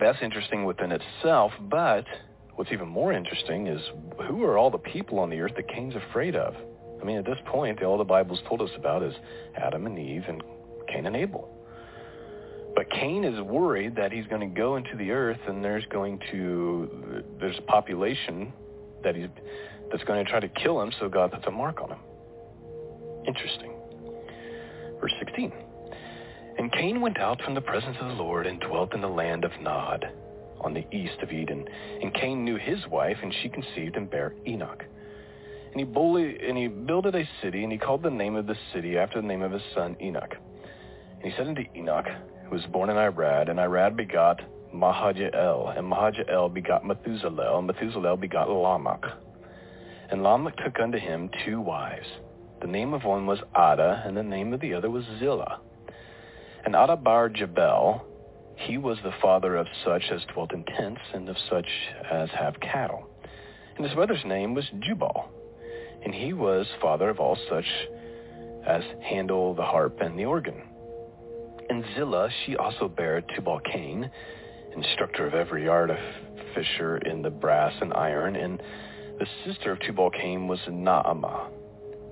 That's 0.00 0.18
interesting 0.22 0.64
within 0.64 0.92
itself, 0.92 1.52
but 1.60 2.04
what's 2.54 2.72
even 2.72 2.88
more 2.88 3.12
interesting 3.12 3.66
is 3.66 3.80
who 4.26 4.44
are 4.44 4.56
all 4.56 4.70
the 4.70 4.78
people 4.78 5.18
on 5.18 5.30
the 5.30 5.40
earth 5.40 5.52
that 5.56 5.68
Cain's 5.68 5.94
afraid 5.94 6.36
of? 6.36 6.54
I 7.00 7.04
mean, 7.04 7.18
at 7.18 7.24
this 7.24 7.38
point, 7.46 7.82
all 7.82 7.98
the 7.98 8.04
Bible's 8.04 8.40
told 8.48 8.62
us 8.62 8.70
about 8.76 9.02
is 9.02 9.14
Adam 9.56 9.86
and 9.86 9.98
Eve 9.98 10.24
and 10.28 10.42
Cain 10.88 11.06
and 11.06 11.16
Abel. 11.16 11.57
But 12.78 12.90
Cain 12.90 13.24
is 13.24 13.40
worried 13.40 13.96
that 13.96 14.12
he's 14.12 14.26
going 14.28 14.40
to 14.40 14.54
go 14.56 14.76
into 14.76 14.96
the 14.96 15.10
earth 15.10 15.40
and 15.48 15.64
there's 15.64 15.84
going 15.86 16.20
to 16.30 17.24
there's 17.40 17.58
a 17.58 17.62
population 17.62 18.52
that 19.02 19.16
he's 19.16 19.26
that's 19.90 20.04
going 20.04 20.24
to 20.24 20.30
try 20.30 20.38
to 20.38 20.46
kill 20.46 20.80
him, 20.80 20.92
so 21.00 21.08
God 21.08 21.32
puts 21.32 21.44
a 21.48 21.50
mark 21.50 21.80
on 21.80 21.90
him. 21.90 21.98
Interesting. 23.26 23.72
Verse 25.00 25.12
16. 25.18 25.52
And 26.58 26.70
Cain 26.70 27.00
went 27.00 27.18
out 27.18 27.42
from 27.42 27.54
the 27.54 27.60
presence 27.60 27.96
of 28.00 28.16
the 28.16 28.22
Lord 28.22 28.46
and 28.46 28.60
dwelt 28.60 28.94
in 28.94 29.00
the 29.00 29.08
land 29.08 29.44
of 29.44 29.50
Nod, 29.60 30.08
on 30.60 30.72
the 30.72 30.86
east 30.96 31.18
of 31.20 31.32
Eden. 31.32 31.66
And 32.00 32.14
Cain 32.14 32.44
knew 32.44 32.58
his 32.58 32.78
wife, 32.86 33.16
and 33.20 33.34
she 33.42 33.48
conceived 33.48 33.96
and 33.96 34.08
bare 34.08 34.36
Enoch. 34.46 34.84
And 35.72 35.80
he, 35.80 35.84
bully, 35.84 36.38
and 36.46 36.56
he 36.56 36.68
builded 36.68 37.16
a 37.16 37.28
city, 37.42 37.64
and 37.64 37.72
he 37.72 37.78
called 37.78 38.04
the 38.04 38.10
name 38.10 38.36
of 38.36 38.46
the 38.46 38.56
city 38.72 38.96
after 38.96 39.20
the 39.20 39.26
name 39.26 39.42
of 39.42 39.50
his 39.50 39.62
son 39.74 39.96
Enoch. 40.00 40.36
And 41.20 41.32
he 41.32 41.36
said 41.36 41.48
unto 41.48 41.64
Enoch, 41.74 42.06
who 42.48 42.56
was 42.56 42.64
born 42.66 42.90
in 42.90 42.96
Irad, 42.96 43.50
and 43.50 43.58
Irad 43.58 43.96
begot 43.96 44.40
Mehujael, 44.74 45.76
and 45.76 45.90
Mehujael 45.90 46.52
begot 46.52 46.84
Methuselah, 46.84 47.58
and 47.58 47.66
Methuselah 47.66 48.16
begot 48.16 48.48
Lamech. 48.48 49.04
And 50.10 50.22
Lamech 50.22 50.56
took 50.56 50.80
unto 50.80 50.98
him 50.98 51.30
two 51.44 51.60
wives. 51.60 52.06
The 52.60 52.66
name 52.66 52.94
of 52.94 53.04
one 53.04 53.26
was 53.26 53.38
Ada, 53.54 54.02
and 54.06 54.16
the 54.16 54.22
name 54.22 54.52
of 54.52 54.60
the 54.60 54.74
other 54.74 54.90
was 54.90 55.04
Zillah. 55.18 55.60
And 56.64 56.74
Ada 56.74 56.96
Adabar 56.96 57.34
Jabal, 57.34 58.04
he 58.56 58.78
was 58.78 58.98
the 59.04 59.12
father 59.22 59.56
of 59.56 59.66
such 59.84 60.04
as 60.10 60.22
dwelt 60.32 60.52
in 60.52 60.64
tents, 60.64 61.00
and 61.12 61.28
of 61.28 61.36
such 61.50 61.68
as 62.10 62.30
have 62.30 62.58
cattle. 62.60 63.08
And 63.76 63.86
his 63.86 63.96
mother's 63.96 64.24
name 64.24 64.54
was 64.54 64.64
Jubal, 64.80 65.28
and 66.04 66.14
he 66.14 66.32
was 66.32 66.66
father 66.80 67.10
of 67.10 67.20
all 67.20 67.38
such 67.48 67.66
as 68.66 68.82
handle 69.02 69.54
the 69.54 69.62
harp 69.62 70.00
and 70.00 70.18
the 70.18 70.24
organ. 70.24 70.67
And 71.68 71.84
Zillah, 71.94 72.30
she 72.44 72.56
also 72.56 72.88
bare 72.88 73.20
Tubal 73.20 73.60
Cain, 73.60 74.10
instructor 74.74 75.26
of 75.26 75.34
every 75.34 75.68
artificer 75.68 76.98
in 76.98 77.22
the 77.22 77.30
brass 77.30 77.74
and 77.80 77.92
iron, 77.92 78.36
and 78.36 78.62
the 79.18 79.26
sister 79.44 79.72
of 79.72 79.80
Tubal 79.80 80.10
Cain 80.10 80.48
was 80.48 80.60
Naamah. 80.68 81.48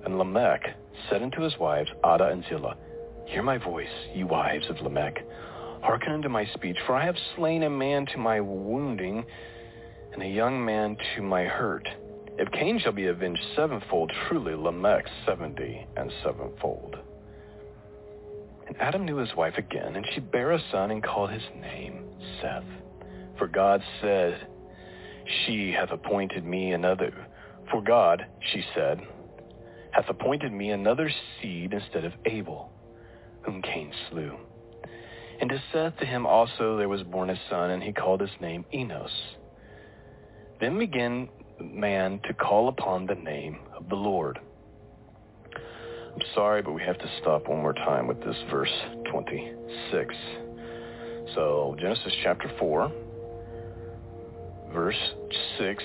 And 0.05 0.17
Lamech 0.17 0.61
said 1.09 1.23
unto 1.23 1.41
his 1.41 1.57
wives, 1.59 1.89
Ada 2.05 2.25
and 2.25 2.43
Zillah, 2.49 2.77
Hear 3.25 3.43
my 3.43 3.57
voice, 3.57 3.87
ye 4.13 4.23
wives 4.23 4.69
of 4.69 4.79
Lamech. 4.81 5.17
Hearken 5.81 6.13
unto 6.13 6.29
my 6.29 6.45
speech, 6.53 6.77
for 6.85 6.95
I 6.95 7.05
have 7.05 7.15
slain 7.35 7.63
a 7.63 7.69
man 7.69 8.05
to 8.07 8.17
my 8.17 8.39
wounding, 8.39 9.25
and 10.13 10.21
a 10.21 10.27
young 10.27 10.63
man 10.63 10.97
to 11.15 11.21
my 11.21 11.45
hurt. 11.45 11.87
If 12.37 12.51
Cain 12.51 12.79
shall 12.79 12.91
be 12.91 13.07
avenged 13.07 13.41
sevenfold, 13.55 14.11
truly 14.27 14.55
Lamech 14.55 15.05
seventy 15.25 15.85
and 15.95 16.11
sevenfold. 16.23 16.97
And 18.67 18.75
Adam 18.79 19.05
knew 19.05 19.17
his 19.17 19.33
wife 19.35 19.57
again, 19.57 19.95
and 19.95 20.05
she 20.13 20.19
bare 20.19 20.51
a 20.51 20.59
son 20.71 20.91
and 20.91 21.03
called 21.03 21.31
his 21.31 21.43
name 21.61 22.03
Seth. 22.41 22.63
For 23.37 23.47
God 23.47 23.81
said, 24.01 24.47
She 25.45 25.71
hath 25.71 25.91
appointed 25.91 26.43
me 26.45 26.73
another. 26.73 27.13
For 27.71 27.81
God, 27.81 28.25
she 28.51 28.63
said, 28.75 29.01
hath 29.91 30.09
appointed 30.09 30.51
me 30.51 30.69
another 30.69 31.09
seed 31.41 31.73
instead 31.73 32.05
of 32.05 32.13
Abel, 32.25 32.71
whom 33.41 33.61
Cain 33.61 33.91
slew. 34.09 34.37
And 35.41 35.49
to 35.49 35.61
Seth 35.71 35.97
to 35.97 36.05
him 36.05 36.25
also 36.25 36.77
there 36.77 36.89
was 36.89 37.03
born 37.03 37.29
a 37.29 37.39
son, 37.49 37.71
and 37.71 37.81
he 37.81 37.91
called 37.93 38.21
his 38.21 38.29
name 38.39 38.65
Enos. 38.73 39.11
Then 40.59 40.77
began 40.77 41.29
man 41.59 42.19
to 42.27 42.33
call 42.33 42.69
upon 42.69 43.05
the 43.05 43.15
name 43.15 43.59
of 43.75 43.89
the 43.89 43.95
Lord. 43.95 44.39
I'm 46.17 46.25
sorry, 46.33 46.63
but 46.63 46.71
we 46.71 46.81
have 46.81 46.97
to 46.97 47.11
stop 47.21 47.47
one 47.47 47.61
more 47.61 47.73
time 47.73 48.07
with 48.07 48.19
this 48.23 48.35
verse 48.49 48.73
26. 49.11 50.15
So, 51.35 51.75
Genesis 51.79 52.11
chapter 52.23 52.51
4, 52.57 52.91
verse 54.73 54.95
6. 55.59 55.83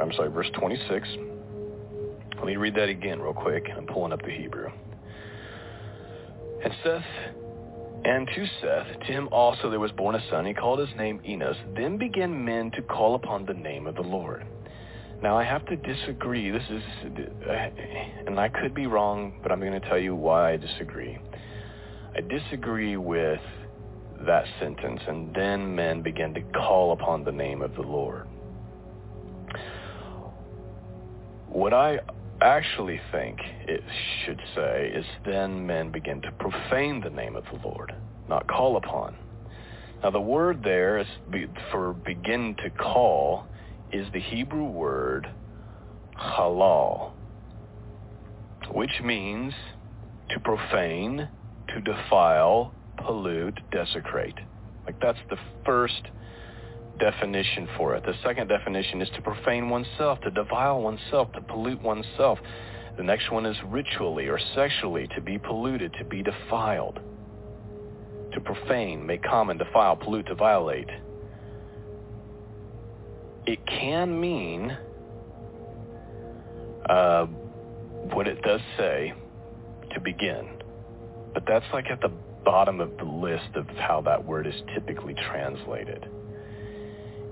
I'm 0.00 0.10
sorry, 0.14 0.30
verse 0.30 0.48
26. 0.58 1.06
Let 2.36 2.46
me 2.46 2.56
read 2.56 2.74
that 2.76 2.88
again 2.88 3.20
real 3.20 3.34
quick. 3.34 3.66
I'm 3.76 3.86
pulling 3.86 4.14
up 4.14 4.22
the 4.22 4.30
Hebrew. 4.30 4.70
And 6.64 6.72
Seth, 6.82 7.02
and 8.06 8.26
to 8.34 8.46
Seth, 8.62 9.00
to 9.00 9.12
him 9.12 9.28
also 9.30 9.68
there 9.68 9.78
was 9.78 9.92
born 9.92 10.14
a 10.14 10.22
son. 10.30 10.46
He 10.46 10.54
called 10.54 10.78
his 10.78 10.96
name 10.96 11.20
Enos. 11.28 11.56
Then 11.76 11.98
began 11.98 12.42
men 12.42 12.70
to 12.76 12.82
call 12.82 13.14
upon 13.14 13.44
the 13.44 13.52
name 13.52 13.86
of 13.86 13.94
the 13.94 14.00
Lord. 14.00 14.46
Now 15.22 15.36
I 15.38 15.44
have 15.44 15.64
to 15.66 15.76
disagree. 15.76 16.50
This 16.50 16.62
is, 16.70 16.82
uh, 17.48 17.52
and 18.26 18.38
I 18.38 18.48
could 18.48 18.74
be 18.74 18.86
wrong, 18.86 19.38
but 19.42 19.50
I'm 19.50 19.60
going 19.60 19.80
to 19.80 19.88
tell 19.88 19.98
you 19.98 20.14
why 20.14 20.52
I 20.52 20.56
disagree. 20.56 21.18
I 22.14 22.20
disagree 22.20 22.96
with 22.96 23.40
that 24.26 24.44
sentence, 24.60 25.00
and 25.08 25.34
then 25.34 25.74
men 25.74 26.02
began 26.02 26.34
to 26.34 26.40
call 26.52 26.92
upon 26.92 27.24
the 27.24 27.32
name 27.32 27.62
of 27.62 27.74
the 27.74 27.82
Lord. 27.82 28.26
What 31.48 31.72
I 31.72 32.00
actually 32.42 33.00
think 33.12 33.38
it 33.66 33.82
should 34.24 34.40
say 34.54 34.92
is 34.94 35.06
then 35.24 35.66
men 35.66 35.90
begin 35.90 36.20
to 36.22 36.30
profane 36.32 37.00
the 37.00 37.10
name 37.10 37.36
of 37.36 37.44
the 37.44 37.66
Lord, 37.66 37.94
not 38.28 38.46
call 38.46 38.76
upon. 38.76 39.16
Now 40.02 40.10
the 40.10 40.20
word 40.20 40.62
there 40.62 40.98
is 40.98 41.06
for 41.70 41.94
begin 41.94 42.54
to 42.62 42.70
call 42.70 43.46
is 43.92 44.06
the 44.12 44.20
Hebrew 44.20 44.64
word 44.64 45.28
halal, 46.18 47.12
which 48.72 49.00
means 49.04 49.52
to 50.30 50.40
profane, 50.40 51.28
to 51.68 51.80
defile, 51.80 52.74
pollute, 52.98 53.58
desecrate. 53.70 54.34
Like 54.84 55.00
that's 55.00 55.18
the 55.30 55.36
first 55.64 56.02
definition 56.98 57.68
for 57.76 57.94
it. 57.94 58.04
The 58.04 58.14
second 58.24 58.48
definition 58.48 59.02
is 59.02 59.08
to 59.16 59.22
profane 59.22 59.68
oneself, 59.68 60.20
to 60.22 60.30
defile 60.30 60.80
oneself, 60.80 61.32
to 61.32 61.40
pollute 61.40 61.82
oneself. 61.82 62.38
The 62.96 63.02
next 63.02 63.30
one 63.30 63.44
is 63.44 63.56
ritually 63.66 64.28
or 64.28 64.38
sexually, 64.54 65.06
to 65.14 65.20
be 65.20 65.38
polluted, 65.38 65.92
to 65.98 66.04
be 66.04 66.22
defiled. 66.22 67.00
To 68.32 68.40
profane, 68.40 69.06
make 69.06 69.22
common, 69.22 69.58
defile, 69.58 69.96
pollute, 69.96 70.26
to 70.26 70.34
violate. 70.34 70.88
It 73.46 73.60
can 73.66 74.20
mean 74.20 74.76
uh, 76.88 77.26
what 78.12 78.28
it 78.28 78.42
does 78.42 78.60
say 78.78 79.14
to 79.94 80.00
begin. 80.00 80.48
But 81.34 81.44
that's 81.46 81.66
like 81.72 81.86
at 81.90 82.00
the 82.00 82.12
bottom 82.44 82.80
of 82.80 82.96
the 82.98 83.04
list 83.04 83.56
of 83.56 83.66
how 83.76 84.02
that 84.02 84.24
word 84.24 84.46
is 84.46 84.54
typically 84.74 85.14
translated 85.30 86.06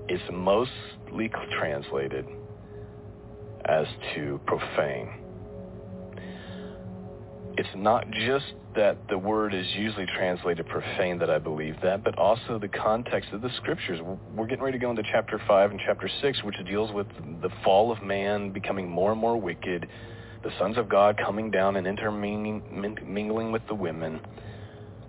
It's 0.07 0.23
mostly 0.31 1.31
translated 1.59 2.27
as 3.65 3.87
to 4.15 4.39
profane. 4.45 5.09
It's 7.57 7.69
not 7.75 8.05
just 8.11 8.45
that 8.75 9.07
the 9.09 9.17
word 9.17 9.53
is 9.53 9.65
usually 9.75 10.05
translated 10.17 10.67
profane 10.67 11.17
that 11.19 11.29
I 11.29 11.39
believe 11.39 11.75
that, 11.81 12.03
but 12.03 12.17
also 12.17 12.59
the 12.59 12.67
context 12.67 13.31
of 13.31 13.41
the 13.41 13.49
scriptures. 13.57 13.99
We're 14.35 14.47
getting 14.47 14.63
ready 14.63 14.77
to 14.77 14.81
go 14.81 14.89
into 14.89 15.03
chapter 15.11 15.41
5 15.47 15.71
and 15.71 15.79
chapter 15.85 16.09
6, 16.21 16.43
which 16.43 16.55
deals 16.65 16.91
with 16.91 17.07
the 17.41 17.49
fall 17.63 17.91
of 17.91 18.03
man 18.03 18.51
becoming 18.51 18.89
more 18.89 19.11
and 19.11 19.21
more 19.21 19.39
wicked, 19.39 19.87
the 20.43 20.51
sons 20.59 20.77
of 20.77 20.89
God 20.89 21.17
coming 21.17 21.49
down 21.51 21.75
and 21.77 21.87
intermingling 21.87 23.51
with 23.51 23.61
the 23.67 23.75
women. 23.75 24.19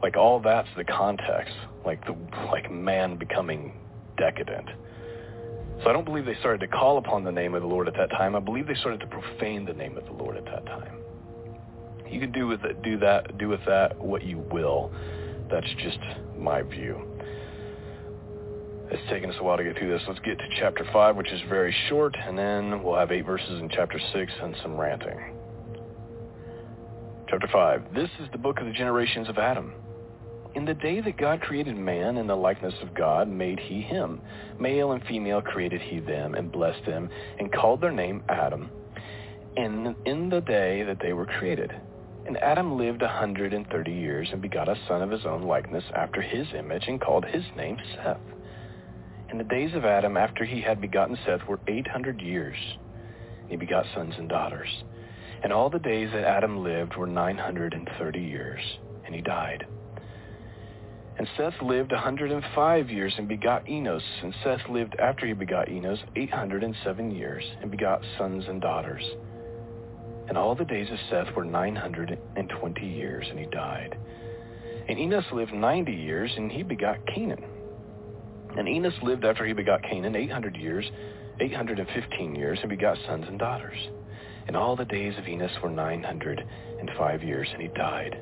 Like 0.02 0.16
all 0.16 0.40
that's 0.40 0.68
the 0.76 0.84
context, 0.84 1.54
like 1.84 2.04
the 2.06 2.16
like 2.46 2.70
man 2.70 3.16
becoming 3.16 3.72
decadent. 4.16 4.68
So 5.82 5.90
I 5.90 5.92
don't 5.92 6.04
believe 6.04 6.24
they 6.24 6.36
started 6.40 6.60
to 6.60 6.68
call 6.68 6.98
upon 6.98 7.24
the 7.24 7.32
name 7.32 7.54
of 7.54 7.62
the 7.62 7.68
Lord 7.68 7.88
at 7.88 7.94
that 7.94 8.10
time. 8.10 8.36
I 8.36 8.40
believe 8.40 8.66
they 8.66 8.74
started 8.76 9.00
to 9.00 9.06
profane 9.06 9.64
the 9.64 9.74
name 9.74 9.98
of 9.98 10.04
the 10.04 10.12
Lord 10.12 10.36
at 10.36 10.44
that 10.46 10.64
time. 10.66 10.98
You 12.10 12.20
can 12.20 12.32
do 12.32 12.46
with 12.46 12.64
it, 12.64 12.82
do 12.82 12.98
that, 12.98 13.38
do 13.38 13.48
with 13.48 13.64
that 13.66 13.98
what 13.98 14.22
you 14.22 14.38
will. 14.38 14.92
That's 15.50 15.66
just 15.78 15.98
my 16.38 16.62
view. 16.62 17.02
It's 18.90 19.02
taken 19.10 19.30
us 19.30 19.36
a 19.40 19.42
while 19.42 19.56
to 19.56 19.64
get 19.64 19.76
through 19.76 19.90
this. 19.90 20.02
Let's 20.06 20.20
get 20.20 20.38
to 20.38 20.44
chapter 20.60 20.86
5, 20.92 21.16
which 21.16 21.32
is 21.32 21.40
very 21.48 21.74
short, 21.88 22.16
and 22.16 22.38
then 22.38 22.82
we'll 22.82 22.96
have 22.96 23.10
eight 23.10 23.26
verses 23.26 23.60
in 23.60 23.68
chapter 23.68 23.98
6 24.12 24.32
and 24.42 24.56
some 24.62 24.78
ranting. 24.78 25.18
Chapter 27.28 27.48
5. 27.52 27.92
This 27.92 28.10
is 28.20 28.28
the 28.30 28.38
book 28.38 28.60
of 28.60 28.66
the 28.66 28.72
generations 28.72 29.28
of 29.28 29.38
Adam. 29.38 29.72
In 30.54 30.64
the 30.64 30.74
day 30.74 31.00
that 31.00 31.18
God 31.18 31.40
created 31.40 31.76
man 31.76 32.16
in 32.16 32.28
the 32.28 32.36
likeness 32.36 32.74
of 32.80 32.94
God 32.94 33.28
made 33.28 33.58
he 33.58 33.82
him. 33.82 34.20
Male 34.60 34.92
and 34.92 35.04
female 35.04 35.42
created 35.42 35.82
he 35.82 35.98
them 35.98 36.34
and 36.34 36.52
blessed 36.52 36.86
them 36.86 37.10
and 37.38 37.52
called 37.52 37.80
their 37.80 37.92
name 37.92 38.22
Adam. 38.28 38.70
And 39.56 39.96
in 40.06 40.30
the 40.30 40.40
day 40.40 40.84
that 40.84 40.98
they 41.02 41.12
were 41.12 41.26
created. 41.26 41.72
And 42.26 42.36
Adam 42.38 42.76
lived 42.76 43.02
a 43.02 43.08
hundred 43.08 43.52
and 43.54 43.68
thirty 43.68 43.92
years 43.92 44.28
and 44.32 44.42
begot 44.42 44.68
a 44.68 44.76
son 44.88 45.00
of 45.00 45.10
his 45.10 45.24
own 45.24 45.42
likeness 45.42 45.84
after 45.94 46.20
his 46.20 46.46
image 46.58 46.84
and 46.88 47.00
called 47.00 47.24
his 47.24 47.44
name 47.56 47.78
Seth. 47.94 48.18
And 49.28 49.38
the 49.38 49.44
days 49.44 49.74
of 49.74 49.84
Adam 49.84 50.16
after 50.16 50.44
he 50.44 50.60
had 50.60 50.80
begotten 50.80 51.16
Seth 51.24 51.46
were 51.48 51.60
eight 51.68 51.86
hundred 51.86 52.20
years. 52.20 52.56
And 53.42 53.50
he 53.50 53.56
begot 53.56 53.86
sons 53.94 54.14
and 54.18 54.28
daughters. 54.28 54.68
And 55.44 55.52
all 55.52 55.70
the 55.70 55.78
days 55.78 56.10
that 56.12 56.24
Adam 56.24 56.64
lived 56.64 56.96
were 56.96 57.06
nine 57.06 57.38
hundred 57.38 57.74
and 57.74 57.88
thirty 57.96 58.22
years. 58.22 58.62
And 59.04 59.14
he 59.14 59.20
died. 59.20 59.64
And 61.18 61.28
Seth 61.36 61.62
lived 61.62 61.92
a 61.92 61.94
105 61.94 62.90
years 62.90 63.14
and 63.16 63.26
begot 63.26 63.68
Enos. 63.68 64.02
And 64.22 64.34
Seth 64.44 64.68
lived 64.68 64.96
after 64.98 65.26
he 65.26 65.32
begot 65.32 65.68
Enos 65.68 66.00
807 66.14 67.10
years 67.10 67.44
and 67.62 67.70
begot 67.70 68.02
sons 68.18 68.44
and 68.48 68.60
daughters. 68.60 69.02
And 70.28 70.36
all 70.36 70.54
the 70.54 70.64
days 70.64 70.88
of 70.90 70.98
Seth 71.10 71.34
were 71.34 71.44
920 71.44 72.86
years, 72.86 73.26
and 73.30 73.38
he 73.38 73.46
died. 73.46 73.96
And 74.88 74.98
Enos 74.98 75.24
lived 75.32 75.52
90 75.52 75.92
years, 75.92 76.30
and 76.36 76.50
he 76.50 76.62
begot 76.62 77.04
Cainan. 77.06 77.44
And 78.56 78.68
Enos 78.68 78.94
lived 79.02 79.24
after 79.24 79.44
he 79.44 79.52
begot 79.52 79.82
Cainan 79.82 80.16
800 80.16 80.56
years, 80.56 80.84
815 81.40 82.34
years, 82.34 82.58
and 82.60 82.70
begot 82.70 82.96
sons 83.06 83.26
and 83.28 83.38
daughters. 83.38 83.78
And 84.46 84.56
all 84.56 84.76
the 84.76 84.84
days 84.84 85.14
of 85.18 85.26
Enos 85.26 85.50
were 85.62 85.70
905 85.70 87.22
years, 87.22 87.48
and 87.52 87.62
he 87.62 87.68
died. 87.68 88.18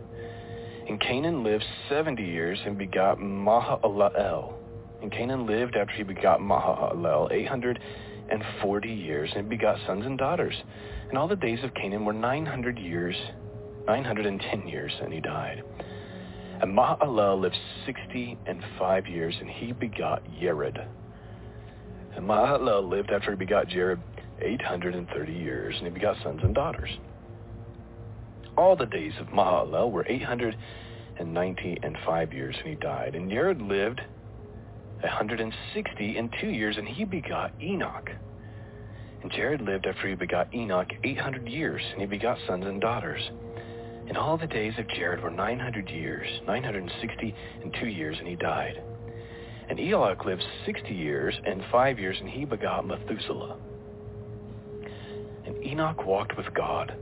And 0.88 1.00
Cainan 1.00 1.42
lived 1.44 1.64
70 1.88 2.22
years 2.22 2.58
and 2.66 2.76
begot 2.76 3.18
Mahalalel. 3.18 4.54
And 5.02 5.10
Cainan 5.12 5.46
lived 5.46 5.76
after 5.76 5.94
he 5.94 6.02
begot 6.02 6.40
Mahalalel 6.40 7.30
840 8.28 8.88
years 8.88 9.30
and 9.36 9.48
begot 9.48 9.78
sons 9.86 10.06
and 10.06 10.18
daughters. 10.18 10.54
And 11.08 11.18
all 11.18 11.28
the 11.28 11.36
days 11.36 11.58
of 11.62 11.74
Cainan 11.74 12.04
were 12.04 12.12
900 12.12 12.78
years, 12.78 13.16
910 13.86 14.66
years, 14.68 14.92
and 15.02 15.12
he 15.12 15.20
died. 15.20 15.62
And 16.60 16.76
Mahalalel 16.76 17.40
lived 17.40 17.58
60 17.84 18.38
and 18.46 18.62
5 18.78 19.06
years, 19.06 19.34
and 19.40 19.50
he 19.50 19.72
begot 19.72 20.22
Yered. 20.40 20.86
And 22.16 22.26
Mahalalel 22.26 22.88
lived 22.88 23.10
after 23.10 23.32
he 23.32 23.36
begot 23.36 23.68
Jared 23.68 24.00
830 24.40 25.32
years, 25.32 25.74
and 25.76 25.86
he 25.86 25.92
begot 25.92 26.16
sons 26.22 26.40
and 26.42 26.54
daughters. 26.54 26.90
All 28.56 28.76
the 28.76 28.86
days 28.86 29.12
of 29.20 29.26
Mahalalel 29.28 29.90
were 29.90 30.06
890 30.08 31.78
and 31.82 31.96
five 32.06 32.32
years, 32.32 32.54
and 32.58 32.68
he 32.68 32.74
died. 32.76 33.14
And 33.14 33.30
Jared 33.30 33.60
lived 33.60 34.00
160 35.00 36.18
and 36.18 36.34
two 36.40 36.48
years, 36.48 36.76
and 36.76 36.86
he 36.86 37.04
begot 37.04 37.52
Enoch. 37.62 38.10
And 39.22 39.30
Jared 39.32 39.62
lived 39.62 39.86
after 39.86 40.08
he 40.08 40.14
begot 40.14 40.52
Enoch 40.54 40.90
800 41.02 41.48
years, 41.48 41.82
and 41.92 42.00
he 42.00 42.06
begot 42.06 42.38
sons 42.46 42.66
and 42.66 42.80
daughters. 42.80 43.22
And 44.08 44.18
all 44.18 44.36
the 44.36 44.46
days 44.46 44.74
of 44.78 44.86
Jared 44.88 45.22
were 45.22 45.30
900 45.30 45.88
years, 45.88 46.28
960 46.46 47.34
and 47.62 47.74
two 47.80 47.88
years, 47.88 48.16
and 48.18 48.28
he 48.28 48.36
died. 48.36 48.82
And 49.68 49.80
Enoch 49.80 50.24
lived 50.26 50.44
60 50.66 50.94
years 50.94 51.34
and 51.46 51.62
five 51.72 51.98
years, 51.98 52.16
and 52.20 52.28
he 52.28 52.44
begot 52.44 52.86
Methuselah. 52.86 53.56
And 55.46 55.64
Enoch 55.64 56.04
walked 56.04 56.36
with 56.36 56.52
God 56.54 56.94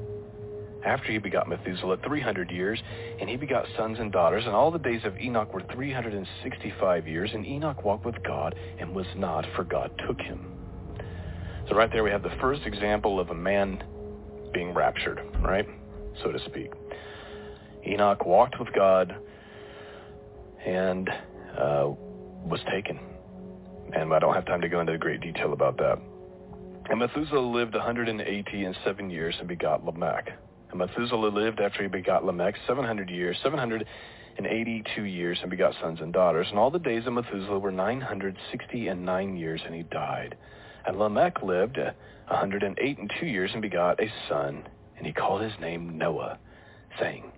after 0.84 1.12
he 1.12 1.18
begot 1.18 1.48
Methuselah 1.48 1.98
300 2.04 2.50
years, 2.50 2.82
and 3.20 3.28
he 3.28 3.36
begot 3.36 3.66
sons 3.76 3.98
and 3.98 4.10
daughters, 4.10 4.44
and 4.46 4.54
all 4.54 4.70
the 4.70 4.78
days 4.78 5.02
of 5.04 5.16
Enoch 5.18 5.52
were 5.52 5.62
365 5.72 7.06
years, 7.06 7.30
and 7.32 7.46
Enoch 7.46 7.84
walked 7.84 8.04
with 8.04 8.22
God 8.22 8.54
and 8.78 8.94
was 8.94 9.06
not, 9.16 9.44
for 9.54 9.64
God 9.64 9.90
took 10.06 10.20
him. 10.20 10.52
So 11.68 11.76
right 11.76 11.90
there 11.92 12.02
we 12.02 12.10
have 12.10 12.22
the 12.22 12.36
first 12.40 12.62
example 12.66 13.20
of 13.20 13.30
a 13.30 13.34
man 13.34 13.82
being 14.52 14.74
raptured, 14.74 15.20
right? 15.40 15.66
So 16.22 16.32
to 16.32 16.38
speak. 16.46 16.72
Enoch 17.86 18.26
walked 18.26 18.58
with 18.58 18.72
God 18.72 19.14
and 20.64 21.08
uh, 21.58 21.90
was 22.44 22.60
taken. 22.70 22.98
And 23.94 24.12
I 24.12 24.18
don't 24.18 24.34
have 24.34 24.46
time 24.46 24.60
to 24.60 24.68
go 24.68 24.80
into 24.80 24.96
great 24.98 25.20
detail 25.20 25.52
about 25.52 25.76
that. 25.78 25.98
And 26.90 26.98
Methuselah 26.98 27.38
lived 27.38 27.74
180 27.74 28.64
and 28.64 28.76
seven 28.84 29.10
years 29.10 29.34
and 29.38 29.48
begot 29.48 29.84
Lamech. 29.84 30.32
And 30.72 30.78
Methuselah 30.78 31.28
lived 31.28 31.60
after 31.60 31.82
he 31.82 31.88
begot 31.88 32.24
Lamech 32.24 32.54
700 32.66 33.10
years, 33.10 33.36
782 33.42 35.02
years, 35.02 35.38
and 35.42 35.50
begot 35.50 35.74
sons 35.82 36.00
and 36.00 36.14
daughters. 36.14 36.46
And 36.48 36.58
all 36.58 36.70
the 36.70 36.78
days 36.78 37.06
of 37.06 37.12
Methuselah 37.12 37.58
were 37.58 37.70
960 37.70 38.88
and 38.88 39.04
nine 39.04 39.36
years, 39.36 39.60
and 39.66 39.74
he 39.74 39.82
died. 39.82 40.34
And 40.86 40.98
Lamech 40.98 41.42
lived 41.42 41.76
108 41.76 42.98
and 42.98 43.12
two 43.20 43.26
years 43.26 43.50
and 43.52 43.60
begot 43.60 44.00
a 44.00 44.10
son, 44.30 44.66
and 44.96 45.06
he 45.06 45.12
called 45.12 45.42
his 45.42 45.52
name 45.60 45.98
Noah, 45.98 46.38
saying, 46.98 47.30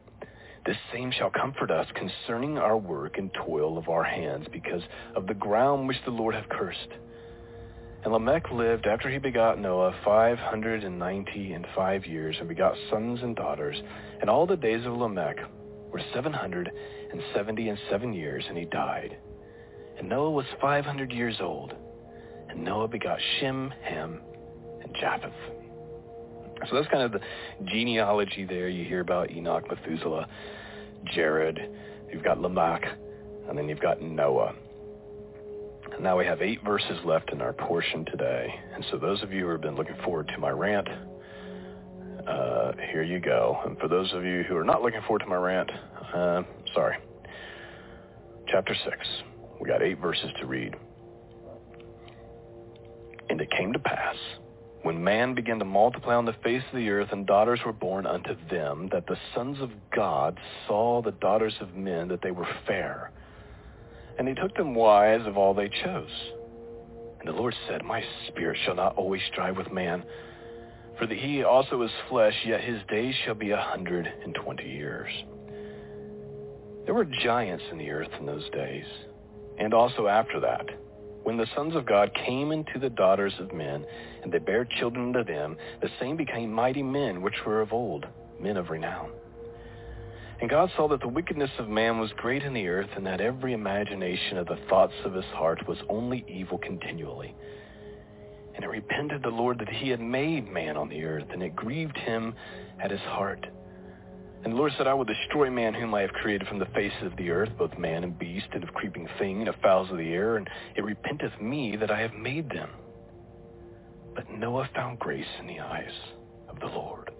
This 0.65 0.77
same 0.93 1.11
shall 1.11 1.31
comfort 1.31 1.73
us 1.73 1.89
concerning 1.95 2.57
our 2.57 2.79
work 2.79 3.19
and 3.19 3.35
toil 3.35 3.77
of 3.77 3.89
our 3.89 4.05
hands, 4.05 4.47
because 4.53 4.83
of 5.17 5.27
the 5.27 5.35
ground 5.35 5.89
which 5.89 6.03
the 6.05 6.13
Lord 6.13 6.37
hath 6.37 6.49
cursed. 6.49 6.89
And 8.05 8.13
Lamech 8.13 8.51
lived 8.51 8.87
after 8.87 9.09
he 9.09 9.17
begot 9.17 9.59
Noah 9.59 9.95
five 10.05 10.39
hundred 10.39 10.85
and 10.85 10.99
ninety 10.99 11.55
and 11.55 11.67
five 11.75 12.05
years, 12.05 12.37
and 12.39 12.47
begot 12.47 12.77
sons 12.91 13.21
and 13.23 13.35
daughters. 13.35 13.81
And 14.21 14.29
all 14.29 14.47
the 14.47 14.57
days 14.57 14.85
of 14.85 14.93
Lamech 14.93 15.39
were 15.91 16.03
seven 16.13 16.33
hundred 16.33 16.71
and 17.11 17.23
seventy 17.35 17.71
and 17.71 17.79
seven 17.91 18.13
years, 18.13 18.45
and 18.47 18.59
he 18.59 18.67
died. 18.67 19.17
And 19.99 20.09
Noah 20.09 20.33
was 20.33 20.45
five 20.61 20.85
hundred 20.85 21.13
years 21.13 21.37
old. 21.41 21.73
And 22.51 22.63
Noah 22.63 22.89
begot 22.89 23.19
Shem, 23.41 23.73
Ham, 23.83 24.21
and 24.83 24.95
Japheth. 25.01 25.33
So 26.69 26.77
that's 26.77 26.89
kind 26.89 27.03
of 27.03 27.13
the 27.13 27.21
genealogy 27.65 28.45
there. 28.45 28.69
You 28.69 28.85
hear 28.85 29.01
about 29.01 29.31
Enoch, 29.31 29.65
Methuselah, 29.69 30.29
Jared. 31.15 31.59
You've 32.13 32.23
got 32.23 32.39
Lamech, 32.39 32.85
and 33.49 33.57
then 33.57 33.69
you've 33.69 33.81
got 33.81 34.03
Noah. 34.03 34.55
Now 36.01 36.19
we 36.19 36.27
have 36.27 36.43
eight 36.43 36.63
verses 36.65 36.99
left 37.05 37.33
in 37.33 37.41
our 37.41 37.53
portion 37.53 38.05
today. 38.05 38.53
And 38.75 38.85
so 38.91 38.99
those 38.99 39.23
of 39.23 39.33
you 39.33 39.45
who 39.45 39.53
have 39.53 39.61
been 39.61 39.77
looking 39.77 39.97
forward 40.05 40.29
to 40.29 40.39
my 40.39 40.51
rant, 40.51 40.89
uh, 42.27 42.73
here 42.91 43.03
you 43.03 43.21
go. 43.21 43.59
And 43.65 43.79
for 43.79 43.89
those 43.89 44.13
of 44.13 44.25
you 44.25 44.43
who 44.43 44.57
are 44.57 44.65
not 44.65 44.83
looking 44.83 45.01
forward 45.03 45.21
to 45.21 45.27
my 45.27 45.37
rant, 45.37 45.71
uh, 46.15 46.43
sorry. 46.75 46.97
Chapter 48.49 48.75
6. 48.75 48.97
We 49.61 49.69
got 49.69 49.83
eight 49.83 50.01
verses 50.01 50.31
to 50.41 50.47
read. 50.47 50.75
And 53.31 53.41
it 53.41 53.51
came 53.51 53.73
to 53.73 53.79
pass, 53.79 54.17
when 54.83 55.03
man 55.03 55.35
began 55.35 55.59
to 55.61 55.65
multiply 55.65 56.15
on 56.15 56.27
the 56.27 56.35
face 56.45 56.63
of 56.71 56.77
the 56.77 56.91
earth, 56.91 57.09
and 57.13 57.27
daughters 57.27 57.61
were 57.65 57.73
born 57.73 58.05
unto 58.05 58.37
them, 58.51 58.89
that 58.93 59.07
the 59.07 59.17
sons 59.35 59.59
of 59.61 59.71
God 59.95 60.39
saw 60.67 61.01
the 61.01 61.13
daughters 61.13 61.55
of 61.61 61.75
men, 61.75 62.09
that 62.09 62.21
they 62.21 62.33
were 62.33 62.47
fair 62.67 63.11
and 64.19 64.29
he 64.29 64.35
took 64.35 64.55
them 64.57 64.75
wives 64.75 65.27
of 65.27 65.37
all 65.37 65.55
they 65.55 65.69
chose. 65.69 66.33
And 67.19 67.29
the 67.29 67.33
Lord 67.33 67.55
said, 67.69 67.85
My 67.85 68.03
spirit 68.29 68.59
shall 68.65 68.75
not 68.75 68.97
always 68.97 69.23
strive 69.33 69.57
with 69.57 69.73
man, 69.73 70.05
for 70.99 71.07
that 71.07 71.19
he 71.19 71.43
also 71.43 71.83
is 71.83 71.91
flesh, 72.09 72.35
yet 72.47 72.61
his 72.61 72.81
days 72.89 73.15
shall 73.25 73.35
be 73.35 73.51
a 73.51 73.57
hundred 73.57 74.07
and 74.23 74.35
twenty 74.35 74.69
years. 74.69 75.11
There 76.85 76.95
were 76.95 77.07
giants 77.07 77.65
in 77.73 77.79
the 77.79 77.91
earth 77.91 78.11
in 78.21 78.27
those 78.27 78.49
days, 78.51 78.85
and 79.59 79.73
also 79.73 80.07
after 80.07 80.39
that, 80.41 80.67
when 81.23 81.39
the 81.39 81.47
sons 81.57 81.75
of 81.75 81.87
God 81.87 82.11
came 82.27 82.53
into 82.53 82.79
the 82.79 82.91
daughters 82.91 83.33
of 83.41 83.55
men, 83.55 83.87
and 84.23 84.31
they 84.31 84.39
bare 84.39 84.67
children 84.79 85.13
to 85.15 85.25
them, 85.25 85.57
the 85.81 85.89
same 85.99 86.17
became 86.17 86.53
mighty 86.53 86.83
men 86.83 87.23
which 87.23 87.35
were 87.47 87.63
of 87.63 87.73
old, 87.73 88.07
men 88.39 88.59
of 88.59 88.69
renown. 88.69 89.11
And 90.45 90.51
God 90.51 90.71
saw 90.77 90.89
that 90.89 91.01
the 91.01 91.09
wickedness 91.09 91.53
of 91.59 91.71
man 91.71 91.99
was 91.99 92.11
great 92.19 92.43
in 92.43 92.53
the 92.53 92.69
earth, 92.69 92.91
and 92.97 93.07
that 93.07 93.23
every 93.23 93.55
imagination 93.55 94.37
of 94.37 94.47
the 94.47 94.59
thoughts 94.69 94.93
of 95.07 95.15
his 95.15 95.25
heart 95.33 95.67
was 95.67 95.79
only 95.89 96.23
evil 96.29 96.59
continually. 96.59 97.35
And 98.55 98.63
it 98.63 98.69
repented 98.69 99.23
the 99.23 99.31
Lord 99.31 99.59
that 99.61 99.71
he 99.71 99.89
had 99.89 100.01
made 100.01 100.53
man 100.53 100.77
on 100.77 100.91
the 100.91 101.03
earth, 101.03 101.25
and 101.33 101.43
it 101.43 101.57
grieved 101.57 101.97
him 101.97 102.35
at 102.79 102.91
his 102.91 103.01
heart. 103.01 103.47
And 104.45 104.53
the 104.53 104.57
Lord 104.59 104.73
said, 104.77 104.87
I 104.87 104.93
will 104.93 105.07
destroy 105.07 105.49
man 105.49 105.73
whom 105.73 105.95
I 105.95 106.03
have 106.03 106.13
created 106.13 106.47
from 106.47 106.59
the 106.59 106.67
face 106.75 106.93
of 107.01 107.17
the 107.17 107.31
earth, 107.31 107.49
both 107.57 107.79
man 107.79 108.05
and 108.05 108.19
beast, 108.19 108.49
and 108.53 108.63
of 108.63 108.75
creeping 108.75 109.09
thing, 109.19 109.39
and 109.39 109.49
of 109.49 109.55
fowls 109.63 109.91
of 109.91 109.97
the 109.97 110.13
air, 110.13 110.37
and 110.37 110.47
it 110.77 110.85
repenteth 110.85 111.41
me 111.41 111.75
that 111.77 111.91
I 111.91 112.03
have 112.03 112.13
made 112.13 112.51
them. 112.51 112.69
But 114.15 114.31
Noah 114.31 114.69
found 114.75 114.99
grace 114.99 115.25
in 115.41 115.47
the 115.47 115.61
eyes 115.61 115.95
of 116.51 116.61
the 116.61 116.67
Lord. 116.67 117.14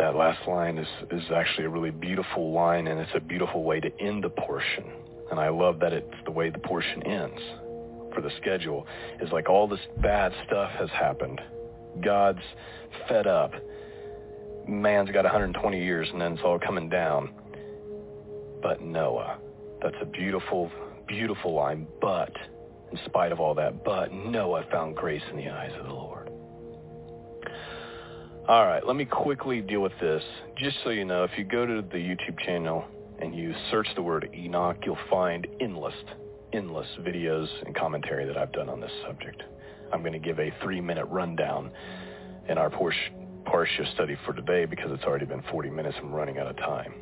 That 0.00 0.16
last 0.16 0.48
line 0.48 0.78
is, 0.78 0.88
is 1.10 1.22
actually 1.34 1.66
a 1.66 1.68
really 1.68 1.90
beautiful 1.90 2.52
line, 2.52 2.86
and 2.86 2.98
it's 2.98 3.12
a 3.14 3.20
beautiful 3.20 3.62
way 3.62 3.80
to 3.80 3.90
end 4.00 4.24
the 4.24 4.30
portion. 4.30 4.84
And 5.30 5.38
I 5.38 5.50
love 5.50 5.78
that 5.80 5.92
it's 5.92 6.14
the 6.24 6.30
way 6.30 6.48
the 6.48 6.58
portion 6.58 7.02
ends 7.02 7.40
for 8.14 8.22
the 8.22 8.30
schedule. 8.40 8.86
Is 9.20 9.30
like 9.30 9.48
all 9.50 9.68
this 9.68 9.80
bad 9.98 10.32
stuff 10.46 10.70
has 10.78 10.88
happened. 10.90 11.40
God's 12.02 12.40
fed 13.08 13.26
up. 13.26 13.52
Man's 14.66 15.10
got 15.10 15.24
120 15.24 15.84
years, 15.84 16.08
and 16.12 16.20
then 16.20 16.32
it's 16.32 16.42
all 16.42 16.58
coming 16.58 16.88
down. 16.88 17.34
But 18.62 18.80
Noah, 18.80 19.38
that's 19.82 19.96
a 20.00 20.06
beautiful, 20.06 20.70
beautiful 21.06 21.54
line. 21.54 21.86
But, 22.00 22.32
in 22.90 22.98
spite 23.04 23.32
of 23.32 23.40
all 23.40 23.54
that, 23.54 23.84
but 23.84 24.12
Noah 24.12 24.64
found 24.72 24.96
grace 24.96 25.22
in 25.30 25.36
the 25.36 25.48
eyes 25.48 25.72
of 25.78 25.86
the 25.86 25.92
Lord. 25.92 26.19
All 28.48 28.66
right, 28.66 28.84
let 28.84 28.96
me 28.96 29.04
quickly 29.04 29.60
deal 29.60 29.80
with 29.80 29.92
this. 30.00 30.22
Just 30.56 30.78
so 30.82 30.90
you 30.90 31.04
know, 31.04 31.24
if 31.24 31.30
you 31.36 31.44
go 31.44 31.66
to 31.66 31.82
the 31.82 31.98
YouTube 31.98 32.38
channel 32.44 32.84
and 33.20 33.34
you 33.34 33.54
search 33.70 33.86
the 33.94 34.02
word 34.02 34.28
Enoch, 34.34 34.78
you'll 34.84 34.98
find 35.08 35.46
endless, 35.60 35.94
endless 36.52 36.88
videos 37.00 37.46
and 37.64 37.76
commentary 37.76 38.26
that 38.26 38.36
I've 38.36 38.50
done 38.52 38.68
on 38.68 38.80
this 38.80 38.90
subject. 39.06 39.42
I'm 39.92 40.00
going 40.00 40.14
to 40.14 40.18
give 40.18 40.40
a 40.40 40.52
three-minute 40.62 41.04
rundown 41.04 41.70
in 42.48 42.58
our 42.58 42.70
Parsha 42.70 43.94
study 43.94 44.16
for 44.24 44.32
today 44.32 44.64
because 44.64 44.90
it's 44.90 45.04
already 45.04 45.26
been 45.26 45.42
40 45.50 45.70
minutes 45.70 45.96
and 45.98 46.06
I'm 46.06 46.12
running 46.12 46.38
out 46.38 46.48
of 46.48 46.56
time. 46.56 46.94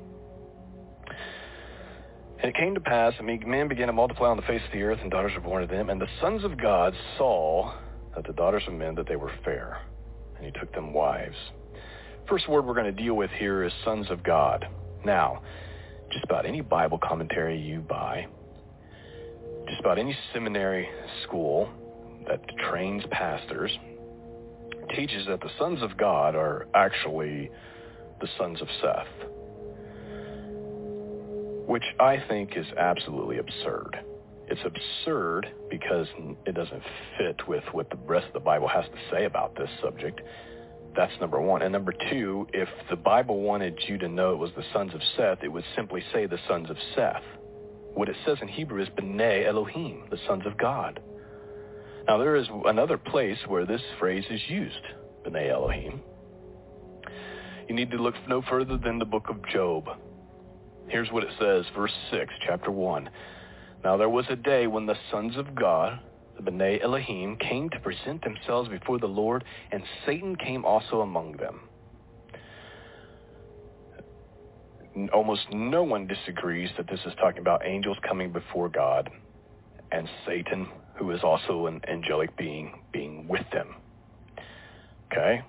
And 2.41 2.51
it 2.51 2.57
came 2.57 2.75
to 2.75 2.81
pass, 2.81 3.15
and 3.19 3.27
men 3.47 3.69
began 3.69 3.87
to 3.87 3.93
multiply 3.93 4.29
on 4.29 4.37
the 4.37 4.43
face 4.43 4.63
of 4.67 4.73
the 4.73 4.83
earth, 4.83 4.99
and 5.01 5.11
daughters 5.11 5.33
were 5.35 5.41
born 5.41 5.67
to 5.67 5.73
them. 5.73 5.89
And 5.89 6.01
the 6.01 6.09
sons 6.21 6.45
of 6.45 6.61
God 6.61 6.95
saw 7.17 7.73
that 8.15 8.27
the 8.27 8.33
daughters 8.35 8.65
of 8.67 8.75
men, 8.75 8.97
that 8.97 9.09
they 9.09 9.17
were 9.17 9.33
fair 9.45 9.79
and 10.39 10.47
he 10.47 10.53
took 10.59 10.73
them 10.73 10.93
wives. 10.93 11.37
First 12.29 12.49
word 12.49 12.65
we're 12.67 12.75
going 12.75 12.95
to 12.95 13.03
deal 13.03 13.15
with 13.15 13.31
here 13.33 13.65
is 13.65 13.73
sons 13.85 14.11
of 14.11 14.23
God. 14.23 14.67
Now, 15.05 15.43
just 16.11 16.25
about 16.25 16.47
any 16.47 16.61
Bible 16.61 16.99
commentary 16.99 17.59
you 17.59 17.81
buy, 17.81 18.27
just 19.69 19.81
about 19.81 19.99
any 19.99 20.17
seminary 20.33 20.89
school 21.25 21.69
that 22.27 22.41
trains 22.71 23.03
pastors 23.11 23.71
teaches 24.97 25.27
that 25.27 25.41
the 25.41 25.51
sons 25.59 25.83
of 25.83 25.97
God 25.97 26.35
are 26.35 26.67
actually 26.75 27.51
the 28.21 28.29
sons 28.39 28.61
of 28.61 28.69
Seth, 28.81 29.29
which 31.67 31.85
I 32.01 32.23
think 32.29 32.57
is 32.57 32.67
absolutely 32.79 33.39
absurd. 33.39 33.99
It's 34.51 34.61
absurd 34.65 35.47
because 35.69 36.07
it 36.47 36.55
doesn't 36.55 36.83
fit 37.19 37.47
with 37.47 37.65
what 37.73 37.91
the 37.91 37.99
rest 38.07 38.29
of 38.29 38.33
the 38.33 38.41
Bible 38.41 38.69
has 38.69 38.85
to 38.87 38.99
say 39.11 39.25
about 39.25 39.55
this 39.57 39.69
subject. 39.83 40.21
That's 40.97 41.13
number 41.21 41.41
one. 41.41 41.63
And 41.63 41.73
number 41.73 41.93
two, 42.11 42.47
if 42.55 42.69
the 42.89 42.97
Bible 42.97 43.43
wanted 43.43 43.79
you 43.87 43.99
to 43.99 44.09
know 44.09 44.33
it 44.33 44.39
was 44.39 44.51
the 44.57 44.65
sons 44.73 44.95
of 44.95 45.01
Seth, 45.17 45.43
it 45.43 45.49
would 45.49 45.65
simply 45.77 46.03
say 46.13 46.27
the 46.27 46.39
sons 46.49 46.71
of 46.71 46.77
Seth. 46.95 47.23
What 47.93 48.09
it 48.09 48.17
says 48.25 48.39
in 48.41 48.49
Hebrew 48.49 48.83
is 48.83 48.89
B'nai 48.91 49.47
Elohim, 49.47 50.05
the 50.11 50.19
sons 50.27 50.45
of 50.47 50.57
God. 50.57 51.01
Now 52.07 52.17
there 52.17 52.37
is 52.37 52.47
another 52.65 52.97
place 52.97 53.39
where 53.49 53.67
this 53.67 53.83
phrase 53.99 54.25
is 54.31 54.41
used, 54.49 54.83
B'nai 55.27 55.51
Elohim. 55.51 56.01
You 57.69 57.75
need 57.75 57.91
to 57.91 57.99
look 57.99 58.15
no 58.27 58.41
further 58.49 58.79
than 58.79 58.99
the 58.99 59.05
book 59.05 59.27
of 59.29 59.47
Job. 59.53 59.89
Here's 60.89 61.13
what 61.13 61.23
it 61.23 61.31
says, 61.39 61.67
verse 61.77 61.93
6, 62.11 62.33
chapter 62.47 62.71
1. 62.71 63.11
Now 63.85 63.97
there 63.97 64.09
was 64.09 64.27
a 64.29 64.37
day 64.37 64.67
when 64.67 64.87
the 64.87 64.97
sons 65.11 65.37
of 65.37 65.55
God, 65.55 66.01
the 66.37 66.51
B'nai 66.51 66.83
Elohim, 66.83 67.37
came 67.37 67.71
to 67.71 67.81
present 67.81 68.23
themselves 68.23 68.69
before 68.69 68.99
the 68.99 69.07
Lord, 69.07 69.45
and 69.71 69.83
Satan 70.05 70.37
came 70.37 70.65
also 70.65 71.01
among 71.01 71.37
them. 71.37 71.61
Almost 75.13 75.53
no 75.53 75.85
one 75.85 76.09
disagrees 76.09 76.71
that 76.77 76.89
this 76.89 77.01
is 77.07 77.13
talking 77.21 77.41
about 77.41 77.65
angels 77.65 77.99
coming 78.07 78.33
before 78.33 78.69
God 78.69 79.11
and 79.93 80.09
Satan, 80.27 80.69
who 80.97 81.13
is 81.13 81.21
also 81.23 81.67
an 81.67 81.81
angelic 81.89 82.37
being, 82.37 82.81
being 82.93 83.29
with 83.29 83.49
them. 83.53 83.77
Okay? 85.11 85.43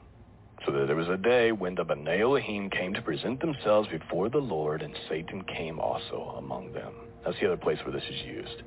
So 0.66 0.72
there 0.72 0.96
was 0.96 1.08
a 1.08 1.18
day 1.18 1.52
when 1.52 1.76
the 1.76 1.84
B'nai 1.84 2.22
Elohim 2.22 2.70
came 2.70 2.94
to 2.94 3.02
present 3.02 3.40
themselves 3.42 3.90
before 3.90 4.30
the 4.30 4.38
Lord, 4.38 4.82
and 4.82 4.94
Satan 5.10 5.44
came 5.44 5.80
also 5.80 6.36
among 6.38 6.74
them. 6.74 6.94
That's 7.26 7.40
the 7.40 7.48
other 7.48 7.58
place 7.58 7.78
where 7.84 7.94
this 7.94 8.04
is 8.10 8.22
used. 8.26 8.64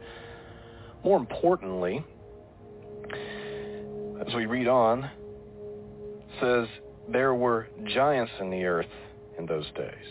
More 1.05 1.19
importantly, 1.19 2.05
as 4.27 4.35
we 4.35 4.47
read 4.47 4.69
on, 4.69 5.11
says 6.41 6.69
there 7.11 7.35
were 7.35 7.69
giants 7.87 8.33
in 8.41 8.51
the 8.51 8.65
earth 8.65 8.87
in 9.39 9.47
those 9.47 9.67
days. 9.77 10.07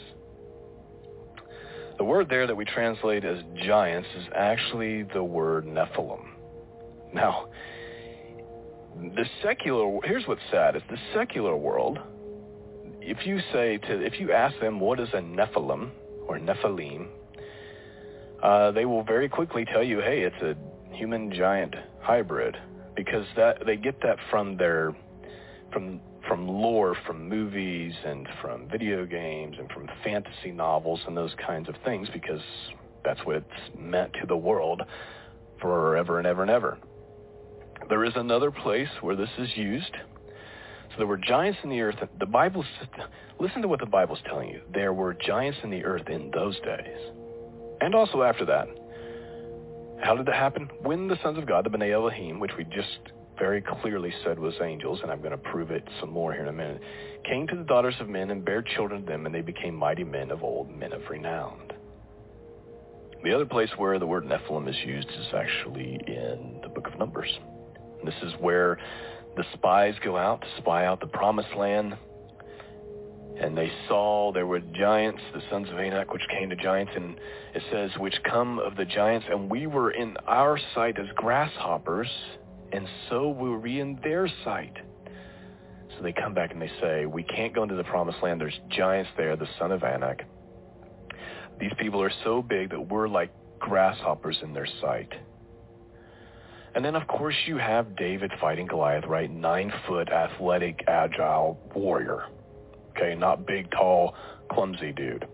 The 1.97 2.03
word 2.03 2.29
there 2.29 2.47
that 2.47 2.55
we 2.55 2.65
translate 2.65 3.23
as 3.23 3.43
giants 3.63 4.09
is 4.17 4.25
actually 4.35 5.03
the 5.03 5.23
word 5.23 5.65
Nephilim. 5.65 6.25
Now, 7.13 7.49
the 8.95 9.25
secular 9.43 9.99
here's 10.03 10.25
what's 10.27 10.41
sad 10.51 10.75
is 10.75 10.81
the 10.89 10.97
secular 11.13 11.55
world 11.55 11.99
if 12.99 13.25
you 13.25 13.39
say 13.53 13.77
to 13.77 14.01
if 14.01 14.19
you 14.19 14.31
ask 14.31 14.59
them 14.59 14.79
what 14.79 14.99
is 14.99 15.09
a 15.13 15.21
nephilim 15.21 15.91
or 16.27 16.37
nephilim 16.37 17.07
uh, 18.43 18.71
they 18.71 18.85
will 18.85 19.03
very 19.03 19.29
quickly 19.29 19.65
tell 19.65 19.83
you 19.83 19.99
hey 19.99 20.21
it's 20.21 20.41
a 20.41 20.55
human 20.95 21.31
giant 21.33 21.75
hybrid 22.01 22.57
because 22.95 23.25
that 23.35 23.57
they 23.65 23.75
get 23.75 24.01
that 24.01 24.17
from 24.29 24.57
their 24.57 24.95
from 25.71 25.99
from 26.27 26.47
lore 26.47 26.95
from 27.05 27.27
movies 27.27 27.93
and 28.05 28.27
from 28.41 28.67
video 28.69 29.05
games 29.05 29.55
and 29.59 29.69
from 29.71 29.87
fantasy 30.03 30.51
novels 30.51 30.99
and 31.07 31.15
those 31.15 31.33
kinds 31.45 31.67
of 31.67 31.75
things 31.83 32.07
because 32.13 32.41
that's 33.03 33.19
what 33.25 33.37
it's 33.37 33.77
meant 33.77 34.11
to 34.13 34.27
the 34.27 34.37
world 34.37 34.81
forever 35.59 36.17
and 36.17 36.27
ever 36.27 36.41
and 36.41 36.51
ever 36.51 36.77
there 37.89 38.05
is 38.05 38.13
another 38.15 38.51
place 38.51 38.87
where 39.01 39.15
this 39.15 39.29
is 39.37 39.49
used. 39.55 39.91
So 40.91 40.97
there 40.97 41.07
were 41.07 41.17
giants 41.17 41.59
in 41.63 41.69
the 41.69 41.81
earth. 41.81 41.95
The 42.19 42.25
Bible, 42.25 42.65
listen 43.39 43.61
to 43.61 43.67
what 43.67 43.79
the 43.79 43.85
Bible's 43.85 44.19
telling 44.25 44.49
you. 44.49 44.61
There 44.73 44.93
were 44.93 45.13
giants 45.13 45.59
in 45.63 45.69
the 45.69 45.83
earth 45.83 46.07
in 46.09 46.31
those 46.31 46.59
days. 46.61 47.20
And 47.81 47.95
also 47.95 48.21
after 48.21 48.45
that. 48.45 48.67
How 50.03 50.15
did 50.15 50.25
that 50.27 50.35
happen? 50.35 50.69
When 50.81 51.07
the 51.07 51.17
sons 51.21 51.37
of 51.37 51.45
God, 51.45 51.65
the 51.65 51.69
B'nai 51.69 51.93
Elohim, 51.93 52.39
which 52.39 52.51
we 52.57 52.63
just 52.63 52.99
very 53.37 53.61
clearly 53.61 54.13
said 54.23 54.37
was 54.37 54.53
angels, 54.61 54.99
and 55.01 55.11
I'm 55.11 55.19
going 55.19 55.31
to 55.31 55.37
prove 55.37 55.71
it 55.71 55.83
some 55.99 56.11
more 56.11 56.31
here 56.31 56.43
in 56.43 56.47
a 56.47 56.53
minute, 56.53 56.81
came 57.23 57.47
to 57.47 57.55
the 57.55 57.63
daughters 57.63 57.95
of 57.99 58.07
men 58.07 58.29
and 58.29 58.45
bare 58.45 58.61
children 58.61 59.01
to 59.01 59.07
them, 59.07 59.25
and 59.25 59.33
they 59.33 59.41
became 59.41 59.75
mighty 59.75 60.03
men 60.03 60.31
of 60.31 60.43
old, 60.43 60.69
men 60.69 60.93
of 60.93 61.01
renown. 61.09 61.71
The 63.23 63.33
other 63.33 63.45
place 63.45 63.69
where 63.77 63.99
the 63.99 64.07
word 64.07 64.25
Nephilim 64.25 64.67
is 64.67 64.75
used 64.85 65.07
is 65.09 65.27
actually 65.35 65.99
in 66.07 66.59
the 66.61 66.69
book 66.69 66.87
of 66.87 66.97
Numbers. 66.97 67.29
This 68.03 68.15
is 68.23 68.33
where 68.39 68.79
the 69.37 69.43
spies 69.53 69.95
go 70.03 70.17
out 70.17 70.41
to 70.41 70.47
spy 70.57 70.85
out 70.85 70.99
the 70.99 71.07
promised 71.07 71.55
land. 71.55 71.95
And 73.41 73.57
they 73.57 73.71
saw 73.87 74.31
there 74.31 74.45
were 74.45 74.59
giants, 74.59 75.19
the 75.33 75.41
sons 75.49 75.67
of 75.69 75.79
Anak, 75.79 76.13
which 76.13 76.21
came 76.29 76.51
to 76.51 76.55
giants, 76.55 76.91
and 76.95 77.17
it 77.55 77.63
says, 77.71 77.89
which 77.97 78.13
come 78.23 78.59
of 78.59 78.75
the 78.75 78.85
giants, 78.85 79.25
and 79.29 79.49
we 79.49 79.65
were 79.65 79.89
in 79.91 80.15
our 80.27 80.59
sight 80.75 80.99
as 80.99 81.07
grasshoppers, 81.15 82.07
and 82.71 82.87
so 83.09 83.31
were 83.31 83.57
we 83.59 83.79
in 83.79 83.99
their 84.03 84.29
sight. 84.43 84.73
So 85.95 86.03
they 86.03 86.13
come 86.13 86.35
back 86.35 86.51
and 86.51 86.61
they 86.61 86.71
say, 86.79 87.07
we 87.07 87.23
can't 87.23 87.53
go 87.53 87.63
into 87.63 87.75
the 87.75 87.83
promised 87.83 88.19
land. 88.21 88.39
There's 88.39 88.59
giants 88.69 89.09
there, 89.17 89.35
the 89.35 89.47
son 89.57 89.71
of 89.71 89.83
Anak. 89.83 90.21
These 91.59 91.73
people 91.79 92.01
are 92.01 92.11
so 92.23 92.43
big 92.43 92.69
that 92.69 92.79
we're 92.79 93.07
like 93.07 93.31
grasshoppers 93.59 94.37
in 94.43 94.53
their 94.53 94.67
sight. 94.81 95.11
And 96.75 96.85
then, 96.85 96.95
of 96.95 97.07
course, 97.07 97.35
you 97.47 97.57
have 97.57 97.97
David 97.97 98.31
fighting 98.39 98.67
Goliath, 98.67 99.05
right? 99.05 99.29
Nine-foot, 99.29 100.09
athletic, 100.09 100.83
agile 100.87 101.59
warrior. 101.75 102.25
Okay, 102.91 103.15
not 103.15 103.45
big, 103.45 103.69
tall, 103.71 104.15
clumsy 104.51 104.91
dude. 104.91 105.25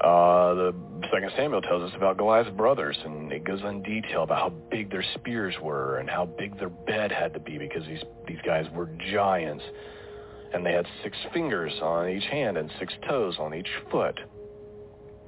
Uh, 0.00 0.54
the 0.54 0.74
Second 1.12 1.30
Samuel 1.36 1.60
tells 1.60 1.82
us 1.82 1.94
about 1.96 2.16
Goliath's 2.16 2.50
brothers, 2.50 2.96
and 3.04 3.30
it 3.32 3.44
goes 3.44 3.60
in 3.62 3.82
detail 3.82 4.22
about 4.22 4.38
how 4.38 4.48
big 4.70 4.90
their 4.90 5.04
spears 5.14 5.54
were 5.60 5.98
and 5.98 6.08
how 6.08 6.24
big 6.24 6.58
their 6.58 6.70
bed 6.70 7.12
had 7.12 7.34
to 7.34 7.40
be 7.40 7.58
because 7.58 7.84
these 7.86 8.02
these 8.26 8.38
guys 8.46 8.64
were 8.72 8.88
giants, 9.12 9.64
and 10.54 10.64
they 10.64 10.72
had 10.72 10.86
six 11.02 11.18
fingers 11.34 11.72
on 11.82 12.08
each 12.08 12.24
hand 12.24 12.56
and 12.56 12.70
six 12.78 12.94
toes 13.08 13.36
on 13.38 13.52
each 13.52 13.68
foot. 13.90 14.18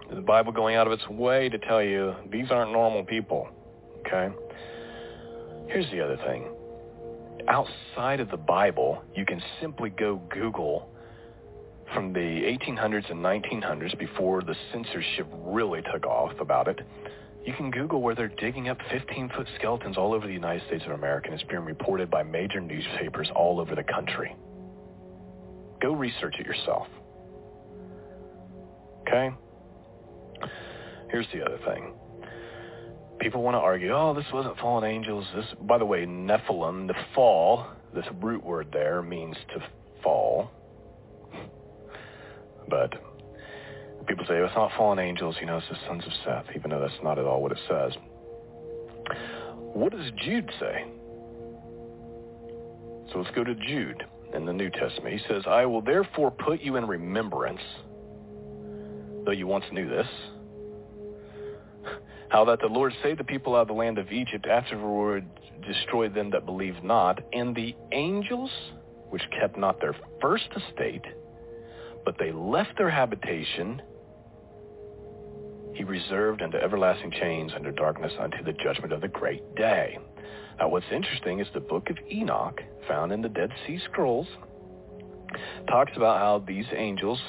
The 0.08 0.20
Bible 0.20 0.52
going 0.52 0.76
out 0.76 0.86
of 0.86 0.92
its 0.92 1.06
way 1.08 1.48
to 1.48 1.58
tell 1.58 1.82
you 1.82 2.14
these 2.30 2.50
aren't 2.50 2.72
normal 2.72 3.04
people. 3.04 3.48
Okay. 4.06 4.34
Here's 5.68 5.90
the 5.90 6.00
other 6.00 6.16
thing. 6.18 6.48
Outside 7.48 8.20
of 8.20 8.30
the 8.30 8.36
Bible, 8.36 9.02
you 9.14 9.24
can 9.24 9.42
simply 9.60 9.90
go 9.90 10.16
Google 10.30 10.88
from 11.92 12.12
the 12.12 12.18
1800s 12.20 13.10
and 13.10 13.20
1900s 13.20 13.98
before 13.98 14.42
the 14.42 14.54
censorship 14.72 15.26
really 15.32 15.82
took 15.92 16.06
off 16.06 16.32
about 16.40 16.68
it. 16.68 16.80
You 17.44 17.52
can 17.54 17.70
Google 17.70 18.00
where 18.00 18.14
they're 18.14 18.28
digging 18.28 18.68
up 18.68 18.78
15-foot 18.90 19.48
skeletons 19.58 19.98
all 19.98 20.14
over 20.14 20.26
the 20.26 20.32
United 20.32 20.66
States 20.68 20.84
of 20.86 20.92
America, 20.92 21.30
and 21.30 21.40
it's 21.40 21.48
being 21.48 21.64
reported 21.64 22.10
by 22.10 22.22
major 22.22 22.60
newspapers 22.60 23.28
all 23.34 23.60
over 23.60 23.74
the 23.74 23.82
country. 23.82 24.36
Go 25.80 25.92
research 25.92 26.36
it 26.38 26.46
yourself. 26.46 26.86
Okay? 29.00 29.30
Here's 31.10 31.26
the 31.34 31.44
other 31.44 31.58
thing 31.66 31.94
people 33.22 33.42
want 33.42 33.54
to 33.54 33.60
argue, 33.60 33.92
oh, 33.92 34.14
this 34.14 34.26
wasn't 34.32 34.58
fallen 34.58 34.84
angels. 34.84 35.24
This, 35.34 35.46
by 35.62 35.78
the 35.78 35.86
way, 35.86 36.04
Nephilim, 36.04 36.88
the 36.88 36.94
fall, 37.14 37.66
this 37.94 38.04
root 38.20 38.44
word 38.44 38.68
there 38.72 39.00
means 39.00 39.36
to 39.54 39.62
fall. 40.02 40.50
But 42.68 42.92
people 44.06 44.24
say, 44.26 44.34
oh, 44.34 44.44
it's 44.44 44.54
not 44.54 44.72
fallen 44.76 44.98
angels, 44.98 45.36
you 45.40 45.46
know, 45.46 45.58
it's 45.58 45.68
the 45.68 45.76
sons 45.86 46.02
of 46.04 46.12
Seth, 46.24 46.56
even 46.56 46.70
though 46.70 46.80
that's 46.80 47.02
not 47.02 47.18
at 47.18 47.24
all 47.24 47.42
what 47.42 47.52
it 47.52 47.58
says. 47.68 47.92
What 49.56 49.92
does 49.92 50.10
Jude 50.24 50.50
say? 50.58 50.84
So 53.12 53.20
let's 53.20 53.34
go 53.34 53.44
to 53.44 53.54
Jude 53.54 54.02
in 54.34 54.46
the 54.46 54.52
New 54.52 54.70
Testament. 54.70 55.18
He 55.18 55.20
says, 55.28 55.42
I 55.46 55.64
will 55.66 55.82
therefore 55.82 56.30
put 56.30 56.60
you 56.60 56.76
in 56.76 56.86
remembrance, 56.86 57.60
though 59.24 59.32
you 59.32 59.46
once 59.46 59.64
knew 59.70 59.88
this, 59.88 60.06
how 62.32 62.46
that 62.46 62.60
the 62.60 62.66
Lord 62.66 62.94
saved 63.02 63.20
the 63.20 63.24
people 63.24 63.54
out 63.54 63.62
of 63.62 63.68
the 63.68 63.74
land 63.74 63.98
of 63.98 64.10
Egypt, 64.10 64.46
afterward 64.46 65.26
destroyed 65.68 66.14
them 66.14 66.30
that 66.30 66.46
believed 66.46 66.82
not, 66.82 67.20
and 67.34 67.54
the 67.54 67.76
angels 67.92 68.50
which 69.10 69.22
kept 69.38 69.58
not 69.58 69.78
their 69.82 69.94
first 70.22 70.48
estate, 70.56 71.04
but 72.06 72.16
they 72.18 72.32
left 72.32 72.70
their 72.78 72.88
habitation, 72.88 73.82
he 75.74 75.84
reserved 75.84 76.40
unto 76.40 76.56
everlasting 76.56 77.10
chains 77.10 77.52
under 77.54 77.70
darkness 77.70 78.12
unto 78.18 78.42
the 78.42 78.54
judgment 78.64 78.94
of 78.94 79.02
the 79.02 79.08
great 79.08 79.54
day. 79.54 79.98
Now 80.58 80.68
what's 80.70 80.86
interesting 80.90 81.38
is 81.38 81.46
the 81.52 81.60
book 81.60 81.90
of 81.90 81.98
Enoch, 82.10 82.62
found 82.88 83.12
in 83.12 83.20
the 83.20 83.28
Dead 83.28 83.50
Sea 83.66 83.78
Scrolls, 83.90 84.26
talks 85.68 85.92
about 85.96 86.18
how 86.18 86.42
these 86.46 86.66
angels 86.74 87.20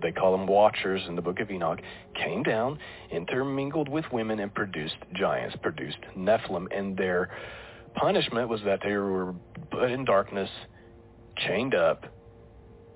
they 0.00 0.12
call 0.12 0.36
them 0.36 0.46
watchers 0.46 1.02
in 1.08 1.16
the 1.16 1.22
book 1.22 1.40
of 1.40 1.50
Enoch, 1.50 1.80
came 2.14 2.42
down, 2.42 2.78
intermingled 3.10 3.88
with 3.88 4.04
women, 4.12 4.40
and 4.40 4.52
produced 4.54 4.96
giants, 5.14 5.56
produced 5.62 5.98
Nephilim. 6.16 6.66
And 6.76 6.96
their 6.96 7.30
punishment 7.94 8.48
was 8.48 8.60
that 8.64 8.80
they 8.82 8.96
were 8.96 9.34
put 9.70 9.90
in 9.90 10.04
darkness, 10.04 10.50
chained 11.36 11.74
up, 11.74 12.06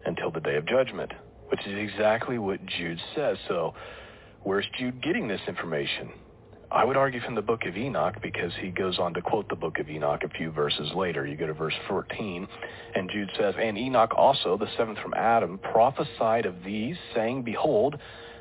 until 0.05 0.31
the 0.31 0.41
day 0.41 0.57
of 0.57 0.67
judgment, 0.67 1.13
which 1.49 1.61
is 1.67 1.79
exactly 1.79 2.39
what 2.39 2.65
Jude 2.67 3.01
says. 3.15 3.37
So 3.49 3.75
where's 4.43 4.67
Jude 4.79 5.03
getting 5.03 5.29
this 5.29 5.41
information? 5.47 6.11
I 6.71 6.85
would 6.85 6.99
argue 6.99 7.21
from 7.21 7.35
the 7.35 7.43
book 7.43 7.65
of 7.65 7.79
Enoch 7.79 8.17
because 8.21 8.53
he 8.61 8.69
goes 8.69 8.99
on 8.99 9.15
to 9.15 9.23
quote 9.23 9.49
the 9.49 9.57
book 9.57 9.79
of 9.79 9.89
Enoch 9.89 10.23
a 10.23 10.29
few 10.29 10.51
verses 10.51 10.91
later. 10.95 11.27
You 11.27 11.35
go 11.35 11.47
to 11.47 11.55
verse 11.55 11.75
14, 11.89 12.47
and 12.95 13.11
Jude 13.11 13.31
says, 13.39 13.55
And 13.59 13.79
Enoch 13.79 14.13
also, 14.15 14.59
the 14.59 14.69
seventh 14.77 14.99
from 14.99 15.15
Adam, 15.15 15.59
prophesied 15.59 16.45
of 16.45 16.63
these, 16.65 16.97
saying, 17.15 17.43
Behold, 17.43 17.97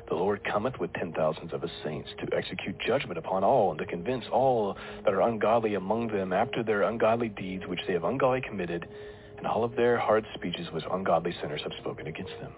the 0.08 0.14
Lord 0.14 0.44
cometh 0.44 0.78
with 0.78 0.92
ten 0.92 1.14
thousands 1.14 1.54
of 1.54 1.62
his 1.62 1.70
saints 1.82 2.10
to 2.18 2.36
execute 2.36 2.76
judgment 2.86 3.16
upon 3.16 3.44
all 3.44 3.70
and 3.70 3.78
to 3.78 3.86
convince 3.86 4.24
all 4.30 4.76
that 5.04 5.14
are 5.14 5.22
ungodly 5.22 5.74
among 5.74 6.08
them 6.08 6.34
after 6.34 6.62
their 6.62 6.82
ungodly 6.82 7.30
deeds 7.30 7.64
which 7.66 7.80
they 7.86 7.94
have 7.94 8.04
ungodly 8.04 8.42
committed 8.42 8.86
and 9.38 9.46
all 9.46 9.64
of 9.64 9.74
their 9.74 9.96
hard 9.96 10.26
speeches 10.34 10.66
which 10.72 10.84
ungodly 10.90 11.34
sinners 11.40 11.62
have 11.62 11.72
spoken 11.80 12.06
against 12.06 12.32
them. 12.40 12.52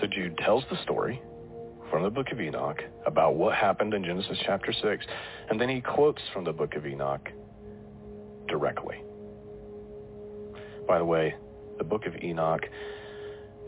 So 0.00 0.06
Jude 0.08 0.38
tells 0.38 0.64
the 0.70 0.82
story 0.82 1.20
from 1.92 2.02
the 2.02 2.10
book 2.10 2.32
of 2.32 2.40
Enoch 2.40 2.82
about 3.06 3.36
what 3.36 3.54
happened 3.54 3.92
in 3.92 4.02
Genesis 4.02 4.38
chapter 4.46 4.72
6, 4.72 5.06
and 5.50 5.60
then 5.60 5.68
he 5.68 5.82
quotes 5.82 6.22
from 6.32 6.42
the 6.42 6.52
book 6.52 6.74
of 6.74 6.86
Enoch 6.86 7.28
directly. 8.48 8.96
By 10.88 10.98
the 10.98 11.04
way, 11.04 11.34
the 11.78 11.84
book 11.84 12.06
of 12.06 12.16
Enoch, 12.16 12.62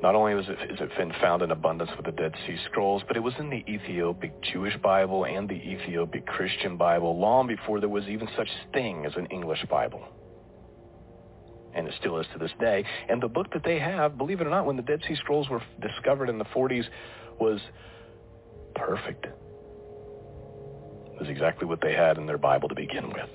not 0.03 0.15
only 0.15 0.35
was 0.35 0.47
it, 0.49 0.73
is 0.73 0.81
it 0.81 0.91
been 0.97 1.13
found 1.21 1.43
in 1.43 1.51
abundance 1.51 1.91
with 1.97 2.07
the 2.07 2.13
Dead 2.13 2.35
Sea 2.47 2.57
Scrolls, 2.71 3.03
but 3.07 3.19
it 3.19 3.21
was 3.21 3.35
in 3.39 3.51
the 3.51 3.63
Ethiopic 3.69 4.33
Jewish 4.43 4.77
Bible 4.79 5.27
and 5.27 5.47
the 5.49 5.55
Ethiopic 5.55 6.27
Christian 6.27 6.79
Bible 6.79 7.21
long 7.21 7.47
before 7.47 7.79
there 7.81 7.91
was 7.91 8.05
even 8.09 8.29
such 8.37 8.49
thing 8.73 9.05
as 9.07 9.13
an 9.17 9.27
English 9.27 9.65
Bible. 9.71 10.03
and 11.75 11.87
it 11.89 11.95
still 12.01 12.19
is 12.19 12.27
to 12.33 12.39
this 12.39 12.53
day. 12.61 12.85
And 13.09 13.23
the 13.23 13.29
book 13.29 13.53
that 13.53 13.65
they 13.65 13.79
have, 13.79 14.17
believe 14.17 14.41
it 14.41 14.47
or 14.47 14.51
not, 14.51 14.67
when 14.67 14.77
the 14.77 14.83
Dead 14.83 15.01
Sea 15.07 15.17
Scrolls 15.17 15.49
were 15.49 15.63
discovered 15.81 16.29
in 16.29 16.39
the 16.39 16.45
40s, 16.47 16.85
was 17.41 17.61
perfect. 18.75 19.27
It 19.27 21.21
was 21.21 21.29
exactly 21.29 21.67
what 21.67 21.81
they 21.81 21.95
had 21.95 22.19
in 22.19 22.27
their 22.27 22.39
Bible 22.39 22.69
to 22.69 22.75
begin 22.75 23.09
with. 23.09 23.31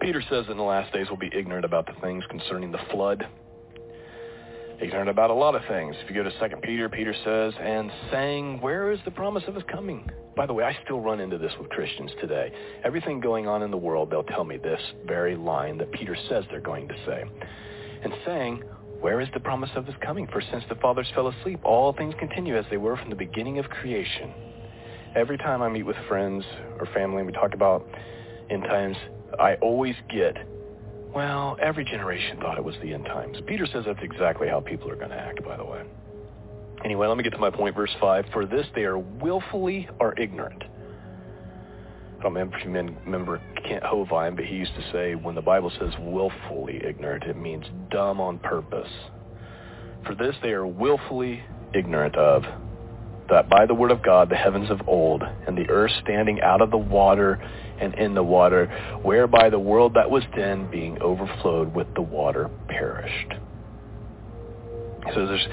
Peter 0.00 0.22
says 0.28 0.46
in 0.48 0.56
the 0.56 0.62
last 0.62 0.92
days 0.92 1.06
we'll 1.08 1.18
be 1.18 1.30
ignorant 1.36 1.64
about 1.64 1.86
the 1.86 2.00
things 2.00 2.24
concerning 2.30 2.72
the 2.72 2.80
flood. 2.90 3.26
Ignorant 4.80 5.08
about 5.08 5.30
a 5.30 5.34
lot 5.34 5.54
of 5.54 5.62
things. 5.68 5.94
If 6.02 6.10
you 6.10 6.16
go 6.16 6.28
to 6.28 6.48
2 6.48 6.56
Peter, 6.56 6.88
Peter 6.88 7.14
says, 7.24 7.54
and 7.60 7.90
saying, 8.10 8.60
where 8.60 8.90
is 8.90 8.98
the 9.04 9.12
promise 9.12 9.44
of 9.46 9.54
his 9.54 9.62
coming? 9.70 10.10
By 10.34 10.46
the 10.46 10.52
way, 10.54 10.64
I 10.64 10.76
still 10.84 11.00
run 11.00 11.20
into 11.20 11.38
this 11.38 11.52
with 11.60 11.68
Christians 11.70 12.10
today. 12.20 12.52
Everything 12.84 13.20
going 13.20 13.46
on 13.46 13.62
in 13.62 13.70
the 13.70 13.76
world, 13.76 14.10
they'll 14.10 14.24
tell 14.24 14.44
me 14.44 14.56
this 14.56 14.80
very 15.06 15.36
line 15.36 15.78
that 15.78 15.92
Peter 15.92 16.16
says 16.28 16.44
they're 16.50 16.60
going 16.60 16.88
to 16.88 16.96
say. 17.06 17.22
And 18.02 18.12
saying, 18.26 18.64
where 19.02 19.20
is 19.20 19.28
the 19.34 19.40
promise 19.40 19.70
of 19.74 19.84
his 19.84 19.96
coming? 20.00 20.28
For 20.28 20.40
since 20.40 20.62
the 20.68 20.76
fathers 20.76 21.08
fell 21.12 21.26
asleep, 21.26 21.58
all 21.64 21.92
things 21.92 22.14
continue 22.20 22.56
as 22.56 22.64
they 22.70 22.76
were 22.76 22.96
from 22.96 23.10
the 23.10 23.16
beginning 23.16 23.58
of 23.58 23.68
creation. 23.68 24.32
Every 25.16 25.36
time 25.36 25.60
I 25.60 25.68
meet 25.68 25.82
with 25.82 25.96
friends 26.08 26.44
or 26.78 26.86
family 26.94 27.18
and 27.18 27.26
we 27.26 27.32
talk 27.32 27.52
about 27.52 27.84
end 28.48 28.62
times, 28.62 28.96
I 29.40 29.56
always 29.56 29.96
get, 30.08 30.36
well, 31.12 31.56
every 31.60 31.84
generation 31.84 32.38
thought 32.38 32.56
it 32.58 32.64
was 32.64 32.76
the 32.80 32.94
end 32.94 33.06
times. 33.06 33.38
Peter 33.44 33.66
says 33.66 33.82
that's 33.86 33.98
exactly 34.02 34.46
how 34.46 34.60
people 34.60 34.88
are 34.88 34.96
going 34.96 35.10
to 35.10 35.16
act, 35.16 35.42
by 35.44 35.56
the 35.56 35.64
way. 35.64 35.82
Anyway, 36.84 37.08
let 37.08 37.16
me 37.16 37.24
get 37.24 37.30
to 37.30 37.38
my 37.38 37.50
point. 37.50 37.74
Verse 37.74 37.94
5. 38.00 38.26
For 38.32 38.46
this 38.46 38.66
they 38.76 38.84
are 38.84 38.98
willfully 38.98 39.88
or 39.98 40.16
ignorant. 40.16 40.62
I 42.22 42.26
don't 42.26 42.34
remember 42.34 42.56
if 42.56 42.64
you 42.64 42.70
remember 43.04 43.42
Kent 43.68 43.82
Hovind, 43.82 44.36
but 44.36 44.44
he 44.44 44.54
used 44.54 44.76
to 44.76 44.92
say 44.92 45.16
when 45.16 45.34
the 45.34 45.42
Bible 45.42 45.72
says 45.80 45.90
willfully 45.98 46.80
ignorant, 46.84 47.24
it 47.24 47.36
means 47.36 47.64
dumb 47.90 48.20
on 48.20 48.38
purpose. 48.38 48.90
For 50.06 50.14
this 50.14 50.36
they 50.40 50.50
are 50.50 50.64
willfully 50.64 51.42
ignorant 51.74 52.14
of 52.14 52.44
that 53.28 53.48
by 53.48 53.66
the 53.66 53.74
word 53.74 53.90
of 53.90 54.04
God 54.04 54.30
the 54.30 54.36
heavens 54.36 54.70
of 54.70 54.86
old 54.86 55.24
and 55.48 55.58
the 55.58 55.68
earth 55.68 55.90
standing 56.04 56.40
out 56.42 56.60
of 56.60 56.70
the 56.70 56.78
water 56.78 57.42
and 57.80 57.92
in 57.94 58.14
the 58.14 58.22
water, 58.22 58.66
whereby 59.02 59.50
the 59.50 59.58
world 59.58 59.94
that 59.94 60.08
was 60.08 60.22
then 60.36 60.70
being 60.70 61.02
overflowed 61.02 61.74
with 61.74 61.92
the 61.96 62.02
water 62.02 62.48
perished. 62.68 63.32
So 65.12 65.26
there's 65.26 65.46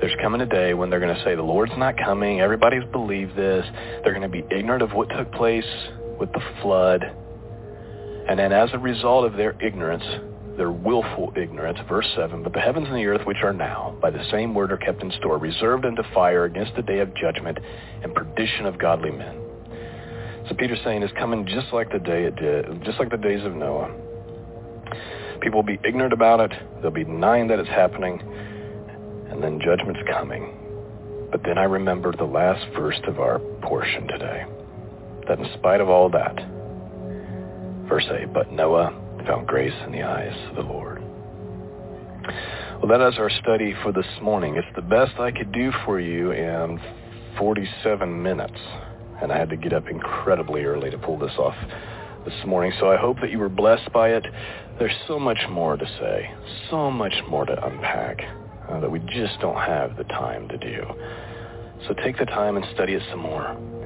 there's 0.00 0.16
coming 0.20 0.40
a 0.40 0.46
day 0.46 0.74
when 0.74 0.90
they're 0.90 0.98
going 0.98 1.14
to 1.14 1.22
say 1.22 1.36
the 1.36 1.42
Lord's 1.42 1.76
not 1.78 1.96
coming. 1.96 2.40
Everybody's 2.40 2.84
believed 2.90 3.36
this. 3.36 3.64
They're 4.02 4.14
going 4.14 4.28
to 4.28 4.28
be 4.28 4.44
ignorant 4.50 4.82
of 4.82 4.92
what 4.92 5.08
took 5.10 5.30
place 5.30 5.64
with 6.18 6.32
the 6.32 6.40
flood. 6.62 7.04
And 8.28 8.38
then 8.38 8.52
as 8.52 8.70
a 8.72 8.78
result 8.78 9.24
of 9.24 9.36
their 9.36 9.60
ignorance, 9.62 10.04
their 10.56 10.70
willful 10.72 11.32
ignorance, 11.36 11.78
verse 11.88 12.06
7, 12.16 12.42
but 12.42 12.52
the 12.52 12.60
heavens 12.60 12.88
and 12.88 12.96
the 12.96 13.06
earth 13.06 13.26
which 13.26 13.38
are 13.42 13.52
now, 13.52 13.96
by 14.02 14.10
the 14.10 14.24
same 14.30 14.54
word 14.54 14.72
are 14.72 14.76
kept 14.76 15.02
in 15.02 15.10
store, 15.12 15.38
reserved 15.38 15.84
unto 15.84 16.02
fire 16.12 16.44
against 16.44 16.74
the 16.74 16.82
day 16.82 16.98
of 16.98 17.14
judgment 17.14 17.58
and 18.02 18.14
perdition 18.14 18.66
of 18.66 18.78
godly 18.78 19.12
men. 19.12 19.40
So 20.48 20.54
Peter's 20.56 20.80
saying 20.84 21.02
it's 21.02 21.12
coming 21.14 21.46
just 21.46 21.72
like 21.72 21.92
the 21.92 21.98
day 21.98 22.24
it 22.24 22.36
did, 22.36 22.82
just 22.84 22.98
like 22.98 23.10
the 23.10 23.16
days 23.16 23.44
of 23.44 23.54
Noah. 23.54 23.94
People 25.40 25.58
will 25.58 25.66
be 25.66 25.78
ignorant 25.84 26.12
about 26.12 26.40
it. 26.40 26.52
They'll 26.82 26.90
be 26.90 27.04
denying 27.04 27.48
that 27.48 27.58
it's 27.58 27.68
happening 27.68 28.20
and 29.30 29.42
then 29.42 29.60
judgment's 29.60 30.00
coming. 30.10 31.28
But 31.30 31.42
then 31.44 31.58
I 31.58 31.64
remember 31.64 32.12
the 32.12 32.24
last 32.24 32.66
verse 32.74 32.98
of 33.06 33.20
our 33.20 33.38
portion 33.62 34.08
today, 34.08 34.44
that 35.28 35.38
in 35.38 35.46
spite 35.58 35.80
of 35.80 35.88
all 35.88 36.08
that, 36.10 36.34
verse 37.88 38.06
8, 38.10 38.32
but 38.32 38.50
Noah 38.52 38.92
found 39.26 39.46
grace 39.46 39.74
in 39.86 39.92
the 39.92 40.02
eyes 40.02 40.36
of 40.50 40.56
the 40.56 40.62
Lord. 40.62 41.02
Well, 42.80 42.88
that 42.88 43.06
is 43.08 43.18
our 43.18 43.30
study 43.30 43.74
for 43.82 43.92
this 43.92 44.06
morning. 44.22 44.56
It's 44.56 44.76
the 44.76 44.82
best 44.82 45.18
I 45.18 45.30
could 45.30 45.52
do 45.52 45.72
for 45.84 46.00
you 46.00 46.30
in 46.30 46.80
47 47.38 48.22
minutes, 48.22 48.58
and 49.20 49.32
I 49.32 49.38
had 49.38 49.50
to 49.50 49.56
get 49.56 49.72
up 49.72 49.88
incredibly 49.88 50.62
early 50.62 50.90
to 50.90 50.98
pull 50.98 51.18
this 51.18 51.32
off 51.38 51.56
this 52.24 52.46
morning, 52.46 52.72
so 52.78 52.90
I 52.90 52.96
hope 52.96 53.20
that 53.20 53.30
you 53.30 53.38
were 53.38 53.48
blessed 53.48 53.92
by 53.92 54.10
it. 54.10 54.24
There's 54.78 54.94
so 55.06 55.18
much 55.18 55.38
more 55.50 55.76
to 55.76 55.86
say, 55.98 56.30
so 56.70 56.90
much 56.90 57.14
more 57.28 57.44
to 57.44 57.66
unpack 57.66 58.20
uh, 58.68 58.80
that 58.80 58.90
we 58.90 59.00
just 59.00 59.40
don't 59.40 59.56
have 59.56 59.96
the 59.96 60.04
time 60.04 60.48
to 60.48 60.58
do. 60.58 60.84
So 61.86 61.94
take 61.94 62.18
the 62.18 62.26
time 62.26 62.56
and 62.56 62.66
study 62.74 62.94
it 62.94 63.02
some 63.10 63.20
more. 63.20 63.77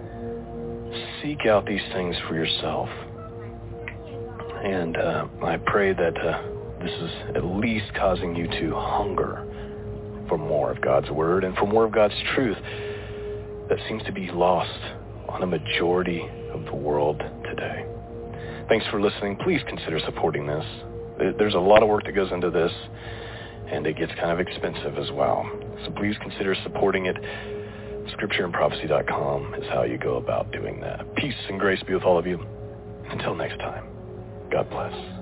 Seek 1.22 1.46
out 1.46 1.66
these 1.66 1.82
things 1.92 2.16
for 2.28 2.34
yourself. 2.34 2.88
And 4.64 4.96
uh, 4.96 5.26
I 5.42 5.56
pray 5.66 5.92
that 5.92 6.16
uh, 6.16 6.42
this 6.80 6.90
is 6.90 7.10
at 7.36 7.44
least 7.44 7.92
causing 7.94 8.36
you 8.36 8.46
to 8.46 8.74
hunger 8.74 9.46
for 10.28 10.38
more 10.38 10.70
of 10.70 10.80
God's 10.80 11.10
word 11.10 11.44
and 11.44 11.56
for 11.56 11.66
more 11.66 11.84
of 11.84 11.92
God's 11.92 12.14
truth 12.34 12.58
that 13.68 13.78
seems 13.88 14.02
to 14.04 14.12
be 14.12 14.30
lost 14.30 14.78
on 15.28 15.42
a 15.42 15.46
majority 15.46 16.22
of 16.52 16.64
the 16.66 16.74
world 16.74 17.22
today. 17.44 17.86
Thanks 18.68 18.86
for 18.90 19.00
listening. 19.00 19.36
Please 19.42 19.60
consider 19.66 19.98
supporting 20.04 20.46
this. 20.46 20.64
There's 21.38 21.54
a 21.54 21.58
lot 21.58 21.82
of 21.82 21.88
work 21.88 22.04
that 22.04 22.12
goes 22.12 22.30
into 22.32 22.50
this 22.50 22.72
and 23.68 23.86
it 23.86 23.96
gets 23.96 24.12
kind 24.20 24.30
of 24.30 24.40
expensive 24.40 24.98
as 24.98 25.10
well. 25.12 25.50
So 25.84 25.90
please 25.92 26.16
consider 26.20 26.54
supporting 26.62 27.06
it. 27.06 27.16
Scriptureandprophecy.com 28.10 29.54
is 29.54 29.64
how 29.68 29.84
you 29.84 29.98
go 29.98 30.16
about 30.16 30.50
doing 30.52 30.80
that. 30.80 31.14
Peace 31.16 31.34
and 31.48 31.58
grace 31.58 31.82
be 31.86 31.94
with 31.94 32.04
all 32.04 32.18
of 32.18 32.26
you. 32.26 32.44
Until 33.10 33.34
next 33.34 33.58
time, 33.58 33.86
God 34.50 34.68
bless. 34.70 35.21